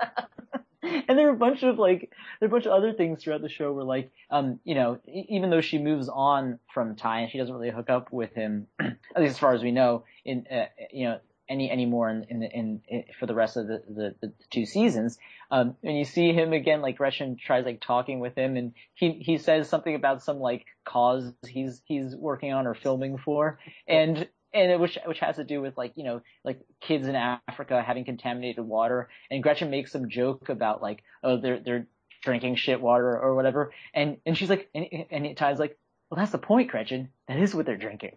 And 1.07 1.17
there 1.17 1.27
are 1.29 1.33
a 1.33 1.35
bunch 1.35 1.63
of 1.63 1.79
like 1.79 2.11
there 2.39 2.45
are 2.45 2.51
a 2.51 2.51
bunch 2.51 2.67
of 2.67 2.71
other 2.71 2.93
things 2.93 3.23
throughout 3.23 3.41
the 3.41 3.49
show 3.49 3.73
where 3.73 3.83
like 3.83 4.11
um 4.29 4.59
you 4.63 4.75
know 4.75 4.99
even 5.07 5.49
though 5.49 5.61
she 5.61 5.80
moves 5.80 6.09
on 6.09 6.59
from 6.71 6.95
Ty 6.95 7.21
and 7.21 7.32
she 7.32 7.39
doesn't 7.39 7.55
really 7.55 7.71
hook 7.71 7.89
up 7.89 8.11
with 8.11 8.34
him 8.34 8.67
at 8.80 8.93
least 9.17 9.32
as 9.32 9.39
far 9.39 9.55
as 9.55 9.63
we 9.63 9.71
know 9.71 10.03
in 10.25 10.45
uh, 10.51 10.65
you 10.91 11.05
know 11.05 11.19
any 11.49 11.69
anymore 11.71 12.09
in 12.09 12.25
in, 12.29 12.43
in 12.43 12.81
in 12.87 13.03
for 13.19 13.25
the 13.25 13.35
rest 13.35 13.57
of 13.57 13.67
the 13.67 13.83
the, 13.87 14.15
the 14.21 14.33
two 14.49 14.65
seasons. 14.65 15.17
Um 15.51 15.75
and 15.83 15.97
you 15.97 16.05
see 16.05 16.33
him 16.33 16.53
again 16.53 16.81
like 16.81 16.97
Gretchen 16.97 17.37
tries 17.37 17.65
like 17.65 17.81
talking 17.81 18.19
with 18.19 18.35
him 18.35 18.57
and 18.57 18.73
he 18.93 19.13
he 19.13 19.37
says 19.37 19.69
something 19.69 19.95
about 19.95 20.23
some 20.23 20.39
like 20.39 20.65
cause 20.85 21.33
he's 21.47 21.81
he's 21.85 22.15
working 22.15 22.53
on 22.53 22.67
or 22.67 22.73
filming 22.73 23.17
for. 23.17 23.59
And 23.87 24.27
and 24.53 24.71
it, 24.71 24.79
which 24.79 24.97
which 25.05 25.19
has 25.19 25.35
to 25.35 25.43
do 25.43 25.61
with 25.61 25.77
like 25.77 25.93
you 25.95 26.03
know 26.03 26.21
like 26.43 26.61
kids 26.81 27.07
in 27.07 27.15
Africa 27.15 27.83
having 27.85 28.05
contaminated 28.05 28.65
water. 28.65 29.09
And 29.29 29.43
Gretchen 29.43 29.69
makes 29.69 29.91
some 29.91 30.09
joke 30.09 30.49
about 30.49 30.81
like 30.81 31.03
oh 31.23 31.37
they're 31.37 31.59
they're 31.59 31.87
drinking 32.23 32.55
shit 32.55 32.81
water 32.81 33.19
or 33.19 33.35
whatever. 33.35 33.71
And 33.93 34.17
and 34.25 34.37
she's 34.37 34.49
like 34.49 34.69
and 34.73 34.87
and 35.11 35.37
Ty's 35.37 35.59
like 35.59 35.77
well 36.09 36.17
that's 36.17 36.31
the 36.31 36.37
point 36.37 36.71
Gretchen. 36.71 37.09
That 37.27 37.37
is 37.37 37.53
what 37.53 37.65
they're 37.65 37.77
drinking 37.77 38.13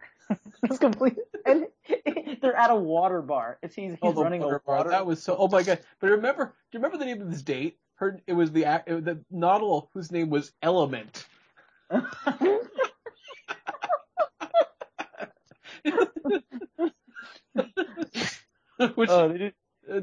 it's 0.64 0.78
complete 0.78 1.16
and 1.46 1.66
they're 2.42 2.56
at 2.56 2.70
a 2.70 2.74
water 2.74 3.22
bar 3.22 3.58
it's 3.62 3.74
he's, 3.74 3.92
he's 3.92 3.98
Oh, 4.02 4.12
running 4.12 4.40
water 4.42 4.56
a 4.56 4.60
bar. 4.60 4.76
water 4.78 4.90
That 4.90 5.06
was 5.06 5.22
so. 5.22 5.36
Oh 5.36 5.48
my 5.48 5.62
god! 5.62 5.80
But 6.00 6.10
remember, 6.10 6.44
do 6.46 6.78
you 6.78 6.82
remember 6.82 6.98
the 6.98 7.04
name 7.06 7.20
of 7.22 7.30
this 7.30 7.42
date? 7.42 7.78
Her. 7.96 8.20
It 8.26 8.32
was 8.34 8.52
the 8.52 8.64
act- 8.64 8.88
the 8.88 9.24
model 9.30 9.90
whose 9.94 10.10
name 10.12 10.30
was 10.30 10.52
Element. 10.62 11.26
Which 18.94 19.10
oh, 19.10 19.28
they 19.28 19.38
did, 19.38 19.54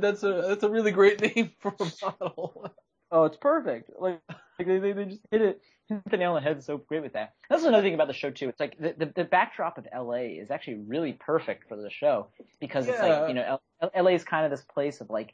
that's 0.02 0.24
a 0.24 0.46
that's 0.48 0.64
a 0.64 0.70
really 0.70 0.92
great 0.92 1.22
name 1.22 1.52
for 1.60 1.74
a 1.80 1.86
bottle. 2.02 2.74
oh, 3.12 3.26
it's 3.26 3.38
perfect. 3.38 3.92
Like, 4.00 4.22
like 4.60 4.68
they, 4.68 4.80
they 4.80 4.94
they 4.94 5.06
just 5.06 5.22
hit 5.32 5.42
it 5.42 5.62
hit 5.88 6.02
the 6.10 6.18
nail 6.18 6.32
on 6.32 6.36
the 6.36 6.42
head 6.42 6.64
so 6.64 6.78
great 6.78 7.04
with 7.04 7.14
that. 7.14 7.34
That's 7.50 7.64
another 7.64 7.84
thing 7.84 7.94
about 7.94 8.08
the 8.08 8.14
show 8.14 8.32
too. 8.32 8.50
It's 8.50 8.60
like 8.60 8.78
the 8.78 8.96
the, 8.98 9.12
the 9.16 9.24
backdrop 9.24 9.78
of 9.78 9.88
LA 9.96 10.40
is 10.42 10.52
actually 10.52 10.82
really 10.88 11.14
perfect 11.14 11.68
for 11.68 11.76
the 11.76 11.90
show 11.90 12.28
because 12.60 12.88
it's 12.88 13.00
like 13.00 13.30
you 13.30 13.36
know 13.36 13.60
L- 13.82 13.92
LA 13.96 14.12
is 14.12 14.24
kind 14.24 14.46
of 14.46 14.52
this 14.52 14.64
place 14.64 15.02
of 15.02 15.10
like 15.10 15.34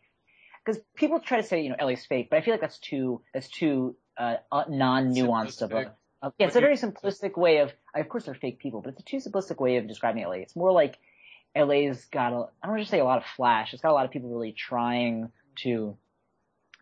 because 0.65 0.81
people 0.95 1.19
try 1.19 1.41
to 1.41 1.47
say 1.47 1.61
you 1.61 1.69
know 1.69 1.75
LA's 1.83 2.05
fake, 2.05 2.29
but 2.29 2.37
I 2.37 2.41
feel 2.41 2.53
like 2.53 2.61
that's 2.61 2.79
too 2.79 3.21
that's 3.33 3.47
too 3.49 3.95
uh, 4.17 4.37
uh, 4.51 4.65
non-nuanced 4.69 5.61
of 5.61 5.71
a 5.71 5.95
of, 6.23 6.33
yeah, 6.37 6.47
it's 6.47 6.55
a 6.55 6.61
very 6.61 6.75
simplistic 6.75 7.35
way 7.37 7.59
of 7.59 7.71
of 7.95 8.09
course 8.09 8.25
they're 8.25 8.35
fake 8.35 8.59
people, 8.59 8.81
but 8.81 8.91
it's 8.91 9.01
a 9.01 9.03
too 9.03 9.17
simplistic 9.17 9.59
way 9.59 9.77
of 9.77 9.87
describing 9.87 10.23
LA. 10.23 10.33
It's 10.33 10.55
more 10.55 10.71
like 10.71 10.97
LA's 11.55 12.05
got 12.05 12.33
a 12.33 12.47
I 12.61 12.67
don't 12.67 12.75
want 12.75 12.83
to 12.83 12.89
say 12.89 12.99
a 12.99 13.05
lot 13.05 13.17
of 13.17 13.25
flash. 13.25 13.73
It's 13.73 13.81
got 13.81 13.91
a 13.91 13.93
lot 13.93 14.05
of 14.05 14.11
people 14.11 14.29
really 14.29 14.53
trying 14.53 15.31
to 15.57 15.97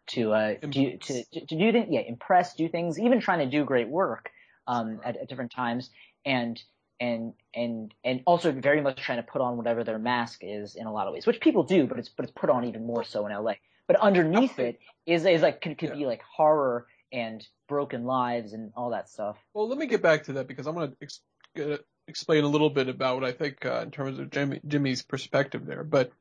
to 0.09 0.33
uh 0.33 0.55
do, 0.69 0.97
to, 0.97 1.23
to 1.23 1.55
do 1.55 1.71
things 1.71 1.87
yeah 1.89 2.01
impress 2.01 2.55
do 2.55 2.67
things 2.69 2.99
even 2.99 3.19
trying 3.19 3.39
to 3.39 3.45
do 3.45 3.63
great 3.63 3.87
work 3.89 4.29
um 4.67 4.99
at, 5.03 5.17
at 5.17 5.29
different 5.29 5.51
times 5.51 5.89
and 6.25 6.61
and 6.99 7.33
and 7.55 7.93
and 8.03 8.21
also 8.25 8.51
very 8.51 8.81
much 8.81 9.01
trying 9.01 9.17
to 9.17 9.23
put 9.23 9.41
on 9.41 9.57
whatever 9.57 9.83
their 9.83 9.99
mask 9.99 10.39
is 10.43 10.75
in 10.75 10.85
a 10.87 10.91
lot 10.91 11.07
of 11.07 11.13
ways 11.13 11.25
which 11.25 11.39
people 11.39 11.63
do 11.63 11.87
but 11.87 11.97
it's 11.97 12.09
but 12.09 12.23
it's 12.23 12.33
put 12.33 12.49
on 12.49 12.65
even 12.65 12.85
more 12.85 13.03
so 13.03 13.25
in 13.25 13.33
LA 13.33 13.53
but 13.87 13.95
underneath 13.97 14.59
it 14.59 14.79
is 15.05 15.25
is 15.25 15.41
like 15.41 15.61
could, 15.61 15.77
could 15.77 15.89
Yeah. 15.89 15.95
be 15.95 16.05
like 16.05 16.21
horror 16.23 16.87
and 17.11 17.45
broken 17.67 18.03
lives 18.05 18.53
and 18.53 18.71
all 18.75 18.91
that 18.91 19.09
stuff 19.09 19.37
Well, 19.53 19.67
let 19.67 19.77
me 19.77 19.87
get 19.87 20.01
back 20.01 20.23
to 20.25 20.33
that 20.33 20.47
because 20.47 20.67
I'm 20.67 20.75
going 20.75 20.91
to 20.91 20.97
ex- 21.01 21.21
uh, 21.59 21.77
explain 22.07 22.43
a 22.43 22.47
little 22.47 22.69
bit 22.69 22.87
about 22.87 23.15
what 23.15 23.23
I 23.23 23.31
think 23.31 23.65
uh, 23.65 23.81
in 23.83 23.91
terms 23.91 24.19
of 24.19 24.29
Jimmy, 24.29 24.59
Jimmy's 24.67 25.01
perspective 25.01 25.65
there. 25.65 25.83
But 25.83 26.11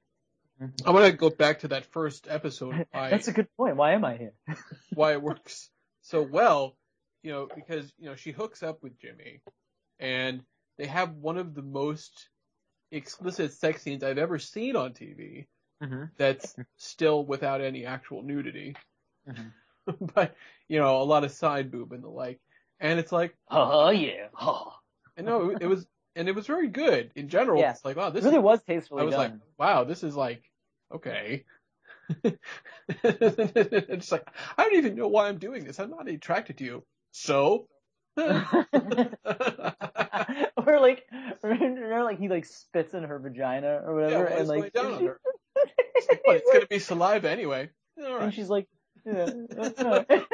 Mhm. 0.61 0.73
I'm 0.87 0.93
going 0.93 1.11
to 1.11 1.17
go 1.17 1.31
back 1.31 1.61
to 1.61 1.69
that 1.69 1.87
first 1.87 2.27
episode. 2.29 2.87
Why, 2.93 3.11
that's 3.11 3.29
a 3.29 3.33
good 3.33 3.49
point 3.57 3.77
why 3.77 3.93
am 3.93 4.05
I 4.05 4.17
here 4.17 4.33
why 4.95 5.13
it 5.13 5.23
works 5.23 5.71
so 6.03 6.23
well, 6.23 6.77
you 7.23 7.31
know, 7.33 7.49
because 7.55 7.93
you 7.99 8.07
know 8.07 8.17
she 8.17 8.33
hooks 8.33 8.63
up 8.63 8.83
with 8.83 8.99
Jimmy, 8.99 9.41
and 10.01 10.43
they 10.79 10.87
have 10.87 11.13
one 11.13 11.39
of 11.39 11.55
the 11.55 11.63
most 11.63 12.29
explicit 12.91 13.53
sex 13.53 13.83
scenes 13.83 14.03
I've 14.03 14.19
ever 14.19 14.39
seen 14.39 14.75
on 14.77 14.93
TV. 14.95 15.47
mm-hmm. 15.83 16.05
That's 16.17 16.57
still 16.77 17.25
without 17.25 17.61
any 17.61 17.85
actual 17.87 18.23
nudity, 18.23 18.75
Mhm. 19.29 19.53
but 20.15 20.35
you 20.69 20.79
know, 20.81 21.01
a 21.01 21.05
lot 21.05 21.25
of 21.25 21.31
side 21.33 21.71
boob 21.71 21.93
and 21.93 22.03
the 22.03 22.09
like. 22.09 22.41
And 22.81 22.99
it's 22.99 23.13
like, 23.13 23.35
oh 23.51 23.91
yeah 23.91 24.29
oh 24.41 24.73
and 25.17 25.27
no, 25.27 25.51
it, 25.51 25.63
it 25.63 25.67
was, 25.67 25.85
and 26.19 26.29
it 26.29 26.35
was 26.35 26.47
very 26.47 26.69
good 26.69 27.13
in 27.15 27.29
general. 27.29 27.61
Yeah. 27.61 27.71
It's 27.71 27.85
like, 27.85 27.97
wow, 27.97 28.09
it 28.09 28.15
this 28.15 28.25
really 28.25 28.39
is, 28.39 28.43
was 28.43 28.61
tastefully 28.65 29.03
I 29.03 29.05
was 29.05 29.15
like, 29.15 29.33
wow, 29.57 29.85
this 29.85 30.03
is 30.03 30.17
like, 30.17 30.43
okay. 30.93 31.45
it's 33.05 34.11
like, 34.13 34.27
I 34.57 34.65
don't 34.65 34.75
even 34.75 34.97
know 34.97 35.09
why 35.09 35.29
I'm 35.29 35.39
doing 35.39 35.65
this. 35.65 35.79
I'm 35.79 35.91
not 35.91 36.09
attracted 36.09 36.59
to 36.59 36.65
you. 36.65 36.85
So? 37.13 37.69
or 38.17 38.35
like, 40.81 41.07
remember 41.43 42.03
like 42.03 42.19
he 42.19 42.29
like 42.29 42.47
spits 42.47 42.95
in 42.95 43.05
her 43.05 43.21
vagina 43.21 43.81
or 43.87 44.01
Yeah, 44.01 44.07
whatever, 44.07 44.25
what 44.25 44.33
and 44.33 44.49
like, 44.49 44.79
on 44.79 45.07
her? 45.07 45.21
But 45.55 45.71
it's 46.27 46.53
gonna 46.53 46.67
be 46.67 46.81
saliva 46.81 47.31
anyway. 47.31 47.71
All 48.05 48.19
and 48.19 48.35
she's 48.35 48.49
like, 48.49 48.67
yeah, 49.05 49.31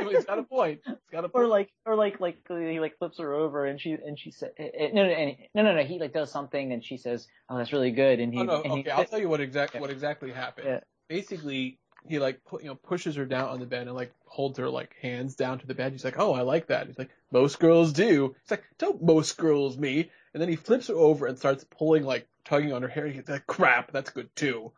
He's 0.08 0.24
got 0.26 0.38
a 0.38 0.42
point. 0.42 0.80
He's 0.84 0.98
got 1.10 1.24
a 1.24 1.28
point. 1.28 1.44
or 1.44 1.46
like, 1.46 1.70
or 1.86 1.96
like, 1.96 2.20
like 2.20 2.38
he 2.48 2.80
like 2.80 2.98
flips 2.98 3.18
her 3.18 3.32
over, 3.34 3.66
and 3.66 3.80
she 3.80 3.92
and 3.92 4.18
she 4.18 4.30
said, 4.30 4.52
eh, 4.58 4.68
eh, 4.74 4.88
no, 4.92 5.06
no, 5.06 5.36
no, 5.54 5.62
no, 5.62 5.74
no, 5.76 5.84
he 5.84 5.98
like 5.98 6.12
does 6.12 6.30
something, 6.30 6.72
and 6.72 6.84
she 6.84 6.96
says, 6.96 7.26
oh, 7.48 7.58
that's 7.58 7.72
really 7.72 7.90
good, 7.90 8.20
and 8.20 8.32
he, 8.32 8.40
Oh 8.40 8.44
no, 8.44 8.62
and 8.62 8.72
he, 8.72 8.80
okay, 8.80 8.90
I'll 8.90 9.04
tell 9.04 9.20
you 9.20 9.28
what 9.28 9.40
exact 9.40 9.74
what 9.78 9.90
exactly 9.90 10.32
happened. 10.32 10.66
Yeah. 10.68 10.80
Basically, 11.08 11.78
he 12.06 12.18
like 12.18 12.44
pu- 12.44 12.60
you 12.60 12.66
know 12.66 12.74
pushes 12.74 13.16
her 13.16 13.24
down 13.24 13.48
on 13.48 13.60
the 13.60 13.66
bed 13.66 13.86
and 13.86 13.96
like 13.96 14.12
holds 14.26 14.58
her 14.58 14.68
like 14.68 14.94
hands 15.00 15.36
down 15.36 15.58
to 15.58 15.66
the 15.66 15.74
bed. 15.74 15.92
He's 15.92 16.04
like, 16.04 16.18
"Oh, 16.18 16.32
I 16.32 16.42
like 16.42 16.68
that." 16.68 16.86
He's 16.86 16.98
like, 16.98 17.10
"Most 17.30 17.58
girls 17.58 17.92
do." 17.92 18.34
He's 18.42 18.50
like, 18.50 18.64
"Don't 18.78 19.02
most 19.02 19.36
girls 19.36 19.78
me?" 19.78 20.10
And 20.32 20.40
then 20.40 20.48
he 20.48 20.56
flips 20.56 20.88
her 20.88 20.94
over 20.94 21.26
and 21.26 21.38
starts 21.38 21.64
pulling 21.64 22.04
like 22.04 22.26
tugging 22.44 22.72
on 22.72 22.82
her 22.82 22.88
hair. 22.88 23.06
He's 23.06 23.28
like, 23.28 23.46
"Crap, 23.46 23.92
that's 23.92 24.10
good 24.10 24.34
too." 24.36 24.72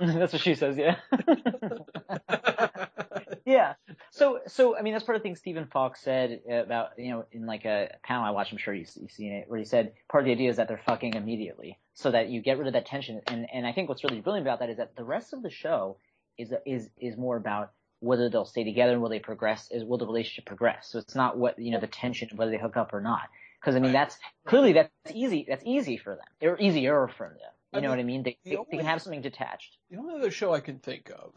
that's 0.18 0.32
what 0.34 0.42
she 0.42 0.56
says, 0.56 0.78
yeah. 0.78 0.96
Yeah. 3.46 3.74
So, 4.12 4.40
so 4.46 4.76
I 4.76 4.82
mean, 4.82 4.92
that's 4.92 5.04
part 5.04 5.16
of 5.16 5.22
the 5.22 5.28
thing 5.28 5.36
Stephen 5.36 5.66
Falk 5.72 5.96
said 5.96 6.42
about 6.50 6.98
you 6.98 7.10
know 7.10 7.26
in 7.32 7.46
like 7.46 7.64
a 7.64 7.90
panel 8.04 8.24
I 8.24 8.30
watched. 8.30 8.52
I'm 8.52 8.58
sure 8.58 8.74
you've, 8.74 8.90
you've 8.96 9.10
seen 9.10 9.32
it, 9.32 9.46
where 9.48 9.58
he 9.58 9.64
said 9.64 9.94
part 10.08 10.22
of 10.22 10.26
the 10.26 10.32
idea 10.32 10.50
is 10.50 10.56
that 10.58 10.68
they're 10.68 10.82
fucking 10.86 11.14
immediately, 11.14 11.78
so 11.94 12.10
that 12.12 12.28
you 12.28 12.42
get 12.42 12.58
rid 12.58 12.68
of 12.68 12.74
that 12.74 12.86
tension. 12.86 13.20
And 13.28 13.46
and 13.52 13.66
I 13.66 13.72
think 13.72 13.88
what's 13.88 14.04
really 14.04 14.20
brilliant 14.20 14.46
about 14.46 14.60
that 14.60 14.70
is 14.70 14.76
that 14.78 14.96
the 14.96 15.04
rest 15.04 15.32
of 15.32 15.42
the 15.42 15.50
show 15.50 15.96
is 16.38 16.52
is 16.66 16.90
is 16.98 17.16
more 17.16 17.36
about 17.36 17.72
whether 18.00 18.30
they'll 18.30 18.44
stay 18.46 18.64
together 18.64 18.92
and 18.92 19.02
will 19.02 19.10
they 19.10 19.18
progress. 19.20 19.68
Is 19.72 19.84
will 19.84 19.98
the 19.98 20.06
relationship 20.06 20.46
progress? 20.46 20.88
So 20.90 20.98
it's 20.98 21.16
not 21.16 21.38
what 21.38 21.58
you 21.58 21.72
know 21.72 21.80
the 21.80 21.88
tension 21.88 22.28
of 22.32 22.38
whether 22.38 22.52
they 22.52 22.58
hook 22.58 22.76
up 22.76 22.94
or 22.94 23.00
not. 23.00 23.22
Because 23.60 23.76
I 23.76 23.80
mean, 23.80 23.92
Right. 23.92 23.92
that's 23.92 24.18
clearly 24.46 24.74
that's 24.74 24.90
easy. 25.14 25.46
That's 25.48 25.64
easy 25.66 25.96
for 25.98 26.16
them, 26.16 26.50
or 26.50 26.58
easier 26.60 27.08
for 27.08 27.28
them. 27.28 27.59
You 27.72 27.78
I 27.78 27.82
know 27.82 27.88
mean, 27.88 27.90
what 27.90 27.98
I 28.00 28.04
mean? 28.04 28.22
They 28.24 28.38
the 28.44 28.50
they, 28.50 28.56
only- 28.56 28.68
they 28.72 28.76
can 28.78 28.86
have 28.86 29.02
something 29.02 29.22
detached. 29.22 29.76
the 29.90 29.98
only 29.98 30.14
other 30.14 30.30
show 30.30 30.52
I 30.52 30.60
can 30.60 30.78
think 30.78 31.10
of 31.10 31.32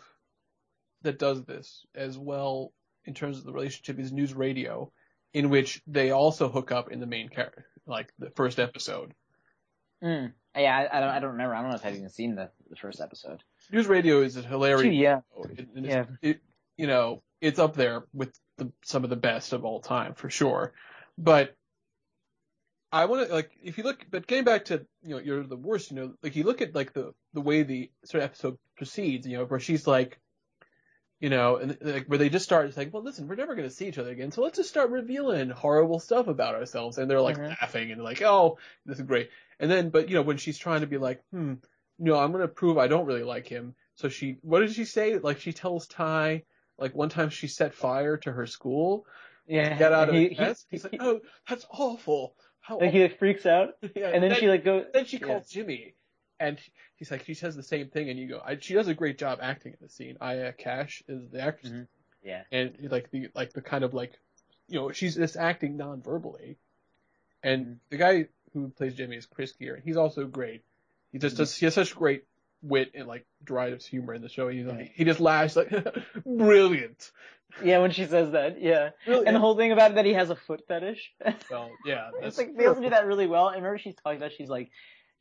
that 1.03 1.19
does 1.19 1.43
this 1.45 1.85
as 1.95 2.17
well 2.17 2.71
in 3.05 3.13
terms 3.13 3.37
of 3.37 3.43
the 3.43 3.51
relationship 3.53 3.99
is 3.99 4.11
News 4.11 4.33
Radio, 4.33 4.91
in 5.33 5.49
which 5.49 5.81
they 5.87 6.11
also 6.11 6.47
hook 6.49 6.71
up 6.71 6.91
in 6.91 6.99
the 6.99 7.05
main 7.05 7.27
character, 7.29 7.65
like 7.85 8.11
the 8.19 8.29
first 8.31 8.59
episode. 8.59 9.13
Mm. 10.03 10.31
Yeah, 10.55 10.77
I, 10.91 10.97
I 10.97 10.99
don't 11.01 11.09
I 11.09 11.19
don't 11.19 11.31
remember. 11.31 11.55
I 11.55 11.61
don't 11.61 11.69
know 11.71 11.75
if 11.75 11.85
I've 11.85 11.95
even 11.95 12.09
seen 12.09 12.35
the 12.35 12.49
the 12.69 12.75
first 12.75 13.01
episode. 13.01 13.43
News 13.71 13.87
Radio 13.87 14.21
is 14.21 14.37
a 14.37 14.41
hilarious. 14.41 14.93
Yeah. 14.95 15.19
show. 15.35 15.45
It- 15.57 15.67
Yeah. 15.75 16.05
it, 16.21 16.39
you 16.77 16.87
know, 16.87 17.21
it's 17.41 17.59
up 17.59 17.75
there 17.75 18.05
with 18.13 18.31
the, 18.57 18.71
some 18.83 19.03
of 19.03 19.09
the 19.09 19.15
best 19.15 19.53
of 19.53 19.65
all 19.65 19.79
time 19.81 20.13
for 20.15 20.29
sure. 20.29 20.73
But 21.17 21.55
I 22.93 23.05
want 23.05 23.27
to 23.27 23.33
like 23.33 23.51
if 23.63 23.77
you 23.77 23.83
look, 23.83 24.05
but 24.09 24.27
getting 24.27 24.45
back 24.45 24.65
to 24.65 24.85
you 25.01 25.15
know 25.15 25.17
you're 25.17 25.43
the 25.43 25.57
worst. 25.57 25.91
You 25.91 25.97
know, 25.97 26.13
like 26.21 26.35
you 26.35 26.43
look 26.43 26.61
at 26.61 26.75
like 26.75 26.93
the 26.93 27.13
the 27.33 27.41
way 27.41 27.63
the 27.63 27.91
sort 28.05 28.23
of 28.23 28.29
episode 28.29 28.57
proceeds. 28.77 29.27
You 29.27 29.37
know, 29.39 29.45
where 29.45 29.59
she's 29.59 29.87
like. 29.87 30.19
You 31.19 31.29
know, 31.29 31.55
and 31.55 31.77
like 31.79 32.07
where 32.07 32.17
they 32.17 32.27
just 32.27 32.43
start 32.43 32.67
it's 32.67 32.75
like, 32.75 32.93
well, 32.93 33.01
listen, 33.01 33.29
we're 33.29 33.35
never 33.35 33.55
going 33.55 33.69
to 33.69 33.73
see 33.73 33.87
each 33.87 33.97
other 33.97 34.11
again, 34.11 34.33
so 34.33 34.41
let's 34.41 34.57
just 34.57 34.67
start 34.67 34.89
revealing 34.89 35.49
horrible 35.51 36.01
stuff 36.01 36.27
about 36.27 36.53
ourselves. 36.53 36.97
And 36.97 37.09
they're 37.09 37.21
like 37.21 37.37
Mhm. 37.37 37.47
laughing 37.47 37.91
and 37.93 38.03
like, 38.03 38.21
oh, 38.21 38.57
this 38.85 38.99
is 38.99 39.05
great. 39.05 39.29
And 39.57 39.71
then, 39.71 39.89
but 39.89 40.09
you 40.09 40.15
know, 40.15 40.21
when 40.21 40.35
she's 40.35 40.57
trying 40.57 40.81
to 40.81 40.87
be 40.87 40.97
like, 40.97 41.21
hmm, 41.31 41.53
no, 41.97 42.19
I'm 42.19 42.33
going 42.33 42.41
to 42.41 42.49
prove 42.49 42.77
I 42.77 42.89
don't 42.89 43.05
really 43.05 43.23
like 43.23 43.47
him. 43.47 43.73
So 43.95 44.09
she, 44.09 44.35
what 44.41 44.59
did 44.59 44.73
she 44.73 44.83
say? 44.83 45.17
Like 45.17 45.39
she 45.39 45.53
tells 45.53 45.87
Ty, 45.87 46.43
like 46.77 46.93
one 46.93 47.07
time 47.07 47.29
she 47.29 47.47
set 47.47 47.73
fire 47.73 48.17
to 48.17 48.31
her 48.33 48.45
school. 48.45 49.05
Yeah. 49.47 49.77
Get 49.77 49.93
out 49.93 50.09
of 50.09 50.15
he, 50.15 50.27
the 50.27 50.29
he, 50.29 50.35
desk. 50.35 50.65
He's 50.69 50.83
like, 50.83 50.97
oh, 50.99 51.21
that's 51.47 51.65
awful. 51.71 52.35
How 52.63 52.79
like, 52.79 52.91
he 52.91 53.01
like 53.03 53.19
freaks 53.19 53.45
out. 53.45 53.75
Yeah, 53.95 54.07
and 54.09 54.23
then 54.23 54.35
she 54.35 54.47
like 54.47 54.63
goes. 54.63 54.85
then 54.93 55.05
she 55.05 55.17
yeah. 55.17 55.27
calls 55.27 55.49
Jimmy, 55.49 55.95
and 56.39 56.57
he's 56.95 57.11
like, 57.11 57.25
she 57.25 57.33
says 57.33 57.55
the 57.55 57.63
same 57.63 57.89
thing, 57.89 58.09
and 58.09 58.17
you 58.17 58.27
go, 58.29 58.41
I, 58.43 58.57
she 58.57 58.73
does 58.73 58.87
a 58.87 58.93
great 58.93 59.17
job 59.17 59.39
acting 59.41 59.73
in 59.73 59.77
the 59.81 59.89
scene. 59.89 60.17
Aya 60.21 60.53
Cash 60.53 61.03
is 61.07 61.29
the 61.29 61.41
actress, 61.41 61.71
Mhm. 61.71 61.87
Yeah. 62.23 62.43
and 62.51 62.75
like 62.89 63.11
the 63.11 63.27
like 63.35 63.51
the 63.53 63.61
kind 63.61 63.83
of 63.83 63.93
like, 63.93 64.13
you 64.69 64.79
know, 64.79 64.91
she's 64.93 65.15
just 65.15 65.35
acting 65.35 65.75
non-verbally, 65.77 66.57
and 67.43 67.65
Mhm. 67.65 67.77
the 67.89 67.97
guy 67.97 68.27
who 68.53 68.69
plays 68.69 68.95
Jimmy 68.95 69.17
is 69.17 69.25
Chris 69.25 69.51
Geere, 69.59 69.75
and 69.75 69.83
he's 69.83 69.97
also 69.97 70.25
great. 70.25 70.63
He 71.11 71.19
just 71.19 71.35
does 71.37 71.55
he 71.55 71.65
has 71.65 71.73
such 71.73 71.93
great 71.95 72.23
wit 72.61 72.91
and 72.95 73.07
like 73.09 73.25
dry 73.43 73.75
humor 73.75 74.13
in 74.13 74.21
the 74.21 74.29
show. 74.29 74.47
He's 74.47 74.65
like, 74.65 74.79
Yeah. 74.79 74.87
he 74.95 75.03
just 75.03 75.19
laughs 75.19 75.57
like, 75.57 75.69
brilliant. 76.25 77.11
Yeah, 77.61 77.79
when 77.79 77.91
she 77.91 78.05
says 78.05 78.31
that, 78.31 78.61
yeah. 78.61 78.91
Really, 79.05 79.27
And 79.27 79.35
the 79.35 79.39
whole 79.39 79.55
thing 79.55 79.71
about 79.71 79.91
it 79.91 79.95
that 79.95 80.05
he 80.05 80.13
has 80.13 80.29
a 80.29 80.35
foot 80.35 80.63
fetish. 80.67 81.13
well, 81.51 81.69
yeah, 81.85 82.11
it's 82.21 82.37
like 82.37 82.55
they 82.57 82.65
also 82.65 82.81
do 82.81 82.89
that 82.89 83.05
really 83.05 83.27
well. 83.27 83.47
And 83.47 83.57
remember 83.57 83.77
she's 83.77 83.95
talking 83.95 84.17
about 84.17 84.31
she's 84.33 84.49
like 84.49 84.71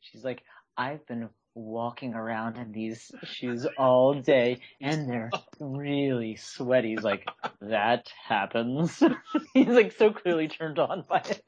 she's 0.01 0.23
like, 0.23 0.43
I've 0.77 1.05
been 1.05 1.29
walking 1.55 2.15
around 2.15 2.57
in 2.57 2.71
these 2.71 3.11
shoes 3.23 3.67
all 3.77 4.15
day 4.15 4.59
and 4.81 5.07
they're 5.07 5.29
really 5.59 6.35
sweaty. 6.35 6.95
He's 6.95 7.03
like, 7.03 7.29
that 7.61 8.11
happens. 8.27 9.03
He's 9.53 9.67
like 9.67 9.91
so 9.91 10.09
clearly 10.11 10.47
turned 10.47 10.79
on 10.79 11.05
by 11.07 11.19
it. 11.19 11.43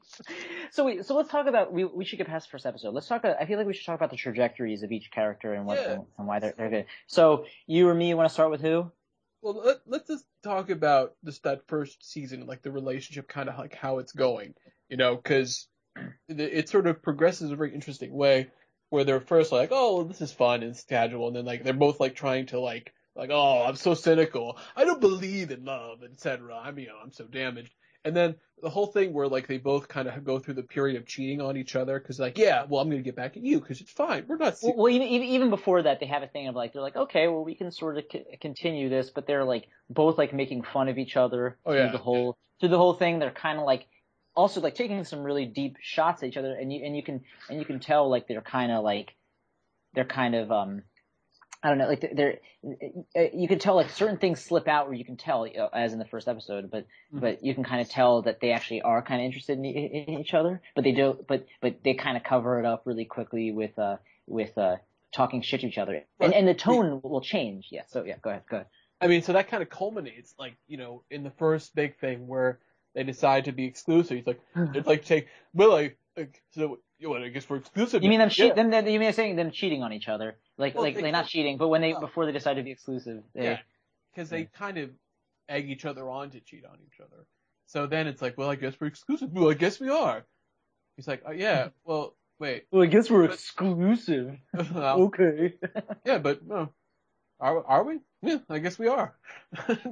So 0.70 0.84
we 0.84 1.02
so 1.02 1.16
let's 1.16 1.28
talk 1.28 1.48
about 1.48 1.72
we 1.72 1.84
we 1.84 2.04
should 2.04 2.18
get 2.18 2.28
past 2.28 2.46
the 2.46 2.52
first 2.52 2.66
episode. 2.66 2.94
Let's 2.94 3.08
talk 3.08 3.22
about, 3.24 3.36
I 3.40 3.46
feel 3.46 3.58
like 3.58 3.66
we 3.66 3.74
should 3.74 3.86
talk 3.86 3.96
about 3.96 4.10
the 4.10 4.16
trajectories 4.16 4.84
of 4.84 4.92
each 4.92 5.10
character 5.10 5.54
and 5.54 5.66
what 5.66 5.78
Yeah. 5.78 5.98
and 6.18 6.26
why 6.28 6.38
they're 6.38 6.54
they're 6.56 6.70
good. 6.70 6.86
So 7.08 7.46
you 7.66 7.88
or 7.88 7.94
me 7.94 8.14
want 8.14 8.28
to 8.28 8.32
start 8.32 8.50
with 8.52 8.60
who? 8.60 8.90
Well, 9.46 9.62
let, 9.64 9.76
let's 9.86 10.08
just 10.08 10.24
talk 10.42 10.70
about 10.70 11.14
just 11.24 11.44
that 11.44 11.68
first 11.68 12.04
season, 12.04 12.48
like 12.48 12.62
the 12.62 12.72
relationship, 12.72 13.28
kind 13.28 13.48
of 13.48 13.56
like 13.56 13.76
how 13.76 13.98
it's 13.98 14.10
going, 14.10 14.54
you 14.88 14.96
know, 14.96 15.14
because 15.14 15.68
it, 16.26 16.40
it 16.40 16.68
sort 16.68 16.88
of 16.88 17.00
progresses 17.00 17.46
in 17.46 17.54
a 17.54 17.56
very 17.56 17.72
interesting 17.72 18.12
way, 18.12 18.50
where 18.90 19.04
they're 19.04 19.20
first 19.20 19.52
like, 19.52 19.68
oh, 19.70 20.02
this 20.02 20.20
is 20.20 20.32
fun 20.32 20.64
and 20.64 20.76
casual, 20.88 21.28
and 21.28 21.36
then 21.36 21.44
like 21.44 21.62
they're 21.62 21.74
both 21.74 22.00
like 22.00 22.16
trying 22.16 22.46
to 22.46 22.58
like, 22.58 22.92
like, 23.14 23.30
oh, 23.32 23.62
I'm 23.62 23.76
so 23.76 23.94
cynical, 23.94 24.58
I 24.74 24.84
don't 24.84 25.00
believe 25.00 25.52
in 25.52 25.64
love, 25.64 26.02
etc. 26.02 26.52
I'm, 26.52 26.76
you 26.80 26.88
oh, 26.90 26.94
know, 26.94 26.98
I'm 27.04 27.12
so 27.12 27.26
damaged, 27.26 27.72
And 28.06 28.16
then 28.16 28.36
the 28.62 28.70
whole 28.70 28.86
thing 28.86 29.12
where 29.12 29.28
like 29.28 29.46
they 29.48 29.58
both 29.58 29.88
kind 29.88 30.08
of 30.08 30.24
go 30.24 30.38
through 30.38 30.54
the 30.54 30.62
period 30.62 30.96
of 30.96 31.06
cheating 31.06 31.40
on 31.40 31.56
each 31.56 31.76
other 31.76 31.98
because 31.98 32.18
like, 32.18 32.38
yeah, 32.38 32.64
well, 32.68 32.80
I'm 32.80 32.88
gonna 32.88 33.02
get 33.02 33.16
back 33.16 33.36
at 33.36 33.42
you 33.42 33.60
because 33.60 33.80
it's 33.80 33.90
fine. 33.90 34.24
We're 34.26 34.36
not. 34.36 34.56
Well, 34.62 34.74
well 34.76 34.88
even, 34.88 35.06
even 35.08 35.26
even 35.28 35.50
before 35.50 35.82
that, 35.82 36.00
they 36.00 36.06
have 36.06 36.22
a 36.22 36.28
thing 36.28 36.48
of 36.48 36.54
like 36.54 36.72
they're 36.72 36.82
like, 36.82 36.96
okay, 36.96 37.28
well, 37.28 37.44
we 37.44 37.54
can 37.54 37.70
sort 37.70 37.98
of 37.98 38.04
c- 38.10 38.24
continue 38.40 38.88
this, 38.88 39.10
but 39.10 39.26
they're 39.26 39.44
like 39.44 39.68
both 39.90 40.16
like 40.16 40.32
making 40.32 40.62
fun 40.62 40.88
of 40.88 40.98
each 40.98 41.16
other 41.16 41.58
Oh, 41.66 41.72
through 41.72 41.80
yeah. 41.82 41.92
the 41.92 41.98
whole 41.98 42.38
through 42.60 42.70
the 42.70 42.78
whole 42.78 42.94
thing. 42.94 43.18
They're 43.18 43.30
kind 43.32 43.58
of 43.58 43.64
like 43.66 43.86
also 44.34 44.60
like 44.60 44.74
taking 44.74 45.02
some 45.04 45.22
really 45.22 45.46
deep 45.46 45.76
shots 45.80 46.22
at 46.22 46.28
each 46.28 46.36
other, 46.36 46.54
and 46.54 46.72
you 46.72 46.84
and 46.84 46.96
you 46.96 47.02
can 47.02 47.22
and 47.50 47.58
you 47.58 47.64
can 47.64 47.80
tell 47.80 48.08
like 48.08 48.28
they're 48.28 48.40
kind 48.40 48.72
of 48.72 48.84
like 48.84 49.14
they're 49.94 50.04
kind 50.04 50.34
of 50.34 50.52
um 50.52 50.82
I 51.62 51.68
don't 51.68 51.78
know 51.78 51.88
like 51.88 52.00
they're, 52.00 52.38
they're 53.14 53.30
you 53.32 53.48
can 53.48 53.58
tell 53.58 53.74
like 53.74 53.90
certain 53.90 54.18
things 54.18 54.40
slip 54.40 54.68
out 54.68 54.86
where 54.86 54.94
you 54.96 55.04
can 55.04 55.16
tell 55.16 55.46
you 55.46 55.56
know, 55.56 55.68
as 55.72 55.92
in 55.92 55.98
the 55.98 56.04
first 56.04 56.28
episode, 56.28 56.70
but 56.70 56.86
Mhm. 57.12 57.20
but 57.20 57.44
you 57.44 57.54
can 57.54 57.64
kind 57.64 57.80
of 57.80 57.88
tell 57.88 58.22
that 58.22 58.40
they 58.40 58.52
actually 58.52 58.82
are 58.82 59.02
kind 59.02 59.20
of 59.20 59.24
interested 59.26 59.58
in, 59.58 59.64
in 59.64 60.18
each 60.20 60.34
other, 60.34 60.60
but 60.74 60.84
they 60.84 60.92
don't, 60.92 61.26
but 61.26 61.46
but 61.60 61.82
they 61.82 61.94
kind 61.94 62.16
of 62.16 62.22
cover 62.24 62.58
it 62.60 62.66
up 62.66 62.82
really 62.84 63.04
quickly 63.04 63.52
with 63.52 63.78
uh 63.78 63.96
with 64.26 64.56
uh 64.58 64.76
talking 65.12 65.40
shit 65.42 65.60
to 65.62 65.66
each 65.68 65.78
other, 65.78 66.04
and 66.20 66.34
and 66.34 66.46
the 66.48 66.54
tone 66.54 67.00
will 67.02 67.20
change. 67.22 67.68
Yeah. 67.70 67.82
So 67.88 68.04
yeah, 68.04 68.16
go 68.20 68.30
ahead, 68.30 68.42
go 68.48 68.56
ahead. 68.56 68.66
I 69.00 69.08
mean, 69.08 69.22
so 69.22 69.34
that 69.34 69.48
kind 69.48 69.62
of 69.62 69.68
culminates, 69.68 70.34
like, 70.38 70.56
you 70.66 70.78
know, 70.78 71.02
in 71.10 71.22
the 71.22 71.30
first 71.30 71.74
big 71.74 71.98
thing 71.98 72.26
where 72.26 72.60
they 72.94 73.02
decide 73.04 73.44
to 73.44 73.52
be 73.52 73.66
exclusive. 73.66 74.16
It's 74.16 74.26
like, 74.26 74.40
it's 74.74 74.86
like 74.86 75.04
take, 75.04 75.28
well, 75.52 75.76
I, 75.76 75.92
like, 76.16 76.42
so, 76.52 76.78
you 76.98 77.10
know, 77.10 77.16
I 77.22 77.28
guess 77.28 77.48
we're 77.48 77.58
exclusive. 77.58 78.02
You 78.02 78.08
mean 78.08 78.20
them? 78.20 78.30
Yeah. 78.34 78.54
Them, 78.54 78.70
them, 78.70 78.86
you 78.88 78.98
mean 78.98 79.12
saying 79.12 79.36
them 79.36 79.50
cheating 79.50 79.82
on 79.82 79.92
each 79.92 80.08
other? 80.08 80.38
Like, 80.58 80.74
Well, 80.74 80.84
like, 80.84 80.94
they 80.96 81.02
like 81.02 81.12
not 81.12 81.26
cheating, 81.26 81.58
but 81.58 81.68
when 81.68 81.80
they 81.82 81.92
No. 81.92 82.00
before 82.00 82.26
they 82.26 82.32
decide 82.32 82.54
to 82.54 82.62
be 82.62 82.70
exclusive, 82.70 83.22
they, 83.34 83.44
Yeah. 83.44 83.58
Because 84.14 84.30
they 84.30 84.44
kind 84.46 84.78
of 84.78 84.90
egg 85.48 85.68
each 85.70 85.84
other 85.84 86.08
on 86.08 86.30
to 86.30 86.40
cheat 86.40 86.64
on 86.64 86.78
each 86.86 86.98
other. 87.00 87.26
So 87.66 87.86
then 87.86 88.06
it's 88.06 88.22
like, 88.22 88.38
well, 88.38 88.48
I 88.50 88.54
guess 88.54 88.74
we're 88.80 88.86
exclusive. 88.86 89.30
Well, 89.32 89.50
I 89.50 89.54
guess 89.54 89.78
we 89.78 89.90
are. 89.90 90.24
He's 90.96 91.06
like, 91.06 91.22
oh, 91.26 91.32
yeah, 91.32 91.68
well, 91.84 92.16
wait. 92.38 92.64
Well, 92.70 92.82
I 92.82 92.86
guess 92.86 93.10
we're 93.10 93.26
But- 93.26 93.34
exclusive. 93.34 94.38
Well, 94.74 95.02
Okay. 95.04 95.54
yeah, 96.06 96.18
but 96.18 96.46
no. 96.46 96.72
Are, 97.38 97.64
are 97.66 97.84
we? 97.84 98.00
Yeah, 98.22 98.38
I 98.48 98.58
guess 98.60 98.78
we 98.78 98.88
are. 98.88 99.14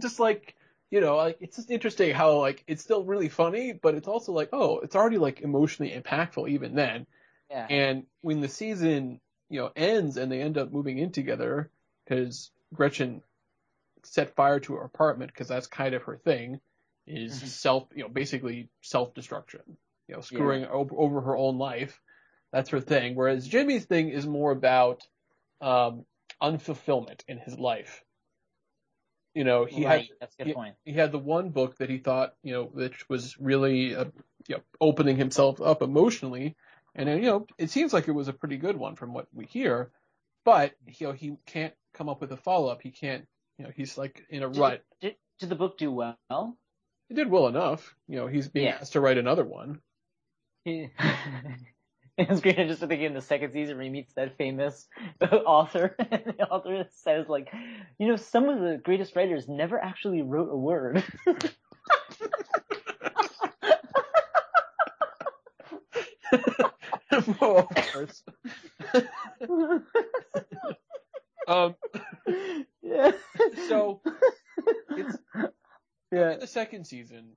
just 0.00 0.18
like, 0.18 0.54
you 0.90 1.00
know, 1.02 1.16
like, 1.16 1.36
it's 1.40 1.56
just 1.56 1.70
interesting 1.70 2.14
how, 2.14 2.38
like, 2.38 2.64
it's 2.66 2.82
still 2.82 3.04
really 3.04 3.28
funny, 3.28 3.72
but 3.74 3.94
it's 3.94 4.08
also 4.08 4.32
like, 4.32 4.48
oh, 4.54 4.78
it's 4.78 4.96
already, 4.96 5.18
like, 5.18 5.42
emotionally 5.42 5.92
impactful 5.92 6.48
even 6.48 6.74
then. 6.74 7.06
yeah. 7.50 7.66
And 7.68 8.06
when 8.22 8.40
the 8.40 8.48
season, 8.48 9.20
you 9.48 9.60
know, 9.60 9.70
ends 9.76 10.16
and 10.16 10.30
they 10.30 10.40
end 10.40 10.58
up 10.58 10.72
moving 10.72 10.98
in 10.98 11.12
together, 11.12 11.70
because 12.04 12.50
Gretchen 12.72 13.22
set 14.04 14.34
fire 14.34 14.60
to 14.60 14.74
her 14.74 14.82
apartment 14.84 15.32
because 15.32 15.48
that's 15.48 15.66
kind 15.66 15.94
of 15.94 16.02
her 16.02 16.16
thing, 16.16 16.60
is 17.06 17.40
Mhm. 17.40 17.46
self, 17.46 17.88
you 17.94 18.02
know, 18.02 18.08
basically 18.08 18.68
self-destruction, 18.82 19.62
you 20.08 20.14
know, 20.14 20.20
screwing 20.20 20.64
over, 20.66 20.94
over 20.96 21.20
her 21.22 21.36
own 21.36 21.58
life. 21.58 22.00
That's 22.52 22.70
her 22.70 22.80
thing. 22.80 23.14
Whereas 23.14 23.48
Jimmy's 23.48 23.84
thing 23.84 24.10
is 24.10 24.26
more 24.26 24.52
about 24.52 25.02
um, 25.60 26.04
unfulfillment 26.42 27.22
in 27.26 27.38
his 27.38 27.58
life. 27.58 28.04
You 29.34 29.42
know, 29.42 29.64
he 29.64 29.84
right. 29.84 30.08
had 30.08 30.16
That's 30.20 30.34
a 30.38 30.44
good 30.44 30.48
yeah. 30.50 30.54
point. 30.54 30.76
he 30.84 30.92
had 30.92 31.10
the 31.10 31.18
one 31.18 31.50
book 31.50 31.76
that 31.78 31.90
he 31.90 31.98
thought, 31.98 32.34
you 32.42 32.52
know, 32.52 32.64
which 32.64 33.08
was 33.08 33.36
really, 33.40 33.96
uh, 33.96 34.04
you 34.46 34.56
know, 34.56 34.62
opening 34.80 35.16
himself 35.16 35.60
up 35.60 35.82
emotionally, 35.82 36.54
and 36.94 37.08
then, 37.08 37.18
you 37.18 37.24
know, 37.26 37.46
it 37.58 37.70
seems 37.70 37.92
like 37.92 38.08
it 38.08 38.12
was 38.12 38.28
a 38.28 38.32
pretty 38.32 38.56
good 38.56 38.76
one 38.76 38.96
from 38.96 39.12
what 39.12 39.28
we 39.32 39.46
hear, 39.46 39.90
but 40.44 40.74
you 40.86 41.06
know, 41.08 41.12
he 41.12 41.36
can't 41.46 41.74
come 41.94 42.08
up 42.08 42.20
with 42.20 42.32
a 42.32 42.36
follow 42.36 42.68
up. 42.68 42.82
He 42.82 42.90
can't, 42.90 43.26
you 43.58 43.64
know, 43.64 43.72
he's 43.74 43.98
like 43.98 44.24
in 44.30 44.42
a 44.42 44.48
Did, 44.50 44.58
rut. 44.58 44.84
did, 45.00 45.16
did 45.38 45.48
the 45.48 45.54
book 45.56 45.78
do 45.78 45.90
well? 45.92 46.18
It 47.10 47.14
did 47.14 47.30
well 47.30 47.48
enough. 47.48 47.94
You 48.08 48.16
know, 48.16 48.26
he's 48.26 48.48
being 48.48 48.66
Yeah. 48.66 48.78
asked 48.80 48.92
to 48.94 49.00
write 49.00 49.18
another 49.18 49.44
one. 49.44 49.80
It's 52.16 52.40
great 52.42 52.60
I'm 52.60 52.68
just 52.68 52.80
to 52.80 52.86
think 52.86 53.02
in 53.02 53.12
the 53.12 53.20
second 53.20 53.52
season 53.52 53.76
where 53.76 53.84
he 53.84 53.90
meets 53.90 54.14
that 54.14 54.36
famous 54.38 54.86
author, 55.20 55.96
and 55.98 56.22
the 56.38 56.44
author 56.48 56.86
says 56.92 57.28
like, 57.28 57.52
you 57.98 58.06
know, 58.06 58.16
some 58.16 58.48
of 58.48 58.60
the 58.60 58.80
greatest 58.82 59.16
writers 59.16 59.48
never 59.48 59.80
actually 59.80 60.22
wrote 60.22 60.48
a 60.50 60.56
word. 60.56 61.02
course. 67.92 68.22
Um, 71.46 71.74
yeah. 72.82 73.12
so 73.68 74.00
it's 74.96 75.18
yeah. 76.10 76.36
the 76.38 76.46
second 76.46 76.86
season 76.86 77.36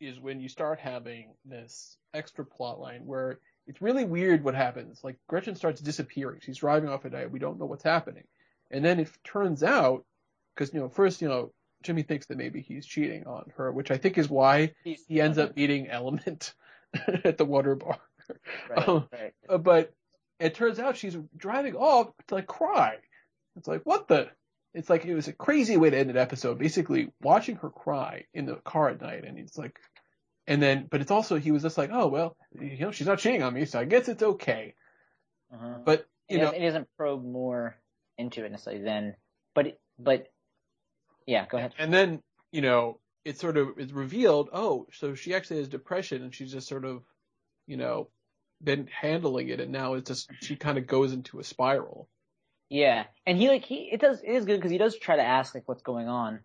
is 0.00 0.20
when 0.20 0.40
you 0.40 0.48
start 0.48 0.78
having 0.78 1.34
this 1.44 1.96
extra 2.12 2.44
plot 2.44 2.78
line 2.78 3.02
where 3.06 3.40
it's 3.66 3.80
really 3.80 4.04
weird 4.04 4.44
what 4.44 4.54
happens. 4.54 5.00
Like 5.02 5.16
Gretchen 5.28 5.54
starts 5.54 5.80
disappearing. 5.80 6.40
She's 6.42 6.58
driving 6.58 6.88
off 6.88 7.04
at 7.04 7.12
night. 7.12 7.30
We 7.30 7.38
don't 7.38 7.58
know 7.58 7.66
what's 7.66 7.84
happening. 7.84 8.24
And 8.70 8.84
then 8.84 9.00
it 9.00 9.10
turns 9.24 9.62
out, 9.62 10.04
because 10.54 10.74
you 10.74 10.80
know, 10.80 10.88
first 10.88 11.22
you 11.22 11.28
know, 11.28 11.52
Jimmy 11.82 12.02
thinks 12.02 12.26
that 12.26 12.38
maybe 12.38 12.60
he's 12.60 12.86
cheating 12.86 13.26
on 13.26 13.52
her, 13.56 13.70
which 13.72 13.90
I 13.90 13.96
think 13.96 14.18
is 14.18 14.28
why 14.28 14.72
he 14.84 15.20
ends 15.20 15.38
up 15.38 15.56
meeting 15.56 15.88
Element 15.88 16.54
at 17.24 17.38
the 17.38 17.44
water 17.44 17.74
bar. 17.74 17.98
right, 18.70 18.88
um, 18.88 19.08
right. 19.12 19.32
Uh, 19.48 19.58
but 19.58 19.92
it 20.40 20.54
turns 20.54 20.78
out 20.78 20.96
she's 20.96 21.16
driving 21.36 21.74
off 21.76 22.10
to 22.28 22.34
like 22.34 22.46
cry. 22.46 22.96
It's 23.56 23.68
like 23.68 23.82
what 23.84 24.08
the? 24.08 24.28
It's 24.74 24.90
like 24.90 25.04
it 25.04 25.14
was 25.14 25.28
a 25.28 25.32
crazy 25.32 25.76
way 25.76 25.90
to 25.90 25.96
end 25.96 26.10
an 26.10 26.16
episode. 26.16 26.58
Basically, 26.58 27.12
watching 27.22 27.56
her 27.56 27.70
cry 27.70 28.24
in 28.34 28.46
the 28.46 28.56
car 28.56 28.88
at 28.88 29.00
night, 29.00 29.24
and 29.24 29.38
it's 29.38 29.56
like, 29.56 29.78
and 30.48 30.60
then, 30.60 30.88
but 30.90 31.00
it's 31.00 31.12
also 31.12 31.36
he 31.38 31.52
was 31.52 31.62
just 31.62 31.78
like, 31.78 31.90
oh 31.92 32.08
well, 32.08 32.36
you 32.60 32.78
know, 32.80 32.90
she's 32.90 33.06
not 33.06 33.20
cheating 33.20 33.42
on 33.44 33.54
me, 33.54 33.64
so 33.66 33.78
I 33.78 33.84
guess 33.84 34.08
it's 34.08 34.22
okay. 34.22 34.74
Uh-huh. 35.52 35.78
But 35.84 36.06
It 36.28 36.34
you 36.34 36.38
know, 36.38 36.46
doesn't, 36.46 36.62
it 36.62 36.66
doesn't 36.66 36.88
probe 36.96 37.24
more 37.24 37.76
into 38.18 38.44
it 38.44 38.50
necessarily 38.50 38.82
then, 38.82 39.14
but 39.54 39.68
it- 39.68 39.80
but 39.96 40.26
yeah, 41.26 41.46
go 41.48 41.58
ahead. 41.58 41.74
and 41.78 41.94
then 41.94 42.20
you 42.50 42.60
know, 42.60 42.98
it 43.24 43.38
sort 43.38 43.56
of 43.56 43.78
is 43.78 43.92
revealed. 43.92 44.48
Oh, 44.52 44.86
so 44.92 45.14
she 45.14 45.34
actually 45.34 45.58
has 45.58 45.68
depression, 45.68 46.22
and 46.22 46.34
she's 46.34 46.50
just 46.50 46.66
sort 46.66 46.84
of, 46.84 47.04
you 47.68 47.76
know, 47.76 48.08
been 48.64 48.88
handling 48.88 49.48
it, 49.48 49.60
and 49.60 49.72
now 49.72 49.94
it's 49.94 50.08
just 50.08 50.30
she 50.40 50.56
kind 50.56 50.78
of 50.78 50.86
goes 50.86 51.12
into 51.12 51.38
a 51.38 51.44
spiral. 51.44 52.08
Yeah, 52.68 53.04
and 53.26 53.38
he 53.38 53.48
like 53.48 53.64
he 53.64 53.90
it 53.92 54.00
does 54.00 54.20
it 54.22 54.30
is 54.30 54.44
good 54.44 54.56
because 54.56 54.70
he 54.70 54.78
does 54.78 54.96
try 54.96 55.16
to 55.16 55.22
ask 55.22 55.54
like 55.54 55.68
what's 55.68 55.82
going 55.82 56.08
on, 56.08 56.40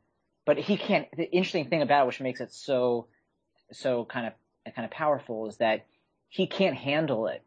but 0.45 0.57
he 0.57 0.77
can't. 0.77 1.07
The 1.15 1.29
interesting 1.31 1.69
thing 1.69 1.81
about 1.81 2.03
it, 2.03 2.07
which 2.07 2.21
makes 2.21 2.41
it 2.41 2.51
so 2.53 3.07
so 3.71 4.05
kind 4.05 4.27
of 4.27 4.73
kind 4.75 4.85
of 4.85 4.91
powerful, 4.91 5.47
is 5.47 5.57
that 5.57 5.85
he 6.27 6.47
can't 6.47 6.75
handle 6.75 7.27
it. 7.27 7.41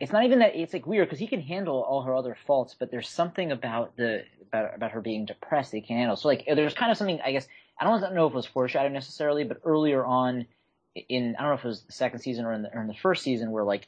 It's 0.00 0.12
not 0.12 0.24
even 0.24 0.38
that 0.38 0.54
it's 0.54 0.72
like 0.72 0.86
weird 0.86 1.08
because 1.08 1.18
he 1.18 1.26
can 1.26 1.40
handle 1.40 1.82
all 1.82 2.02
her 2.02 2.14
other 2.14 2.36
faults, 2.46 2.76
but 2.78 2.90
there's 2.90 3.08
something 3.08 3.50
about 3.50 3.96
the 3.96 4.24
about 4.46 4.74
about 4.74 4.92
her 4.92 5.00
being 5.00 5.26
depressed 5.26 5.72
that 5.72 5.78
he 5.78 5.82
can't 5.82 5.98
handle. 5.98 6.16
So 6.16 6.28
like 6.28 6.44
there's 6.46 6.74
kind 6.74 6.92
of 6.92 6.98
something 6.98 7.20
I 7.24 7.32
guess 7.32 7.48
I 7.80 7.84
don't 7.84 8.14
know 8.14 8.26
if 8.26 8.32
it 8.32 8.36
was 8.36 8.46
foreshadowed 8.46 8.92
necessarily, 8.92 9.44
but 9.44 9.60
earlier 9.64 10.04
on 10.04 10.46
in 10.94 11.36
I 11.36 11.42
don't 11.42 11.50
know 11.50 11.56
if 11.56 11.64
it 11.64 11.68
was 11.68 11.82
the 11.82 11.92
second 11.92 12.20
season 12.20 12.44
or 12.44 12.52
in 12.52 12.62
the 12.62 12.74
or 12.74 12.80
in 12.80 12.88
the 12.88 12.94
first 12.94 13.22
season 13.22 13.50
where 13.50 13.64
like 13.64 13.86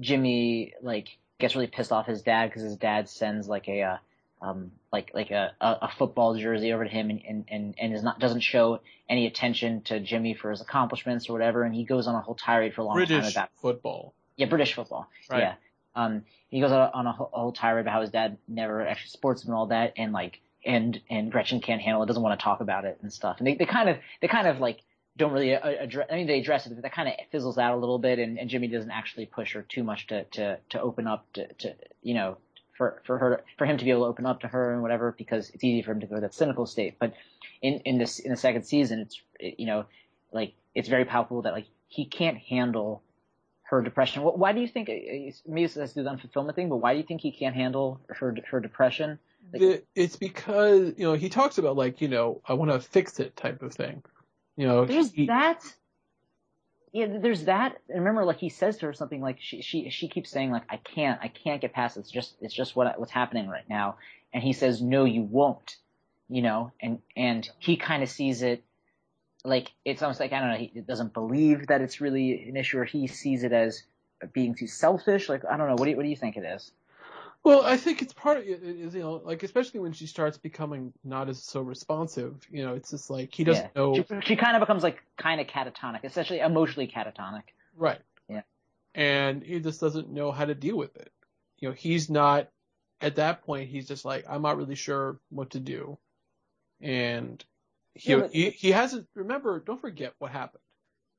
Jimmy 0.00 0.72
like 0.82 1.08
gets 1.38 1.54
really 1.54 1.66
pissed 1.66 1.92
off 1.92 2.06
his 2.06 2.22
dad 2.22 2.48
because 2.48 2.62
his 2.62 2.76
dad 2.76 3.08
sends 3.08 3.48
like 3.48 3.68
a 3.68 3.82
uh, 3.82 3.96
um 4.42 4.72
like 4.92 5.10
like 5.14 5.30
a, 5.30 5.52
a 5.60 5.90
football 5.98 6.34
jersey 6.36 6.72
over 6.72 6.84
to 6.84 6.90
him 6.90 7.10
and 7.10 7.22
and 7.28 7.44
and, 7.48 7.74
and 7.78 7.94
is 7.94 8.02
not 8.02 8.18
doesn't 8.18 8.40
show 8.40 8.80
any 9.08 9.26
attention 9.26 9.82
to 9.82 10.00
Jimmy 10.00 10.34
for 10.34 10.50
his 10.50 10.60
accomplishments 10.60 11.28
or 11.28 11.34
whatever 11.34 11.62
and 11.62 11.74
he 11.74 11.84
goes 11.84 12.06
on 12.06 12.14
a 12.14 12.20
whole 12.20 12.34
tirade 12.34 12.74
for 12.74 12.80
a 12.80 12.84
long 12.84 12.96
time 13.06 13.32
about 13.32 13.50
football. 13.60 14.14
yeah 14.36 14.46
British 14.46 14.74
football 14.74 15.08
Right. 15.30 15.40
yeah 15.40 15.54
um 15.94 16.24
he 16.48 16.60
goes 16.60 16.72
on 16.72 17.06
a, 17.06 17.12
whole, 17.12 17.30
a 17.32 17.38
whole 17.38 17.52
tirade 17.52 17.82
about 17.82 17.92
how 17.92 18.00
his 18.00 18.10
dad 18.10 18.38
never 18.48 18.86
actually 18.86 19.10
sports 19.10 19.44
him 19.44 19.50
and 19.50 19.56
all 19.56 19.66
that 19.66 19.92
and 19.96 20.12
like 20.12 20.40
and 20.64 21.00
and 21.10 21.30
Gretchen 21.30 21.60
can't 21.60 21.80
handle 21.82 22.02
it 22.02 22.06
doesn't 22.06 22.22
want 22.22 22.38
to 22.38 22.42
talk 22.42 22.60
about 22.60 22.84
it 22.84 22.98
and 23.02 23.12
stuff 23.12 23.36
and 23.38 23.46
they 23.46 23.54
they 23.54 23.66
kind 23.66 23.88
of 23.88 23.96
they 24.22 24.28
kind 24.28 24.46
of 24.46 24.60
like 24.60 24.80
don't 25.16 25.32
really 25.32 25.52
address. 25.52 26.08
I 26.10 26.16
mean, 26.16 26.26
they 26.26 26.38
address 26.40 26.66
it, 26.66 26.74
but 26.74 26.82
that 26.82 26.92
kind 26.94 27.08
of 27.08 27.14
fizzles 27.30 27.58
out 27.58 27.74
a 27.74 27.76
little 27.76 27.98
bit, 27.98 28.18
and, 28.18 28.38
and 28.38 28.48
Jimmy 28.48 28.68
doesn't 28.68 28.90
actually 28.90 29.26
push 29.26 29.54
her 29.54 29.62
too 29.62 29.82
much 29.84 30.06
to 30.08 30.24
to 30.24 30.58
to 30.70 30.80
open 30.80 31.06
up 31.06 31.26
to, 31.34 31.52
to 31.54 31.74
you 32.02 32.14
know 32.14 32.38
for 32.76 33.02
for 33.04 33.18
her 33.18 33.42
for 33.58 33.66
him 33.66 33.76
to 33.78 33.84
be 33.84 33.90
able 33.90 34.02
to 34.02 34.06
open 34.08 34.24
up 34.26 34.40
to 34.40 34.48
her 34.48 34.72
and 34.72 34.82
whatever 34.82 35.14
because 35.16 35.50
it's 35.50 35.64
easy 35.64 35.82
for 35.82 35.92
him 35.92 36.00
to 36.00 36.06
go 36.06 36.14
to 36.14 36.20
that 36.22 36.34
cynical 36.34 36.64
state. 36.66 36.96
But 36.98 37.12
in 37.60 37.80
in 37.84 37.98
this 37.98 38.18
in 38.18 38.30
the 38.30 38.36
second 38.36 38.62
season, 38.64 39.00
it's 39.00 39.20
you 39.40 39.66
know 39.66 39.84
like 40.32 40.54
it's 40.74 40.88
very 40.88 41.04
palpable 41.04 41.42
that 41.42 41.52
like 41.52 41.66
he 41.88 42.04
can't 42.04 42.38
handle 42.38 43.02
her 43.64 43.82
depression. 43.82 44.22
Why 44.22 44.52
do 44.52 44.60
you 44.60 44.68
think? 44.68 44.88
uh, 44.88 44.92
Maybe 45.46 45.62
this 45.66 45.74
has 45.74 45.92
to 45.92 46.02
do 46.02 46.08
with 46.08 46.20
the 46.22 46.28
unfulfillment 46.28 46.54
thing, 46.54 46.68
but 46.68 46.78
why 46.78 46.92
do 46.92 46.98
you 46.98 47.04
think 47.06 47.20
he 47.20 47.30
can't 47.32 47.54
handle 47.54 48.00
her 48.08 48.34
her 48.50 48.60
depression? 48.60 49.18
Like- 49.52 49.60
The, 49.60 49.82
it's 49.94 50.16
because 50.16 50.94
you 50.96 51.04
know 51.04 51.14
he 51.14 51.28
talks 51.28 51.58
about 51.58 51.76
like 51.76 52.00
you 52.00 52.08
know 52.08 52.40
I 52.46 52.54
want 52.54 52.70
to 52.70 52.80
fix 52.80 53.18
it 53.20 53.36
type 53.36 53.62
of 53.62 53.74
thing. 53.74 54.02
You 54.60 54.66
know, 54.66 54.84
There's 54.84 55.10
he- 55.12 55.24
that. 55.24 55.64
Yeah, 56.92 57.06
there's 57.18 57.44
that. 57.44 57.78
And 57.88 58.00
remember, 58.00 58.26
like 58.26 58.36
he 58.36 58.50
says 58.50 58.76
to 58.78 58.86
her 58.86 58.92
something 58.92 59.22
like 59.22 59.38
she 59.40 59.62
she 59.62 59.88
she 59.88 60.06
keeps 60.06 60.28
saying 60.28 60.50
like 60.50 60.64
I 60.68 60.76
can't 60.76 61.18
I 61.22 61.28
can't 61.28 61.62
get 61.62 61.72
past 61.72 61.96
it. 61.96 62.00
It's 62.00 62.10
just 62.10 62.34
it's 62.42 62.52
just 62.52 62.76
what 62.76 63.00
what's 63.00 63.10
happening 63.10 63.48
right 63.48 63.66
now. 63.70 63.96
And 64.34 64.42
he 64.42 64.52
says 64.52 64.82
no, 64.82 65.06
you 65.06 65.22
won't. 65.22 65.76
You 66.28 66.42
know, 66.42 66.72
and 66.78 66.98
and 67.16 67.48
he 67.58 67.78
kind 67.78 68.02
of 68.02 68.10
sees 68.10 68.42
it 68.42 68.62
like 69.46 69.72
it's 69.86 70.02
almost 70.02 70.20
like 70.20 70.34
I 70.34 70.40
don't 70.40 70.50
know, 70.50 70.56
he 70.58 70.80
doesn't 70.82 71.14
believe 71.14 71.68
that 71.68 71.80
it's 71.80 72.02
really 72.02 72.42
an 72.46 72.58
issue, 72.58 72.80
or 72.80 72.84
he 72.84 73.06
sees 73.06 73.44
it 73.44 73.52
as 73.52 73.82
being 74.34 74.54
too 74.54 74.66
selfish. 74.66 75.30
Like 75.30 75.46
I 75.50 75.56
don't 75.56 75.68
know, 75.68 75.76
what 75.76 75.84
do 75.84 75.90
you, 75.92 75.96
what 75.96 76.02
do 76.02 76.10
you 76.10 76.16
think 76.16 76.36
it 76.36 76.44
is? 76.44 76.70
Well, 77.42 77.62
I 77.64 77.78
think 77.78 78.02
it's 78.02 78.12
part 78.12 78.36
of 78.38 78.44
it 78.44 78.62
is 78.62 78.94
you 78.94 79.00
know 79.00 79.14
like 79.24 79.42
especially 79.42 79.80
when 79.80 79.92
she 79.92 80.06
starts 80.06 80.36
becoming 80.36 80.92
not 81.04 81.28
as 81.28 81.42
so 81.42 81.60
responsive. 81.62 82.36
You 82.50 82.64
know, 82.64 82.74
it's 82.74 82.90
just 82.90 83.08
like 83.10 83.34
he 83.34 83.44
doesn't 83.44 83.70
Yeah. 83.74 83.80
know 83.82 83.94
She, 83.94 84.04
she 84.26 84.36
kind 84.36 84.56
of 84.56 84.60
becomes 84.60 84.82
like 84.82 85.02
kind 85.16 85.40
of 85.40 85.46
catatonic, 85.46 86.04
essentially 86.04 86.40
emotionally 86.40 86.86
catatonic. 86.88 87.44
right. 87.74 88.00
Yeah. 88.28 88.42
And 88.94 89.42
he 89.42 89.58
just 89.60 89.80
doesn't 89.80 90.10
know 90.10 90.32
how 90.32 90.44
to 90.44 90.54
deal 90.54 90.76
with 90.76 90.94
it. 90.96 91.12
You 91.58 91.68
know, 91.70 91.74
he's 91.74 92.10
not 92.10 92.48
at 93.00 93.16
that 93.16 93.42
point. 93.42 93.70
He's 93.70 93.88
just 93.88 94.04
like 94.04 94.26
I'm 94.28 94.42
not 94.42 94.58
really 94.58 94.74
sure 94.74 95.18
what 95.30 95.50
to 95.50 95.60
do, 95.60 95.98
and 96.80 97.42
he 97.94 98.12
Yeah, 98.12 98.18
but- 98.18 98.32
he, 98.32 98.50
he 98.50 98.70
hasn't. 98.70 99.06
Remember, 99.14 99.60
don't 99.60 99.80
forget 99.80 100.12
what 100.18 100.30
happened. 100.30 100.62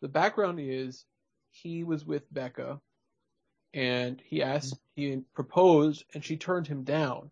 The 0.01 0.07
background 0.07 0.59
is 0.59 1.05
he 1.51 1.83
was 1.83 2.05
with 2.05 2.31
Becca, 2.33 2.79
and 3.73 4.21
he 4.25 4.43
asked, 4.43 4.79
he 4.95 5.21
proposed, 5.33 6.03
and 6.13 6.23
she 6.23 6.37
turned 6.37 6.67
him 6.67 6.83
down. 6.83 7.31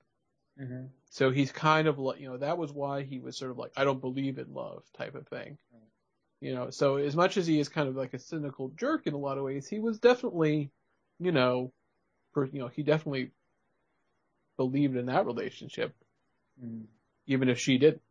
Mm-hmm. 0.60 0.86
So 1.10 1.32
he's 1.32 1.52
kind 1.52 1.88
of 1.88 1.98
like, 1.98 2.20
you 2.20 2.30
know, 2.30 2.38
that 2.38 2.58
was 2.58 2.72
why 2.72 3.04
he 3.04 3.20
was 3.20 3.38
sort 3.38 3.52
of 3.52 3.58
like, 3.58 3.72
I 3.76 3.84
don't 3.84 4.02
believe 4.02 4.38
in 4.38 4.54
love 4.54 4.84
type 4.98 5.16
of 5.16 5.28
thing. 5.28 5.58
You 6.42 6.56
know, 6.56 6.70
so 6.70 6.96
as 6.96 7.16
much 7.16 7.36
as 7.36 7.46
he 7.48 7.60
is 7.60 7.68
kind 7.68 7.90
of 7.90 7.96
like 7.96 8.14
a 8.14 8.20
cynical 8.20 8.70
jerk 8.70 9.08
in 9.08 9.14
a 9.14 9.18
lot 9.18 9.38
of 9.38 9.44
ways, 9.44 9.68
he 9.68 9.80
was 9.80 10.00
definitely, 10.00 10.72
you 11.20 11.32
know, 11.32 11.74
for, 12.34 12.46
you 12.46 12.60
know, 12.60 12.68
he 12.68 12.84
definitely 12.84 13.32
believed 14.56 14.96
in 14.96 15.08
that 15.08 15.26
relationship, 15.26 15.94
Mm-hmm. 16.64 16.86
even 17.28 17.50
if 17.50 17.60
she 17.60 17.78
didn't, 17.78 18.02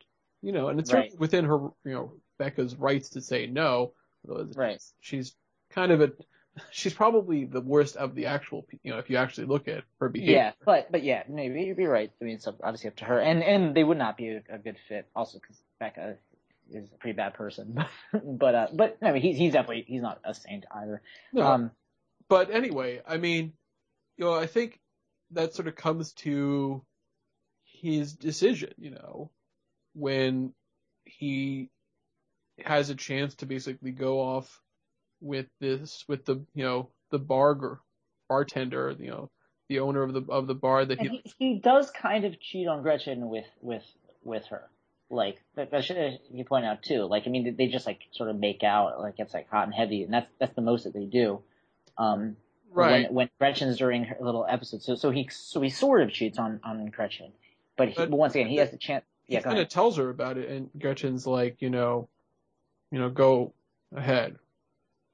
you 0.42 0.52
know, 0.52 0.68
and 0.68 0.80
it's 0.80 0.92
Right. 0.92 1.12
within 1.18 1.44
her, 1.44 1.58
you 1.84 1.92
know, 1.92 2.12
Becca's 2.38 2.76
rights 2.76 3.10
to 3.10 3.20
say 3.20 3.46
no. 3.46 3.92
Right. 4.24 4.82
She's 5.00 5.34
kind 5.70 5.92
of 5.92 6.00
a, 6.00 6.12
she's 6.70 6.94
probably 6.94 7.44
the 7.44 7.60
worst 7.60 7.96
of 7.96 8.14
the 8.14 8.26
actual, 8.26 8.66
you 8.82 8.92
know, 8.92 8.98
if 8.98 9.10
you 9.10 9.16
actually 9.16 9.46
look 9.46 9.68
at 9.68 9.84
her 10.00 10.08
behavior. 10.08 10.34
Yeah, 10.34 10.52
but 10.64 10.90
but 10.90 11.02
yeah, 11.02 11.22
no, 11.28 11.42
you'd 11.42 11.76
be 11.76 11.86
right. 11.86 12.10
I 12.20 12.24
mean, 12.24 12.36
it's 12.36 12.46
obviously 12.46 12.88
up 12.88 12.96
to 12.96 13.04
her, 13.06 13.20
and 13.20 13.42
and 13.42 13.74
they 13.74 13.84
would 13.84 13.98
not 13.98 14.16
be 14.16 14.28
a, 14.28 14.42
a 14.50 14.58
good 14.58 14.76
fit. 14.88 15.08
Also, 15.14 15.38
because 15.38 15.60
Becca 15.80 16.16
is 16.70 16.90
a 16.92 16.96
pretty 16.96 17.16
bad 17.16 17.34
person, 17.34 17.84
but 18.24 18.54
uh, 18.54 18.66
but 18.72 18.98
I 19.02 19.12
mean, 19.12 19.22
he's 19.22 19.36
he's 19.36 19.52
definitely 19.52 19.84
he's 19.86 20.02
not 20.02 20.20
a 20.24 20.34
saint 20.34 20.64
either. 20.74 21.02
No, 21.32 21.42
Um, 21.42 21.70
but 22.28 22.50
anyway, 22.50 23.00
I 23.06 23.16
mean, 23.16 23.52
you 24.16 24.24
know, 24.24 24.34
I 24.34 24.46
think 24.46 24.80
that 25.32 25.54
sort 25.54 25.68
of 25.68 25.76
comes 25.76 26.12
to 26.14 26.84
his 27.64 28.14
decision, 28.14 28.74
you 28.78 28.90
know, 28.90 29.30
when 29.94 30.52
he 31.04 31.70
has 32.64 32.90
a 32.90 32.94
chance 32.94 33.36
to 33.36 33.46
basically 33.46 33.92
go 33.92 34.20
off 34.20 34.60
with 35.20 35.46
this, 35.60 36.04
with 36.08 36.24
the, 36.24 36.36
you 36.54 36.64
know, 36.64 36.88
the 37.10 37.18
bar 37.18 37.80
bartender, 38.28 38.94
you 38.98 39.10
know, 39.10 39.30
the 39.68 39.80
owner 39.80 40.02
of 40.02 40.12
the 40.12 40.24
of 40.28 40.46
the 40.46 40.54
bar 40.54 40.84
that 40.84 41.00
he, 41.00 41.08
he 41.08 41.34
he 41.38 41.58
does 41.58 41.90
kind 41.90 42.24
of 42.24 42.40
cheat 42.40 42.68
on 42.68 42.82
Gretchen 42.82 43.28
with 43.28 43.46
with 43.60 43.84
with 44.24 44.46
her. 44.46 44.68
Like 45.10 45.42
that, 45.56 45.70
that 45.70 45.84
should 45.84 46.18
you 46.32 46.44
point 46.44 46.66
out 46.66 46.82
too. 46.82 47.04
Like 47.04 47.24
I 47.26 47.30
mean, 47.30 47.56
they 47.56 47.68
just 47.68 47.86
like 47.86 48.00
sort 48.12 48.28
of 48.30 48.38
make 48.38 48.62
out 48.62 49.00
like 49.00 49.14
it's 49.18 49.32
like 49.32 49.48
hot 49.48 49.64
and 49.64 49.74
heavy, 49.74 50.02
and 50.02 50.12
that's 50.12 50.28
that's 50.38 50.54
the 50.54 50.62
most 50.62 50.84
that 50.84 50.92
they 50.92 51.06
do. 51.06 51.40
Um, 51.96 52.36
right, 52.70 53.04
when, 53.04 53.14
when 53.14 53.30
Gretchen's 53.38 53.78
during 53.78 54.04
her 54.04 54.16
little 54.20 54.46
episode. 54.48 54.82
So 54.82 54.94
so 54.94 55.10
he 55.10 55.28
so 55.32 55.60
he 55.60 55.70
sort 55.70 56.02
of 56.02 56.12
cheats 56.12 56.38
on 56.38 56.60
on 56.62 56.86
Gretchen, 56.86 57.32
but, 57.76 57.88
he, 57.88 57.94
But- 57.94 58.10
but 58.10 58.16
once 58.18 58.34
again 58.34 58.48
he 58.48 58.56
has 58.56 58.70
the 58.70 58.76
chance. 58.76 59.04
he 59.26 59.34
Yeah, 59.34 59.40
go 59.40 59.50
kind 59.50 59.60
of 59.60 59.68
tells 59.68 59.96
her 59.96 60.10
about 60.10 60.36
it, 60.38 60.48
and 60.50 60.70
Gretchen's 60.78 61.26
like, 61.26 61.62
you 61.62 61.70
know, 61.70 62.08
you 62.90 62.98
know, 62.98 63.08
go 63.08 63.54
ahead, 63.94 64.36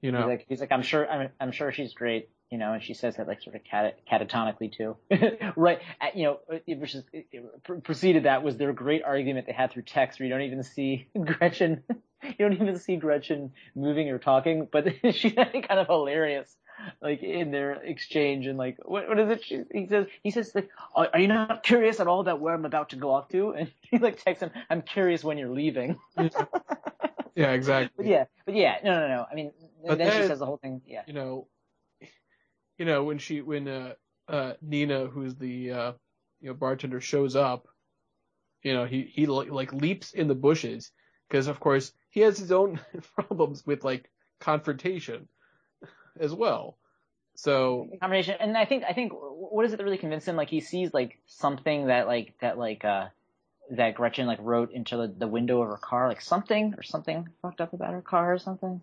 you 0.05 0.13
know, 0.13 0.19
He's 0.19 0.27
like 0.27 0.45
he's 0.51 0.61
like 0.61 0.71
I'm 0.73 0.83
sure 0.83 1.11
I'm 1.11 1.31
I'm 1.41 1.51
sure 1.51 1.73
she's 1.73 1.95
great, 1.95 2.29
you 2.51 2.59
know, 2.59 2.75
and 2.75 2.83
she 2.83 2.93
says 2.93 3.17
that 3.17 3.27
like 3.27 3.41
sort 3.41 3.57
of 3.57 3.65
cat, 3.65 3.99
catatonically 4.11 4.71
too, 4.71 4.97
right? 5.57 5.81
At, 5.99 6.15
you 6.15 6.25
know, 6.25 6.41
uh, 6.53 6.59
it, 6.67 6.79
which 6.79 6.95
is 6.95 7.05
preceded 7.83 8.25
that 8.25 8.43
was 8.43 8.59
their 8.59 8.75
great 8.75 9.03
argument 9.03 9.47
they 9.47 9.55
had 9.55 9.73
through 9.73 9.85
text 9.85 10.21
where 10.21 10.27
you 10.27 10.33
don't 10.35 10.43
even 10.43 10.63
see 10.63 11.09
Gretchen, 11.25 11.83
you 12.23 12.35
don't 12.39 12.53
even 12.53 12.79
see 12.79 12.97
Gretchen 12.97 13.53
moving 13.75 14.11
or 14.11 14.19
talking, 14.19 14.69
but 14.71 14.87
she's 15.13 15.33
kind 15.33 15.65
of 15.71 15.87
hilarious. 15.87 16.55
Like 17.01 17.23
in 17.23 17.51
their 17.51 17.73
exchange 17.73 18.47
and 18.47 18.59
like 18.59 18.77
what 18.85 19.09
what 19.09 19.19
is 19.19 19.31
it? 19.31 19.45
She, 19.45 19.63
he 19.73 19.87
says 19.87 20.07
he 20.23 20.31
says 20.31 20.53
like 20.55 20.69
are, 20.95 21.09
are 21.15 21.21
you 21.21 21.29
not 21.29 21.63
curious 21.63 21.99
at 21.99 22.09
all 22.09 22.21
about 22.21 22.41
where 22.41 22.53
I'm 22.53 22.67
about 22.67 22.91
to 22.91 22.97
go 22.97 23.15
off 23.15 23.29
to? 23.31 23.53
And 23.53 23.73
he 23.81 23.97
like 23.97 24.23
texts 24.23 24.43
him 24.43 24.51
I'm 24.69 24.83
curious 24.83 25.25
when 25.25 25.39
you're 25.39 25.49
leaving. 25.49 25.99
yeah, 27.35 27.53
exactly. 27.53 27.91
But 27.97 28.07
yeah, 28.07 28.25
but 28.45 28.55
yeah, 28.55 28.77
no, 28.85 28.93
no, 28.93 29.09
no. 29.09 29.27
I 29.31 29.35
mean, 29.35 29.53
But 29.87 29.99
then, 29.99 30.23
she 30.23 30.29
says 30.29 30.39
the 30.39 30.47
whole 30.47 30.57
thing. 30.57 30.83
Yeah, 30.87 31.03
you 31.07 31.13
know, 31.13 31.49
you 32.79 32.85
know 32.85 33.05
when 33.05 33.19
she 33.19 33.41
when 33.41 33.69
uh, 33.69 33.95
uh 34.29 34.55
Nina, 34.63 35.07
who's 35.07 35.35
the 35.35 35.71
uh 35.71 35.93
you 36.41 36.49
know 36.49 36.55
bartender, 36.55 37.01
shows 37.01 37.37
up, 37.37 37.69
you 38.63 38.73
know 38.75 38.85
he 38.85 39.03
he 39.03 39.27
like, 39.27 39.51
like 39.51 39.73
leaps 39.73 40.13
in 40.13 40.29
the 40.29 40.35
bushes 40.35 40.91
because 41.29 41.47
of 41.47 41.61
course 41.61 41.93
he 42.11 42.21
has 42.21 42.39
his 42.39 42.53
own 42.53 42.81
problems 43.15 43.67
with 43.67 43.85
like 43.85 44.11
confrontation 44.41 45.29
as 46.19 46.33
well. 46.33 46.79
So 47.37 47.89
combination. 48.01 48.37
And 48.39 48.57
I 48.57 48.65
think 48.65 48.85
I 48.85 48.93
think 48.93 49.13
what 49.15 49.65
is 49.65 49.73
it 49.73 49.77
that 49.77 49.85
really 49.85 49.99
convinced 49.99 50.29
him? 50.29 50.37
Like 50.37 50.51
he 50.51 50.61
sees 50.61 50.95
like 50.95 51.19
something 51.27 51.87
that 51.87 52.07
like 52.07 52.35
that 52.41 52.59
like 52.59 52.85
uh 52.85 53.09
that 53.71 53.95
Gretchen 53.95 54.27
like 54.27 54.39
wrote 54.41 54.73
into 54.73 54.97
the, 54.97 55.09
the 55.09 55.27
window 55.27 55.63
of 55.63 55.69
her 55.69 55.77
car, 55.77 56.09
like 56.09 56.21
something 56.21 56.75
or 56.77 56.83
something 56.83 57.29
fucked 57.43 57.61
up 57.61 57.73
about 57.73 57.93
her 57.93 58.03
car 58.03 58.33
or 58.33 58.39
something. 58.39 58.81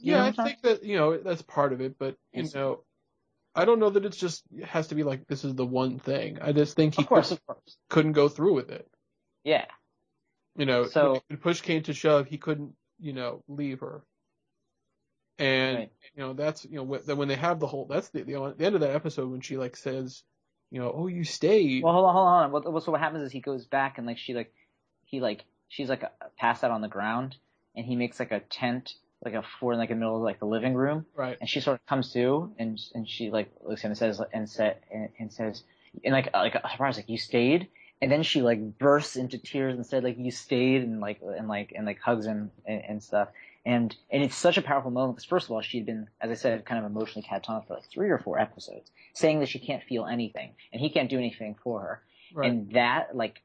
You 0.00 0.12
yeah, 0.12 0.24
I 0.24 0.26
I'm 0.28 0.34
think 0.34 0.62
that 0.62 0.82
you 0.84 0.96
know 0.96 1.16
that's 1.18 1.42
part 1.42 1.72
of 1.72 1.80
it, 1.80 1.96
but 1.98 2.16
you 2.32 2.42
Yes. 2.42 2.54
know. 2.54 2.84
I 3.52 3.64
don't 3.64 3.80
know 3.80 3.90
that 3.90 4.04
it's 4.04 4.16
just 4.16 4.44
it 4.56 4.64
has 4.64 4.86
to 4.88 4.94
be 4.94 5.02
like 5.02 5.26
this 5.26 5.44
is 5.44 5.54
the 5.56 5.66
one 5.66 5.98
thing. 5.98 6.38
I 6.40 6.52
just 6.52 6.76
think 6.76 6.94
he 6.94 7.02
Of 7.02 7.08
course, 7.08 7.32
of 7.32 7.44
course. 7.46 7.76
couldn't 7.88 8.12
go 8.12 8.28
through 8.28 8.54
with 8.54 8.70
it. 8.70 8.88
Yeah. 9.42 9.66
You 10.56 10.66
know, 10.66 10.84
So- 10.86 11.20
when 11.28 11.38
push 11.38 11.60
came 11.60 11.82
to 11.84 11.92
shove, 11.92 12.28
he 12.28 12.38
couldn't, 12.38 12.74
you 13.00 13.12
know, 13.12 13.42
leave 13.48 13.80
her. 13.80 14.04
And 15.38 15.78
Right. 15.78 15.92
you 16.14 16.22
know, 16.22 16.32
that's 16.34 16.64
you 16.64 16.76
know, 16.76 16.86
wh- 16.86 17.04
then 17.04 17.16
when 17.16 17.28
they 17.28 17.34
have 17.36 17.58
the 17.60 17.66
whole, 17.66 17.86
that's 17.86 18.10
the, 18.10 18.22
the 18.22 18.54
the 18.56 18.64
end 18.66 18.74
of 18.74 18.82
that 18.82 18.94
episode 18.94 19.30
when 19.30 19.40
she 19.40 19.56
like 19.56 19.76
says, 19.76 20.22
you 20.70 20.80
know, 20.80 20.92
oh, 20.94 21.06
you 21.08 21.24
stayed. 21.24 21.82
Well, 21.82 21.92
hold 21.92 22.06
on, 22.06 22.12
hold 22.14 22.26
on. 22.28 22.50
hold 22.50 22.66
on. 22.76 22.80
So 22.82 22.92
what 22.92 23.00
happens 23.00 23.24
is 23.24 23.32
he 23.32 23.40
goes 23.40 23.66
back 23.66 23.98
and 23.98 24.06
like 24.06 24.18
she 24.18 24.34
like 24.34 24.52
he 25.06 25.20
like 25.20 25.44
she's 25.68 25.88
like 25.88 26.04
passed 26.36 26.62
out 26.62 26.70
on 26.70 26.82
the 26.82 26.88
ground 26.88 27.36
and 27.74 27.84
he 27.86 27.96
makes 27.96 28.20
like 28.20 28.32
a 28.32 28.40
tent 28.40 28.94
like 29.24 29.34
a 29.34 29.42
fort 29.58 29.74
in 29.74 29.78
like 29.80 29.88
the 29.90 29.94
middle 29.94 30.16
of 30.16 30.22
like 30.22 30.38
the 30.38 30.46
living 30.46 30.74
room 30.74 31.04
right. 31.14 31.36
and 31.40 31.48
she 31.48 31.60
sort 31.60 31.78
of 31.78 31.86
comes 31.86 32.12
to 32.12 32.52
and 32.58 32.80
and 32.94 33.08
she 33.08 33.30
like 33.30 33.50
looks 33.62 33.80
at 33.82 33.84
him 33.86 33.90
and 33.90 33.98
says 33.98 34.20
and 34.32 34.48
said 34.48 34.76
and, 34.92 35.08
and 35.18 35.32
says 35.32 35.62
and 36.04 36.12
like 36.12 36.32
like 36.34 36.54
surprised 36.70 36.98
like 36.98 37.08
you 37.08 37.18
stayed 37.18 37.68
and 38.02 38.10
then 38.10 38.22
she 38.22 38.40
like 38.40 38.78
bursts 38.78 39.16
into 39.16 39.36
tears 39.36 39.74
and 39.74 39.84
said 39.84 40.02
like 40.04 40.16
you 40.18 40.30
stayed 40.30 40.82
and 40.82 41.00
like 41.00 41.20
and 41.36 41.48
like 41.48 41.72
and 41.76 41.84
like 41.86 42.00
hugs 42.00 42.24
him 42.26 42.50
and, 42.64 42.82
and 42.88 43.02
stuff 43.02 43.28
and 43.66 43.94
and 44.10 44.22
it's 44.22 44.36
such 44.36 44.56
a 44.56 44.62
powerful 44.62 44.90
moment 44.90 45.16
because 45.16 45.28
first 45.28 45.46
of 45.46 45.50
all 45.52 45.60
she'd 45.60 45.84
been 45.84 46.08
as 46.20 46.30
I 46.30 46.34
said 46.34 46.64
kind 46.64 46.82
of 46.82 46.90
emotionally 46.90 47.26
catatonic 47.28 47.66
for 47.66 47.74
like 47.74 47.90
three 47.90 48.08
or 48.08 48.18
four 48.18 48.38
episodes 48.38 48.90
saying 49.12 49.40
that 49.40 49.48
she 49.50 49.58
can't 49.58 49.82
feel 49.82 50.06
anything 50.06 50.52
and 50.72 50.80
he 50.80 50.88
can't 50.88 51.10
do 51.10 51.18
anything 51.18 51.56
for 51.62 51.80
her 51.80 52.02
Right. 52.32 52.48
and 52.48 52.70
that 52.72 53.16
like 53.16 53.42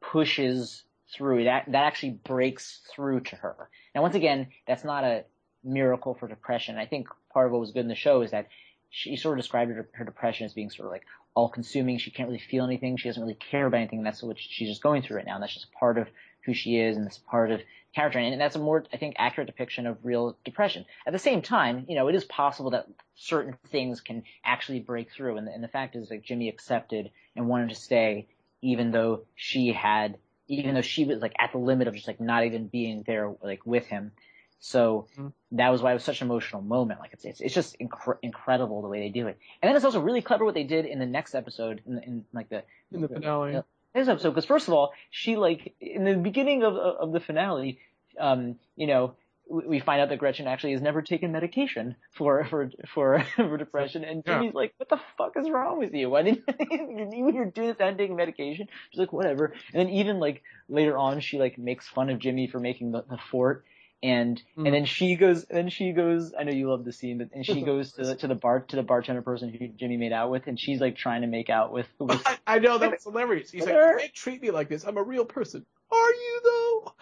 pushes 0.00 0.82
through 1.14 1.44
that 1.44 1.64
that 1.68 1.84
actually 1.84 2.12
breaks 2.24 2.80
through 2.94 3.20
to 3.20 3.36
her. 3.36 3.68
Now 3.94 4.02
once 4.02 4.14
again 4.14 4.48
that's 4.66 4.84
not 4.84 5.04
a 5.04 5.24
miracle 5.62 6.14
for 6.14 6.28
depression. 6.28 6.76
I 6.76 6.86
think 6.86 7.08
part 7.32 7.46
of 7.46 7.52
what 7.52 7.60
was 7.60 7.72
good 7.72 7.80
in 7.80 7.88
the 7.88 7.94
show 7.94 8.22
is 8.22 8.30
that 8.32 8.48
she 8.90 9.16
sort 9.16 9.38
of 9.38 9.42
described 9.42 9.72
her, 9.72 9.88
her 9.92 10.04
depression 10.04 10.46
as 10.46 10.52
being 10.52 10.70
sort 10.70 10.86
of 10.86 10.92
like 10.92 11.04
all 11.34 11.48
consuming 11.48 11.98
she 11.98 12.10
can't 12.10 12.28
really 12.28 12.38
feel 12.38 12.64
anything. 12.64 12.96
She 12.96 13.08
doesn't 13.08 13.22
really 13.22 13.34
care 13.34 13.66
about 13.66 13.78
anything. 13.78 14.02
That's 14.02 14.22
what 14.22 14.38
she's 14.38 14.68
just 14.68 14.82
going 14.82 15.02
through 15.02 15.16
right 15.16 15.26
now. 15.26 15.34
And 15.34 15.42
that's 15.42 15.54
just 15.54 15.72
part 15.72 15.98
of 15.98 16.08
who 16.44 16.54
she 16.54 16.78
is 16.78 16.96
and 16.96 17.06
it's 17.06 17.18
part 17.18 17.50
of 17.50 17.60
character. 17.94 18.18
And 18.18 18.40
that's 18.40 18.56
a 18.56 18.60
more 18.60 18.84
i 18.92 18.96
think 18.96 19.16
accurate 19.18 19.46
depiction 19.46 19.86
of 19.86 19.98
real 20.04 20.36
depression. 20.44 20.84
At 21.06 21.12
the 21.12 21.18
same 21.18 21.42
time 21.42 21.86
you 21.88 21.96
know 21.96 22.08
it 22.08 22.14
is 22.14 22.24
possible 22.24 22.70
that 22.70 22.86
certain 23.16 23.56
things 23.70 24.00
can 24.00 24.22
actually 24.44 24.80
break 24.80 25.10
through. 25.10 25.38
And, 25.38 25.48
and 25.48 25.64
the 25.64 25.68
fact 25.68 25.96
is 25.96 26.08
that 26.08 26.22
jimmy 26.22 26.48
accepted 26.48 27.10
and 27.34 27.48
wanted 27.48 27.70
to 27.70 27.76
stay 27.76 28.28
even 28.62 28.92
though 28.92 29.22
she 29.34 29.72
had 29.72 30.16
even 30.48 30.74
though 30.74 30.82
she 30.82 31.04
was 31.04 31.20
like 31.20 31.34
at 31.38 31.52
the 31.52 31.58
limit 31.58 31.88
of 31.88 31.94
just 31.94 32.06
like 32.06 32.20
not 32.20 32.44
even 32.44 32.66
being 32.68 33.02
there 33.06 33.32
like 33.42 33.64
with 33.66 33.86
him 33.86 34.12
so 34.60 35.06
Mhm. 35.18 35.32
that 35.52 35.68
was 35.70 35.82
why 35.82 35.90
it 35.90 35.94
was 35.94 36.04
such 36.04 36.20
an 36.22 36.26
emotional 36.28 36.62
moment 36.62 37.00
like 37.00 37.12
it's 37.12 37.24
it's, 37.24 37.40
it's 37.40 37.54
just 37.54 37.78
incre- 37.78 38.18
incredible 38.22 38.82
the 38.82 38.88
way 38.88 39.00
they 39.00 39.08
do 39.10 39.26
it 39.26 39.38
and 39.60 39.68
then 39.68 39.76
it's 39.76 39.84
also 39.84 40.00
really 40.00 40.22
clever 40.22 40.44
what 40.44 40.54
they 40.54 40.64
did 40.64 40.86
in 40.86 40.98
the 40.98 41.06
next 41.06 41.34
episode 41.34 41.82
in, 41.86 41.98
in 41.98 42.24
like 42.32 42.48
the 42.48 42.62
In 42.92 43.00
the 43.02 43.08
finale. 43.08 43.62
this 43.94 44.08
episode 44.08 44.30
because 44.30 44.44
first 44.46 44.68
of 44.68 44.74
all 44.74 44.92
she 45.10 45.36
like 45.36 45.74
in 45.80 46.04
the 46.04 46.14
beginning 46.16 46.62
of 46.62 46.76
of 46.76 47.12
the 47.12 47.20
finale 47.20 47.78
um 48.18 48.56
you 48.76 48.86
know 48.86 49.14
we 49.48 49.66
we 49.66 49.80
find 49.80 50.00
out 50.00 50.08
that 50.08 50.18
Gretchen 50.18 50.46
actually 50.46 50.72
has 50.72 50.82
never 50.82 51.02
taken 51.02 51.32
medication 51.32 51.96
for 52.16 52.44
for 52.44 52.70
for 52.92 53.24
for 53.36 53.56
depression, 53.56 54.04
and 54.04 54.22
Yeah. 54.26 54.38
Jimmy's 54.38 54.54
like, 54.54 54.74
"What 54.78 54.88
the 54.88 55.00
fuck 55.18 55.36
is 55.36 55.50
wrong 55.50 55.78
with 55.78 55.92
you? 55.94 56.10
Why 56.10 56.22
didn't 56.22 56.44
you 56.70 57.30
you're 57.32 57.46
doing 57.46 57.68
this 57.68 57.76
and 57.80 57.98
taking 57.98 58.16
medication?" 58.16 58.68
She's 58.90 58.98
like, 59.00 59.12
"Whatever." 59.12 59.54
And 59.72 59.80
then 59.86 59.88
even 59.94 60.18
like 60.20 60.42
later 60.68 60.96
on, 60.96 61.20
she 61.20 61.38
like 61.38 61.58
makes 61.58 61.86
fun 61.88 62.10
of 62.10 62.18
Jimmy 62.18 62.46
for 62.46 62.60
making 62.60 62.92
the, 62.92 63.02
the 63.08 63.18
fort, 63.30 63.64
and 64.04 64.40
Mm. 64.56 64.66
and 64.66 64.74
then 64.74 64.84
she 64.84 65.16
goes 65.16 65.44
and 65.44 65.72
she 65.72 65.92
goes 65.92 66.32
I 66.38 66.44
know 66.44 66.52
you 66.52 66.68
love 66.70 66.84
the 66.84 66.92
scene 66.92 67.18
but 67.18 67.28
and 67.34 67.44
she 67.44 67.62
goes 67.70 67.92
to 67.92 68.04
the, 68.04 68.14
to 68.16 68.26
the 68.28 68.34
bar 68.34 68.60
to 68.60 68.76
the 68.76 68.82
bartender 68.82 69.22
person 69.22 69.48
who 69.48 69.68
Jimmy 69.68 69.96
made 69.96 70.12
out 70.12 70.30
with 70.30 70.46
and 70.46 70.60
she's 70.60 70.80
like 70.80 70.96
trying 70.96 71.22
to 71.22 71.26
make 71.26 71.48
out 71.50 71.72
with, 71.72 71.86
with 71.98 72.22
I, 72.26 72.36
I 72.46 72.58
know 72.58 72.78
that 72.78 72.90
was 72.90 73.02
hilarious. 73.04 73.50
He's 73.50 73.64
like, 73.64 73.74
you 73.74 73.96
can't 73.98 74.14
treat 74.14 74.42
me 74.42 74.50
like 74.50 74.68
this. 74.68 74.84
I'm 74.84 74.96
a 74.98 75.02
real 75.02 75.24
person. 75.24 75.64
Are 75.90 76.10
you 76.10 76.40
though? 76.44 76.94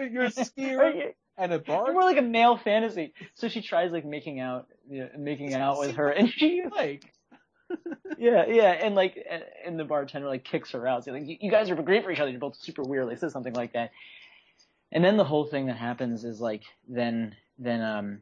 You're 0.10 0.30
scared 0.30 1.14
and 1.38 1.52
a 1.52 1.58
bar. 1.58 1.92
more 1.92 2.02
like 2.02 2.16
a 2.18 2.22
male 2.22 2.56
fantasy 2.56 3.12
so 3.34 3.48
she 3.48 3.60
tries 3.60 3.92
like 3.92 4.04
making 4.06 4.40
out 4.40 4.68
you 4.88 5.00
know, 5.00 5.08
making 5.18 5.52
out 5.54 5.78
with 5.78 5.96
her 5.96 6.08
and 6.08 6.30
she 6.30 6.62
like 6.70 7.04
yeah 8.18 8.46
yeah 8.46 8.70
and 8.70 8.94
like 8.94 9.18
and- 9.66 9.78
the 9.78 9.84
bartender 9.84 10.28
like 10.28 10.44
kicks 10.44 10.70
her 10.70 10.86
out 10.86 11.04
so 11.04 11.12
like 11.12 11.26
you, 11.26 11.36
you 11.40 11.50
guys 11.50 11.68
are 11.70 11.74
great 11.76 12.04
for 12.04 12.10
each 12.10 12.20
other 12.20 12.30
you're 12.30 12.40
both 12.40 12.56
super 12.56 12.82
weird 12.82 13.06
like 13.06 13.18
says 13.18 13.32
something 13.32 13.52
like 13.54 13.72
that 13.74 13.90
and 14.96 15.04
then 15.04 15.18
the 15.18 15.24
whole 15.24 15.44
thing 15.44 15.66
that 15.66 15.76
happens 15.76 16.24
is 16.24 16.40
like 16.40 16.62
then 16.88 17.36
then 17.58 17.82
um 17.82 18.20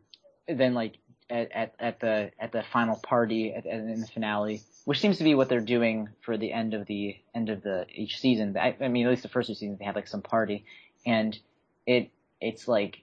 then 0.49 0.75
like 0.75 0.99
at 1.31 1.53
at, 1.53 1.75
at 1.79 2.01
the 2.01 2.33
at 2.39 2.51
the 2.51 2.65
final 2.73 2.97
party 2.97 3.55
at, 3.55 3.65
at, 3.65 3.79
in 3.79 4.01
the 4.01 4.09
finale 4.09 4.61
which 4.85 5.01
seems 5.01 5.19
to 5.19 5.25
be 5.25 5.37
what 5.37 5.49
they're 5.49 5.61
doing 5.61 6.09
for 6.23 6.37
the 6.37 6.53
end 6.53 6.75
of 6.75 6.85
the 6.87 7.17
end 7.33 7.49
of 7.49 7.63
the 7.63 7.87
each 7.95 8.19
season 8.19 8.57
I, 8.57 8.75
I 8.81 8.89
mean 8.89 9.07
at 9.07 9.11
least 9.11 9.23
the 9.23 9.29
first 9.29 9.47
two 9.47 9.55
seasons 9.55 9.79
they 9.79 9.85
have 9.85 9.95
like 9.95 10.09
some 10.09 10.21
party 10.21 10.65
and 11.07 11.39
it 11.87 12.11
it's 12.41 12.67
like 12.67 13.03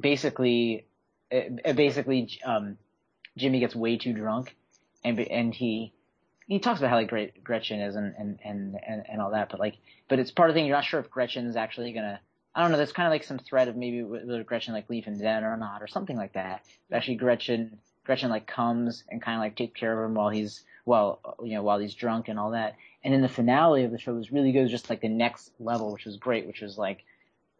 basically 0.00 0.84
it 1.30 1.76
basically 1.76 2.40
um 2.44 2.76
Jimmy 3.36 3.60
gets 3.60 3.76
way 3.76 3.98
too 3.98 4.12
drunk 4.12 4.56
and 5.04 5.18
and 5.20 5.54
he 5.54 5.92
he 6.48 6.58
talks 6.58 6.80
about 6.80 6.90
how 6.90 6.96
like 6.96 7.08
great 7.08 7.42
Gretchen 7.44 7.80
is 7.80 7.94
and 7.94 8.14
and 8.18 8.38
and 8.44 8.76
and, 8.86 9.04
and 9.08 9.22
all 9.22 9.30
that, 9.30 9.48
but 9.50 9.60
like 9.60 9.76
but 10.08 10.18
it's 10.18 10.30
part 10.30 10.50
of 10.50 10.54
the 10.54 10.58
thing. 10.58 10.66
You're 10.66 10.76
not 10.76 10.84
sure 10.84 11.00
if 11.00 11.10
Gretchen's 11.10 11.56
actually 11.56 11.92
gonna. 11.92 12.20
I 12.54 12.62
don't 12.62 12.70
know. 12.70 12.76
There's 12.76 12.92
kind 12.92 13.06
of 13.06 13.12
like 13.12 13.24
some 13.24 13.38
thread 13.38 13.68
of 13.68 13.76
maybe 13.76 14.02
whether 14.02 14.44
Gretchen 14.44 14.74
like 14.74 14.90
him 14.90 15.18
dead 15.18 15.42
or 15.42 15.56
not 15.56 15.82
or 15.82 15.86
something 15.86 16.16
like 16.16 16.34
that. 16.34 16.64
But 16.88 16.96
actually, 16.96 17.16
Gretchen 17.16 17.78
Gretchen 18.04 18.30
like 18.30 18.46
comes 18.46 19.04
and 19.08 19.22
kind 19.22 19.36
of 19.36 19.40
like 19.40 19.56
takes 19.56 19.78
care 19.78 19.98
of 19.98 20.10
him 20.10 20.14
while 20.14 20.28
he's 20.28 20.64
well 20.84 21.20
you 21.42 21.54
know 21.54 21.62
while 21.62 21.78
he's 21.78 21.94
drunk 21.94 22.28
and 22.28 22.38
all 22.38 22.50
that. 22.50 22.76
And 23.04 23.14
then 23.14 23.22
the 23.22 23.28
finale 23.28 23.84
of 23.84 23.90
the 23.90 23.98
show 23.98 24.12
was 24.14 24.30
really 24.30 24.52
goes 24.52 24.70
just 24.70 24.90
like 24.90 25.00
the 25.00 25.08
next 25.08 25.50
level, 25.58 25.92
which 25.92 26.04
was 26.04 26.16
great, 26.16 26.46
which 26.46 26.60
was 26.60 26.76
like 26.76 27.04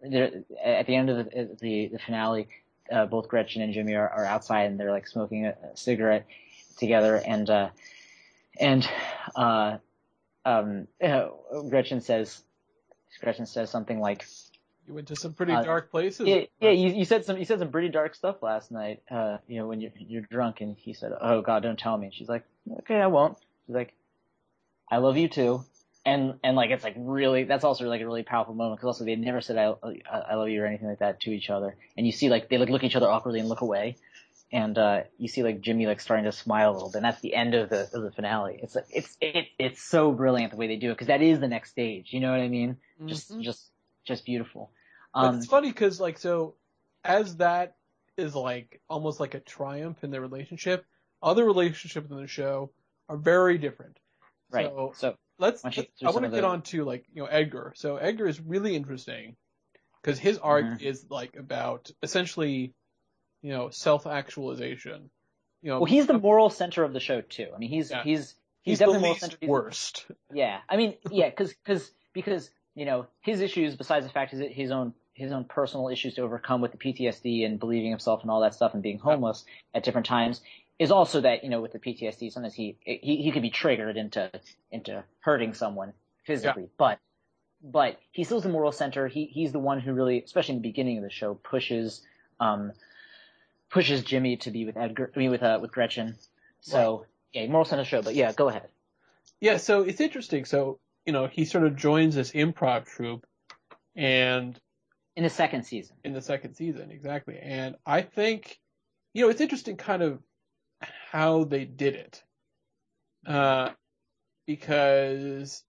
there 0.02 0.44
at 0.62 0.86
the 0.86 0.94
end 0.94 1.08
of 1.08 1.16
the 1.16 1.56
the, 1.60 1.88
the 1.88 1.98
finale. 1.98 2.48
Uh, 2.90 3.06
both 3.06 3.28
Gretchen 3.28 3.62
and 3.62 3.72
Jimmy 3.72 3.94
are, 3.94 4.08
are 4.08 4.24
outside 4.24 4.64
and 4.64 4.78
they're 4.78 4.90
like 4.90 5.06
smoking 5.06 5.46
a, 5.46 5.50
a 5.72 5.76
cigarette 5.76 6.26
together 6.76 7.22
and 7.24 7.48
uh 7.48 7.68
and 8.58 8.86
uh 9.36 9.78
um 10.44 10.88
uh, 11.02 11.28
Gretchen 11.70 12.00
says 12.00 12.42
Gretchen 13.20 13.46
says 13.46 13.70
something 13.70 14.00
like 14.00 14.26
you 14.92 14.96
went 14.96 15.08
to 15.08 15.16
some 15.16 15.32
pretty 15.32 15.54
Uh, 15.54 15.62
dark 15.62 15.90
places. 15.90 16.26
yeah 16.28 16.42
yeah 16.60 16.70
you, 16.70 16.90
you 16.90 17.04
said 17.04 17.24
some 17.24 17.38
you 17.38 17.44
said 17.46 17.58
some 17.58 17.70
pretty 17.70 17.88
dark 17.88 18.14
stuff 18.14 18.42
last 18.42 18.70
night 18.70 19.02
uh 19.10 19.38
you 19.48 19.58
know 19.58 19.66
when 19.66 19.80
you're 19.80 19.92
you're 19.96 20.22
drunk 20.22 20.60
and 20.60 20.76
he 20.76 20.92
said 20.92 21.12
oh 21.20 21.40
god 21.40 21.62
don't 21.62 21.78
tell 21.78 21.96
me. 21.96 22.06
And 22.06 22.14
she's 22.14 22.28
like 22.28 22.44
okay 22.80 23.00
I 23.00 23.06
won't. 23.06 23.38
She's 23.66 23.74
like 23.74 23.94
I 24.90 24.98
love 24.98 25.16
you 25.16 25.28
too. 25.28 25.64
And 26.04 26.34
and 26.44 26.56
like 26.56 26.70
it's 26.70 26.84
like 26.84 26.96
really 26.98 27.44
that's 27.44 27.64
also 27.64 27.88
like 27.88 28.02
a 28.02 28.04
really 28.06 28.22
powerful 28.22 28.54
moment 28.54 28.78
because 28.80 28.88
also 28.88 29.04
they 29.04 29.16
never 29.16 29.40
said 29.40 29.56
I, 29.56 29.74
I 29.82 30.18
I 30.32 30.34
love 30.34 30.48
you 30.50 30.62
or 30.62 30.66
anything 30.66 30.88
like 30.88 30.98
that 30.98 31.20
to 31.20 31.30
each 31.30 31.48
other. 31.48 31.76
And 31.96 32.04
you 32.04 32.12
see 32.12 32.28
like 32.28 32.50
they 32.50 32.58
like 32.58 32.68
look 32.68 32.82
at 32.84 32.88
each 32.90 32.96
other 32.96 33.08
awkwardly 33.10 33.40
and 33.40 33.48
look 33.48 33.62
away. 33.62 33.96
And 34.52 34.76
uh 34.76 35.04
you 35.16 35.28
see 35.28 35.42
like 35.42 35.62
Jimmy 35.62 35.86
like 35.86 36.00
starting 36.00 36.24
to 36.26 36.32
smile 36.32 36.72
a 36.72 36.74
little 36.74 36.90
bit. 36.90 36.96
And 36.98 37.04
that's 37.06 37.20
the 37.22 37.34
end 37.34 37.54
of 37.54 37.70
the 37.70 37.88
of 37.94 38.02
the 38.02 38.10
finale. 38.10 38.58
It's 38.62 38.74
like 38.74 38.86
it's 38.90 39.16
it, 39.22 39.46
it's 39.58 39.80
so 39.80 40.12
brilliant 40.12 40.50
the 40.50 40.58
way 40.58 40.66
they 40.66 40.76
do 40.76 40.90
it 40.90 40.94
because 40.94 41.06
that 41.06 41.22
is 41.22 41.40
the 41.40 41.48
next 41.48 41.70
stage 41.70 42.12
you 42.12 42.20
know 42.20 42.30
what 42.32 42.40
I 42.40 42.48
mean? 42.48 42.76
Just 43.06 43.32
Mhm. 43.32 43.42
just 43.42 43.70
just 44.04 44.24
beautiful 44.26 44.70
um 45.14 45.36
it's 45.36 45.46
funny 45.46 45.68
because 45.68 46.00
like 46.00 46.18
so, 46.18 46.54
as 47.04 47.36
that 47.36 47.76
is 48.16 48.34
like 48.34 48.80
almost 48.88 49.20
like 49.20 49.34
a 49.34 49.40
triumph 49.40 50.02
in 50.04 50.10
their 50.10 50.20
relationship, 50.20 50.84
other 51.22 51.44
relationships 51.44 52.10
in 52.10 52.16
the 52.16 52.26
show 52.26 52.70
are 53.08 53.16
very 53.16 53.58
different. 53.58 53.98
right 54.50 54.66
So 54.66 54.92
so 54.96 55.14
let's. 55.38 55.62
Why 55.64 55.70
don't 55.70 55.76
you 55.76 55.82
let's- 55.82 56.02
I 56.02 56.10
want 56.20 56.24
to 56.24 56.30
get 56.36 56.42
the- 56.42 56.46
on 56.48 56.62
to 56.62 56.84
like 56.84 57.04
you 57.12 57.22
know 57.22 57.28
Edgar. 57.28 57.72
So 57.76 57.96
Edgar 57.96 58.26
is 58.26 58.40
really 58.40 58.76
interesting 58.76 59.36
because 60.02 60.18
his 60.18 60.38
arc 60.38 60.64
Mhm. 60.64 60.82
is 60.82 61.06
like 61.10 61.36
about 61.36 61.90
essentially, 62.02 62.74
you 63.42 63.50
know, 63.52 63.70
self 63.70 64.06
actualization. 64.06 65.10
You 65.62 65.70
know, 65.70 65.76
well 65.80 65.84
he's 65.86 66.06
the 66.06 66.18
moral 66.18 66.50
center 66.50 66.82
of 66.84 66.92
the 66.92 67.00
show 67.00 67.20
too 67.20 67.48
I 67.54 67.58
mean 67.58 67.70
he's 67.70 67.90
Yeah. 67.90 68.02
he's 68.02 68.18
he's, 68.20 68.34
he's 68.62 68.78
the 68.80 68.86
definitely 68.86 69.08
moral 69.08 69.20
least 69.22 69.42
worst. 69.42 70.06
Yeah, 70.32 70.60
I 70.68 70.76
mean, 70.76 70.96
yeah, 71.10 71.28
because 71.30 71.54
because 71.54 71.92
because 72.12 72.50
you 72.74 72.84
know 72.84 73.06
his 73.20 73.40
issues, 73.40 73.76
besides 73.76 74.04
the 74.06 74.12
fact 74.12 74.32
his 74.32 74.40
his 74.54 74.70
own 74.70 74.92
his 75.14 75.32
own 75.32 75.44
personal 75.44 75.88
issues 75.88 76.14
to 76.14 76.22
overcome 76.22 76.60
with 76.60 76.72
the 76.72 76.78
PTSD 76.78 77.44
and 77.44 77.60
believing 77.60 77.90
himself 77.90 78.22
and 78.22 78.30
all 78.30 78.40
that 78.40 78.54
stuff 78.54 78.74
and 78.74 78.82
being 78.82 78.98
homeless 78.98 79.44
at 79.74 79.84
different 79.84 80.06
times, 80.06 80.40
is 80.78 80.90
also 80.90 81.20
that 81.20 81.44
you 81.44 81.50
know 81.50 81.60
with 81.60 81.72
the 81.72 81.78
PTSD 81.78 82.32
sometimes 82.32 82.54
he 82.54 82.76
he 82.84 83.16
he 83.22 83.30
could 83.30 83.42
be 83.42 83.50
triggered 83.50 83.96
into 83.96 84.30
into 84.70 85.04
hurting 85.20 85.54
someone 85.54 85.92
physically, 86.24 86.68
but 86.78 86.98
but 87.62 87.98
he 88.10 88.24
still's 88.24 88.42
the 88.42 88.48
moral 88.48 88.72
center. 88.72 89.06
He 89.06 89.26
he's 89.26 89.52
the 89.52 89.58
one 89.58 89.80
who 89.80 89.92
really, 89.92 90.22
especially 90.22 90.56
in 90.56 90.62
the 90.62 90.68
beginning 90.68 90.98
of 90.98 91.04
the 91.04 91.10
show, 91.10 91.34
pushes 91.34 92.02
um 92.40 92.72
pushes 93.70 94.02
Jimmy 94.02 94.36
to 94.38 94.50
be 94.50 94.64
with 94.64 94.76
Edgar, 94.76 95.12
I 95.14 95.18
mean 95.18 95.30
with 95.30 95.42
uh 95.42 95.58
with 95.60 95.72
Gretchen. 95.72 96.16
So 96.60 97.06
yeah, 97.32 97.46
moral 97.46 97.64
center 97.64 97.84
show. 97.84 98.02
But 98.02 98.14
yeah, 98.14 98.32
go 98.32 98.48
ahead. 98.48 98.68
Yeah, 99.40 99.56
so 99.56 99.82
it's 99.82 100.00
interesting. 100.00 100.44
So 100.44 100.78
you 101.06 101.12
know, 101.12 101.26
he 101.26 101.44
sort 101.44 101.64
of 101.64 101.76
joins 101.76 102.14
this 102.14 102.32
improv 102.32 102.86
troupe, 102.86 103.26
and 103.96 104.58
In 105.16 105.22
the 105.24 105.30
second 105.30 105.64
season. 105.64 105.96
in 106.04 106.12
the 106.14 106.22
second 106.22 106.54
season, 106.54 106.90
exactly. 106.90 107.38
And 107.40 107.76
I 107.84 108.00
think, 108.02 108.58
you 109.12 109.22
know, 109.24 109.30
it's 109.30 109.40
interesting 109.42 109.76
kind 109.76 110.02
of 110.02 110.20
how 111.10 111.44
they 111.44 111.64
did 111.66 111.94
it. 111.94 112.22
Uh, 113.26 113.70
because, 114.46 115.62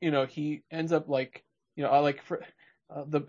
you 0.00 0.10
know, 0.10 0.26
he 0.26 0.62
ends 0.70 0.92
up 0.92 1.08
like, 1.08 1.44
you 1.76 1.84
know, 1.84 1.90
I 1.90 1.98
like 1.98 2.22
for, 2.24 2.42
uh, 2.94 3.04
the, 3.06 3.22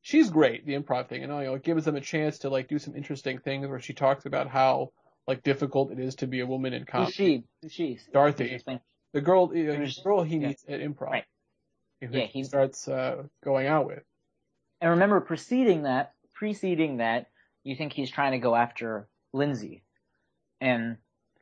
she's 0.00 0.30
great, 0.30 0.64
the 0.66 0.74
improv 0.74 1.08
thing, 1.08 1.22
and 1.24 1.32
you 1.32 1.44
know, 1.44 1.54
it 1.54 1.62
gives 1.64 1.84
them 1.84 1.96
a 1.96 2.00
chance 2.00 2.38
to 2.40 2.48
like 2.50 2.68
do 2.68 2.78
some 2.78 2.94
interesting 2.96 3.38
things 3.38 3.66
where 3.66 3.80
she 3.80 3.92
talks 3.94 4.26
about 4.26 4.48
how 4.48 4.90
like 5.26 5.42
difficult 5.42 5.90
it 5.92 5.98
is 5.98 6.14
to 6.16 6.26
be 6.26 6.40
a 6.40 6.46
woman 6.46 6.72
in 6.72 6.82
Who's 6.82 6.90
comedy. 6.90 7.12
she? 7.12 7.44
Who's 7.62 7.72
she? 7.72 7.98
Dorothy. 8.12 8.60
The 9.12 9.20
girl, 9.20 9.48
Who's- 9.48 9.96
the 9.96 10.02
girl 10.02 10.22
he 10.22 10.36
yeah. 10.38 10.48
meets 10.48 10.64
at 10.68 10.80
improv. 10.80 11.10
Right. 11.10 11.24
Who 12.00 12.08
Yeah, 12.18 12.26
he 12.26 12.44
starts, 12.44 12.88
uh, 12.88 13.24
going 13.42 13.66
out 13.66 13.86
with. 13.86 14.02
And 14.80 14.90
remember, 14.90 15.20
preceding 15.20 15.82
that, 15.84 16.12
preceding 16.34 16.98
that, 16.98 17.30
you 17.64 17.74
think 17.76 17.92
he's 17.92 18.10
trying 18.10 18.32
to 18.32 18.38
go 18.38 18.54
after 18.54 19.08
Lindsay, 19.32 19.82
and 20.60 20.98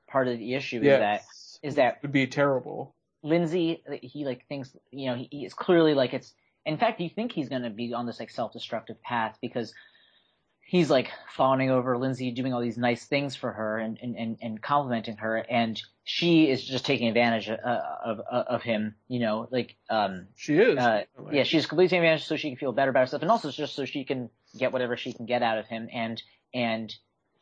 part 0.06 0.28
of 0.28 0.38
the 0.38 0.54
issue 0.54 0.78
is 0.78 0.82
that 0.84 1.22
Yes. 1.22 1.58
is 1.62 1.74
that 1.76 2.00
would 2.02 2.12
be 2.12 2.26
terrible. 2.26 2.94
Lindsay, 3.22 3.82
he 4.02 4.24
like 4.24 4.46
thinks, 4.48 4.76
you 4.90 5.06
know, 5.10 5.16
he, 5.16 5.28
he 5.30 5.44
is 5.44 5.54
clearly 5.54 5.94
like 5.94 6.14
it's. 6.14 6.34
In 6.66 6.78
fact, 6.78 7.00
you 7.00 7.10
think 7.10 7.32
he's 7.32 7.48
going 7.50 7.62
to 7.62 7.70
be 7.70 7.92
on 7.92 8.06
this 8.06 8.20
like 8.20 8.30
self-destructive 8.30 9.02
path 9.02 9.36
because 9.42 9.74
he's 10.66 10.90
like 10.90 11.10
fawning 11.28 11.70
over 11.70 11.96
Lindsay, 11.96 12.30
doing 12.30 12.52
all 12.52 12.60
these 12.60 12.78
nice 12.78 13.04
things 13.04 13.36
for 13.36 13.52
her 13.52 13.78
and 13.78 13.98
and 14.02 14.16
and, 14.16 14.38
and 14.40 14.62
complimenting 14.62 15.16
her, 15.18 15.36
and 15.36 15.80
she 16.04 16.50
is 16.50 16.64
just 16.64 16.84
taking 16.84 17.08
advantage 17.08 17.48
of 17.48 17.58
of, 17.60 18.20
of 18.20 18.62
him. 18.62 18.94
You 19.08 19.20
know, 19.20 19.48
like 19.50 19.76
um, 19.90 20.26
She 20.36 20.56
is. 20.56 20.78
Uh, 20.78 21.04
yeah, 21.32 21.44
she's 21.44 21.66
completely 21.66 21.88
taking 21.88 22.04
advantage 22.04 22.26
so 22.26 22.36
she 22.36 22.50
can 22.50 22.56
feel 22.56 22.72
better 22.72 22.90
about 22.90 23.00
herself, 23.00 23.22
and 23.22 23.30
also 23.30 23.50
just 23.50 23.74
so 23.74 23.84
she 23.84 24.04
can 24.04 24.30
get 24.58 24.72
whatever 24.72 24.96
she 24.96 25.12
can 25.12 25.26
get 25.26 25.42
out 25.42 25.58
of 25.58 25.66
him. 25.66 25.88
And 25.92 26.22
and 26.52 26.94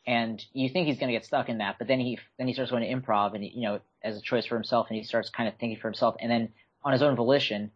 and 0.05 0.43
you 0.53 0.69
think 0.69 0.87
he's 0.87 0.99
going 0.99 1.11
to 1.11 1.17
get 1.17 1.25
stuck 1.25 1.49
in 1.49 1.59
that, 1.59 1.77
but 1.77 1.87
then 1.87 1.99
he 1.99 2.19
then 2.37 2.47
he 2.47 2.53
starts 2.53 2.71
going 2.71 2.83
to 2.83 2.93
improv, 2.93 3.35
and 3.35 3.43
you 3.43 3.61
know, 3.61 3.79
as 4.03 4.17
a 4.17 4.21
choice 4.21 4.45
for 4.45 4.55
himself, 4.55 4.87
and 4.89 4.97
he 4.97 5.03
starts 5.03 5.29
kind 5.29 5.47
of 5.47 5.55
thinking 5.55 5.79
for 5.79 5.87
himself, 5.87 6.15
and 6.19 6.29
then 6.29 6.49
on 6.83 6.91
his 6.91 7.01
own 7.01 7.15
volition, 7.15 7.71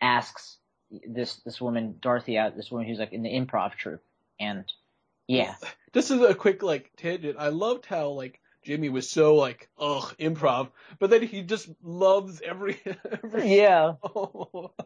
asks 0.00 0.58
this 1.08 1.36
this 1.44 1.60
woman 1.60 1.96
Dorothy 2.00 2.38
out, 2.38 2.56
this 2.56 2.70
woman 2.70 2.86
who's 2.86 2.98
like 2.98 3.12
in 3.12 3.22
the 3.22 3.30
improv 3.30 3.74
troupe, 3.74 4.02
and 4.38 4.64
yeah, 5.36 5.54
This 5.92 6.10
is 6.10 6.20
a 6.20 6.34
quick 6.34 6.62
like 6.62 6.90
tangent. 6.96 7.36
I 7.38 7.48
loved 7.48 7.86
how 7.86 8.10
like 8.10 8.40
Jimmy 8.64 8.88
was 8.90 9.08
so 9.10 9.34
like 9.34 9.68
ugh 9.78 10.14
improv, 10.18 10.70
but 10.98 11.10
then 11.10 11.22
he 11.22 11.42
just 11.42 11.68
loves 11.82 12.40
every 12.42 12.78
every 13.24 13.56
yeah. 13.56 13.94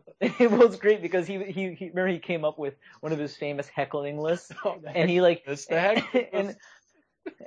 it 0.20 0.51
was 0.51 0.76
great 0.76 1.03
because 1.03 1.26
he, 1.26 1.42
he 1.44 1.74
he 1.74 1.88
remember 1.90 2.09
he 2.09 2.18
came 2.18 2.44
up 2.44 2.59
with 2.59 2.74
one 3.01 3.12
of 3.12 3.18
his 3.18 3.36
famous 3.36 3.68
heckling 3.68 4.18
lists, 4.18 4.51
Oh, 4.64 4.80
and 4.94 5.11
he 5.11 5.20
like 5.20 5.44
the 5.44 5.57
heck. 5.68 6.14
and 6.14 6.28
and 6.32 6.57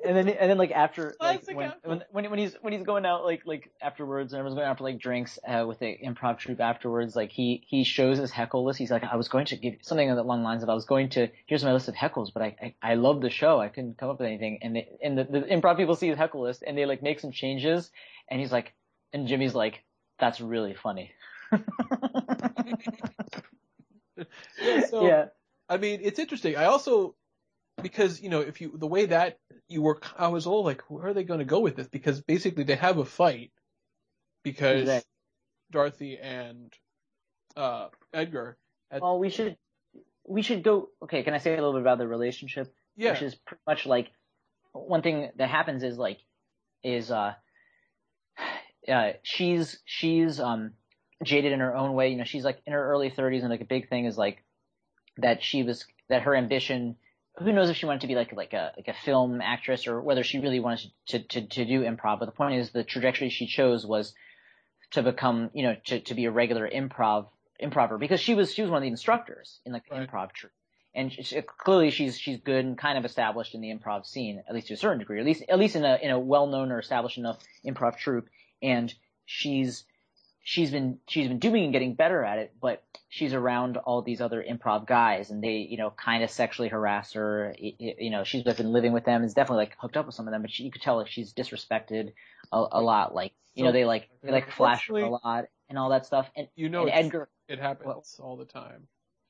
then 0.03 0.29
and 0.29 0.49
then 0.49 0.57
like 0.57 0.71
after 0.71 1.15
like 1.19 1.45
when, 1.47 1.73
when 1.83 2.03
when 2.11 2.29
when 2.29 2.39
he's 2.39 2.55
when 2.61 2.73
he's 2.73 2.83
going 2.83 3.05
out 3.05 3.23
like 3.23 3.41
like 3.45 3.71
afterwards 3.81 4.33
and 4.33 4.39
everyone's 4.39 4.57
going 4.57 4.67
out 4.67 4.77
for 4.77 4.83
like 4.83 4.99
drinks 4.99 5.39
uh, 5.47 5.65
with 5.67 5.79
the 5.79 5.97
improv 6.03 6.37
troupe 6.39 6.59
afterwards 6.59 7.15
like 7.15 7.31
he 7.31 7.63
he 7.67 7.83
shows 7.83 8.17
his 8.17 8.31
heckle 8.31 8.65
list. 8.65 8.79
He's 8.79 8.91
like 8.91 9.03
I 9.03 9.15
was 9.15 9.27
going 9.27 9.45
to 9.47 9.57
give 9.57 9.75
something 9.81 10.09
along 10.09 10.39
the 10.39 10.43
lines 10.43 10.63
of 10.63 10.69
I 10.69 10.73
was 10.73 10.85
going 10.85 11.09
to 11.09 11.27
here's 11.45 11.63
my 11.63 11.73
list 11.73 11.87
of 11.87 11.95
heckles 11.95 12.33
but 12.33 12.43
I 12.43 12.55
I, 12.61 12.91
I 12.91 12.95
love 12.95 13.21
the 13.21 13.29
show. 13.29 13.59
I 13.59 13.69
couldn't 13.69 13.97
come 13.97 14.09
up 14.09 14.19
with 14.19 14.27
anything. 14.27 14.59
And 14.61 14.75
they, 14.75 14.87
and 15.03 15.17
the, 15.17 15.23
the 15.23 15.41
improv 15.41 15.77
people 15.77 15.95
see 15.95 16.07
his 16.07 16.17
heckle 16.17 16.41
list 16.41 16.63
and 16.65 16.77
they 16.77 16.85
like 16.85 17.03
make 17.03 17.19
some 17.19 17.31
changes 17.31 17.91
and 18.29 18.39
he's 18.39 18.51
like 18.51 18.73
and 19.13 19.27
Jimmy's 19.27 19.55
like 19.55 19.83
that's 20.19 20.41
really 20.41 20.75
funny. 20.75 21.11
Yeah, 24.61 24.85
so 24.85 25.07
yeah. 25.07 25.25
I 25.67 25.77
mean, 25.77 25.99
it's 26.03 26.19
interesting. 26.19 26.55
I 26.55 26.65
also, 26.65 27.15
because, 27.81 28.21
you 28.21 28.29
know, 28.29 28.41
if 28.41 28.59
you, 28.61 28.75
the 28.75 28.87
way 28.87 29.05
that 29.07 29.37
you 29.69 29.81
work, 29.81 30.07
I 30.17 30.27
was 30.27 30.47
all 30.47 30.63
like, 30.63 30.81
where 30.89 31.07
are 31.07 31.13
they 31.13 31.23
going 31.23 31.39
to 31.39 31.45
go 31.45 31.59
with 31.59 31.75
this? 31.75 31.87
Because 31.87 32.21
basically 32.21 32.63
they 32.63 32.75
have 32.75 32.97
a 32.97 33.05
fight 33.05 33.51
because 34.43 34.81
Exactly. 34.81 35.09
Dorothy 35.71 36.17
and, 36.17 36.73
uh, 37.55 37.89
Edgar, 38.13 38.57
at, 38.91 39.01
Well, 39.01 39.19
we 39.19 39.29
should 39.29 39.57
we 40.27 40.41
should 40.41 40.63
go. 40.63 40.89
Okay, 41.03 41.23
can 41.23 41.33
I 41.33 41.37
say 41.37 41.53
a 41.53 41.55
little 41.55 41.73
bit 41.73 41.81
about 41.81 41.97
the 41.97 42.07
relationship? 42.07 42.73
yeah, 42.95 43.11
Which 43.11 43.21
is 43.21 43.35
pretty 43.35 43.61
much 43.67 43.85
like 43.85 44.11
one 44.71 45.01
thing 45.01 45.31
that 45.37 45.49
happens 45.49 45.83
is 45.83 45.97
like 45.97 46.19
is 46.83 47.11
uh 47.11 47.33
uh 48.91 49.11
she's 49.23 49.79
she's 49.85 50.39
um 50.39 50.73
jaded 51.23 51.51
in 51.51 51.59
her 51.59 51.75
own 51.75 51.93
way. 51.93 52.09
You 52.09 52.17
know, 52.17 52.23
she's 52.23 52.43
like 52.43 52.61
in 52.65 52.73
her 52.73 52.91
early 52.91 53.11
30s, 53.11 53.41
and 53.41 53.49
like 53.49 53.61
a 53.61 53.65
big 53.65 53.89
thing 53.89 54.05
is 54.05 54.17
like 54.17 54.43
that 55.17 55.43
she 55.43 55.63
was 55.63 55.85
that 56.09 56.23
her 56.23 56.35
ambition. 56.35 56.95
Who 57.37 57.53
knows 57.53 57.69
if 57.69 57.77
she 57.77 57.85
wanted 57.85 58.01
to 58.01 58.07
be 58.07 58.15
like 58.15 58.33
like 58.33 58.53
a 58.53 58.73
like 58.75 58.87
a 58.87 58.93
film 58.93 59.41
actress 59.41 59.87
or 59.87 60.01
whether 60.01 60.23
she 60.23 60.39
really 60.39 60.59
wanted 60.59 60.91
to 61.07 61.19
to 61.19 61.47
to 61.47 61.65
do 61.65 61.81
improv. 61.83 62.19
But 62.19 62.25
the 62.25 62.31
point 62.31 62.55
is, 62.59 62.71
the 62.71 62.83
trajectory 62.83 63.29
she 63.29 63.47
chose 63.47 63.85
was 63.85 64.13
to 64.91 65.03
become, 65.03 65.49
you 65.53 65.63
know, 65.63 65.75
to 65.85 65.99
to 66.01 66.13
be 66.13 66.25
a 66.25 66.31
regular 66.31 66.69
improv 66.69 67.27
improver 67.59 67.97
because 67.97 68.19
she 68.19 68.35
was 68.35 68.53
she 68.53 68.61
was 68.61 68.71
one 68.71 68.77
of 68.77 68.83
the 68.83 68.89
instructors 68.89 69.59
in 69.65 69.73
like 69.73 69.83
the 69.87 69.95
Right. 69.95 70.09
improv 70.09 70.31
troupe. 70.33 70.53
And 70.95 71.13
she, 71.13 71.23
she- 71.23 71.41
clearly 71.41 71.91
she's 71.91 72.17
she's 72.19 72.39
good 72.39 72.65
and 72.65 72.77
kind 72.77 72.97
of 72.97 73.05
established 73.05 73.53
in 73.55 73.61
the 73.61 73.69
improv 73.73 74.05
scene, 74.05 74.43
at 74.47 74.53
least 74.55 74.67
to 74.67 74.73
a 74.73 74.77
certain 74.77 74.99
degree, 74.99 75.19
at 75.19 75.25
least 75.25 75.43
at 75.47 75.59
least 75.59 75.75
in 75.75 75.85
a 75.85 75.97
in 76.01 76.11
a 76.11 76.19
well 76.19 76.47
known 76.47 76.71
or 76.71 76.79
established 76.79 77.17
enough 77.17 77.37
improv 77.65 77.97
troupe. 77.97 78.27
And 78.61 78.93
she's 79.25 79.85
she's 80.49 80.71
been 80.71 80.97
she's 81.07 81.27
been 81.27 81.37
doing 81.37 81.65
and 81.65 81.73
getting 81.73 81.93
better 81.93 82.23
at 82.23 82.39
it, 82.39 82.55
but 82.59 82.83
she's 83.07 83.35
around 83.35 83.77
all 83.77 84.01
these 84.01 84.19
other 84.19 84.43
improv 84.43 84.87
guys, 84.87 85.29
and 85.29 85.43
they 85.43 85.57
you 85.57 85.77
know 85.77 85.91
kind 85.91 86.23
of 86.23 86.31
sexually 86.31 86.69
harass 86.69 87.13
her. 87.13 87.55
You 87.59 88.09
know 88.09 88.23
she's 88.23 88.41
been 88.41 88.71
living 88.71 88.91
with 88.91 89.05
them, 89.05 89.23
is 89.23 89.35
definitely 89.35 89.65
like 89.65 89.75
hooked 89.77 89.95
up 89.95 90.07
with 90.07 90.15
some 90.15 90.27
of 90.27 90.31
them, 90.31 90.41
but 90.41 90.49
she, 90.49 90.63
you 90.63 90.71
could 90.71 90.81
tell 90.81 90.97
like 90.97 91.07
she's 91.07 91.33
disrespected 91.33 92.13
a, 92.51 92.65
a 92.71 92.81
lot. 92.81 93.13
Like 93.13 93.33
you 93.53 93.63
know 93.63 93.71
they 93.71 93.85
like 93.85 94.09
they 94.23 94.31
like 94.31 94.49
flash 94.49 94.87
her 94.87 94.97
a 94.97 95.09
lot 95.09 95.45
and 95.69 95.77
all 95.77 95.89
that 95.89 96.07
stuff. 96.07 96.27
And, 96.35 96.47
you 96.55 96.67
know, 96.67 96.87
and 96.87 97.05
Edgar 97.05 97.29
it 97.47 97.59
happens 97.59 98.19
all 98.19 98.35
the 98.35 98.45
time. 98.45 98.87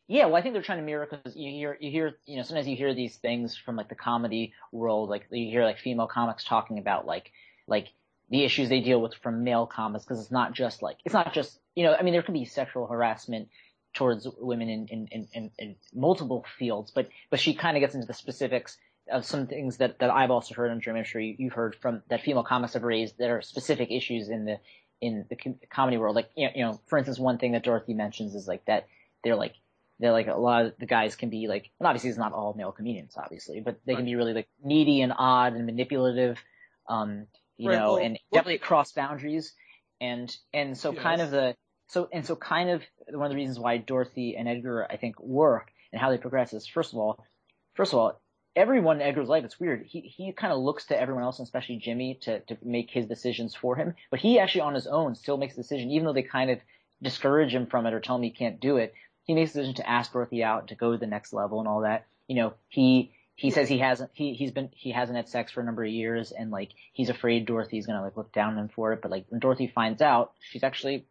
yeah, 0.07 0.25
well, 0.25 0.37
I 0.37 0.41
think 0.41 0.53
they're 0.53 0.63
trying 0.63 0.79
to 0.79 0.85
mirror 0.85 1.07
because 1.09 1.35
you 1.35 1.51
hear, 1.51 1.77
you 1.79 1.91
hear, 1.91 2.17
you 2.25 2.37
know, 2.37 2.43
sometimes 2.43 2.67
you 2.67 2.75
hear 2.75 2.93
these 2.93 3.17
things 3.17 3.57
from 3.57 3.75
like 3.75 3.89
the 3.89 3.95
comedy 3.95 4.53
world, 4.71 5.09
like 5.09 5.25
you 5.31 5.49
hear 5.51 5.63
like 5.63 5.79
female 5.79 6.07
comics 6.07 6.43
talking 6.43 6.79
about 6.79 7.05
like, 7.05 7.31
like 7.67 7.89
the 8.29 8.43
issues 8.43 8.69
they 8.69 8.81
deal 8.81 9.01
with 9.01 9.13
from 9.15 9.43
male 9.43 9.65
comics 9.65 10.05
because 10.05 10.21
it's 10.21 10.31
not 10.31 10.53
just 10.53 10.81
like, 10.81 10.97
it's 11.05 11.13
not 11.13 11.33
just, 11.33 11.59
you 11.75 11.83
know, 11.83 11.95
I 11.95 12.03
mean, 12.03 12.13
there 12.13 12.21
can 12.21 12.33
be 12.33 12.45
sexual 12.45 12.87
harassment 12.87 13.49
towards 13.93 14.27
women 14.39 14.69
in, 14.69 14.87
in, 14.87 15.07
in, 15.11 15.27
in, 15.33 15.51
in 15.57 15.75
multiple 15.93 16.45
fields, 16.57 16.91
but, 16.91 17.09
but 17.31 17.39
she 17.39 17.55
kind 17.55 17.75
of 17.75 17.81
gets 17.81 17.95
into 17.95 18.05
the 18.05 18.13
specifics 18.13 18.77
of 19.11 19.25
some 19.25 19.47
things 19.47 19.77
that, 19.77 19.99
that 19.99 20.11
I've 20.11 20.29
also 20.29 20.53
heard, 20.53 20.71
and 20.71 20.81
Jeremy, 20.81 20.99
I'm 20.99 21.05
sure 21.05 21.19
you, 21.19 21.35
you've 21.39 21.53
heard 21.53 21.75
from 21.75 22.03
that 22.09 22.21
female 22.21 22.43
comics 22.43 22.73
have 22.73 22.83
raised 22.83 23.17
that 23.17 23.31
are 23.31 23.41
specific 23.41 23.89
issues 23.89 24.29
in 24.29 24.45
the, 24.45 24.59
in 25.01 25.25
the 25.29 25.37
comedy 25.71 25.97
world. 25.97 26.15
Like, 26.15 26.29
you 26.35 26.45
know, 26.45 26.51
you 26.55 26.61
know, 26.63 26.79
for 26.87 26.99
instance, 26.99 27.17
one 27.17 27.39
thing 27.39 27.53
that 27.53 27.63
Dorothy 27.63 27.95
mentions 27.95 28.35
is 28.35 28.47
like 28.47 28.65
that 28.65 28.87
they're 29.23 29.35
like, 29.35 29.53
they're 29.99 30.11
like 30.11 30.27
a 30.27 30.35
lot 30.35 30.65
of 30.65 30.73
the 30.79 30.85
guys 30.85 31.15
can 31.15 31.29
be 31.29 31.47
like, 31.47 31.71
and 31.79 31.87
obviously 31.87 32.09
it's 32.09 32.19
not 32.19 32.31
all 32.31 32.53
male 32.53 32.71
comedians, 32.71 33.15
obviously, 33.17 33.59
but 33.59 33.79
they 33.85 33.95
can 33.95 34.05
be 34.05 34.15
really 34.15 34.33
like 34.33 34.47
needy 34.63 35.01
and 35.01 35.13
odd 35.17 35.53
and 35.53 35.65
manipulative, 35.65 36.37
um, 36.87 37.25
you 37.59 37.69
Right, 37.69 37.77
know, 37.77 37.93
well, 37.93 38.03
and 38.03 38.17
definitely 38.33 38.57
cross 38.57 38.91
boundaries. 38.91 39.53
And, 40.01 40.35
and 40.53 40.77
so 40.77 40.93
kind 40.93 41.21
of 41.21 41.29
the, 41.29 41.55
so, 41.87 42.07
and 42.11 42.25
so 42.25 42.35
kind 42.35 42.69
of 42.69 42.83
one 43.11 43.25
of 43.25 43.31
the 43.31 43.35
reasons 43.35 43.59
why 43.59 43.77
Dorothy 43.77 44.35
and 44.37 44.47
Edgar, 44.47 44.87
I 44.89 44.97
think, 44.97 45.19
work 45.19 45.71
and 45.91 46.01
how 46.01 46.09
they 46.09 46.17
progress 46.17 46.53
is 46.53 46.65
first 46.65 46.93
of 46.93 46.99
all, 46.99 47.25
first 47.75 47.93
of 47.93 47.99
all, 47.99 48.21
everyone 48.55 48.97
in 48.97 49.01
Edgar's 49.07 49.27
life, 49.27 49.43
it's 49.43 49.59
weird. 49.59 49.85
He, 49.85 50.01
he 50.01 50.31
kind 50.31 50.53
of 50.53 50.59
looks 50.59 50.85
to 50.85 50.99
everyone 50.99 51.23
else, 51.23 51.39
and 51.39 51.45
especially 51.45 51.77
Jimmy, 51.77 52.17
to, 52.21 52.39
to 52.41 52.57
make 52.63 52.89
his 52.91 53.07
decisions 53.07 53.55
for 53.55 53.75
him. 53.75 53.93
But 54.09 54.21
he 54.21 54.39
actually 54.39 54.61
on 54.61 54.73
his 54.73 54.87
own 54.87 55.15
still 55.15 55.37
makes 55.37 55.53
a 55.55 55.61
decision, 55.61 55.91
even 55.91 56.05
though 56.05 56.13
they 56.13 56.23
kind 56.23 56.49
of 56.51 56.59
discourage 57.01 57.53
him 57.53 57.67
from 57.67 57.85
it 57.85 57.93
or 57.93 57.99
tell 57.99 58.15
him 58.15 58.23
he 58.23 58.31
can't 58.31 58.59
do 58.59 58.77
it. 58.77 58.93
He 59.23 59.33
makes 59.33 59.51
a 59.51 59.55
decision 59.55 59.75
to 59.75 59.89
ask 59.89 60.11
Dorothy 60.13 60.43
out, 60.43 60.69
to 60.69 60.75
go 60.75 60.91
to 60.91 60.97
the 60.97 61.07
next 61.07 61.33
level 61.33 61.59
and 61.59 61.67
all 61.67 61.81
that. 61.81 62.05
You 62.27 62.35
know, 62.35 62.53
he, 62.67 63.11
he 63.39 63.51
says 63.51 63.69
he 63.69 63.77
hasn't, 63.79 64.09
he, 64.13 64.33
he's 64.33 64.51
been, 64.51 64.69
he 64.75 64.91
hasn't 64.91 65.15
had 65.15 65.29
sex 65.29 65.53
for 65.53 65.61
a 65.61 65.63
number 65.63 65.83
of 65.85 65.89
years 65.89 66.33
and 66.33 66.51
like, 66.51 66.71
he's 66.91 67.07
afraid 67.09 67.45
Dorothy's 67.45 67.85
gonna 67.87 68.01
like 68.03 68.17
look 68.17 68.33
down 68.33 68.53
on 68.53 68.59
him 68.59 68.69
for 68.75 68.91
it. 68.91 69.01
But 69.01 69.11
like, 69.11 69.25
when 69.29 69.39
Dorothy 69.39 69.71
finds 69.73 70.01
out, 70.01 70.33
she's 70.41 70.61
actually 70.63 71.05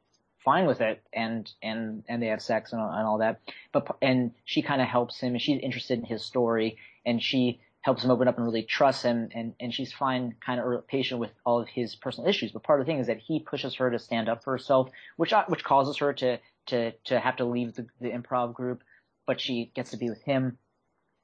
fine 0.45 0.67
with 0.67 0.83
it 0.83 1.03
and, 1.11 1.51
and, 1.63 2.05
and 2.07 2.23
they 2.23 2.27
have 2.27 2.43
sex 2.43 2.73
and, 2.73 2.83
all- 2.83 2.91
and 2.93 3.07
all 3.07 3.19
that. 3.19 3.41
But, 3.73 3.97
and 4.03 4.33
she 4.45 4.61
kind 4.61 4.83
of 4.83 4.89
helps 4.89 5.19
him 5.21 5.33
and 5.33 5.41
she's 5.41 5.59
interested 5.63 5.99
in 5.99 6.05
his 6.05 6.23
story 6.23 6.77
and 7.07 7.23
she 7.23 7.61
helps 7.81 8.05
him 8.05 8.11
open 8.11 8.29
up 8.29 8.37
and 8.37 8.45
really 8.45 8.63
trust 8.63 9.03
him 9.05 9.31
and, 9.35 9.55
and 9.59 9.73
she's 9.73 9.95
fine 9.95 10.35
kind 10.45 10.61
of 10.61 10.87
patient 10.87 11.21
with 11.21 11.31
all 11.47 11.63
of 11.63 11.69
his 11.69 11.97
personal 11.97 12.29
issues. 12.29 12.53
But 12.53 12.63
part 12.63 12.79
of 12.81 12.87
the 12.87 12.93
thing 12.93 13.01
is 13.01 13.07
that 13.07 13.19
he 13.19 13.41
pushes 13.41 13.77
her 13.77 13.91
to 13.91 13.99
stand 13.99 14.29
up 14.29 14.45
for 14.45 14.51
herself, 14.53 14.91
which, 15.17 15.33
uh, 15.33 15.45
which 15.49 15.65
causes 15.65 15.97
her 15.99 16.13
to, 16.13 16.39
to, 16.67 16.93
to 17.07 17.19
have 17.19 17.37
to 17.37 17.47
leave 17.47 17.75
the, 17.75 17.87
the 18.03 18.11
improv 18.11 18.53
group, 18.53 18.83
but 19.27 19.41
she 19.41 19.73
gets 19.75 19.93
to 19.93 19.97
be 19.97 20.11
with 20.11 20.23
him. 20.25 20.59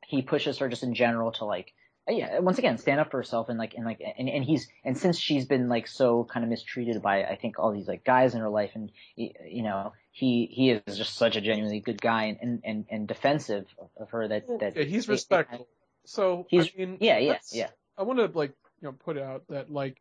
He 0.09 0.23
pushes 0.23 0.59
her 0.59 0.69
just 0.69 0.83
in 0.83 0.95
general 0.95 1.33
to 1.33 1.45
like, 1.45 1.73
yeah, 2.09 2.39
once 2.41 2.59
again, 2.59 2.77
stand 2.79 3.01
up 3.01 3.11
for 3.11 3.17
herself 3.17 3.49
and 3.49 3.59
like, 3.59 3.75
and 3.75 3.85
like, 3.87 4.01
and, 4.19 4.29
and 4.29 4.45
he's, 4.45 4.69
and 4.85 4.97
since 4.97 5.19
she's 5.19 5.47
been 5.47 5.69
like 5.69 5.87
so 5.87 6.25
kind 6.25 6.45
of 6.45 6.51
mistreated 6.51 7.01
by, 7.01 7.25
I 7.25 7.37
think 7.37 7.59
all 7.59 7.73
these 7.73 7.89
like 7.89 8.05
guys 8.05 8.35
in 8.35 8.41
her 8.41 8.51
life 8.51 8.73
and, 8.75 8.93
you 9.17 9.63
know, 9.63 9.93
he, 10.13 10.47
he 10.51 10.71
is 10.71 10.99
just 10.99 11.17
such 11.17 11.37
a 11.37 11.41
genuinely 11.41 11.81
good 11.81 12.01
guy 12.01 12.25
and, 12.25 12.39
and, 12.43 12.61
and, 12.65 12.85
and 12.91 13.09
defensive 13.09 13.67
of, 13.99 14.11
her 14.11 14.29
that, 14.29 14.47
that. 14.61 14.77
Yeah, 14.77 14.85
he's 14.85 15.09
respectful. 15.09 15.67
So 16.05 16.47
He's- 16.51 16.69
I 16.75 16.79
mean, 16.79 16.99
Yeah, 17.01 17.19
yeah, 17.19 17.39
yeah. 17.53 17.69
I 17.97 18.03
want 18.03 18.19
to 18.19 18.27
like 18.37 18.53
you 18.81 18.89
know 18.89 18.93
put 18.93 19.17
out 19.17 19.45
that 19.49 19.71
like 19.71 19.97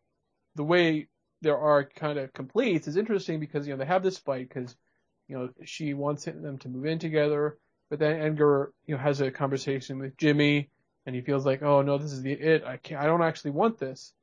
the 0.55 0.63
way 0.63 1.07
there 1.41 1.57
are 1.57 1.85
kind 1.85 2.17
of 2.19 2.33
completes 2.33 2.87
is 2.87 2.97
interesting 2.97 3.39
because 3.39 3.65
you 3.67 3.73
know 3.73 3.77
they 3.77 3.85
have 3.85 4.03
this 4.03 4.17
fight 4.17 4.49
because 4.49 4.75
you 5.27 5.37
know 5.37 5.49
she 5.63 5.93
wants 5.93 6.25
them 6.25 6.57
to 6.59 6.69
move 6.69 6.85
in 6.85 6.99
together, 6.99 7.57
but 7.93 7.99
then 7.99 8.19
Edgar 8.19 8.73
you 8.87 8.95
know 8.95 8.99
has 8.99 9.21
a 9.21 9.29
conversation 9.29 9.99
with 9.99 10.17
Jimmy 10.17 10.71
and 11.05 11.15
he 11.15 11.21
feels 11.21 11.45
like 11.45 11.61
oh 11.61 11.83
no 11.83 11.99
this 11.99 12.11
is 12.11 12.23
the 12.23 12.31
it 12.31 12.63
I 12.63 12.77
can't 12.77 12.99
I 12.99 13.05
don't 13.05 13.21
actually 13.21 13.51
want 13.51 13.77
this, 13.77 14.13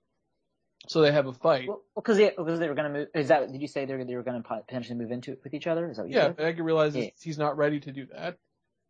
so 0.89 1.03
they 1.03 1.13
have 1.13 1.29
a 1.29 1.33
fight. 1.33 1.69
Well, 1.69 1.81
because 1.95 2.17
they, 2.17 2.31
because 2.37 2.59
they 2.59 2.69
were 2.69 2.75
gonna 2.75 2.89
move. 2.91 3.09
Is 3.15 3.29
that? 3.29 3.53
Did 3.53 3.63
you 3.63 3.69
say 3.69 3.85
they 3.85 3.95
were, 3.95 4.05
they 4.05 4.17
were 4.17 4.25
gonna 4.25 4.43
potentially 4.43 4.99
move 4.99 5.13
into 5.13 5.31
it 5.31 5.41
with 5.45 5.55
each 5.55 5.69
other? 5.69 5.89
Is 5.89 5.99
that 5.99 6.03
what 6.03 6.11
you 6.11 6.17
yeah, 6.17 6.25
said? 6.25 6.37
but 6.39 6.47
Edgar 6.47 6.65
realizes 6.65 7.05
Yeah. 7.05 7.11
he's 7.23 7.39
not 7.39 7.57
ready 7.57 7.79
to 7.79 7.93
do 7.93 8.07
that. 8.07 8.39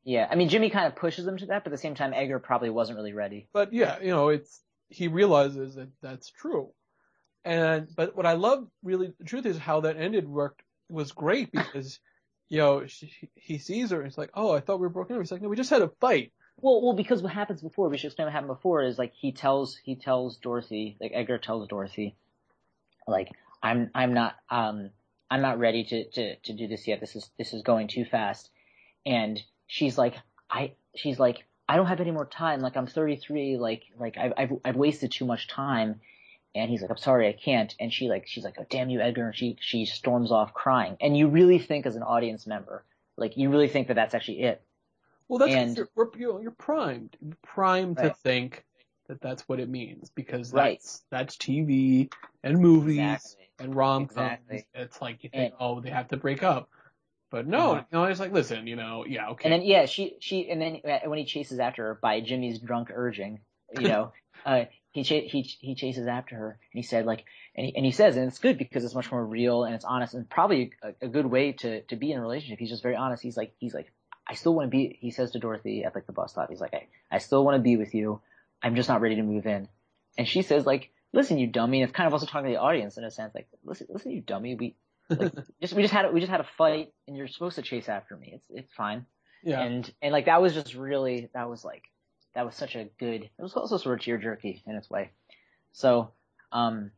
Yeah. 0.02 0.26
I 0.30 0.34
mean, 0.34 0.48
Jimmy 0.48 0.70
kind 0.70 0.86
of 0.86 0.96
pushes 0.96 1.26
them 1.26 1.36
to 1.36 1.46
that, 1.46 1.62
but 1.62 1.70
at 1.70 1.76
the 1.76 1.82
same 1.82 1.94
time, 1.94 2.14
Edgar 2.14 2.38
probably 2.38 2.70
wasn't 2.70 2.96
really 2.96 3.12
ready. 3.12 3.48
But 3.52 3.74
yeah, 3.74 4.00
you 4.00 4.08
know, 4.08 4.30
it's 4.30 4.62
he 4.88 5.08
realizes 5.08 5.74
that 5.74 5.90
that's 6.00 6.30
true. 6.30 6.70
And 7.44 7.86
but 7.94 8.16
what 8.16 8.24
I 8.24 8.32
love 8.32 8.66
really 8.82 9.12
the 9.18 9.26
truth 9.26 9.44
is 9.44 9.58
how 9.58 9.82
that 9.82 9.98
ended 9.98 10.26
worked 10.26 10.62
was 10.88 11.12
great 11.12 11.52
because 11.52 12.00
you 12.50 12.58
know 12.58 12.86
she, 12.86 13.30
he 13.34 13.56
sees 13.56 13.90
her 13.90 13.98
and 13.98 14.08
it's 14.08 14.18
like 14.18 14.30
oh 14.34 14.52
I 14.52 14.60
thought 14.60 14.80
we 14.80 14.86
were 14.86 14.90
broken 14.90 15.16
up. 15.16 15.22
He's 15.22 15.32
like 15.32 15.40
no 15.40 15.48
we 15.48 15.56
just 15.56 15.70
had 15.70 15.80
a 15.80 15.88
fight. 16.00 16.32
Well, 16.62 16.82
well, 16.82 16.92
because 16.92 17.22
what 17.22 17.32
happens 17.32 17.62
before, 17.62 17.88
we 17.88 17.96
should 17.96 18.08
explain 18.08 18.26
what 18.26 18.32
happened 18.32 18.48
before 18.48 18.82
is 18.82 18.98
like 18.98 19.14
he 19.14 19.32
tells 19.32 19.76
he 19.76 19.96
tells 19.96 20.36
Dorothy, 20.36 20.96
like 21.00 21.12
Edgar 21.14 21.38
tells 21.38 21.66
Dorothy, 21.68 22.16
like 23.06 23.30
I'm 23.62 23.90
I'm 23.94 24.12
not 24.12 24.36
um 24.50 24.90
I'm 25.30 25.40
not 25.40 25.58
ready 25.58 25.84
to 25.84 26.10
to 26.10 26.36
to 26.36 26.52
do 26.52 26.68
this 26.68 26.86
yet. 26.86 27.00
This 27.00 27.16
is 27.16 27.30
this 27.38 27.54
is 27.54 27.62
going 27.62 27.88
too 27.88 28.04
fast, 28.04 28.50
and 29.06 29.40
she's 29.68 29.96
like 29.96 30.16
I 30.50 30.72
she's 30.94 31.18
like 31.18 31.44
I 31.66 31.76
don't 31.76 31.86
have 31.86 32.00
any 32.00 32.10
more 32.10 32.26
time. 32.26 32.60
Like 32.60 32.76
I'm 32.76 32.86
33. 32.86 33.56
Like 33.56 33.84
like 33.98 34.18
I've 34.18 34.32
I've, 34.36 34.50
I've 34.64 34.76
wasted 34.76 35.12
too 35.12 35.24
much 35.24 35.48
time. 35.48 36.00
And 36.54 36.70
he's 36.70 36.82
like, 36.82 36.90
I'm 36.90 36.96
sorry, 36.96 37.28
I 37.28 37.32
can't. 37.32 37.74
And 37.78 37.92
she 37.92 38.08
like, 38.08 38.26
she's 38.26 38.44
like, 38.44 38.56
oh 38.58 38.66
damn 38.68 38.90
you, 38.90 39.00
Edgar. 39.00 39.26
And 39.26 39.36
she, 39.36 39.56
she 39.60 39.86
storms 39.86 40.32
off 40.32 40.52
crying. 40.52 40.96
And 41.00 41.16
you 41.16 41.28
really 41.28 41.58
think 41.58 41.86
as 41.86 41.96
an 41.96 42.02
audience 42.02 42.46
member, 42.46 42.84
like 43.16 43.36
you 43.36 43.50
really 43.50 43.68
think 43.68 43.88
that 43.88 43.94
that's 43.94 44.14
actually 44.14 44.40
it. 44.42 44.62
Well 45.28 45.38
that's 45.38 45.52
And- 45.54 45.76
you're, 45.76 45.88
you're, 46.18 46.42
you're 46.42 46.50
primed 46.50 47.16
you're 47.20 47.36
primed 47.42 47.98
to 47.98 48.10
think 48.24 48.64
that 49.06 49.20
that's 49.20 49.48
what 49.48 49.60
it 49.60 49.68
means 49.68 50.10
because 50.10 50.52
Right. 50.52 50.78
that's 50.80 51.04
that's 51.10 51.36
TV 51.36 52.12
and 52.42 52.58
movies 52.58 52.98
Exactly. 52.98 53.48
and 53.60 53.74
rom 53.74 54.06
coms. 54.06 54.38
Exactly. 54.48 54.66
It's 54.74 55.00
like 55.00 55.22
you 55.22 55.30
think 55.30 55.54
oh 55.60 55.80
they 55.80 55.90
have 55.90 56.08
to 56.08 56.16
break 56.16 56.42
up, 56.42 56.68
but 57.30 57.46
no, 57.46 57.72
Uh-huh. 57.72 57.82
you 57.92 57.98
know 57.98 58.04
it's 58.04 58.18
like 58.20 58.32
listen 58.32 58.66
you 58.66 58.74
know 58.76 59.04
yeah 59.06 59.28
okay 59.30 59.44
And 59.44 59.52
then 59.52 59.62
yeah, 59.62 59.86
she 59.86 60.16
she 60.20 60.48
and 60.50 60.60
then 60.60 60.80
uh, 60.84 61.08
when 61.08 61.18
he 61.18 61.24
chases 61.24 61.58
after 61.60 61.84
her 61.84 61.94
by 62.02 62.20
Jimmy's 62.20 62.58
drunk 62.58 62.90
urging, 62.92 63.40
you 63.78 63.88
know, 63.88 64.12
uh, 64.44 64.64
he 64.92 65.04
ch- 65.04 65.30
he 65.30 65.42
he 65.60 65.74
chases 65.74 66.06
after 66.06 66.34
her 66.36 66.48
and 66.72 66.78
he 66.78 66.82
said 66.82 67.06
like 67.06 67.24
and 67.56 67.66
he, 67.66 67.76
and 67.76 67.84
he 67.84 67.92
says 67.92 68.16
and 68.16 68.26
it's 68.28 68.38
good 68.38 68.58
because 68.58 68.84
it's 68.84 68.94
much 68.94 69.10
more 69.10 69.24
real 69.24 69.64
and 69.64 69.74
it's 69.74 69.84
honest 69.84 70.14
and 70.14 70.28
probably 70.28 70.72
a, 70.82 71.06
a 71.06 71.08
good 71.08 71.26
way 71.26 71.52
to 71.52 71.82
to 71.82 71.96
be 71.96 72.12
in 72.12 72.18
a 72.18 72.22
relationship. 72.22 72.58
He's 72.58 72.70
just 72.70 72.82
very 72.82 72.96
honest. 72.96 73.22
He's 73.22 73.36
like 73.36 73.52
he's 73.58 73.74
like 73.74 73.92
I 74.28 74.34
still 74.34 74.54
want 74.54 74.66
to 74.66 74.70
be. 74.70 74.96
He 75.00 75.10
says 75.10 75.32
to 75.32 75.38
Dorothy 75.40 75.82
at 75.84 75.94
like 75.94 76.06
the 76.06 76.12
bus 76.12 76.32
stop. 76.32 76.48
He's 76.50 76.60
like 76.60 76.74
I 76.74 76.86
I 77.10 77.18
still 77.18 77.44
want 77.44 77.56
to 77.56 77.62
be 77.62 77.76
with 77.76 77.94
you. 77.94 78.20
I'm 78.62 78.76
just 78.76 78.88
not 78.88 79.00
ready 79.00 79.16
to 79.16 79.22
move 79.22 79.46
in. 79.46 79.68
And 80.18 80.28
she 80.28 80.42
says 80.42 80.66
like 80.66 80.90
listen 81.12 81.38
you 81.38 81.46
dummy. 81.46 81.80
And 81.82 81.88
it's 81.88 81.96
kind 81.96 82.06
of 82.06 82.12
also 82.12 82.26
talking 82.26 82.46
to 82.50 82.54
the 82.54 82.60
audience 82.60 82.96
in 82.96 83.04
a 83.04 83.10
sense 83.10 83.34
like 83.34 83.48
listen 83.64 83.86
listen 83.90 84.10
you 84.12 84.20
dummy. 84.20 84.54
We 84.54 84.76
like, 85.08 85.32
just 85.60 85.74
we 85.74 85.82
just 85.82 85.92
had 85.94 86.04
a- 86.04 86.10
we 86.12 86.20
just 86.20 86.30
had 86.30 86.40
a 86.40 86.46
fight 86.58 86.92
and 87.08 87.16
you're 87.16 87.26
supposed 87.28 87.56
to 87.56 87.62
chase 87.62 87.88
after 87.88 88.16
me. 88.16 88.32
It's 88.34 88.44
it's 88.50 88.72
fine. 88.74 89.06
Yeah. 89.42 89.60
And 89.60 89.90
and 90.02 90.12
like 90.12 90.26
that 90.26 90.40
was 90.42 90.52
just 90.54 90.74
really 90.74 91.28
that 91.34 91.48
was 91.48 91.64
like 91.64 91.82
that 92.34 92.44
was 92.46 92.54
such 92.54 92.76
a 92.76 92.84
good. 92.98 93.22
It 93.24 93.42
was 93.42 93.54
also 93.54 93.76
sort 93.76 93.98
of 93.98 94.04
tear 94.04 94.18
jerky 94.18 94.62
in 94.66 94.76
its 94.76 94.88
way. 94.90 95.10
So 95.72 96.12
um, 96.52 96.90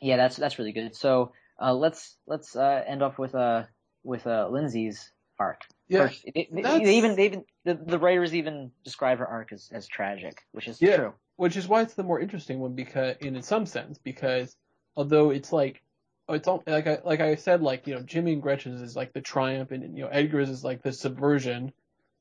yeah, 0.00 0.16
that's 0.16 0.36
that's 0.36 0.58
really 0.58 0.72
good. 0.72 0.94
So 0.94 1.32
uh, 1.60 1.74
let's 1.74 2.16
let's 2.26 2.54
uh, 2.56 2.82
end 2.86 3.02
off 3.02 3.18
with 3.18 3.34
uh 3.34 3.64
with 4.04 4.26
uh 4.26 4.48
Lindsay's 4.50 5.10
arc. 5.38 5.62
Yeah. 5.88 6.08
They, 6.34 6.48
they- 6.50 6.96
even 6.96 7.16
they 7.16 7.26
even 7.26 7.44
the, 7.64 7.74
the 7.74 7.98
writers 7.98 8.34
even 8.34 8.72
describe 8.84 9.18
her 9.18 9.26
arc 9.26 9.52
as, 9.52 9.68
as 9.72 9.86
tragic, 9.86 10.42
which 10.52 10.66
is 10.68 10.80
Yeah. 10.80 10.96
true. 10.96 11.14
which 11.36 11.56
is 11.56 11.68
why 11.68 11.82
it's 11.82 11.94
the 11.94 12.02
more 12.02 12.20
interesting 12.20 12.58
one 12.60 12.74
because 12.74 13.16
in 13.20 13.40
some 13.42 13.66
sense 13.66 13.98
because 13.98 14.56
although 14.96 15.30
it's 15.30 15.52
like 15.52 15.82
it's 16.28 16.48
all, 16.48 16.62
like 16.66 16.86
I 16.88 16.98
like 17.04 17.20
I 17.20 17.36
said 17.36 17.62
like 17.62 17.86
you 17.86 17.94
know 17.94 18.00
Jimmy 18.02 18.32
and 18.32 18.42
Gretchen's 18.42 18.80
is 18.82 18.96
like 18.96 19.12
the 19.12 19.20
triumph 19.20 19.70
and 19.70 19.96
you 19.96 20.04
know 20.04 20.10
Edgar's 20.10 20.48
is 20.50 20.64
like 20.64 20.82
the 20.82 20.92
subversion 20.92 21.72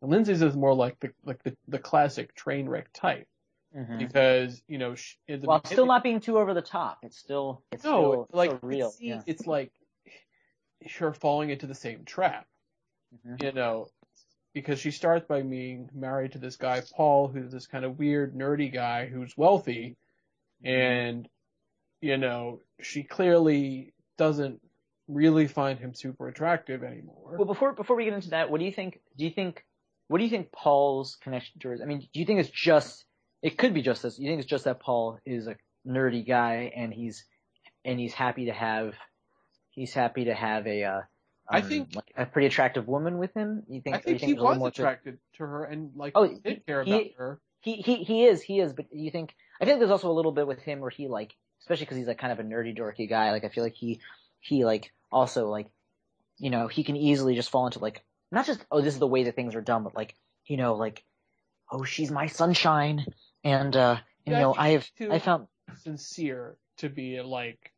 and 0.06 0.12
Lindsay's 0.14 0.42
is 0.42 0.56
more 0.56 0.74
like 0.74 1.00
the 1.00 1.12
like 1.26 1.44
the, 1.44 1.56
the 1.68 1.80
classic 1.80 2.34
train 2.36 2.70
wreck 2.70 2.88
type 2.94 3.28
Mhm. 3.76 4.00
because 4.00 4.62
you 4.68 4.78
know 4.78 4.96
sh 4.96 5.16
at 5.28 5.42
the 5.42 5.48
Well, 5.48 5.58
it's 5.58 5.70
still 5.72 5.86
not 5.86 6.02
being 6.04 6.22
too 6.22 6.38
over 6.38 6.54
the 6.54 6.62
top. 6.62 7.00
It's 7.04 7.18
still 7.18 7.64
it's 7.72 7.84
no 7.84 7.90
still, 7.90 8.28
like 8.32 8.50
still 8.52 8.60
real. 8.62 8.88
it's, 8.88 9.02
yeah. 9.02 9.22
it's 9.26 9.46
like 9.46 9.72
her 11.00 11.14
falling 11.14 11.50
into 11.50 11.68
the 11.68 11.76
same 11.76 12.06
trap 12.06 12.48
Mhm. 13.26 13.44
you 13.44 13.52
know, 13.52 13.88
because 14.54 14.80
she 14.80 14.92
starts 14.92 15.26
by 15.28 15.42
being 15.42 15.90
married 15.94 16.34
to 16.34 16.38
this 16.40 16.56
guy, 16.58 16.82
Paul, 16.96 17.28
who's 17.28 17.52
this 17.52 17.68
kind 17.68 17.86
of 17.86 17.98
weird, 18.00 18.34
nerdy 18.34 18.72
guy 18.72 19.06
who's 19.08 19.36
wealthy, 19.38 19.96
and, 20.64 21.28
you 22.02 22.18
know, 22.18 22.62
she 22.82 23.04
clearly 23.04 23.94
doesn't 24.18 24.62
really 25.08 25.48
find 25.48 25.80
him 25.80 25.94
super 25.94 26.28
attractive 26.28 26.84
anymore. 26.84 27.36
Well, 27.38 27.46
before 27.46 27.74
before 27.74 27.96
we 27.96 28.06
get 28.06 28.14
into 28.14 28.30
that, 28.32 28.50
what 28.50 28.60
do 28.60 28.66
you 28.66 28.72
think? 28.72 29.00
Do 29.18 29.24
you 29.26 29.32
think 29.32 29.64
what 30.08 30.18
do 30.20 30.24
you 30.24 30.30
think 30.30 30.52
Paul's 30.52 31.16
connection 31.22 31.60
to 31.62 31.70
her? 31.70 31.74
is? 31.76 31.82
I 31.82 31.86
mean, 31.86 32.00
do 32.14 32.20
you 32.20 32.26
think 32.26 32.40
it's 32.40 32.50
just 32.50 33.06
it 33.42 33.58
could 33.58 33.74
be 33.74 33.82
just 33.82 34.04
this? 34.04 34.20
You 34.20 34.30
think 34.30 34.40
it's 34.42 34.50
just 34.50 34.66
that 34.66 34.80
Paul 34.80 35.20
is 35.26 35.48
a 35.48 35.56
nerdy 35.88 36.26
guy 36.28 36.72
and 36.76 36.94
he's 36.94 37.26
and 37.84 38.00
he's 38.00 38.14
happy 38.14 38.46
to 38.46 38.54
have 38.54 38.94
he's 39.72 39.94
happy 39.94 40.26
to 40.26 40.34
have 40.34 40.66
a 40.68 40.84
uh, 40.84 41.02
I 41.50 41.60
um, 41.62 41.70
think- 41.70 41.96
like 41.96 42.12
a 42.18 42.26
pretty 42.26 42.48
attractive 42.48 42.88
woman 42.88 43.18
with 43.18 43.34
him. 43.34 43.64
You 43.68 43.82
think? 43.82 43.96
I 43.96 44.00
you 44.00 44.04
think 44.04 44.22
he 44.22 44.26
there's 44.28 44.38
a 44.40 44.42
little 44.42 44.50
was 44.50 44.58
more 44.60 44.72
to- 44.72 44.82
attracted 44.82 45.18
to 45.38 45.44
her 45.46 45.64
and, 45.66 45.92
like, 45.96 46.14
Oh, 46.16 46.28
did 46.28 46.40
he- 46.46 46.56
care 46.66 46.84
he- 46.84 46.92
about 46.92 47.06
her. 47.18 47.40
He 47.62 47.78
he 47.78 47.96
he 48.04 48.26
is 48.26 48.44
he 48.44 48.60
is, 48.60 48.74
but 48.74 48.86
you 48.92 49.10
think 49.10 49.36
I 49.60 49.66
think 49.66 49.80
there's 49.80 49.90
also 49.90 50.12
a 50.12 50.14
little 50.14 50.32
bit 50.32 50.46
with 50.46 50.60
him 50.60 50.82
where 50.82 50.92
he 50.92 51.08
like, 51.08 51.34
especially 51.62 51.86
because 51.86 51.98
he's 51.98 52.06
like 52.08 52.20
kind 52.20 52.32
of 52.32 52.40
a 52.40 52.44
nerdy 52.44 52.78
dorky 52.78 53.10
guy. 53.10 53.32
Like 53.32 53.44
I 53.44 53.50
feel 53.50 53.64
like 53.64 53.74
he 53.74 54.00
he 54.40 54.66
like 54.66 54.92
also 55.12 55.50
like, 55.50 55.66
you 56.38 56.52
know, 56.52 56.68
he 56.68 56.84
can 56.84 56.96
easily 56.96 57.34
just 57.34 57.50
fall 57.50 57.66
into 57.66 57.80
like 57.80 58.04
not 58.36 58.46
just 58.46 58.64
oh 58.72 58.82
this 58.82 58.94
is 58.94 59.00
the 59.00 59.08
way 59.08 59.24
that 59.24 59.36
things 59.36 59.56
are 59.56 59.62
done, 59.62 59.84
but 59.84 59.96
like 59.96 60.14
you 60.46 60.58
know 60.58 60.76
like 60.76 61.04
oh 61.72 61.84
she's 61.84 62.12
my 62.12 62.28
sunshine 62.28 63.06
and 63.44 63.76
uh 63.76 63.98
Yeah, 64.26 64.34
you 64.34 64.40
know 64.40 64.56
I 64.56 64.70
have 64.70 64.88
too- 64.98 65.12
I 65.12 65.20
found 65.20 65.48
sincere 65.82 66.58
to 66.78 66.90
be 66.90 67.20
like 67.22 67.72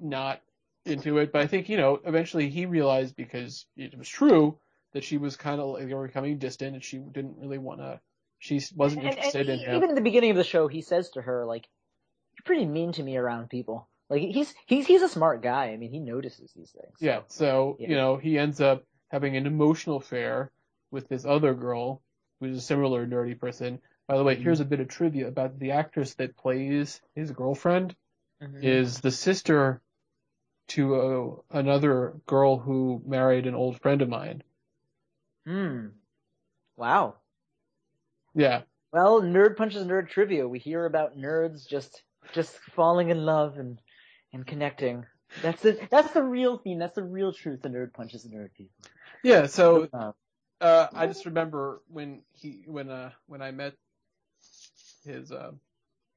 not 0.00 0.40
into 0.84 1.18
it, 1.18 1.32
but 1.32 1.42
I 1.42 1.46
think 1.46 1.68
you 1.68 1.76
know 1.76 2.00
eventually 2.04 2.48
he 2.48 2.66
realized 2.66 3.14
because 3.16 3.66
it 3.76 3.96
was 3.96 4.08
true 4.08 4.58
that 4.92 5.04
she 5.04 5.18
was 5.18 5.36
kind 5.36 5.60
of 5.60 5.68
like 5.74 5.86
they 5.86 5.94
were 5.94 6.06
becoming 6.06 6.38
distant 6.38 6.74
and 6.74 6.82
she 6.82 6.98
didn't 6.98 7.36
really 7.38 7.58
want 7.58 7.80
to. 7.80 8.00
She 8.38 8.60
wasn't 8.74 9.02
and, 9.02 9.08
and 9.10 9.16
interested 9.18 9.48
in 9.48 9.58
him. 9.60 9.76
even 9.76 9.88
in 9.90 9.94
the 9.94 10.00
beginning 10.00 10.30
of 10.30 10.36
the 10.36 10.44
show 10.44 10.68
he 10.68 10.82
says 10.82 11.10
to 11.10 11.22
her 11.22 11.46
like 11.46 11.66
you're 12.36 12.44
pretty 12.44 12.66
mean 12.66 12.92
to 12.92 13.02
me 13.02 13.16
around 13.16 13.48
people. 13.50 13.88
Like 14.08 14.22
he's 14.22 14.54
he's 14.66 14.86
he's 14.86 15.02
a 15.02 15.08
smart 15.08 15.42
guy. 15.42 15.66
I 15.72 15.76
mean 15.76 15.90
he 15.90 15.98
notices 16.00 16.52
these 16.54 16.70
things. 16.70 16.94
so. 16.98 17.04
Yeah, 17.06 17.20
so 17.28 17.76
Yeah. 17.80 17.88
you 17.90 17.96
know 17.96 18.16
he 18.16 18.38
ends 18.38 18.60
up 18.60 18.84
having 19.10 19.36
an 19.36 19.46
emotional 19.46 19.96
affair 19.96 20.50
with 20.90 21.08
this 21.08 21.24
other 21.24 21.54
girl 21.54 22.02
who's 22.40 22.56
a 22.58 22.60
similar 22.60 23.06
nerdy 23.06 23.38
person. 23.38 23.80
By 24.06 24.16
the 24.16 24.24
way, 24.24 24.36
here's 24.36 24.60
a 24.60 24.64
bit 24.64 24.80
of 24.80 24.88
trivia 24.88 25.28
about 25.28 25.58
the 25.58 25.72
actress 25.72 26.14
that 26.14 26.36
plays 26.36 27.00
his 27.14 27.30
girlfriend 27.32 27.96
Mhm. 28.42 28.62
is 28.62 29.00
the 29.00 29.10
sister 29.10 29.80
to 30.68 30.94
uh, 30.94 31.58
another 31.58 32.14
girl 32.26 32.58
who 32.58 33.02
married 33.06 33.46
an 33.46 33.54
old 33.54 33.80
friend 33.80 34.02
of 34.02 34.08
mine. 34.08 34.42
Hmm. 35.46 35.88
Wow. 36.76 37.16
Yeah, 38.34 38.62
Well, 38.92 39.20
nerd 39.22 39.56
punches 39.56 39.86
nerd 39.86 40.08
trivia. 40.08 40.48
We 40.48 40.58
hear 40.58 40.84
about 40.86 41.16
nerds 41.16 41.66
just 41.68 42.02
just 42.32 42.56
falling 42.74 43.10
in 43.10 43.24
love 43.24 43.58
and 43.58 43.78
and 44.32 44.46
connecting. 44.46 45.06
That's 45.42 45.62
the 45.62 45.86
that's 45.90 46.12
the 46.12 46.22
real 46.22 46.58
theme. 46.58 46.78
That's 46.78 46.94
the 46.94 47.04
real 47.04 47.32
truth. 47.32 47.62
The 47.62 47.68
nerd 47.68 47.92
punches 47.92 48.26
nerd 48.26 48.52
people. 48.54 48.74
Yeah. 49.22 49.46
So 49.46 49.88
Uh, 49.92 50.12
uh, 50.60 50.88
I 50.94 51.06
just 51.06 51.26
remember 51.26 51.82
when 51.88 52.22
he 52.32 52.64
when 52.66 52.90
uh 52.90 53.12
when 53.26 53.42
I 53.42 53.50
met 53.52 53.74
his 55.04 55.32
uh, 55.32 55.52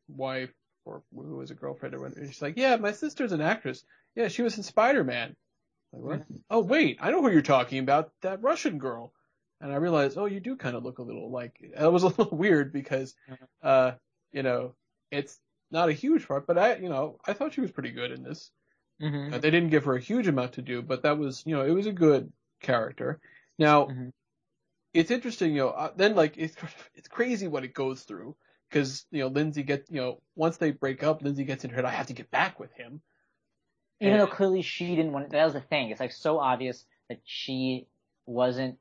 wife 0.09 0.53
or 0.85 1.03
who 1.13 1.37
was 1.37 1.51
a 1.51 1.55
girlfriend 1.55 1.95
or 1.95 2.01
whatever. 2.01 2.25
She's 2.27 2.41
like, 2.41 2.57
yeah, 2.57 2.77
my 2.77 2.91
sister's 2.93 3.33
an 3.33 3.41
actress. 3.41 3.83
Yeah, 4.15 4.29
she 4.29 4.43
was 4.43 4.57
in 4.57 4.63
Spider 4.63 5.03
Man. 5.03 5.35
Like 5.93 6.03
what? 6.03 6.23
Oh 6.49 6.61
wait, 6.61 6.99
I 7.01 7.11
know 7.11 7.21
who 7.21 7.31
you're 7.31 7.41
talking 7.43 7.79
about. 7.79 8.11
That 8.21 8.43
Russian 8.43 8.79
girl. 8.79 9.13
And 9.61 9.73
I 9.73 9.77
realized, 9.77 10.17
oh, 10.17 10.25
you 10.25 10.39
do 10.41 10.57
kind 10.57 10.75
of 10.75 10.83
look 10.83 10.99
a 10.99 11.03
little 11.03 11.31
like. 11.31 11.57
That 11.77 11.91
was 11.93 12.03
a 12.03 12.07
little 12.09 12.37
weird 12.37 12.73
because, 12.73 13.15
uh, 13.63 13.93
you 14.33 14.43
know, 14.43 14.75
it's 15.11 15.39
not 15.71 15.89
a 15.89 15.93
huge 15.93 16.27
part, 16.27 16.47
but 16.47 16.57
I, 16.57 16.77
you 16.77 16.89
know, 16.89 17.19
I 17.27 17.33
thought 17.33 17.53
she 17.53 17.61
was 17.61 17.71
pretty 17.71 17.91
good 17.91 18.11
in 18.11 18.23
this. 18.23 18.51
mhm. 18.99 19.31
Uh, 19.31 19.39
they 19.39 19.51
didn't 19.51 19.69
give 19.71 19.85
her 19.85 19.95
a 19.95 20.01
huge 20.01 20.27
amount 20.27 20.53
to 20.53 20.61
do, 20.61 20.81
but 20.81 21.03
that 21.03 21.17
was, 21.17 21.43
you 21.45 21.55
know, 21.55 21.65
it 21.65 21.71
was 21.71 21.87
a 21.87 21.93
good 21.93 22.31
character. 22.60 23.20
Now, 23.57 23.86
Mhm. 23.88 24.12
it's 24.93 25.12
interesting, 25.12 25.51
you 25.51 25.60
know, 25.60 25.70
uh, 25.70 25.91
then 25.95 26.16
like 26.16 26.38
it's 26.38 26.55
it's 26.95 27.07
crazy 27.07 27.47
what 27.47 27.64
it 27.64 27.74
goes 27.74 28.03
through 28.03 28.36
because 28.70 29.05
you 29.12 29.20
know 29.22 29.28
Lindsay 29.28 29.64
gets, 29.64 29.89
you 29.89 30.01
know, 30.01 30.22
once 30.36 30.57
they 30.57 30.72
break 30.72 31.03
up, 31.03 31.22
Lindsay 31.22 31.43
gets 31.43 31.64
into 31.64 31.78
it. 31.78 31.86
I 31.86 31.91
have 31.91 32.07
to 32.07 32.14
get 32.14 32.32
back 32.32 32.60
with 32.60 32.72
him. 32.74 33.01
Even 34.01 34.14
And- 34.14 34.22
though 34.22 34.28
clearly 34.28 34.62
she 34.62 34.95
didn't 34.95 35.12
want. 35.12 35.30
That 35.32 35.43
was 35.45 35.53
the 35.53 35.62
thing. 35.62 35.89
It's 35.89 35.99
like 35.99 36.12
so 36.14 36.39
obvious 36.39 36.86
that 37.10 37.20
she 37.26 37.88
wasn't 38.26 38.78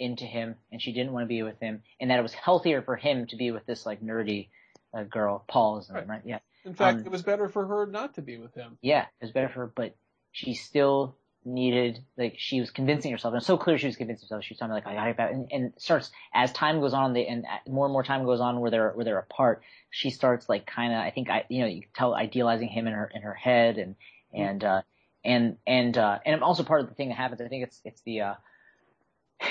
into 0.00 0.24
him 0.24 0.56
and 0.72 0.80
she 0.80 0.92
didn't 0.92 1.12
want 1.12 1.24
to 1.24 1.28
be 1.28 1.42
with 1.42 1.58
him, 1.60 1.82
and 2.00 2.10
that 2.10 2.18
it 2.18 2.22
was 2.22 2.32
healthier 2.34 2.82
for 2.82 2.96
him 2.96 3.26
to 3.26 3.36
be 3.36 3.50
with 3.50 3.66
this 3.66 3.84
like 3.84 4.00
nerdy 4.00 4.48
uh, 4.94 5.02
girl. 5.04 5.44
Paul 5.48 5.78
is 5.78 5.88
her 5.88 6.04
right? 6.04 6.22
Yeah. 6.24 6.38
in 6.64 6.74
fact, 6.74 7.00
um, 7.00 7.06
it 7.06 7.10
was 7.12 7.22
better 7.22 7.48
for 7.48 7.66
her 7.66 7.86
not 7.86 8.14
to 8.14 8.22
be 8.22 8.38
with 8.38 8.54
him. 8.54 8.78
yeah, 8.80 9.02
it 9.20 9.24
was 9.24 9.32
better 9.32 9.48
for 9.48 9.60
her, 9.60 9.66
but 9.74 9.94
she 10.32 10.54
still 10.54 11.16
needed, 11.44 12.04
like, 12.16 12.34
she 12.36 12.60
was 12.60 12.70
convincing 12.70 13.10
herself, 13.10 13.32
and 13.32 13.38
it's 13.38 13.46
so 13.46 13.56
clear 13.56 13.78
she 13.78 13.86
was 13.86 13.96
convincing 13.96 14.26
herself. 14.26 14.44
She 14.44 14.52
was 14.52 14.58
telling 14.58 14.74
me, 14.74 14.82
like, 14.84 14.86
I 14.86 14.94
got 14.94 15.10
about, 15.10 15.32
and, 15.32 15.48
and 15.50 15.72
starts, 15.78 16.10
as 16.34 16.52
time 16.52 16.80
goes 16.80 16.92
on, 16.92 17.12
they, 17.12 17.26
and 17.26 17.46
more 17.68 17.86
and 17.86 17.92
more 17.92 18.02
time 18.02 18.24
goes 18.24 18.40
on 18.40 18.60
where 18.60 18.70
they're, 18.70 18.92
where 18.92 19.04
they're 19.04 19.18
apart, 19.18 19.62
she 19.90 20.10
starts, 20.10 20.48
like, 20.48 20.66
kind 20.66 20.92
of, 20.92 20.98
I 20.98 21.10
think, 21.10 21.30
I, 21.30 21.44
you 21.48 21.60
know, 21.60 21.66
you 21.66 21.82
can 21.82 21.90
tell 21.94 22.14
idealizing 22.14 22.68
him 22.68 22.86
in 22.86 22.92
her, 22.92 23.10
in 23.14 23.22
her 23.22 23.34
head, 23.34 23.78
and, 23.78 23.94
and, 24.34 24.62
uh, 24.62 24.82
and, 25.24 25.56
and, 25.66 25.96
uh, 25.96 26.18
and 26.26 26.42
also 26.42 26.62
part 26.64 26.82
of 26.82 26.88
the 26.88 26.94
thing 26.94 27.08
that 27.08 27.16
happens, 27.16 27.40
I 27.40 27.48
think 27.48 27.64
it's, 27.64 27.80
it's 27.84 28.02
the, 28.02 28.20
uh, 28.20 28.34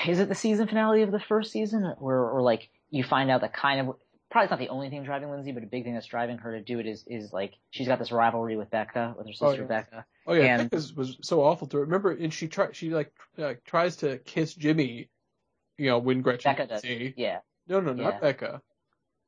is 0.06 0.20
it 0.20 0.28
the 0.28 0.34
season 0.34 0.68
finale 0.68 1.02
of 1.02 1.10
the 1.10 1.20
first 1.20 1.50
season, 1.50 1.94
where, 1.98 2.20
or 2.20 2.42
like, 2.42 2.68
you 2.90 3.02
find 3.02 3.30
out 3.30 3.40
that 3.40 3.52
kind 3.52 3.80
of, 3.80 3.96
probably 4.30 4.48
not 4.50 4.58
the 4.58 4.68
only 4.68 4.90
thing 4.90 5.02
driving 5.04 5.30
Lindsay, 5.30 5.52
but 5.52 5.62
a 5.62 5.66
big 5.66 5.84
thing 5.84 5.94
that's 5.94 6.06
driving 6.06 6.38
her 6.38 6.52
to 6.52 6.60
do 6.62 6.78
it 6.78 6.86
is, 6.86 7.04
is 7.06 7.32
like, 7.32 7.54
she's 7.70 7.86
got 7.88 7.98
this 7.98 8.12
rivalry 8.12 8.56
with 8.56 8.70
Becca, 8.70 9.14
with 9.16 9.26
her 9.26 9.32
sister 9.32 9.46
Oh, 9.46 9.52
yeah. 9.52 9.62
Becca. 9.64 10.04
Oh 10.26 10.32
yeah, 10.34 10.58
And- 10.60 10.70
Becca's 10.70 10.92
was 10.94 11.16
so 11.22 11.42
awful 11.42 11.66
to 11.68 11.78
her. 11.78 11.84
Remember, 11.84 12.10
and 12.12 12.32
she 12.32 12.48
try 12.48 12.68
she 12.72 12.90
like 12.90 13.12
uh, 13.38 13.54
tries 13.64 13.96
to 13.96 14.18
kiss 14.18 14.54
Jimmy, 14.54 15.08
you 15.78 15.86
know, 15.86 15.98
when 15.98 16.22
Gretchen 16.22 16.52
Becca 16.54 16.66
does. 16.68 16.82
see. 16.82 17.14
Yeah. 17.16 17.38
No, 17.66 17.80
no, 17.80 17.92
not 17.92 18.14
Yeah. 18.14 18.20
Becca. 18.20 18.62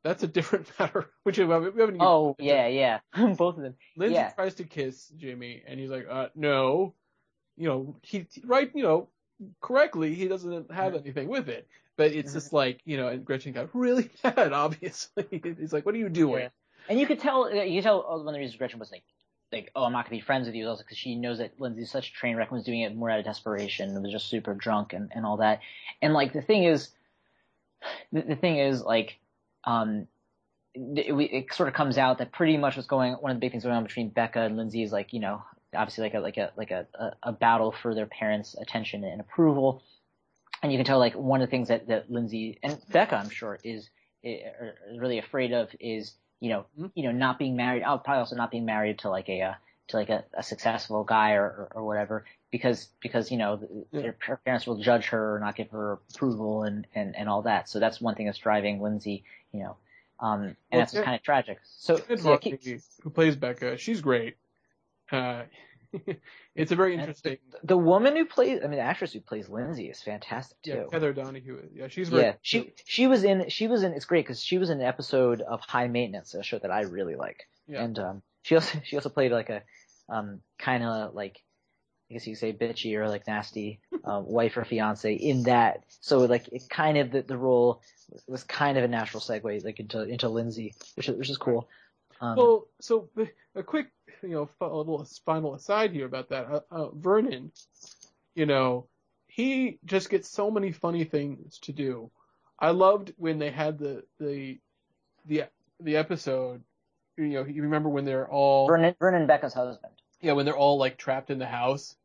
That's 0.02 0.22
a 0.22 0.28
different 0.28 0.66
matter. 0.78 1.10
Which 1.24 1.38
we 1.38 1.46
haven't 1.46 1.76
even. 1.76 1.96
Oh, 2.00 2.34
yeah, 2.38 2.66
yeah. 2.68 3.00
Both 3.36 3.56
of 3.56 3.62
them. 3.62 3.74
Lindsay 3.96 4.14
yeah. 4.14 4.30
tries 4.30 4.54
to 4.56 4.64
kiss 4.64 5.08
Jimmy, 5.16 5.62
and 5.66 5.78
he's 5.78 5.90
like, 5.90 6.06
uh, 6.10 6.28
no. 6.34 6.94
You 7.56 7.68
know, 7.68 7.96
he 8.02 8.26
right, 8.44 8.70
you 8.74 8.82
know, 8.82 9.08
correctly, 9.60 10.14
he 10.14 10.28
doesn't 10.28 10.70
have 10.72 10.94
Mhm. 10.94 11.00
anything 11.00 11.28
with 11.28 11.48
it. 11.50 11.68
But 11.96 12.12
it's 12.12 12.30
Mhm. 12.30 12.34
just 12.34 12.52
like, 12.52 12.80
you 12.84 12.96
know, 12.96 13.08
and 13.08 13.24
Gretchen 13.24 13.52
got 13.52 13.74
really 13.74 14.10
mad. 14.24 14.52
Obviously, 14.52 15.24
he's 15.58 15.72
like, 15.72 15.84
"What 15.84 15.94
are 15.94 15.98
you 15.98 16.08
doing?" 16.08 16.42
Yeah. 16.42 16.48
And 16.88 16.98
you 16.98 17.06
could 17.06 17.20
tell, 17.20 17.52
you 17.54 17.78
could 17.78 17.84
tell 17.84 18.02
one 18.02 18.28
of 18.28 18.32
the 18.32 18.38
reasons 18.38 18.56
Gretchen 18.56 18.78
was 18.78 18.90
like, 18.90 19.04
like, 19.52 19.70
oh, 19.74 19.84
I'm 19.84 19.92
not 19.92 20.04
gonna 20.06 20.16
be 20.16 20.20
friends 20.20 20.46
with 20.46 20.54
you, 20.54 20.68
also 20.68 20.82
because 20.82 20.96
she 20.96 21.14
knows 21.16 21.38
that 21.38 21.60
Lindsay's 21.60 21.90
such 21.90 22.10
a 22.10 22.12
train 22.12 22.36
wreck 22.36 22.48
and 22.50 22.56
was 22.56 22.64
doing 22.64 22.80
it 22.80 22.94
more 22.94 23.10
out 23.10 23.18
of 23.18 23.24
desperation 23.24 23.90
and 23.90 24.02
was 24.02 24.12
just 24.12 24.28
super 24.28 24.54
drunk 24.54 24.92
and, 24.92 25.10
and 25.14 25.26
all 25.26 25.38
that. 25.38 25.60
And 26.00 26.14
like, 26.14 26.32
the 26.32 26.42
thing 26.42 26.64
is, 26.64 26.90
the, 28.12 28.22
the 28.22 28.36
thing 28.36 28.58
is, 28.58 28.82
like, 28.82 29.18
um, 29.64 30.06
it, 30.74 31.12
it 31.12 31.52
sort 31.52 31.68
of 31.68 31.74
comes 31.74 31.98
out 31.98 32.18
that 32.18 32.32
pretty 32.32 32.56
much 32.56 32.76
what's 32.76 32.88
going, 32.88 33.14
one 33.14 33.32
of 33.32 33.36
the 33.36 33.40
big 33.40 33.50
things 33.50 33.64
going 33.64 33.76
on 33.76 33.82
between 33.84 34.08
Becca 34.08 34.40
and 34.40 34.56
Lindsay 34.56 34.82
is 34.82 34.92
like, 34.92 35.12
you 35.12 35.20
know, 35.20 35.42
obviously 35.74 36.02
like 36.04 36.14
a, 36.14 36.20
like 36.20 36.36
a, 36.36 36.52
like 36.56 36.70
a, 36.70 36.86
a, 36.94 37.12
a 37.24 37.32
battle 37.32 37.72
for 37.72 37.94
their 37.94 38.06
parents' 38.06 38.54
attention 38.54 39.04
and 39.04 39.20
approval. 39.20 39.82
And 40.62 40.70
you 40.72 40.78
can 40.78 40.84
tell 40.84 40.98
like 40.98 41.14
one 41.14 41.40
of 41.40 41.48
the 41.48 41.50
things 41.50 41.68
that, 41.68 41.88
that 41.88 42.10
Lindsay 42.10 42.58
and 42.62 42.78
Becca, 42.90 43.16
I'm 43.16 43.30
sure, 43.30 43.58
is, 43.64 43.88
is 44.22 44.42
really 44.96 45.18
afraid 45.18 45.52
of 45.52 45.68
is, 45.80 46.12
you 46.40 46.50
know, 46.50 46.66
Mhm. 46.78 46.90
you 46.94 47.04
know, 47.04 47.12
not 47.12 47.38
being 47.38 47.56
married. 47.56 47.82
Oh, 47.82 47.98
probably 47.98 48.20
also 48.20 48.36
not 48.36 48.50
being 48.50 48.64
married 48.66 48.98
to 49.00 49.10
like 49.10 49.28
a, 49.28 49.42
uh, 49.42 49.54
to 49.88 49.96
like 49.96 50.10
a, 50.10 50.24
a 50.34 50.42
successful 50.42 51.04
guy 51.04 51.32
or, 51.32 51.44
or, 51.44 51.72
or 51.76 51.84
whatever 51.84 52.24
because 52.50 52.88
because 53.00 53.30
you 53.30 53.38
know 53.38 53.86
Yeah. 53.92 54.12
her 54.20 54.36
parents 54.44 54.66
will 54.66 54.78
judge 54.78 55.06
her 55.06 55.36
or 55.36 55.38
not 55.40 55.56
give 55.56 55.70
her 55.70 55.98
approval 56.10 56.62
and 56.64 56.86
and 56.94 57.16
and 57.16 57.28
all 57.28 57.42
that. 57.42 57.68
So 57.68 57.80
that's 57.80 58.00
one 58.00 58.14
thing 58.14 58.26
that's 58.26 58.38
driving 58.38 58.80
Lindsay, 58.80 59.24
you 59.52 59.60
know. 59.60 59.76
Um, 60.20 60.42
and 60.42 60.56
Well, 60.70 60.80
that's 60.80 60.92
kind 60.92 61.14
of 61.14 61.22
tragic. 61.22 61.58
So, 61.64 61.96
so 61.96 62.30
yeah, 62.30 62.36
keep- 62.36 62.62
who 63.02 63.10
plays 63.10 63.36
Becca, 63.36 63.78
she's 63.78 64.00
great. 64.00 64.36
Uh, 65.10 65.44
it's 66.54 66.72
a 66.72 66.76
very 66.76 66.94
interesting. 66.94 67.38
the 67.62 67.76
woman 67.76 68.16
who 68.16 68.24
plays, 68.24 68.60
I 68.62 68.68
mean, 68.68 68.78
the 68.78 68.84
actress 68.84 69.12
who 69.12 69.20
plays 69.20 69.48
Lindsay 69.48 69.86
is 69.86 70.00
fantastic 70.02 70.60
too. 70.62 70.70
Yeah. 70.70 70.98
Kether 70.98 71.14
Donohue. 71.14 71.68
Yeah, 71.74 71.88
she's 71.88 72.08
very. 72.08 72.22
Yeah, 72.22 72.32
she 72.42 72.72
she 72.84 73.06
was 73.06 73.24
in 73.24 73.48
she 73.48 73.66
was 73.66 73.82
in 73.82 73.92
it's 73.92 74.04
great 74.04 74.24
because 74.24 74.42
she 74.42 74.58
was 74.58 74.70
in 74.70 74.80
an 74.80 74.86
episode 74.86 75.40
of 75.40 75.60
High 75.60 75.88
Maintenance, 75.88 76.34
a 76.34 76.42
show 76.42 76.58
that 76.58 76.70
I 76.70 76.82
really 76.82 77.16
like, 77.16 77.48
Yeah. 77.66 77.82
and 77.84 77.98
um 77.98 78.22
she 78.42 78.54
also 78.54 78.80
she 78.84 78.96
also 78.96 79.08
played 79.08 79.32
like 79.32 79.50
a 79.50 79.62
um 80.08 80.40
kind 80.58 80.84
of 80.84 81.14
like 81.14 81.42
I 82.10 82.14
guess 82.14 82.26
you 82.26 82.34
could 82.34 82.40
say 82.40 82.52
bitchy 82.52 82.96
or 82.96 83.08
like 83.08 83.26
nasty 83.28 83.80
uh, 84.04 84.20
wife 84.24 84.56
or 84.56 84.64
fiance 84.64 85.14
in 85.14 85.44
that. 85.44 85.84
So 86.00 86.18
like 86.18 86.48
it 86.48 86.68
kind 86.68 86.98
of 86.98 87.12
the, 87.12 87.22
the 87.22 87.36
role 87.36 87.82
was 88.26 88.42
kind 88.42 88.76
of 88.76 88.82
a 88.84 88.88
natural 88.88 89.20
segue 89.20 89.64
like 89.64 89.78
into 89.78 90.02
into 90.02 90.28
Lindsay, 90.28 90.74
which 90.96 91.08
is 91.08 91.16
which 91.16 91.30
is 91.30 91.38
cool. 91.38 91.68
Um, 92.20 92.36
Well, 92.36 92.68
so 92.80 93.08
a 93.54 93.62
quick, 93.62 93.86
you 94.22 94.28
know, 94.28 94.50
a 94.60 94.66
little 94.66 95.04
spinal 95.04 95.54
aside 95.54 95.92
here 95.92 96.06
about 96.06 96.28
that. 96.30 96.46
Uh, 96.46 96.60
uh, 96.70 96.88
Vernon, 96.90 97.50
you 98.34 98.46
know, 98.46 98.86
he 99.26 99.78
just 99.84 100.10
gets 100.10 100.28
so 100.28 100.50
many 100.50 100.72
funny 100.72 101.04
things 101.04 101.58
to 101.60 101.72
do. 101.72 102.10
I 102.58 102.70
loved 102.70 103.12
when 103.16 103.38
they 103.38 103.50
had 103.50 103.78
the 103.78 104.04
the 104.18 104.58
the 105.26 105.44
the 105.80 105.96
episode. 105.96 106.62
You 107.16 107.28
know, 107.28 107.44
you 107.44 107.62
remember 107.62 107.88
when 107.88 108.04
they're 108.04 108.28
all 108.30 108.66
Vernon 108.66 108.94
Vernon 108.98 109.26
Becca's 109.26 109.54
husband. 109.54 109.92
yeah 110.20 110.32
when 110.32 110.44
they're 110.44 110.56
all 110.56 110.78
like 110.78 110.98
trapped 110.98 111.30
in 111.30 111.38
the 111.38 111.46
house, 111.46 111.96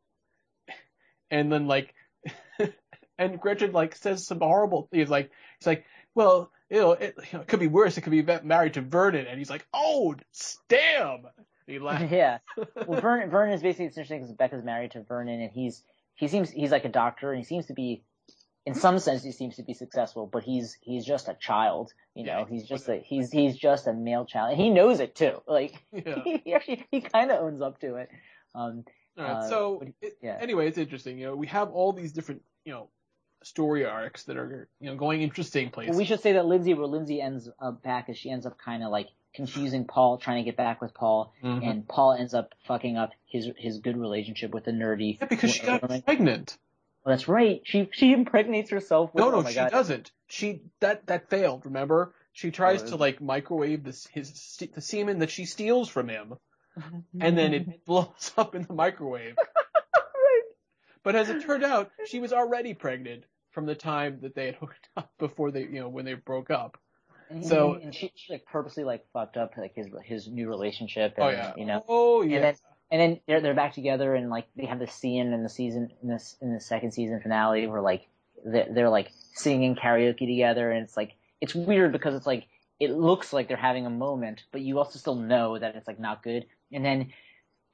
and 1.30 1.52
then 1.52 1.66
like, 1.66 1.94
and 3.18 3.40
Gretchen 3.40 3.72
like 3.72 3.94
says 3.96 4.26
some 4.26 4.40
horrible 4.40 4.88
things 4.90 5.10
like 5.10 5.30
it's 5.58 5.66
like 5.66 5.84
well 6.14 6.50
you 6.70 6.80
know 6.80 6.92
it, 6.92 7.14
you 7.18 7.38
know, 7.38 7.40
it 7.40 7.48
could 7.48 7.60
be 7.60 7.66
worse 7.68 7.96
it 7.96 8.02
could 8.02 8.10
be 8.10 8.22
married 8.42 8.74
to 8.74 8.80
Vernon 8.80 9.26
and 9.26 9.38
he's 9.38 9.50
like 9.50 9.66
oh 9.74 10.14
damn 10.68 11.26
he 11.66 11.78
yeah. 11.78 12.38
Well, 12.86 13.00
Vernon, 13.00 13.28
Vernon 13.30 13.54
is 13.54 13.62
basically 13.62 13.86
it's 13.86 13.96
interesting 13.96 14.20
because 14.20 14.34
Becca's 14.34 14.64
married 14.64 14.92
to 14.92 15.02
Vernon, 15.02 15.40
and 15.40 15.50
he's 15.50 15.82
he 16.14 16.28
seems 16.28 16.50
he's 16.50 16.70
like 16.70 16.84
a 16.84 16.90
doctor, 16.90 17.32
and 17.32 17.38
he 17.38 17.44
seems 17.44 17.66
to 17.66 17.74
be, 17.74 18.04
in 18.64 18.74
some 18.74 18.98
sense, 18.98 19.24
he 19.24 19.32
seems 19.32 19.56
to 19.56 19.62
be 19.62 19.74
successful, 19.74 20.28
but 20.32 20.44
he's 20.44 20.76
he's 20.80 21.04
just 21.04 21.28
a 21.28 21.34
child. 21.34 21.92
You 22.14 22.24
know, 22.24 22.40
Yeah, 22.40 22.46
he's 22.48 22.68
just 22.68 22.88
a 22.88 22.96
he's 22.96 23.32
he's 23.32 23.56
just 23.56 23.88
a 23.88 23.92
male 23.92 24.24
child, 24.24 24.52
and 24.52 24.60
he 24.60 24.70
knows 24.70 25.00
it 25.00 25.14
too. 25.14 25.42
Like 25.48 25.74
yeah. 25.92 26.22
he 26.44 26.54
actually 26.54 26.86
he 26.90 27.00
kind 27.00 27.30
of 27.30 27.42
owns 27.42 27.60
up 27.60 27.80
to 27.80 27.96
it. 27.96 28.10
Um, 28.54 28.84
All 29.18 29.24
right. 29.24 29.30
Uh, 29.32 29.48
so 29.48 29.82
it, 30.00 30.18
yeah. 30.22 30.38
anyway, 30.40 30.68
it's 30.68 30.78
interesting. 30.78 31.18
You 31.18 31.26
know, 31.26 31.36
we 31.36 31.48
have 31.48 31.70
all 31.70 31.92
these 31.92 32.12
different 32.12 32.42
you 32.64 32.72
know 32.72 32.90
story 33.46 33.84
arcs 33.84 34.24
that 34.24 34.36
are 34.36 34.68
you 34.80 34.90
know 34.90 34.96
going 34.96 35.22
interesting 35.22 35.70
places. 35.70 35.96
we 35.96 36.04
should 36.04 36.20
say 36.20 36.32
that 36.34 36.46
Lindsay, 36.46 36.74
where 36.74 36.86
Lindsay 36.86 37.20
ends 37.20 37.48
up 37.60 37.82
back, 37.82 38.08
is 38.08 38.18
she 38.18 38.30
ends 38.30 38.46
up 38.46 38.58
kind 38.58 38.82
of 38.82 38.90
like 38.90 39.08
confusing 39.34 39.84
Paul, 39.86 40.18
trying 40.18 40.42
to 40.42 40.50
get 40.50 40.56
back 40.56 40.80
with 40.80 40.94
Paul, 40.94 41.32
Mhm. 41.42 41.68
and 41.70 41.88
Paul 41.88 42.14
ends 42.14 42.32
up 42.34 42.54
fucking 42.66 42.96
up 42.96 43.10
his 43.26 43.48
his 43.56 43.78
good 43.78 43.96
relationship 43.96 44.52
with 44.52 44.64
the 44.64 44.72
nerdy. 44.72 45.18
yeah, 45.20 45.26
because 45.26 45.52
she 45.54 45.64
got 45.64 45.82
woman. 45.82 46.02
pregnant. 46.02 46.56
Well, 47.04 47.14
that's 47.14 47.28
right. 47.28 47.60
She 47.64 47.88
she 47.92 48.12
impregnates 48.12 48.70
herself. 48.70 49.14
With, 49.14 49.22
No, 49.24 49.30
no, 49.30 49.38
oh 49.38 49.44
she 49.48 49.54
God. 49.54 49.70
doesn't. 49.70 50.10
She 50.28 50.62
that 50.80 51.06
that 51.06 51.28
failed. 51.30 51.64
Remember, 51.66 52.14
she 52.32 52.50
tries 52.50 52.82
Oh, 52.82 52.86
to 52.88 52.96
like 52.96 53.20
microwave 53.20 53.84
this 53.84 54.06
his 54.08 54.58
the 54.74 54.80
semen 54.80 55.20
that 55.20 55.30
she 55.30 55.44
steals 55.44 55.88
from 55.88 56.08
him, 56.08 56.34
and 57.20 57.38
then 57.38 57.54
it 57.54 57.84
blows 57.84 58.32
up 58.36 58.54
in 58.54 58.62
the 58.62 58.74
microwave. 58.74 59.36
But 61.02 61.14
as 61.14 61.28
it 61.28 61.42
turned 61.44 61.62
out, 61.62 61.92
she 62.06 62.18
was 62.18 62.32
already 62.32 62.74
pregnant 62.74 63.24
from 63.56 63.64
the 63.64 63.74
time 63.74 64.18
that 64.20 64.34
they 64.34 64.44
had 64.44 64.54
hooked 64.60 64.90
up 64.98 65.10
before 65.18 65.50
they, 65.50 65.62
you 65.62 65.80
know, 65.80 65.88
when 65.88 66.04
they 66.04 66.12
broke 66.12 66.50
up. 66.50 66.76
And, 67.30 67.44
So- 67.44 67.70
mm-hmm. 67.70 67.84
and 67.86 67.94
she, 67.94 68.12
she 68.14 68.34
like 68.34 68.44
purposely 68.44 68.84
like 68.84 69.06
fucked 69.14 69.38
up 69.38 69.56
like 69.56 69.74
his 69.74 69.86
his 70.04 70.28
new 70.28 70.46
relationship. 70.46 71.14
Oh, 71.16 71.28
and, 71.28 71.36
Oh 71.36 71.40
yeah. 71.40 71.52
You 71.56 71.64
know, 71.64 71.84
Oh 71.88 72.20
yeah. 72.22 72.36
and 72.36 72.44
then 72.44 72.54
and 72.90 73.00
then 73.00 73.20
they're 73.26 73.40
they're 73.40 73.54
back 73.54 73.72
together 73.72 74.14
and 74.14 74.28
like 74.28 74.46
they 74.56 74.66
have 74.66 74.78
this 74.78 74.92
scene 74.92 75.32
in 75.32 75.42
the 75.42 75.48
season 75.48 75.90
in 76.02 76.08
this 76.10 76.36
in 76.42 76.52
the 76.52 76.60
second 76.60 76.92
season 76.92 77.18
finale 77.20 77.66
where 77.66 77.80
like 77.80 78.06
they're, 78.44 78.68
they're 78.70 78.90
like 78.90 79.10
singing 79.34 79.74
karaoke 79.74 80.26
together 80.26 80.70
and 80.70 80.84
it's 80.84 80.96
like 80.96 81.14
it's 81.40 81.54
weird 81.54 81.92
because 81.92 82.14
it's 82.14 82.26
like 82.26 82.46
it 82.78 82.90
looks 82.90 83.32
like 83.32 83.48
they're 83.48 83.56
having 83.56 83.86
a 83.86 83.90
moment 83.90 84.44
but 84.52 84.60
you 84.60 84.78
also 84.78 84.98
still 84.98 85.16
know 85.16 85.58
that 85.58 85.74
it's 85.74 85.88
like 85.88 85.98
not 85.98 86.22
good 86.22 86.44
and 86.70 86.84
then 86.84 87.10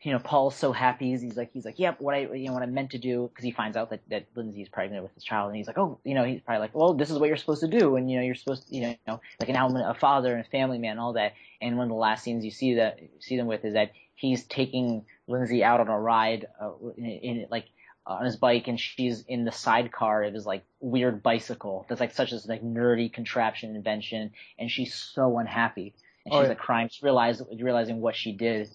you 0.02 0.12
know 0.12 0.18
Paul's 0.18 0.56
so 0.56 0.72
happy 0.72 1.10
he's, 1.10 1.36
like 1.36 1.50
he's 1.52 1.64
like 1.64 1.78
yep 1.78 2.00
what 2.00 2.14
I 2.14 2.20
you 2.32 2.46
know 2.46 2.54
what 2.54 2.62
I 2.62 2.66
meant 2.66 2.90
to 2.90 2.98
do 2.98 3.28
because 3.28 3.44
he 3.44 3.50
finds 3.52 3.76
out 3.76 3.90
that 3.90 4.00
that 4.10 4.26
Lindsay's 4.34 4.68
pregnant 4.68 5.02
with 5.02 5.14
his 5.14 5.22
child 5.24 5.48
and 5.48 5.56
he's 5.56 5.66
like 5.66 5.78
oh 5.78 5.98
you 6.04 6.14
know 6.14 6.24
he's 6.24 6.40
probably 6.40 6.60
like 6.60 6.74
well 6.74 6.94
this 6.94 7.10
is 7.10 7.18
what 7.18 7.28
you're 7.28 7.36
supposed 7.36 7.60
to 7.60 7.68
do 7.68 7.96
and 7.96 8.10
you 8.10 8.16
know 8.16 8.24
you're 8.24 8.34
supposed 8.34 8.68
to 8.68 8.74
you 8.74 8.96
know 9.06 9.20
like 9.40 9.48
an 9.48 9.56
element 9.56 9.88
a 9.88 9.94
father 9.94 10.32
and 10.34 10.44
a 10.44 10.48
family 10.48 10.78
man 10.78 10.92
and 10.92 11.00
all 11.00 11.14
that. 11.14 11.34
And 11.60 11.76
one 11.76 11.84
of 11.84 11.90
the 11.90 11.94
last 11.94 12.24
scenes 12.24 12.44
you 12.44 12.50
see 12.50 12.74
that 12.74 12.98
see 13.20 13.36
them 13.36 13.46
with 13.46 13.64
is 13.64 13.74
that 13.74 13.92
he's 14.16 14.44
taking 14.44 15.04
Lindsay 15.28 15.62
out 15.62 15.80
on 15.80 15.88
a 15.88 15.98
ride 15.98 16.46
uh, 16.60 16.72
in, 16.96 17.04
in 17.04 17.46
like 17.50 17.66
on 18.04 18.24
his 18.24 18.36
bike 18.36 18.66
and 18.66 18.80
she's 18.80 19.24
in 19.28 19.44
the 19.44 19.52
sidecar 19.52 20.24
of 20.24 20.34
his 20.34 20.44
like 20.44 20.64
weird 20.80 21.22
bicycle 21.22 21.86
that's 21.88 22.00
like 22.00 22.12
such 22.12 22.32
this 22.32 22.48
like 22.48 22.64
nerdy 22.64 23.12
contraption 23.12 23.76
invention 23.76 24.32
and 24.58 24.70
she's 24.70 24.92
so 24.94 25.38
unhappy. 25.38 25.94
And 26.24 26.34
Oh, 26.34 26.38
she's 26.38 26.44
yeah. 26.44 26.48
like 26.48 26.58
crying 26.58 26.88
she's 26.88 27.02
realize, 27.02 27.40
realizing 27.60 28.00
what 28.00 28.16
she 28.16 28.32
did 28.32 28.68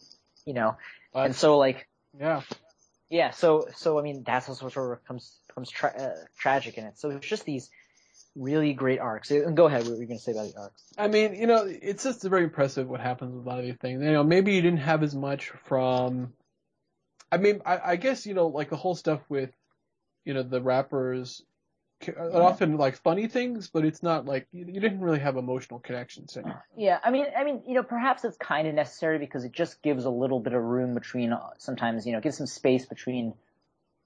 you 0.45 0.53
know 0.53 0.77
But- 1.13 1.25
and 1.25 1.35
so 1.35 1.57
like 1.57 1.87
yeah. 2.19 2.41
yeah 3.09 3.31
so 3.31 3.67
so 3.75 3.99
I 3.99 4.01
mean 4.01 4.23
that's 4.23 4.49
also 4.49 4.69
sort 4.69 4.93
of 4.93 5.05
comes 5.05 5.39
comes 5.53 5.69
tra- 5.69 5.95
uh, 5.97 6.25
tragic 6.37 6.77
in 6.77 6.85
it 6.85 6.97
so 6.97 7.09
it's 7.09 7.27
just 7.27 7.45
these 7.45 7.69
really 8.35 8.73
great 8.73 8.99
arcs 8.99 9.31
and 9.31 9.55
go 9.57 9.65
ahead 9.65 9.83
what 9.83 9.91
were 9.91 10.01
you 10.01 10.07
going 10.07 10.19
to 10.19 10.23
say 10.23 10.31
about 10.31 10.51
the 10.53 10.59
arcs 10.59 10.83
I 10.97 11.07
mean, 11.07 11.35
you 11.35 11.45
know, 11.45 11.65
it's 11.67 12.03
just 12.03 12.23
very 12.23 12.43
impressive 12.43 12.87
what 12.87 12.99
happens 12.99 13.35
with 13.35 13.45
a 13.45 13.49
lot 13.49 13.59
of 13.59 13.65
these 13.65 13.75
things. 13.75 14.01
You 14.01 14.11
know, 14.11 14.23
maybe 14.23 14.55
you 14.55 14.61
didn't 14.61 14.79
have 14.79 15.03
as 15.03 15.13
much 15.13 15.49
from. 15.65 16.33
I 17.31 17.37
mean, 17.37 17.61
I, 17.65 17.79
I 17.91 17.95
guess 17.97 18.25
you 18.25 18.33
know, 18.33 18.47
like 18.47 18.69
the 18.69 18.77
whole 18.77 18.95
stuff 18.95 19.21
with, 19.29 19.51
you 20.25 20.33
know, 20.33 20.43
the 20.43 20.61
rappers, 20.61 21.43
often 22.33 22.77
like 22.77 22.95
funny 22.97 23.27
things, 23.27 23.69
but 23.69 23.83
it's 23.85 24.03
not 24.03 24.25
like 24.25 24.47
you, 24.51 24.65
you 24.65 24.79
didn't 24.79 25.01
really 25.01 25.19
have 25.19 25.37
emotional 25.37 25.79
connections. 25.79 26.33
To 26.33 26.43
any- 26.45 26.53
Yeah, 26.77 26.99
I 27.03 27.09
mean, 27.11 27.25
I 27.35 27.43
mean, 27.43 27.63
you 27.67 27.73
know, 27.73 27.83
perhaps 27.83 28.23
it's 28.23 28.37
kind 28.37 28.67
of 28.67 28.73
necessary 28.75 29.17
because 29.19 29.43
it 29.43 29.51
just 29.51 29.81
gives 29.81 30.05
a 30.05 30.09
little 30.09 30.39
bit 30.39 30.53
of 30.53 30.61
room 30.63 30.93
between. 30.93 31.33
uh, 31.33 31.49
Sometimes, 31.57 32.05
you 32.05 32.13
know, 32.13 32.19
gives 32.21 32.37
some 32.37 32.47
space 32.47 32.85
between 32.85 33.33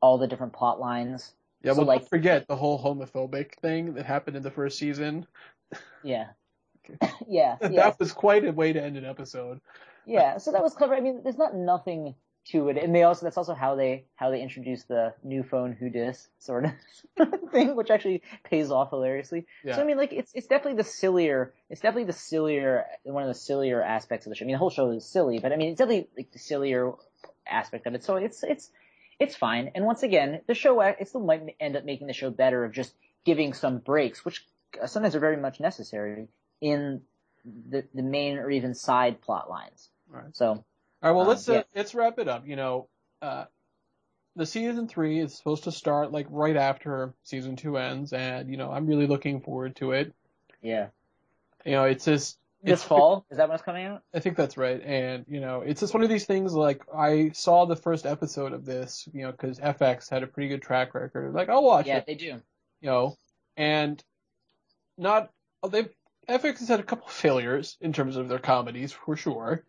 all 0.02 0.18
the 0.18 0.28
different 0.28 0.54
plot 0.54 0.80
lines. 0.80 1.34
Yeah, 1.64 1.74
So, 1.74 1.80
well, 1.80 1.88
like- 1.88 2.08
forget 2.10 2.48
the 2.48 2.56
whole 2.56 2.82
homophobic 2.82 3.56
thing 3.56 3.94
that 3.95 4.06
happened 4.06 4.38
in 4.38 4.44
the 4.44 4.52
first 4.52 4.78
season. 4.78 5.28
Yeah, 6.03 6.28
yeah, 7.28 7.57
yeah, 7.61 7.68
That 7.70 7.99
was 7.99 8.14
quite 8.14 8.45
a 8.45 8.52
way 8.52 8.74
to 8.74 8.82
end 8.82 8.98
an 8.98 9.06
episode. 9.06 9.61
yeah. 10.06 10.38
So 10.38 10.52
that 10.53 10.64
was 10.64 10.74
clever. 10.74 10.95
I 10.95 11.02
mean, 11.02 11.22
there's 11.24 11.38
not 11.38 11.56
nothing 11.56 12.15
to 12.43 12.69
it, 12.69 12.77
and 12.77 12.93
they 12.95 13.03
also 13.03 13.26
that's 13.26 13.38
also 13.38 13.53
how 13.53 13.76
they 13.76 14.05
how 14.15 14.31
they 14.31 14.41
introduce 14.41 14.84
the 14.84 15.13
new 15.23 15.43
phone 15.43 15.73
who 15.73 15.89
dis 15.89 16.27
sort 16.39 16.65
of 16.65 16.72
thing, 17.51 17.76
which 17.76 17.91
actually 17.91 18.23
pays 18.43 18.72
off 18.72 18.89
hilariously. 18.89 19.45
Yeah. 19.63 19.76
So 19.76 19.81
I 19.81 19.85
mean, 19.85 19.97
like 19.97 20.11
it's 20.11 20.31
it's 20.34 20.47
definitely 20.47 20.77
the 20.77 20.89
sillier, 20.89 21.53
it's 21.69 21.81
definitely 21.81 22.05
the 22.05 22.13
sillier 22.13 22.85
one 23.03 23.23
of 23.23 23.30
the 23.30 23.35
sillier 23.35 23.81
aspects 23.81 24.26
of 24.26 24.31
the 24.31 24.35
show. 24.35 24.45
I 24.45 24.47
mean, 24.47 24.55
the 24.55 24.59
whole 24.59 24.69
show 24.72 24.89
is 24.91 25.05
silly, 25.05 25.39
but 25.39 25.51
I 25.51 25.55
mean, 25.55 25.69
it's 25.69 25.80
definitely 25.80 26.07
like 26.18 26.31
the 26.31 26.39
sillier 26.39 26.93
aspect 27.47 27.85
of 27.85 27.93
it. 27.93 28.03
So 28.03 28.15
it's 28.15 28.43
it's 28.43 28.72
it's 29.19 29.35
fine. 29.35 29.72
And 29.76 29.85
once 29.85 30.01
again, 30.01 30.41
the 30.47 30.55
show 30.55 30.81
uh, 30.81 30.93
it 30.99 31.09
still 31.09 31.22
might 31.22 31.43
end 31.59 31.76
up 31.76 31.85
making 31.85 32.07
the 32.07 32.13
show 32.13 32.31
better 32.31 32.65
of 32.65 32.72
just 32.72 32.93
giving 33.23 33.53
some 33.53 33.77
breaks, 33.77 34.26
which 34.26 34.43
uh, 34.81 34.88
sometimes 34.88 35.15
are 35.15 35.19
very 35.19 35.38
much 35.38 35.59
necessary 35.59 36.27
in 36.59 37.01
the 37.45 37.85
the 37.93 38.03
main 38.03 38.39
or 38.39 38.49
even 38.49 38.73
side 38.73 39.22
plot 39.22 39.47
lines. 39.47 39.89
Right. 40.09 40.35
So 40.35 40.65
All 41.02 41.11
right, 41.11 41.15
well, 41.18 41.26
Um, 41.26 41.28
let's 41.28 41.48
uh, 41.49 41.53
yeah. 41.56 41.64
let's 41.76 41.94
wrap 41.95 42.19
it 42.19 42.28
up. 42.28 42.48
You 42.48 42.56
know, 42.56 42.90
uh, 43.22 43.45
the 44.36 44.45
season 44.45 44.88
three 44.88 45.19
is 45.19 45.36
supposed 45.38 45.65
to 45.65 45.72
start 45.72 46.11
like 46.11 46.28
right 46.30 46.56
after 46.57 47.14
season 47.23 47.56
two 47.56 47.78
ends, 47.78 48.14
and 48.14 48.49
you 48.49 48.57
know, 48.57 48.72
I'm 48.72 48.88
really 48.88 49.07
looking 49.07 49.41
forward 49.41 49.76
to 49.78 49.91
it. 49.94 50.14
yeah, 50.61 50.90
You 51.65 51.72
know, 51.73 51.84
it's 51.86 52.06
just 52.06 52.38
this 52.64 52.84
it's, 52.84 52.84
fall 52.84 53.26
is 53.30 53.38
that 53.38 53.48
when 53.49 53.56
it's 53.56 53.64
coming 53.64 53.86
out? 53.86 54.03
I 54.14 54.19
think 54.19 54.38
that's 54.38 54.57
right, 54.57 54.82
and 54.82 55.26
you 55.28 55.40
know, 55.41 55.61
it's 55.61 55.80
just 55.82 55.94
one 55.94 56.03
of 56.03 56.10
these 56.10 56.26
things. 56.26 56.53
Like 56.53 56.82
I 56.95 57.32
saw 57.34 57.65
the 57.65 57.76
first 57.76 58.06
episode 58.06 58.53
of 58.53 58.65
this, 58.65 59.07
you 59.14 59.23
know, 59.23 59.32
because 59.32 59.60
FX 59.60 60.10
had 60.10 60.23
a 60.23 60.28
pretty 60.28 60.49
good 60.49 60.61
track 60.61 60.94
record. 60.95 61.34
Like 61.34 61.49
I'll 61.49 61.64
watch 61.64 61.88
Yeah, 61.88 61.98
it, 61.98 61.98
yeah 61.98 62.03
they 62.07 62.15
do. 62.15 62.41
you 62.82 62.90
know, 62.90 63.18
and 63.57 64.03
not 64.98 65.32
they 65.69 65.90
FX 66.30 66.60
has 66.60 66.68
had 66.69 66.80
a 66.80 66.84
couple 66.84 67.07
of 67.07 67.14
failures 67.14 67.78
in 67.82 67.94
terms 67.94 68.15
of 68.18 68.30
their 68.30 68.40
comedies 68.40 68.91
for 68.91 69.15
sure. 69.18 69.65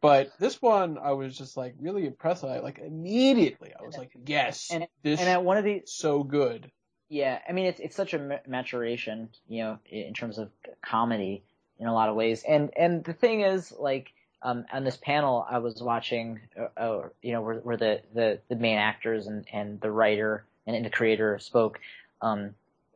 But 0.00 0.30
this 0.38 0.60
one, 0.60 0.98
I 0.98 1.12
was 1.12 1.36
just 1.36 1.56
like 1.56 1.74
really 1.80 2.06
impressed. 2.06 2.44
I 2.44 2.60
like 2.60 2.78
immediately, 2.78 3.72
I 3.78 3.84
was 3.84 3.96
like, 3.96 4.10
yes, 4.26 4.70
And- 4.70 4.86
this 5.02 5.20
And 5.20 5.28
at 5.28 5.42
one 5.42 5.56
of 5.56 5.64
the 5.64 5.82
so 5.86 6.22
good. 6.22 6.70
Yeah, 7.08 7.38
I 7.48 7.52
mean 7.52 7.66
it's 7.66 7.78
it's 7.80 7.94
such 7.96 8.14
a 8.14 8.40
maturation, 8.46 9.28
you 9.48 9.62
know, 9.62 9.78
in 9.88 10.12
terms 10.12 10.38
of 10.38 10.50
comedy 10.82 11.42
in 11.78 11.86
a 11.86 11.94
lot 11.94 12.08
of 12.08 12.16
ways. 12.16 12.42
And 12.46 12.70
and 12.76 13.04
the 13.04 13.12
thing 13.12 13.42
is, 13.42 13.72
like, 13.72 14.12
um, 14.42 14.66
on 14.72 14.82
this 14.84 14.96
panel 14.96 15.46
I 15.48 15.58
was 15.58 15.80
watching, 15.80 16.40
uh, 16.58 16.68
uh, 16.80 17.08
you 17.22 17.32
know, 17.32 17.42
where, 17.42 17.56
where 17.60 17.76
the, 17.76 18.00
the, 18.12 18.40
the 18.48 18.56
main 18.56 18.78
actors 18.78 19.26
and, 19.28 19.46
and 19.52 19.80
the 19.80 19.90
writer 19.90 20.44
and, 20.66 20.74
and 20.76 20.84
the 20.84 20.90
creator 20.90 21.38
spoke, 21.38 21.80
um, 22.20 22.54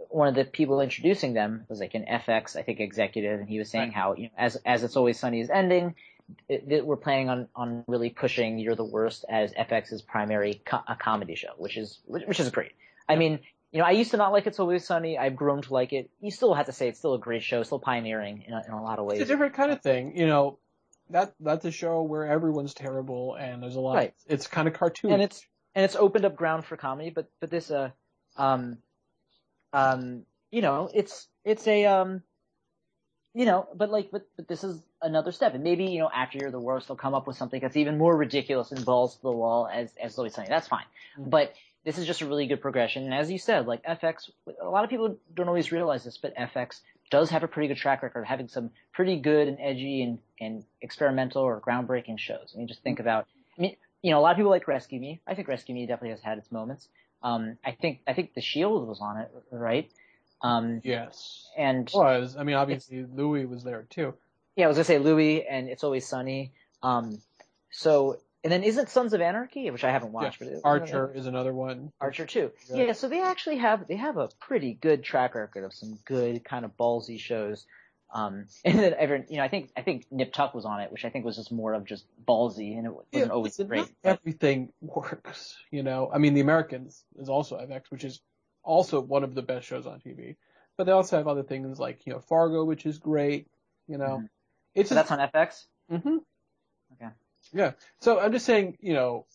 one 0.09 0.29
of 0.29 0.35
the 0.35 0.45
people 0.45 0.81
introducing 0.81 1.33
them 1.35 1.65
was 1.69 1.79
like 1.81 1.95
an 1.95 2.05
FX, 2.05 2.57
I 2.57 2.63
think, 2.63 2.81
executive, 2.81 3.39
and 3.41 3.49
he 3.49 3.59
was 3.59 3.71
saying 3.71 3.89
Right. 3.91 3.95
how, 3.95 4.15
you 4.15 4.25
know, 4.25 4.31
as, 4.37 4.57
as 4.67 4.83
It's 4.83 4.97
Always 4.97 5.19
Sunny 5.21 5.41
is 5.41 5.51
ending, 5.51 5.95
it, 6.49 6.69
that 6.69 6.87
we're 6.87 6.97
planning 6.97 7.29
on, 7.29 7.49
on 7.55 7.85
really 7.87 8.11
pushing 8.11 8.59
You're 8.59 8.75
the 8.75 8.85
Worst 8.85 9.25
as 9.29 9.53
FX's 9.53 10.03
primary 10.03 10.63
co- 10.65 10.83
a 10.87 10.97
comedy 10.97 11.35
show, 11.35 11.53
which 11.57 11.77
is, 11.77 12.01
which, 12.07 12.25
which 12.27 12.41
is 12.41 12.51
great. 12.51 12.73
I 13.09 13.17
mean, 13.17 13.41
you 13.73 13.79
know, 13.79 13.85
I 13.85 13.93
used 13.93 14.11
to 14.13 14.17
not 14.17 14.33
like 14.33 14.47
It's 14.47 14.59
Always 14.59 14.85
Sunny. 14.85 15.17
I've 15.19 15.37
grown 15.37 15.63
to 15.63 15.73
like 15.73 15.93
it. 15.93 16.11
You 16.21 16.31
still 16.31 16.55
have 16.55 16.67
to 16.67 16.73
say 16.73 16.89
it's 16.89 16.99
still 16.99 17.15
a 17.15 17.19
great 17.19 17.43
show, 17.43 17.63
still 17.63 17.79
pioneering 17.79 18.45
in 18.47 18.53
a, 18.53 18.63
in 18.67 18.73
a 18.73 18.83
lot 18.83 18.99
of 18.99 19.05
ways. 19.05 19.21
It's 19.21 19.31
a 19.31 19.33
different 19.33 19.55
kind 19.55 19.71
of 19.73 19.81
thing, 19.81 20.17
you 20.17 20.27
know. 20.27 20.59
That 21.11 21.35
that's 21.41 21.65
a 21.65 21.73
show 21.73 22.03
where 22.03 22.25
everyone's 22.27 22.73
terrible 22.73 23.35
and 23.35 23.63
there's 23.63 23.75
a 23.75 23.81
lot. 23.81 23.97
Right. 23.97 24.15
It's 24.29 24.47
kind 24.47 24.69
of 24.69 24.75
cartoon. 24.75 25.13
and 25.13 25.23
it's 25.23 25.45
and 25.75 25.85
it's 25.85 25.97
opened 25.97 26.25
up 26.25 26.37
ground 26.37 26.65
for 26.65 26.77
comedy, 26.77 27.11
but 27.11 27.29
but 27.41 27.51
this 27.51 27.71
uh 27.71 27.91
um 28.37 28.79
um 29.73 30.23
you 30.53 30.63
know 30.63 30.89
it's 30.93 31.27
it's 31.45 31.67
a 31.67 31.87
um 31.87 32.23
you 33.35 33.45
know 33.45 33.69
but 33.75 33.91
like 33.91 34.11
but 34.11 34.27
but 34.37 34.49
this 34.49 34.65
is 34.65 34.81
another 35.03 35.33
step, 35.33 35.55
and 35.55 35.63
maybe 35.65 35.85
you 35.85 35.99
know 36.01 36.11
after 36.15 36.39
you're 36.39 36.51
the 36.51 36.61
worst, 36.61 36.89
they'll 36.89 36.97
come 36.97 37.15
up 37.15 37.27
with 37.27 37.37
something 37.37 37.61
that's 37.61 37.77
even 37.77 37.99
more 37.99 38.17
ridiculous 38.17 38.73
and 38.73 38.85
balls 38.85 39.17
to 39.17 39.23
the 39.23 39.33
wall 39.33 39.69
as 39.73 39.93
as 40.03 40.17
Louis 40.19 40.33
Sunny. 40.35 40.49
That's 40.49 40.69
fine, 40.69 40.85
Mhm. 41.19 41.31
but 41.31 41.55
this 41.85 41.97
is 41.97 42.07
just 42.07 42.21
a 42.21 42.27
really 42.27 42.47
good 42.47 42.61
progression. 42.61 43.05
And 43.05 43.15
as 43.15 43.31
you 43.31 43.39
said, 43.39 43.67
like 43.67 43.83
FX, 43.85 44.31
a 44.61 44.69
lot 44.69 44.85
of 44.85 44.91
people 44.91 45.17
don't 45.35 45.49
always 45.49 45.73
realize 45.73 46.05
this, 46.05 46.19
but 46.19 46.35
FX 46.37 46.83
does 47.11 47.31
have 47.31 47.43
a 47.43 47.49
pretty 47.49 47.69
good 47.69 47.79
track 47.79 48.03
record 48.03 48.21
of 48.21 48.27
having 48.27 48.49
some 48.49 48.71
pretty 48.93 49.17
good 49.19 49.49
and 49.49 49.59
edgy 49.59 50.03
and, 50.03 50.19
and 50.39 50.63
experimental 50.83 51.43
or 51.43 51.59
groundbreaking 51.59 52.19
shows. 52.19 52.53
I 52.55 52.59
mean, 52.59 52.69
just 52.69 52.83
think 52.83 53.01
about, 53.01 53.27
I 53.57 53.63
mean, 53.63 53.77
you 54.03 54.11
know, 54.11 54.19
a 54.19 54.21
lot 54.21 54.33
of 54.33 54.37
people 54.37 54.51
like 54.51 54.69
Rescue 54.69 55.01
Me. 55.01 55.21
I 55.27 55.35
think 55.35 55.49
Rescue 55.49 55.75
Me 55.75 55.87
definitely 55.87 56.11
has 56.11 56.21
had 56.21 56.37
its 56.37 56.53
moments. 56.53 56.87
Um, 57.23 57.57
I 57.65 57.73
think, 57.73 58.01
I 58.07 58.13
think 58.13 58.35
The 58.35 58.41
Shield 58.43 58.87
was 58.87 59.01
on 59.01 59.17
it, 59.17 59.31
right? 59.51 59.91
Um, 60.43 60.81
yes. 60.85 61.49
and 61.57 61.91
was. 61.93 62.37
I 62.39 62.45
mean, 62.45 62.57
obviously 62.57 63.05
Louie 63.05 63.45
was 63.47 63.63
there 63.65 63.87
too. 63.91 64.15
yeah, 64.57 64.65
I 64.65 64.69
was 64.69 64.77
gonna 64.77 64.85
say 64.85 64.99
Louie 64.99 65.45
and 65.47 65.69
It's 65.69 65.85
Always 65.85 66.07
Sunny. 66.07 66.53
Um, 66.83 67.21
so, 67.71 68.19
and 68.43 68.51
then 68.53 68.63
isn't 68.63 68.89
Sons 68.89 69.13
of 69.13 69.21
Anarchy, 69.21 69.71
which 69.71 69.85
I 69.85 69.91
haven't 69.91 70.13
watched, 70.13 70.39
but 70.39 70.49
it- 70.49 70.61
Archer 70.65 71.13
is 71.15 71.27
another 71.27 71.53
one. 71.53 71.93
Archer 72.01 72.25
too. 72.27 72.51
Yeah. 72.73 72.85
Yeah, 72.87 72.93
so 72.93 73.09
they 73.09 73.21
actually 73.23 73.59
have 73.59 73.87
they 73.87 73.97
have 73.97 74.17
a 74.17 74.29
pretty 74.41 74.73
good 74.73 75.03
track 75.05 75.35
record 75.35 75.65
of 75.65 75.75
some 75.75 75.99
good 76.07 76.43
kind 76.45 76.65
of 76.65 76.77
ballsy 76.77 77.19
shows. 77.21 77.67
Um, 78.13 78.47
and 78.65 78.77
then 78.79 78.95
every, 78.99 79.25
you 79.29 79.37
know, 79.37 79.45
I 79.45 79.49
think 79.49 79.71
I 79.77 79.83
think 79.83 80.07
Nip 80.11 80.33
Tuck 80.33 80.55
was 80.55 80.65
on 80.65 80.81
it, 80.81 80.91
which 80.91 81.05
I 81.05 81.11
think 81.11 81.25
was 81.27 81.37
just 81.37 81.53
more 81.53 81.75
of 81.75 81.85
just 81.85 82.07
ballsy, 82.27 82.77
and 82.77 82.87
it 82.87 82.91
wasn't 82.95 83.09
Yeah, 83.13 83.27
always 83.27 83.57
great. 83.59 83.81
not 83.83 83.91
but- 84.03 84.19
everything 84.21 84.73
works, 84.81 85.55
you 85.71 85.83
know. 85.83 86.11
I 86.13 86.17
mean, 86.19 86.33
The 86.35 86.41
Americans 86.41 87.05
is 87.19 87.29
also 87.29 87.57
FX, 87.59 87.83
which 87.91 88.05
is 88.05 88.21
also 88.63 89.01
one 89.01 89.25
of 89.25 89.35
the 89.35 89.43
best 89.43 89.67
shows 89.67 89.87
on 89.87 90.01
TV. 90.01 90.37
But 90.77 90.85
they 90.85 90.93
also 90.93 91.17
have 91.17 91.29
other 91.29 91.43
things 91.43 91.79
like, 91.79 92.07
you 92.07 92.13
know, 92.13 92.21
Fargo, 92.21 92.65
which 92.65 92.87
is 92.87 92.99
great, 92.99 93.47
you 93.87 93.99
know. 93.99 94.19
Mhm. 94.23 94.29
It's 94.75 94.89
so 94.89 94.95
that's 94.95 95.11
on 95.11 95.19
FX. 95.21 95.67
hmm 95.89 96.19
Okay. 96.95 97.11
Yeah. 97.53 97.73
So 98.01 98.19
I'm 98.21 98.33
just 98.33 98.47
saying, 98.47 98.79
you 98.81 98.95
know, 98.95 99.27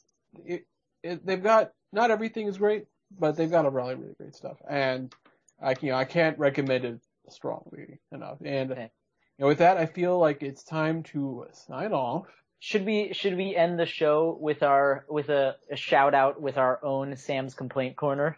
it, 0.45 0.65
it, 1.03 1.25
they've 1.25 1.41
got 1.41 1.71
not 1.91 2.11
everything 2.11 2.47
is 2.47 2.57
great, 2.57 2.87
but 3.19 3.35
they've 3.35 3.49
got 3.51 3.65
a 3.65 3.69
really 3.69 3.95
really 3.95 4.13
great 4.15 4.35
stuff, 4.35 4.57
and 4.69 5.13
I 5.61 5.75
you 5.81 5.91
know 5.91 5.97
I 5.97 6.05
can't 6.05 6.37
recommend 6.39 6.85
it 6.85 7.01
strongly 7.29 7.99
enough. 8.11 8.37
And 8.43 8.71
Okay. 8.71 8.91
you 9.37 9.43
know, 9.43 9.47
with 9.47 9.59
that, 9.59 9.77
I 9.77 9.85
feel 9.85 10.17
like 10.19 10.43
it's 10.43 10.63
time 10.63 11.03
to 11.03 11.47
sign 11.51 11.93
off. 11.93 12.27
Should 12.59 12.85
we 12.85 13.13
should 13.13 13.37
we 13.37 13.55
end 13.55 13.79
the 13.79 13.85
show 13.85 14.37
with 14.39 14.63
our 14.63 15.05
with 15.09 15.29
a, 15.29 15.55
a 15.71 15.75
shout 15.75 16.13
out 16.15 16.41
with 16.41 16.57
our 16.57 16.83
own 16.83 17.15
Sam's 17.15 17.53
complaint 17.53 17.95
corner? 17.95 18.37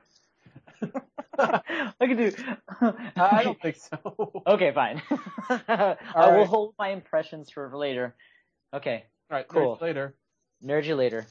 I 1.40 1.94
could 2.00 2.18
do. 2.18 2.32
I 3.16 3.44
don't 3.44 3.62
think 3.62 3.78
so. 3.78 4.44
Okay, 4.48 4.72
fine. 4.72 5.02
I 5.50 5.98
will 6.38 6.46
hold 6.46 6.74
my 6.80 6.90
impressions 6.90 7.50
for 7.50 7.76
later. 7.76 8.16
Okay, 8.74 9.04
All 9.30 9.38
right. 9.38 9.48
Cool. 9.48 9.78
Later. 9.82 10.16
nerd 10.64 10.86
you 10.86 10.96
later. 10.96 11.26